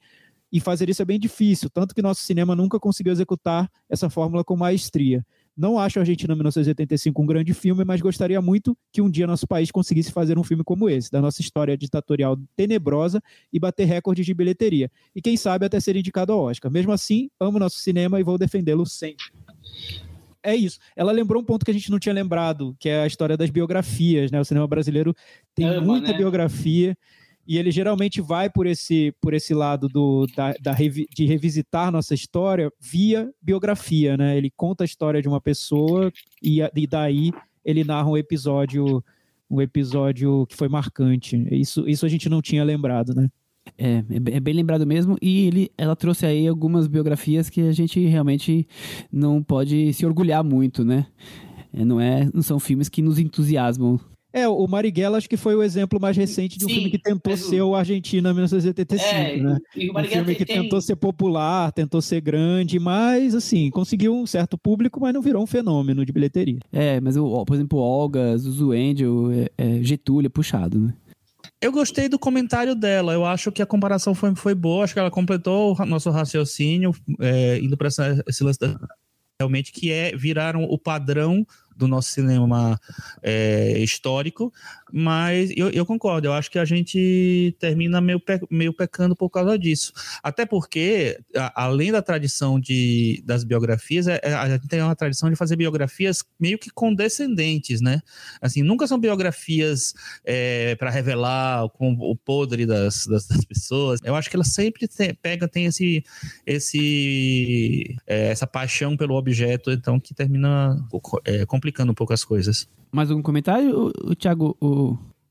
e 0.53 0.59
fazer 0.59 0.87
isso 0.87 1.01
é 1.01 1.05
bem 1.05 1.19
difícil, 1.19 1.67
tanto 1.67 1.95
que 1.95 2.01
nosso 2.01 2.21
cinema 2.21 2.55
nunca 2.55 2.79
conseguiu 2.79 3.11
executar 3.11 3.67
essa 3.89 4.07
fórmula 4.07 4.43
com 4.43 4.55
maestria. 4.55 5.25
Não 5.57 5.79
acho 5.79 5.99
Argentina 5.99 6.35
1985 6.35 7.19
um 7.19 7.25
grande 7.25 7.55
filme, 7.55 7.83
mas 7.83 8.01
gostaria 8.01 8.39
muito 8.39 8.77
que 8.91 9.01
um 9.01 9.09
dia 9.09 9.25
nosso 9.25 9.47
país 9.47 9.71
conseguisse 9.71 10.11
fazer 10.11 10.37
um 10.37 10.43
filme 10.43 10.63
como 10.63 10.87
esse, 10.87 11.11
da 11.11 11.19
nossa 11.19 11.41
história 11.41 11.75
ditatorial 11.75 12.37
tenebrosa 12.55 13.19
e 13.51 13.59
bater 13.59 13.85
recordes 13.85 14.27
de 14.27 14.33
bilheteria. 14.35 14.91
E 15.15 15.21
quem 15.23 15.35
sabe 15.35 15.65
até 15.65 15.79
ser 15.79 15.95
indicado 15.95 16.31
ao 16.31 16.41
Oscar. 16.41 16.71
Mesmo 16.71 16.91
assim, 16.91 17.31
amo 17.39 17.57
nosso 17.57 17.79
cinema 17.79 18.19
e 18.19 18.23
vou 18.23 18.37
defendê-lo 18.37 18.85
sempre. 18.85 19.25
É 20.43 20.55
isso. 20.55 20.77
Ela 20.95 21.11
lembrou 21.11 21.41
um 21.41 21.45
ponto 21.45 21.65
que 21.65 21.71
a 21.71 21.73
gente 21.73 21.89
não 21.89 21.97
tinha 21.97 22.13
lembrado, 22.13 22.75
que 22.79 22.89
é 22.89 23.01
a 23.01 23.07
história 23.07 23.35
das 23.35 23.49
biografias, 23.49 24.29
né? 24.29 24.39
O 24.39 24.45
cinema 24.45 24.67
brasileiro 24.67 25.15
tem 25.55 25.65
Ama, 25.65 25.81
muita 25.81 26.11
né? 26.11 26.17
biografia 26.17 26.95
e 27.47 27.57
ele 27.57 27.71
geralmente 27.71 28.21
vai 28.21 28.49
por 28.49 28.65
esse, 28.65 29.13
por 29.21 29.33
esse 29.33 29.53
lado 29.53 29.87
do, 29.87 30.25
da, 30.35 30.53
da 30.61 30.73
de 30.73 31.25
revisitar 31.25 31.91
nossa 31.91 32.13
história 32.13 32.71
via 32.79 33.29
biografia, 33.41 34.15
né? 34.17 34.37
Ele 34.37 34.51
conta 34.55 34.83
a 34.83 34.85
história 34.85 35.21
de 35.21 35.27
uma 35.27 35.41
pessoa 35.41 36.11
e, 36.41 36.59
e 36.61 36.87
daí 36.87 37.31
ele 37.65 37.83
narra 37.83 38.09
um 38.09 38.17
episódio 38.17 39.03
um 39.49 39.61
episódio 39.61 40.47
que 40.47 40.55
foi 40.55 40.67
marcante. 40.67 41.45
Isso, 41.51 41.87
isso 41.87 42.05
a 42.05 42.09
gente 42.09 42.27
não 42.27 42.41
tinha 42.41 42.63
lembrado, 42.63 43.13
né? 43.13 43.29
É, 43.77 44.03
é 44.09 44.19
bem- 44.19 44.53
é 44.53 44.55
lembrado 44.55 44.85
mesmo. 44.85 45.15
E 45.21 45.45
ele, 45.45 45.71
ela 45.77 45.95
trouxe 45.95 46.25
aí 46.25 46.47
algumas 46.47 46.87
biografias 46.87 47.49
que 47.49 47.61
a 47.61 47.71
gente 47.71 47.99
realmente 48.05 48.67
não 49.11 49.43
pode 49.43 49.93
se 49.93 50.05
orgulhar 50.05 50.43
muito, 50.43 50.83
né? 50.83 51.05
É, 51.71 51.85
não, 51.85 51.99
é, 51.99 52.29
não 52.33 52.41
são 52.41 52.59
filmes 52.59 52.89
que 52.89 53.01
nos 53.01 53.19
entusiasmam. 53.19 53.99
É, 54.33 54.47
o 54.47 54.65
Marighella 54.67 55.17
acho 55.19 55.29
que 55.29 55.37
foi 55.37 55.55
o 55.55 55.61
exemplo 55.61 55.99
mais 56.01 56.17
recente 56.17 56.57
de 56.57 56.65
um 56.65 56.67
Sim, 56.67 56.73
filme 56.73 56.89
que 56.89 56.97
tentou 56.97 57.33
o- 57.33 57.37
ser 57.37 57.61
o 57.61 57.75
Argentina 57.75 58.33
1985, 58.33 59.13
É, 59.15 59.37
né? 59.37 59.57
e 59.75 59.91
o 59.91 59.99
Um 59.99 60.03
filme 60.05 60.33
que 60.33 60.43
tem, 60.43 60.63
tentou 60.63 60.81
ser 60.81 60.95
popular, 60.95 61.71
tentou 61.71 62.01
ser 62.01 62.19
grande, 62.19 62.79
mas 62.79 63.35
assim, 63.35 63.69
conseguiu 63.69 64.15
um 64.15 64.25
certo 64.25 64.57
público, 64.57 64.99
mas 64.99 65.13
não 65.13 65.21
virou 65.21 65.43
um 65.43 65.47
fenômeno 65.47 66.03
de 66.03 66.11
bilheteria. 66.11 66.57
É, 66.71 66.99
mas, 66.99 67.15
o, 67.15 67.45
por 67.45 67.53
exemplo, 67.53 67.77
Olga, 67.77 68.35
Zuzu 68.35 68.71
Angel, 68.71 69.31
é, 69.31 69.49
é, 69.55 69.83
Getúlio, 69.83 70.25
é 70.25 70.29
puxado, 70.29 70.79
né? 70.79 70.93
Eu 71.61 71.71
gostei 71.71 72.09
do 72.09 72.17
comentário 72.17 72.73
dela. 72.75 73.13
Eu 73.13 73.23
acho 73.25 73.51
que 73.51 73.61
a 73.61 73.65
comparação 73.65 74.15
foi, 74.15 74.33
foi 74.35 74.55
boa. 74.55 74.83
Acho 74.83 74.93
que 74.93 74.99
ela 74.99 75.11
completou 75.11 75.75
o 75.79 75.85
nosso 75.85 76.09
raciocínio, 76.09 76.91
é, 77.21 77.59
indo 77.59 77.77
para 77.77 77.87
esse 78.27 78.43
lance 78.43 78.59
da- 78.59 78.77
realmente 79.39 79.71
que 79.71 79.91
é 79.91 80.15
viraram 80.15 80.63
o 80.63 80.77
padrão 80.77 81.45
do 81.75 81.87
nosso 81.87 82.11
cinema 82.11 82.79
é, 83.21 83.77
histórico, 83.79 84.53
mas 84.95 85.51
eu, 85.57 85.71
eu 85.71 85.85
concordo, 85.87 86.27
eu 86.27 86.33
acho 86.33 86.51
que 86.51 86.59
a 86.59 86.65
gente 86.65 87.55
termina 87.59 87.99
meio, 87.99 88.19
pe- 88.19 88.45
meio 88.51 88.71
pecando 88.71 89.15
por 89.15 89.27
causa 89.29 89.57
disso. 89.57 89.91
Até 90.21 90.45
porque, 90.45 91.19
a- 91.35 91.63
além 91.63 91.91
da 91.91 91.99
tradição 91.99 92.59
de, 92.59 93.23
das 93.25 93.43
biografias, 93.43 94.07
é- 94.07 94.19
é- 94.21 94.33
a 94.35 94.47
gente 94.47 94.67
tem 94.67 94.81
uma 94.83 94.95
tradição 94.95 95.31
de 95.31 95.35
fazer 95.35 95.55
biografias 95.55 96.23
meio 96.39 96.59
que 96.59 96.69
condescendentes, 96.69 97.81
né? 97.81 98.01
Assim, 98.39 98.61
nunca 98.61 98.85
são 98.85 98.99
biografias 98.99 99.95
para 100.77 100.91
revelar 100.91 101.65
o 101.65 102.15
podre 102.15 102.65
das, 102.67 103.07
das, 103.07 103.25
das 103.27 103.43
pessoas. 103.45 103.99
Eu 104.03 104.15
acho 104.15 104.29
que 104.29 104.35
ela 104.35 104.43
sempre 104.45 104.87
te- 104.87 105.13
pega, 105.21 105.47
tem 105.47 105.65
esse, 105.65 106.03
esse 106.45 107.95
é, 108.05 108.27
essa 108.27 108.45
paixão 108.47 108.95
pelo 108.95 109.15
objeto, 109.15 109.71
então 109.71 109.99
que 109.99 110.13
termina 110.13 110.77
é, 111.25 111.45
complicando 111.45 111.91
um 111.91 111.95
pouco 111.95 112.13
as 112.13 112.23
coisas. 112.23 112.67
Mais 112.91 113.09
algum 113.09 113.23
comentário, 113.23 113.91
o, 114.11 114.11
o 114.11 114.15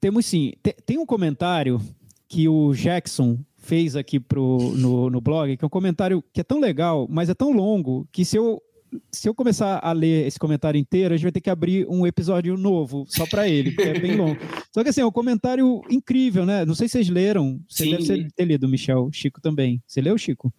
Temos 0.00 0.26
sim. 0.26 0.52
Te- 0.62 0.76
Tem 0.84 0.98
um 0.98 1.06
comentário 1.06 1.80
que 2.28 2.48
o 2.48 2.72
Jackson 2.74 3.38
fez 3.56 3.94
aqui 3.94 4.18
pro, 4.18 4.72
no, 4.76 5.08
no 5.10 5.20
blog, 5.20 5.56
que 5.56 5.64
é 5.64 5.66
um 5.66 5.70
comentário 5.70 6.22
que 6.32 6.40
é 6.40 6.44
tão 6.44 6.58
legal, 6.60 7.06
mas 7.10 7.28
é 7.28 7.34
tão 7.34 7.52
longo, 7.52 8.08
que 8.10 8.24
se 8.24 8.36
eu, 8.36 8.60
se 9.12 9.28
eu 9.28 9.34
começar 9.34 9.78
a 9.82 9.92
ler 9.92 10.26
esse 10.26 10.38
comentário 10.38 10.78
inteiro, 10.78 11.14
a 11.14 11.16
gente 11.16 11.24
vai 11.24 11.32
ter 11.32 11.40
que 11.40 11.50
abrir 11.50 11.86
um 11.88 12.04
episódio 12.06 12.56
novo 12.56 13.04
só 13.06 13.24
para 13.26 13.48
ele, 13.48 13.70
porque 13.72 13.88
é 13.90 13.98
bem 14.00 14.16
longo. 14.16 14.36
Só 14.74 14.82
que 14.82 14.88
assim, 14.88 15.00
é 15.02 15.06
um 15.06 15.12
comentário 15.12 15.80
incrível, 15.90 16.44
né? 16.44 16.64
Não 16.64 16.74
sei 16.74 16.88
se 16.88 16.92
vocês 16.92 17.08
leram. 17.08 17.60
Você 17.68 17.84
Sim, 17.84 17.90
deve 17.96 18.28
ter 18.34 18.44
lido, 18.44 18.68
Michel. 18.68 19.08
Chico 19.12 19.40
também. 19.40 19.80
Você 19.86 20.00
leu, 20.00 20.16
Chico? 20.18 20.52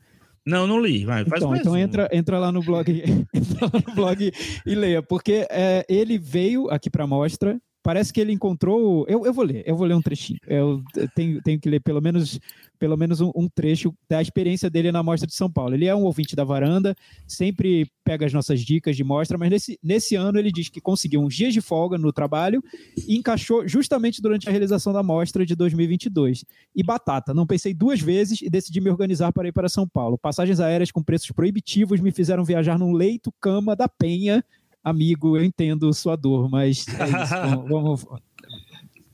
Não, 0.45 0.65
não 0.67 0.79
li. 0.79 1.03
Vai, 1.05 1.25
faz 1.25 1.41
Então, 1.41 1.55
então 1.55 1.73
um. 1.73 1.77
entra, 1.77 2.07
entra 2.13 2.37
lá 2.39 2.51
no 2.51 2.61
blog, 2.61 2.89
entra 3.33 3.65
lá 3.65 3.81
no 3.87 3.95
blog 3.95 4.31
e 4.65 4.75
leia, 4.75 5.01
porque 5.01 5.45
é, 5.49 5.85
ele 5.89 6.17
veio 6.17 6.69
aqui 6.69 6.89
para 6.89 7.03
a 7.03 7.07
mostra. 7.07 7.59
Parece 7.83 8.13
que 8.13 8.21
ele 8.21 8.31
encontrou. 8.31 9.05
Eu, 9.09 9.25
eu 9.25 9.33
vou 9.33 9.43
ler, 9.43 9.61
eu 9.67 9.75
vou 9.75 9.85
ler 9.85 9.93
um 9.93 10.01
trechinho. 10.01 10.39
Eu 10.47 10.81
tenho, 11.13 11.41
tenho 11.41 11.59
que 11.59 11.69
ler 11.69 11.81
pelo 11.81 12.01
menos, 12.01 12.39
pelo 12.79 12.95
menos 12.95 13.19
um, 13.19 13.29
um 13.35 13.49
trecho 13.49 13.93
da 14.09 14.21
experiência 14.21 14.69
dele 14.69 14.89
na 14.89 15.03
Mostra 15.03 15.27
de 15.27 15.35
São 15.35 15.51
Paulo. 15.51 15.75
Ele 15.75 15.85
é 15.85 15.93
um 15.93 16.03
ouvinte 16.03 16.33
da 16.33 16.45
varanda, 16.45 16.95
sempre 17.27 17.91
pega 18.03 18.25
as 18.25 18.31
nossas 18.31 18.61
dicas 18.61 18.95
de 18.95 19.03
mostra, 19.03 19.37
mas 19.37 19.49
nesse, 19.49 19.79
nesse 19.83 20.15
ano 20.15 20.39
ele 20.39 20.51
diz 20.51 20.69
que 20.69 20.79
conseguiu 20.79 21.21
uns 21.21 21.35
dias 21.35 21.53
de 21.53 21.59
folga 21.59 21.97
no 21.97 22.13
trabalho 22.13 22.63
e 23.07 23.17
encaixou 23.17 23.67
justamente 23.67 24.21
durante 24.21 24.47
a 24.47 24.51
realização 24.51 24.93
da 24.93 25.03
mostra 25.03 25.45
de 25.45 25.53
2022. 25.53 26.45
E 26.73 26.83
batata, 26.83 27.33
não 27.33 27.45
pensei 27.45 27.73
duas 27.73 27.99
vezes 27.99 28.41
e 28.41 28.49
decidi 28.49 28.79
me 28.79 28.89
organizar 28.89 29.33
para 29.33 29.47
ir 29.47 29.51
para 29.51 29.67
São 29.67 29.85
Paulo. 29.87 30.17
Passagens 30.17 30.61
aéreas 30.61 30.89
com 30.89 31.03
preços 31.03 31.31
proibitivos 31.31 31.99
me 31.99 32.11
fizeram 32.11 32.45
viajar 32.45 32.79
num 32.79 32.93
leito-cama 32.93 33.75
da 33.75 33.89
Penha. 33.89 34.43
Amigo, 34.83 35.37
eu 35.37 35.43
entendo 35.43 35.93
sua 35.93 36.15
dor, 36.15 36.49
mas 36.49 36.85
é 36.87 37.05
isso. 37.05 37.33
vamos, 37.69 38.03
vamos- 38.03 38.21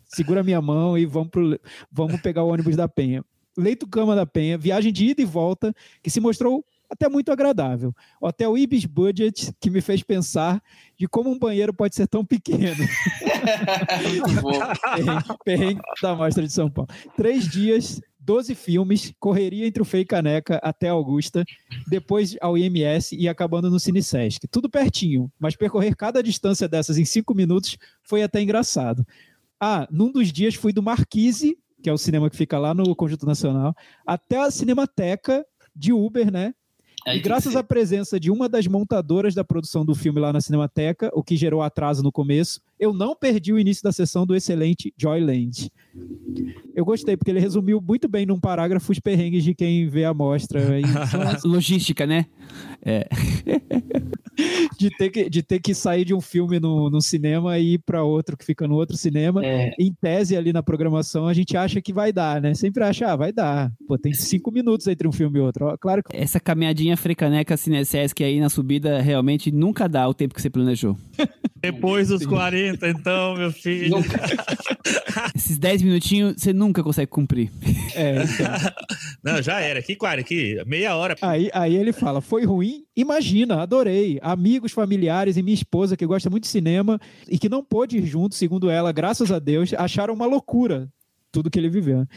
segura 0.05 0.43
minha 0.43 0.61
mão 0.61 0.97
e 0.97 1.05
vamos, 1.05 1.29
pro, 1.29 1.59
vamos 1.91 2.19
pegar 2.21 2.43
o 2.43 2.49
ônibus 2.51 2.75
da 2.75 2.87
Penha. 2.87 3.23
Leito-cama 3.57 4.15
da 4.15 4.25
Penha, 4.25 4.57
viagem 4.57 4.91
de 4.91 5.05
ida 5.07 5.21
e 5.21 5.25
volta, 5.25 5.73
que 6.01 6.09
se 6.09 6.19
mostrou 6.19 6.63
até 6.89 7.07
muito 7.07 7.31
agradável. 7.31 7.93
Hotel 8.19 8.57
Ibis 8.57 8.85
Budget, 8.85 9.51
que 9.59 9.69
me 9.69 9.79
fez 9.81 10.01
pensar 10.01 10.61
de 10.97 11.07
como 11.07 11.29
um 11.29 11.37
banheiro 11.37 11.71
pode 11.73 11.95
ser 11.95 12.07
tão 12.07 12.25
pequeno. 12.25 12.83
Muito 14.09 14.41
bom. 14.41 14.51
Perrengue, 14.95 15.37
perrengue 15.45 15.81
da 16.01 16.15
Mostra 16.15 16.43
de 16.47 16.51
São 16.51 16.69
Paulo. 16.69 16.89
Três 17.15 17.47
dias, 17.47 18.01
12 18.29 18.53
filmes, 18.53 19.11
correria 19.19 19.65
entre 19.65 19.81
o 19.81 19.85
Fei 19.85 20.05
Caneca 20.05 20.59
até 20.61 20.87
Augusta, 20.89 21.43
depois 21.87 22.37
ao 22.39 22.55
IMS 22.55 23.15
e 23.15 23.27
acabando 23.27 23.71
no 23.71 23.79
Cine 23.79 24.03
Sesc. 24.03 24.47
Tudo 24.47 24.69
pertinho, 24.69 25.31
mas 25.39 25.55
percorrer 25.55 25.95
cada 25.95 26.21
distância 26.21 26.67
dessas 26.67 26.99
em 26.99 27.05
cinco 27.05 27.33
minutos 27.33 27.75
foi 28.03 28.21
até 28.21 28.39
engraçado. 28.39 29.03
Ah, 29.59 29.87
num 29.89 30.11
dos 30.11 30.31
dias 30.31 30.53
fui 30.53 30.71
do 30.71 30.83
Marquise, 30.83 31.57
que 31.81 31.89
é 31.89 31.93
o 31.93 31.97
cinema 31.97 32.29
que 32.29 32.35
fica 32.35 32.59
lá 32.59 32.71
no 32.71 32.95
Conjunto 32.95 33.25
Nacional, 33.25 33.75
até 34.05 34.39
a 34.39 34.51
Cinemateca 34.51 35.43
de 35.75 35.91
Uber, 35.91 36.31
né? 36.31 36.53
E 37.07 37.17
graças 37.17 37.55
à 37.55 37.63
presença 37.63 38.19
de 38.19 38.29
uma 38.29 38.47
das 38.47 38.67
montadoras 38.67 39.33
da 39.33 39.43
produção 39.43 39.83
do 39.83 39.95
filme 39.95 40.19
lá 40.19 40.31
na 40.31 40.39
Cinemateca, 40.39 41.09
o 41.15 41.23
que 41.23 41.35
gerou 41.35 41.63
atraso 41.63 42.03
no 42.03 42.11
começo, 42.11 42.61
eu 42.79 42.93
não 42.93 43.15
perdi 43.15 43.51
o 43.51 43.59
início 43.59 43.83
da 43.83 43.91
sessão 43.91 44.25
do 44.25 44.35
excelente 44.35 44.93
Joyland. 44.97 45.69
Eu 46.73 46.85
gostei, 46.85 47.17
porque 47.17 47.29
ele 47.29 47.39
resumiu 47.39 47.81
muito 47.81 48.07
bem 48.07 48.25
num 48.25 48.39
parágrafo 48.39 48.91
os 48.91 48.99
perrengues 48.99 49.43
de 49.43 49.53
quem 49.53 49.89
vê 49.89 50.05
a 50.05 50.13
mostra. 50.13 50.61
Só 51.11 51.43
Logística, 51.47 52.05
né? 52.05 52.25
É. 52.81 53.07
de, 54.77 54.89
ter 54.91 55.09
que, 55.09 55.29
de 55.29 55.43
ter 55.43 55.59
que 55.59 55.73
sair 55.73 56.05
de 56.05 56.13
um 56.13 56.21
filme 56.21 56.59
no, 56.59 56.89
no 56.89 57.01
cinema 57.01 57.59
e 57.59 57.73
ir 57.73 57.79
para 57.79 58.03
outro 58.03 58.37
que 58.37 58.45
fica 58.45 58.65
no 58.67 58.75
outro 58.75 58.95
cinema. 58.95 59.45
É, 59.45 59.73
Em 59.77 59.93
tese, 59.93 60.37
ali 60.37 60.53
na 60.53 60.63
programação, 60.63 61.27
a 61.27 61.33
gente 61.33 61.57
acha 61.57 61.81
que 61.81 61.91
vai 61.91 62.13
dar, 62.13 62.41
né? 62.41 62.53
Sempre 62.53 62.83
acha, 62.83 63.11
ah, 63.11 63.15
vai 63.17 63.33
dar. 63.33 63.71
Pô, 63.87 63.97
tem 63.97 64.13
cinco 64.13 64.51
minutos 64.51 64.87
entre 64.87 65.07
um 65.07 65.11
filme 65.11 65.39
e 65.39 65.41
outro. 65.41 65.77
Claro 65.79 66.01
que 66.01 66.15
Essa 66.15 66.39
caminhadinha 66.39 66.95
frecaneca 66.95 67.57
Cinesesc 67.57 68.23
aí 68.23 68.39
na 68.39 68.49
subida 68.49 69.01
realmente 69.01 69.51
nunca 69.51 69.89
dá 69.89 70.07
o 70.07 70.13
tempo 70.13 70.33
que 70.33 70.41
você 70.41 70.49
planejou. 70.49 70.95
Depois 71.61 72.07
dos 72.07 72.25
40, 72.25 72.87
então, 72.87 73.35
meu 73.35 73.51
filho. 73.51 73.97
Esses 75.35 75.57
10 75.57 75.81
minutinhos 75.81 76.35
você 76.37 76.53
nunca 76.53 76.83
consegue 76.83 77.11
cumprir. 77.11 77.51
é. 77.95 78.23
então. 78.23 78.47
Não, 79.23 79.41
já 79.41 79.59
era. 79.59 79.81
Que 79.81 79.95
40? 79.95 80.27
Que 80.27 80.63
meia 80.65 80.95
hora. 80.95 81.15
Aí, 81.21 81.49
aí 81.53 81.75
ele 81.75 81.91
fala: 81.91 82.21
foi 82.21 82.45
ruim? 82.45 82.83
Imagina, 82.95 83.61
adorei. 83.61 84.19
Amigos, 84.21 84.71
familiares 84.71 85.37
e 85.37 85.43
minha 85.43 85.53
esposa, 85.53 85.97
que 85.97 86.05
gosta 86.05 86.29
muito 86.29 86.43
de 86.43 86.49
cinema 86.49 86.99
e 87.27 87.37
que 87.37 87.49
não 87.49 87.63
pôde 87.63 87.97
ir 87.97 88.05
junto, 88.05 88.35
segundo 88.35 88.69
ela, 88.69 88.91
graças 88.91 89.31
a 89.31 89.39
Deus, 89.39 89.73
acharam 89.73 90.13
uma 90.13 90.25
loucura 90.25 90.89
tudo 91.31 91.49
que 91.49 91.59
ele 91.59 91.69
viveu. 91.69 92.07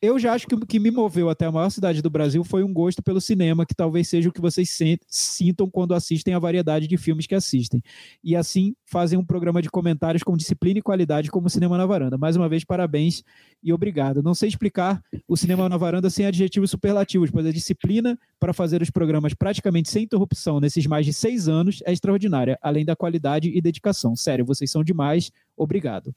Eu 0.00 0.18
já 0.18 0.32
acho 0.32 0.46
que 0.46 0.54
o 0.54 0.60
que 0.60 0.78
me 0.78 0.90
moveu 0.90 1.28
até 1.28 1.46
a 1.46 1.52
maior 1.52 1.70
cidade 1.70 2.02
do 2.02 2.10
Brasil 2.10 2.42
foi 2.44 2.62
um 2.62 2.72
gosto 2.72 3.02
pelo 3.02 3.20
cinema, 3.20 3.66
que 3.66 3.74
talvez 3.74 4.08
seja 4.08 4.28
o 4.28 4.32
que 4.32 4.40
vocês 4.40 4.76
sintam 5.06 5.68
quando 5.68 5.94
assistem 5.94 6.34
a 6.34 6.38
variedade 6.38 6.86
de 6.86 6.96
filmes 6.96 7.26
que 7.26 7.34
assistem. 7.34 7.82
E 8.22 8.34
assim 8.34 8.74
fazem 8.84 9.18
um 9.18 9.24
programa 9.24 9.60
de 9.60 9.70
comentários 9.70 10.22
com 10.22 10.36
disciplina 10.36 10.78
e 10.78 10.82
qualidade 10.82 11.30
como 11.30 11.50
Cinema 11.50 11.76
na 11.76 11.86
Varanda. 11.86 12.16
Mais 12.16 12.36
uma 12.36 12.48
vez, 12.48 12.64
parabéns 12.64 13.22
e 13.62 13.72
obrigado. 13.72 14.22
Não 14.22 14.34
sei 14.34 14.48
explicar 14.48 15.02
o 15.28 15.36
Cinema 15.36 15.68
na 15.68 15.76
Varanda 15.76 16.08
sem 16.08 16.26
adjetivos 16.26 16.70
superlativos, 16.70 17.30
pois 17.30 17.46
a 17.46 17.52
disciplina 17.52 18.18
para 18.38 18.52
fazer 18.52 18.82
os 18.82 18.90
programas 18.90 19.34
praticamente 19.34 19.90
sem 19.90 20.04
interrupção 20.04 20.60
nesses 20.60 20.86
mais 20.86 21.04
de 21.04 21.12
seis 21.12 21.48
anos 21.48 21.82
é 21.84 21.92
extraordinária, 21.92 22.58
além 22.62 22.84
da 22.84 22.96
qualidade 22.96 23.50
e 23.54 23.60
dedicação. 23.60 24.16
Sério, 24.16 24.44
vocês 24.44 24.70
são 24.70 24.82
demais. 24.82 25.30
Obrigado. 25.56 26.12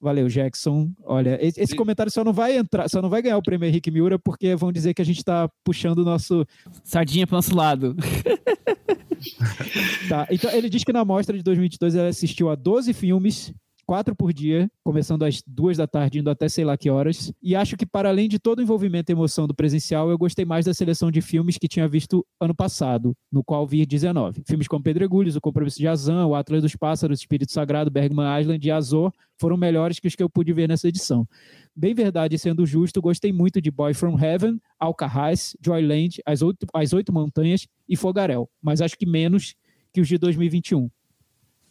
Valeu, 0.00 0.28
Jackson. 0.28 0.90
Olha, 1.04 1.38
esse, 1.42 1.76
comentário 1.76 2.10
só 2.10 2.24
não 2.24 2.32
vai 2.32 2.56
entrar, 2.56 2.88
só 2.88 3.02
não 3.02 3.10
vai 3.10 3.20
ganhar 3.20 3.36
o 3.36 3.42
prêmio 3.42 3.68
Henrique 3.68 3.90
Miura, 3.90 4.18
porque 4.18 4.56
vão 4.56 4.72
dizer 4.72 4.94
que 4.94 5.02
a 5.02 5.04
gente 5.04 5.18
está 5.18 5.46
puxando 5.62 5.98
o 5.98 6.04
nosso. 6.04 6.46
Sardinha 6.82 7.26
para 7.26 7.34
o 7.34 7.36
nosso 7.36 7.54
lado. 7.54 7.94
tá, 10.08 10.26
então 10.30 10.50
ele 10.52 10.70
diz 10.70 10.84
que 10.84 10.92
na 10.92 11.04
mostra 11.04 11.36
de 11.36 11.42
2022 11.42 11.94
ele 11.94 12.08
assistiu 12.08 12.48
a 12.48 12.54
12 12.54 12.94
filmes 12.94 13.52
quatro 13.90 14.14
por 14.14 14.32
dia, 14.32 14.70
começando 14.84 15.24
às 15.24 15.42
duas 15.44 15.76
da 15.76 15.84
tarde, 15.84 16.20
indo 16.20 16.30
até 16.30 16.48
sei 16.48 16.64
lá 16.64 16.76
que 16.76 16.88
horas. 16.88 17.32
E 17.42 17.56
acho 17.56 17.76
que, 17.76 17.84
para 17.84 18.08
além 18.08 18.28
de 18.28 18.38
todo 18.38 18.60
o 18.60 18.62
envolvimento 18.62 19.10
e 19.10 19.14
emoção 19.14 19.48
do 19.48 19.54
presencial, 19.54 20.08
eu 20.08 20.16
gostei 20.16 20.44
mais 20.44 20.64
da 20.64 20.72
seleção 20.72 21.10
de 21.10 21.20
filmes 21.20 21.58
que 21.58 21.66
tinha 21.66 21.88
visto 21.88 22.24
ano 22.40 22.54
passado, 22.54 23.16
no 23.32 23.42
qual 23.42 23.66
vi 23.66 23.84
19. 23.84 24.44
Filmes 24.46 24.68
como 24.68 24.84
Pedregulhos, 24.84 25.34
O 25.34 25.40
Compromisso 25.40 25.78
de 25.80 25.88
Azan, 25.88 26.24
O 26.24 26.36
Atlas 26.36 26.62
dos 26.62 26.76
Pássaros, 26.76 27.18
Espírito 27.18 27.50
Sagrado, 27.50 27.90
Bergman 27.90 28.40
Island 28.40 28.64
e 28.64 28.70
Azor 28.70 29.12
foram 29.36 29.56
melhores 29.56 29.98
que 29.98 30.06
os 30.06 30.14
que 30.14 30.22
eu 30.22 30.30
pude 30.30 30.52
ver 30.52 30.68
nessa 30.68 30.86
edição. 30.86 31.26
Bem 31.74 31.92
verdade, 31.92 32.38
sendo 32.38 32.64
justo, 32.64 33.02
gostei 33.02 33.32
muito 33.32 33.60
de 33.60 33.72
Boy 33.72 33.92
From 33.92 34.16
Heaven, 34.16 34.60
Alcarrás, 34.78 35.56
Joyland, 35.60 36.22
As 36.24 36.42
Oito, 36.42 36.64
As 36.72 36.92
Oito 36.92 37.12
Montanhas 37.12 37.66
e 37.88 37.96
Fogarel, 37.96 38.48
mas 38.62 38.80
acho 38.80 38.96
que 38.96 39.04
menos 39.04 39.56
que 39.92 40.00
os 40.00 40.06
de 40.06 40.16
2021. 40.16 40.88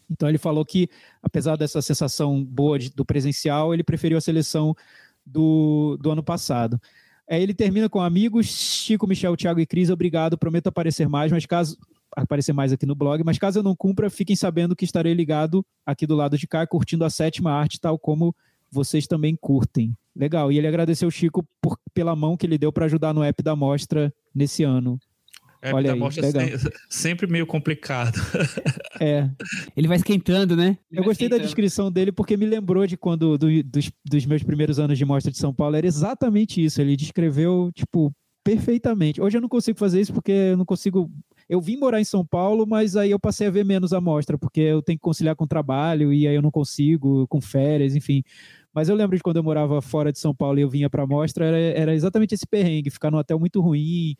Então 0.09 0.27
ele 0.27 0.37
falou 0.37 0.65
que, 0.65 0.89
apesar 1.21 1.55
dessa 1.55 1.81
sensação 1.81 2.43
boa 2.43 2.79
de, 2.79 2.89
do 2.89 3.05
presencial, 3.05 3.73
ele 3.73 3.83
preferiu 3.83 4.17
a 4.17 4.21
seleção 4.21 4.75
do, 5.25 5.97
do 6.01 6.11
ano 6.11 6.23
passado. 6.23 6.79
É, 7.27 7.39
ele 7.39 7.53
termina 7.53 7.87
com 7.87 8.01
amigos, 8.01 8.47
Chico, 8.47 9.07
Michel, 9.07 9.37
Thiago 9.37 9.59
e 9.59 9.65
Cris, 9.65 9.91
obrigado, 9.91 10.37
prometo 10.37 10.67
aparecer 10.67 11.07
mais, 11.07 11.31
mas 11.31 11.45
caso 11.45 11.77
aparecer 12.15 12.53
mais 12.53 12.73
aqui 12.73 12.87
no 12.87 12.95
blog, 12.95 13.23
mas 13.23 13.37
caso 13.37 13.59
eu 13.59 13.63
não 13.63 13.75
cumpra, 13.75 14.09
fiquem 14.09 14.35
sabendo 14.35 14.75
que 14.75 14.83
estarei 14.83 15.13
ligado 15.13 15.63
aqui 15.85 16.07
do 16.07 16.15
lado 16.15 16.37
de 16.37 16.47
cá, 16.47 16.65
curtindo 16.65 17.05
a 17.05 17.09
sétima 17.09 17.51
arte, 17.51 17.79
tal 17.79 17.99
como 17.99 18.35
vocês 18.71 19.05
também 19.05 19.35
curtem. 19.35 19.95
Legal. 20.15 20.51
E 20.51 20.57
ele 20.57 20.67
agradeceu 20.67 21.07
o 21.07 21.11
Chico 21.11 21.47
por, 21.61 21.77
pela 21.93 22.15
mão 22.15 22.35
que 22.35 22.45
ele 22.45 22.57
deu 22.57 22.71
para 22.71 22.85
ajudar 22.85 23.13
no 23.13 23.23
app 23.23 23.41
da 23.41 23.55
mostra 23.55 24.13
nesse 24.33 24.63
ano. 24.63 24.99
É, 25.61 25.73
Olha 25.73 25.93
aí, 25.93 25.99
legal. 25.99 26.09
sempre 26.89 27.27
meio 27.27 27.45
complicado. 27.45 28.19
É. 29.01 29.29
Ele 29.77 29.87
vai 29.87 29.95
esquentando, 29.95 30.57
né? 30.57 30.77
Eu 30.91 31.05
gostei 31.05 31.27
esquentando. 31.27 31.39
da 31.39 31.45
descrição 31.45 31.89
dele 31.89 32.11
porque 32.11 32.35
me 32.35 32.45
lembrou 32.45 32.85
de 32.85 32.97
quando 32.97 33.37
do, 33.37 33.63
dos, 33.63 33.89
dos 34.03 34.25
meus 34.25 34.43
primeiros 34.43 34.77
anos 34.77 34.97
de 34.97 35.05
mostra 35.05 35.31
de 35.31 35.37
São 35.37 35.53
Paulo. 35.53 35.77
Era 35.77 35.87
exatamente 35.87 36.61
isso. 36.61 36.81
Ele 36.81 36.97
descreveu, 36.97 37.71
tipo, 37.73 38.13
perfeitamente. 38.43 39.21
Hoje 39.21 39.37
eu 39.37 39.41
não 39.41 39.47
consigo 39.47 39.79
fazer 39.79 40.01
isso 40.01 40.13
porque 40.13 40.31
eu 40.31 40.57
não 40.57 40.65
consigo. 40.65 41.09
Eu 41.47 41.61
vim 41.61 41.77
morar 41.77 42.01
em 42.01 42.03
São 42.03 42.25
Paulo, 42.25 42.65
mas 42.67 42.97
aí 42.97 43.11
eu 43.11 43.19
passei 43.19 43.47
a 43.47 43.51
ver 43.51 43.63
menos 43.63 43.93
a 43.93 44.01
mostra, 44.01 44.37
porque 44.37 44.59
eu 44.59 44.81
tenho 44.81 44.97
que 44.97 45.03
conciliar 45.03 45.35
com 45.35 45.45
o 45.45 45.47
trabalho 45.47 46.11
e 46.11 46.27
aí 46.27 46.35
eu 46.35 46.41
não 46.41 46.51
consigo, 46.51 47.25
com 47.27 47.39
férias, 47.39 47.95
enfim. 47.95 48.21
Mas 48.73 48.89
eu 48.89 48.95
lembro 48.95 49.15
de 49.15 49.23
quando 49.23 49.37
eu 49.37 49.43
morava 49.43 49.81
fora 49.81 50.11
de 50.11 50.19
São 50.19 50.35
Paulo 50.35 50.59
e 50.59 50.61
eu 50.61 50.69
vinha 50.69 50.89
para 50.89 51.03
a 51.03 51.07
mostra, 51.07 51.45
era, 51.45 51.57
era 51.57 51.95
exatamente 51.95 52.35
esse 52.35 52.45
perrengue, 52.45 52.89
ficar 52.89 53.09
num 53.09 53.17
hotel 53.17 53.39
muito 53.39 53.61
ruim, 53.61 54.15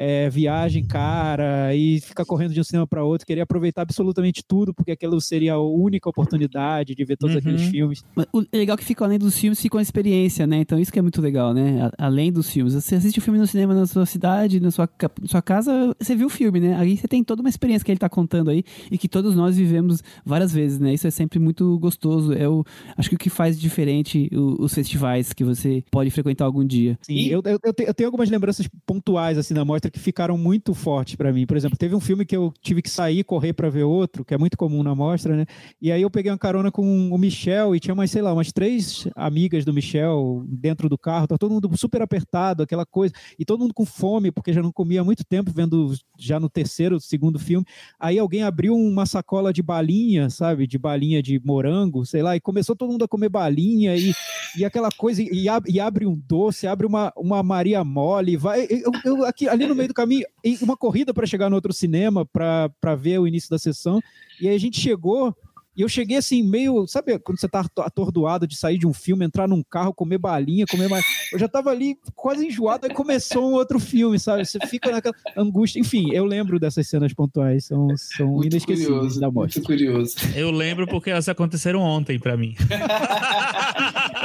é, 0.00 0.30
viagem 0.30 0.82
cara 0.82 1.74
e 1.74 2.00
ficar 2.00 2.24
correndo 2.24 2.54
de 2.54 2.60
um 2.60 2.64
cinema 2.64 2.86
para 2.86 3.04
outro, 3.04 3.26
queria 3.26 3.42
aproveitar 3.42 3.82
absolutamente 3.82 4.42
tudo, 4.42 4.72
porque 4.72 4.92
aquilo 4.92 5.20
seria 5.20 5.52
a 5.52 5.60
única 5.60 6.08
oportunidade 6.08 6.94
de 6.94 7.04
ver 7.04 7.18
todos 7.18 7.34
uhum. 7.34 7.40
aqueles 7.40 7.62
filmes. 7.68 8.02
O 8.32 8.42
legal 8.50 8.74
é 8.74 8.78
que 8.78 8.84
fica 8.84 9.04
além 9.04 9.18
dos 9.18 9.38
filmes, 9.38 9.60
fica 9.60 9.76
uma 9.76 9.82
experiência, 9.82 10.46
né? 10.46 10.56
Então 10.56 10.78
isso 10.78 10.90
que 10.90 10.98
é 10.98 11.02
muito 11.02 11.20
legal, 11.20 11.52
né? 11.52 11.90
Além 11.98 12.32
dos 12.32 12.50
filmes. 12.50 12.72
Você 12.72 12.94
assiste 12.94 13.18
o 13.18 13.20
filme 13.20 13.38
no 13.38 13.46
cinema 13.46 13.74
na 13.74 13.86
sua 13.86 14.06
cidade, 14.06 14.58
na 14.58 14.70
sua, 14.70 14.88
na 15.20 15.28
sua 15.28 15.42
casa, 15.42 15.94
você 16.00 16.16
viu 16.16 16.28
o 16.28 16.30
filme, 16.30 16.60
né? 16.60 16.76
Aí 16.76 16.96
você 16.96 17.06
tem 17.06 17.22
toda 17.22 17.42
uma 17.42 17.50
experiência 17.50 17.84
que 17.84 17.90
ele 17.90 17.98
está 17.98 18.08
contando 18.08 18.48
aí 18.48 18.64
e 18.90 18.96
que 18.96 19.06
todos 19.06 19.34
nós 19.34 19.58
vivemos 19.58 20.02
várias 20.24 20.50
vezes, 20.50 20.78
né? 20.78 20.94
Isso 20.94 21.06
é 21.06 21.10
sempre 21.10 21.38
muito 21.38 21.78
gostoso. 21.78 22.32
É 22.32 22.48
o, 22.48 22.64
acho 22.96 23.10
que 23.10 23.16
o 23.16 23.18
que 23.18 23.28
faz 23.28 23.60
diferente 23.60 24.30
o, 24.32 24.64
os 24.64 24.72
festivais 24.72 25.34
que 25.34 25.44
você 25.44 25.84
pode 25.90 26.10
frequentar 26.10 26.46
algum 26.46 26.64
dia. 26.64 26.98
Sim, 27.02 27.16
e... 27.16 27.30
eu, 27.30 27.42
eu, 27.44 27.58
eu, 27.62 27.94
tenho 27.94 28.08
algumas 28.08 28.30
lembranças 28.30 28.66
pontuais 28.86 29.36
assim 29.36 29.52
na 29.52 29.62
mostra 29.62 29.89
que 29.90 29.98
ficaram 29.98 30.38
muito 30.38 30.74
fortes 30.74 31.16
para 31.16 31.32
mim. 31.32 31.46
Por 31.46 31.56
exemplo, 31.56 31.76
teve 31.76 31.94
um 31.94 32.00
filme 32.00 32.24
que 32.24 32.36
eu 32.36 32.52
tive 32.60 32.82
que 32.82 32.90
sair, 32.90 33.24
correr 33.24 33.52
para 33.52 33.68
ver 33.68 33.84
outro, 33.84 34.24
que 34.24 34.34
é 34.34 34.38
muito 34.38 34.56
comum 34.56 34.82
na 34.82 34.94
mostra, 34.94 35.36
né? 35.36 35.46
E 35.80 35.90
aí 35.90 36.02
eu 36.02 36.10
peguei 36.10 36.30
uma 36.30 36.38
carona 36.38 36.70
com 36.70 37.10
o 37.10 37.18
Michel 37.18 37.74
e 37.74 37.80
tinha 37.80 37.94
mais, 37.94 38.10
sei 38.10 38.22
lá, 38.22 38.32
umas 38.32 38.52
três 38.52 39.08
amigas 39.14 39.64
do 39.64 39.72
Michel 39.72 40.44
dentro 40.46 40.88
do 40.88 40.96
carro, 40.96 41.26
tá 41.26 41.36
todo 41.36 41.52
mundo 41.52 41.70
super 41.76 42.02
apertado, 42.02 42.62
aquela 42.62 42.86
coisa, 42.86 43.14
e 43.38 43.44
todo 43.44 43.60
mundo 43.60 43.74
com 43.74 43.84
fome, 43.84 44.30
porque 44.30 44.52
já 44.52 44.62
não 44.62 44.72
comia 44.72 45.00
há 45.00 45.04
muito 45.04 45.24
tempo 45.24 45.50
vendo 45.54 45.94
já 46.18 46.38
no 46.38 46.48
terceiro, 46.48 47.00
segundo 47.00 47.38
filme. 47.38 47.66
Aí 47.98 48.18
alguém 48.18 48.42
abriu 48.42 48.74
uma 48.74 49.06
sacola 49.06 49.52
de 49.52 49.62
balinha, 49.62 50.30
sabe? 50.30 50.66
De 50.66 50.78
balinha 50.78 51.22
de 51.22 51.40
morango, 51.44 52.04
sei 52.04 52.22
lá, 52.22 52.36
e 52.36 52.40
começou 52.40 52.76
todo 52.76 52.90
mundo 52.90 53.04
a 53.04 53.08
comer 53.08 53.28
balinha 53.28 53.96
e, 53.96 54.12
e 54.56 54.64
aquela 54.64 54.90
coisa, 54.90 55.22
e, 55.22 55.46
e 55.66 55.80
abre 55.80 56.06
um 56.06 56.20
doce, 56.26 56.66
abre 56.66 56.86
uma, 56.86 57.12
uma 57.16 57.42
Maria 57.42 57.82
Mole, 57.84 58.36
vai. 58.36 58.66
Eu, 58.68 58.92
eu, 59.04 59.24
aqui, 59.24 59.48
ali 59.48 59.66
no 59.70 59.76
meio 59.76 59.88
do 59.88 59.94
caminho, 59.94 60.26
uma 60.60 60.76
corrida 60.76 61.14
para 61.14 61.26
chegar 61.26 61.48
no 61.48 61.56
outro 61.56 61.72
cinema 61.72 62.26
para 62.26 62.94
ver 62.94 63.18
o 63.18 63.26
início 63.26 63.48
da 63.48 63.58
sessão. 63.58 64.00
E 64.40 64.48
aí 64.48 64.54
a 64.54 64.60
gente 64.60 64.78
chegou 64.80 65.34
e 65.76 65.82
eu 65.82 65.88
cheguei 65.88 66.16
assim, 66.16 66.42
meio. 66.42 66.86
Sabe 66.86 67.18
quando 67.20 67.40
você 67.40 67.48
tá 67.48 67.64
atordoado 67.78 68.46
de 68.46 68.56
sair 68.56 68.76
de 68.76 68.86
um 68.86 68.92
filme, 68.92 69.24
entrar 69.24 69.48
num 69.48 69.62
carro, 69.62 69.94
comer 69.94 70.18
balinha, 70.18 70.66
comer 70.66 70.88
mais. 70.88 71.04
Eu 71.32 71.38
já 71.38 71.48
tava 71.48 71.70
ali 71.70 71.96
quase 72.14 72.46
enjoado, 72.46 72.86
aí 72.86 72.92
começou 72.92 73.50
um 73.50 73.54
outro 73.54 73.78
filme, 73.78 74.18
sabe? 74.18 74.44
Você 74.44 74.58
fica 74.66 74.90
naquela 74.90 75.14
angústia. 75.36 75.78
Enfim, 75.78 76.12
eu 76.12 76.24
lembro 76.24 76.58
dessas 76.58 76.88
cenas 76.88 77.12
pontuais, 77.14 77.66
são, 77.66 77.88
são 77.96 78.26
muito 78.28 78.52
inesquecíveis 78.52 78.88
curioso, 78.88 79.20
da 79.20 79.30
mostra. 79.30 79.60
Muito 79.60 79.66
curioso. 79.66 80.16
Eu 80.34 80.50
lembro 80.50 80.86
porque 80.86 81.10
elas 81.10 81.28
aconteceram 81.28 81.80
ontem 81.80 82.18
para 82.18 82.36
mim. 82.36 82.54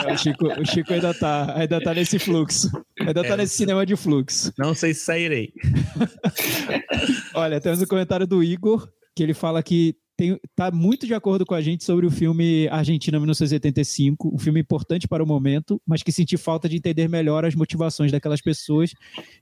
É, 0.06 0.14
o, 0.14 0.18
Chico, 0.18 0.48
o 0.48 0.66
Chico 0.66 0.94
ainda 0.94 1.14
tá, 1.14 1.58
ainda 1.58 1.82
tá 1.82 1.94
nesse 1.94 2.20
fluxo. 2.20 2.70
Ainda 3.00 3.24
tá 3.24 3.34
é, 3.34 3.38
nesse 3.38 3.56
cinema 3.56 3.86
de 3.86 3.96
fluxo. 3.96 4.52
Não 4.58 4.74
sei 4.74 4.94
se 4.94 5.06
sairei. 5.06 5.54
Olha, 7.34 7.62
temos 7.62 7.82
um 7.82 7.86
comentário 7.86 8.28
do 8.28 8.44
Igor, 8.44 8.88
que 9.16 9.24
ele 9.24 9.34
fala 9.34 9.64
que 9.64 9.96
tem, 10.18 10.40
tá 10.56 10.72
muito 10.72 11.06
de 11.06 11.14
acordo 11.14 11.46
com 11.46 11.54
a 11.54 11.62
gente 11.62 11.84
sobre 11.84 12.06
o 12.06 12.12
filme 12.12 12.68
Argentina 12.70 13.18
1985, 13.20 14.34
um 14.34 14.38
filme 14.38 14.60
importante 14.62 15.08
para 15.08 15.24
o 15.24 15.28
momento, 15.28 15.82
mas 15.86 16.04
que 16.04 16.12
senti 16.12 16.38
falta 16.38 16.70
de 16.70 16.78
entender 16.78 17.08
melhor 17.10 17.46
as 17.46 17.56
motivações 17.56 18.12
daquelas 18.12 18.42
pessoas 18.42 18.92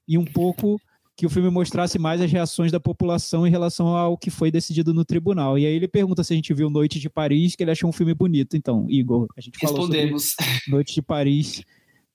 e 0.08 0.18
um 0.18 0.26
pouco 0.26 0.80
que 1.16 1.26
o 1.26 1.30
filme 1.30 1.50
mostrasse 1.50 2.00
mais 2.00 2.22
as 2.22 2.32
reações 2.32 2.72
da 2.72 2.80
população 2.80 3.45
em 3.45 3.52
relação 3.52 3.88
ao 3.95 4.18
que 4.18 4.32
foi 4.32 4.50
decidido 4.50 4.94
no 4.94 5.06
tribunal. 5.06 5.60
E 5.60 5.66
aí 5.66 5.74
ele 5.74 5.88
pergunta 5.88 6.24
se 6.24 6.34
a 6.34 6.36
gente 6.36 6.54
viu 6.54 6.70
Noite 6.70 7.00
de 7.00 7.10
Paris, 7.10 7.56
que 7.56 7.64
ele 7.64 7.72
achou 7.72 7.90
um 7.90 7.94
filme 7.94 8.14
bonito. 8.14 8.58
Então, 8.58 8.88
Igor, 8.90 9.28
a 9.38 9.41
gente 9.41 9.60
Respondemos. 9.60 10.34
falou 10.34 10.52
sobre 10.52 10.62
Noite 10.70 10.95
de 10.95 11.02
Paris 11.02 11.64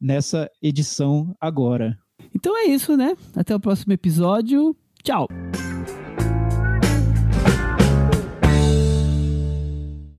nessa 0.00 0.50
edição 0.60 1.34
agora. 1.40 1.96
Então 2.34 2.56
é 2.56 2.64
isso, 2.66 2.96
né? 2.96 3.16
Até 3.36 3.54
o 3.54 3.60
próximo 3.60 3.92
episódio. 3.92 4.76
Tchau! 5.02 5.28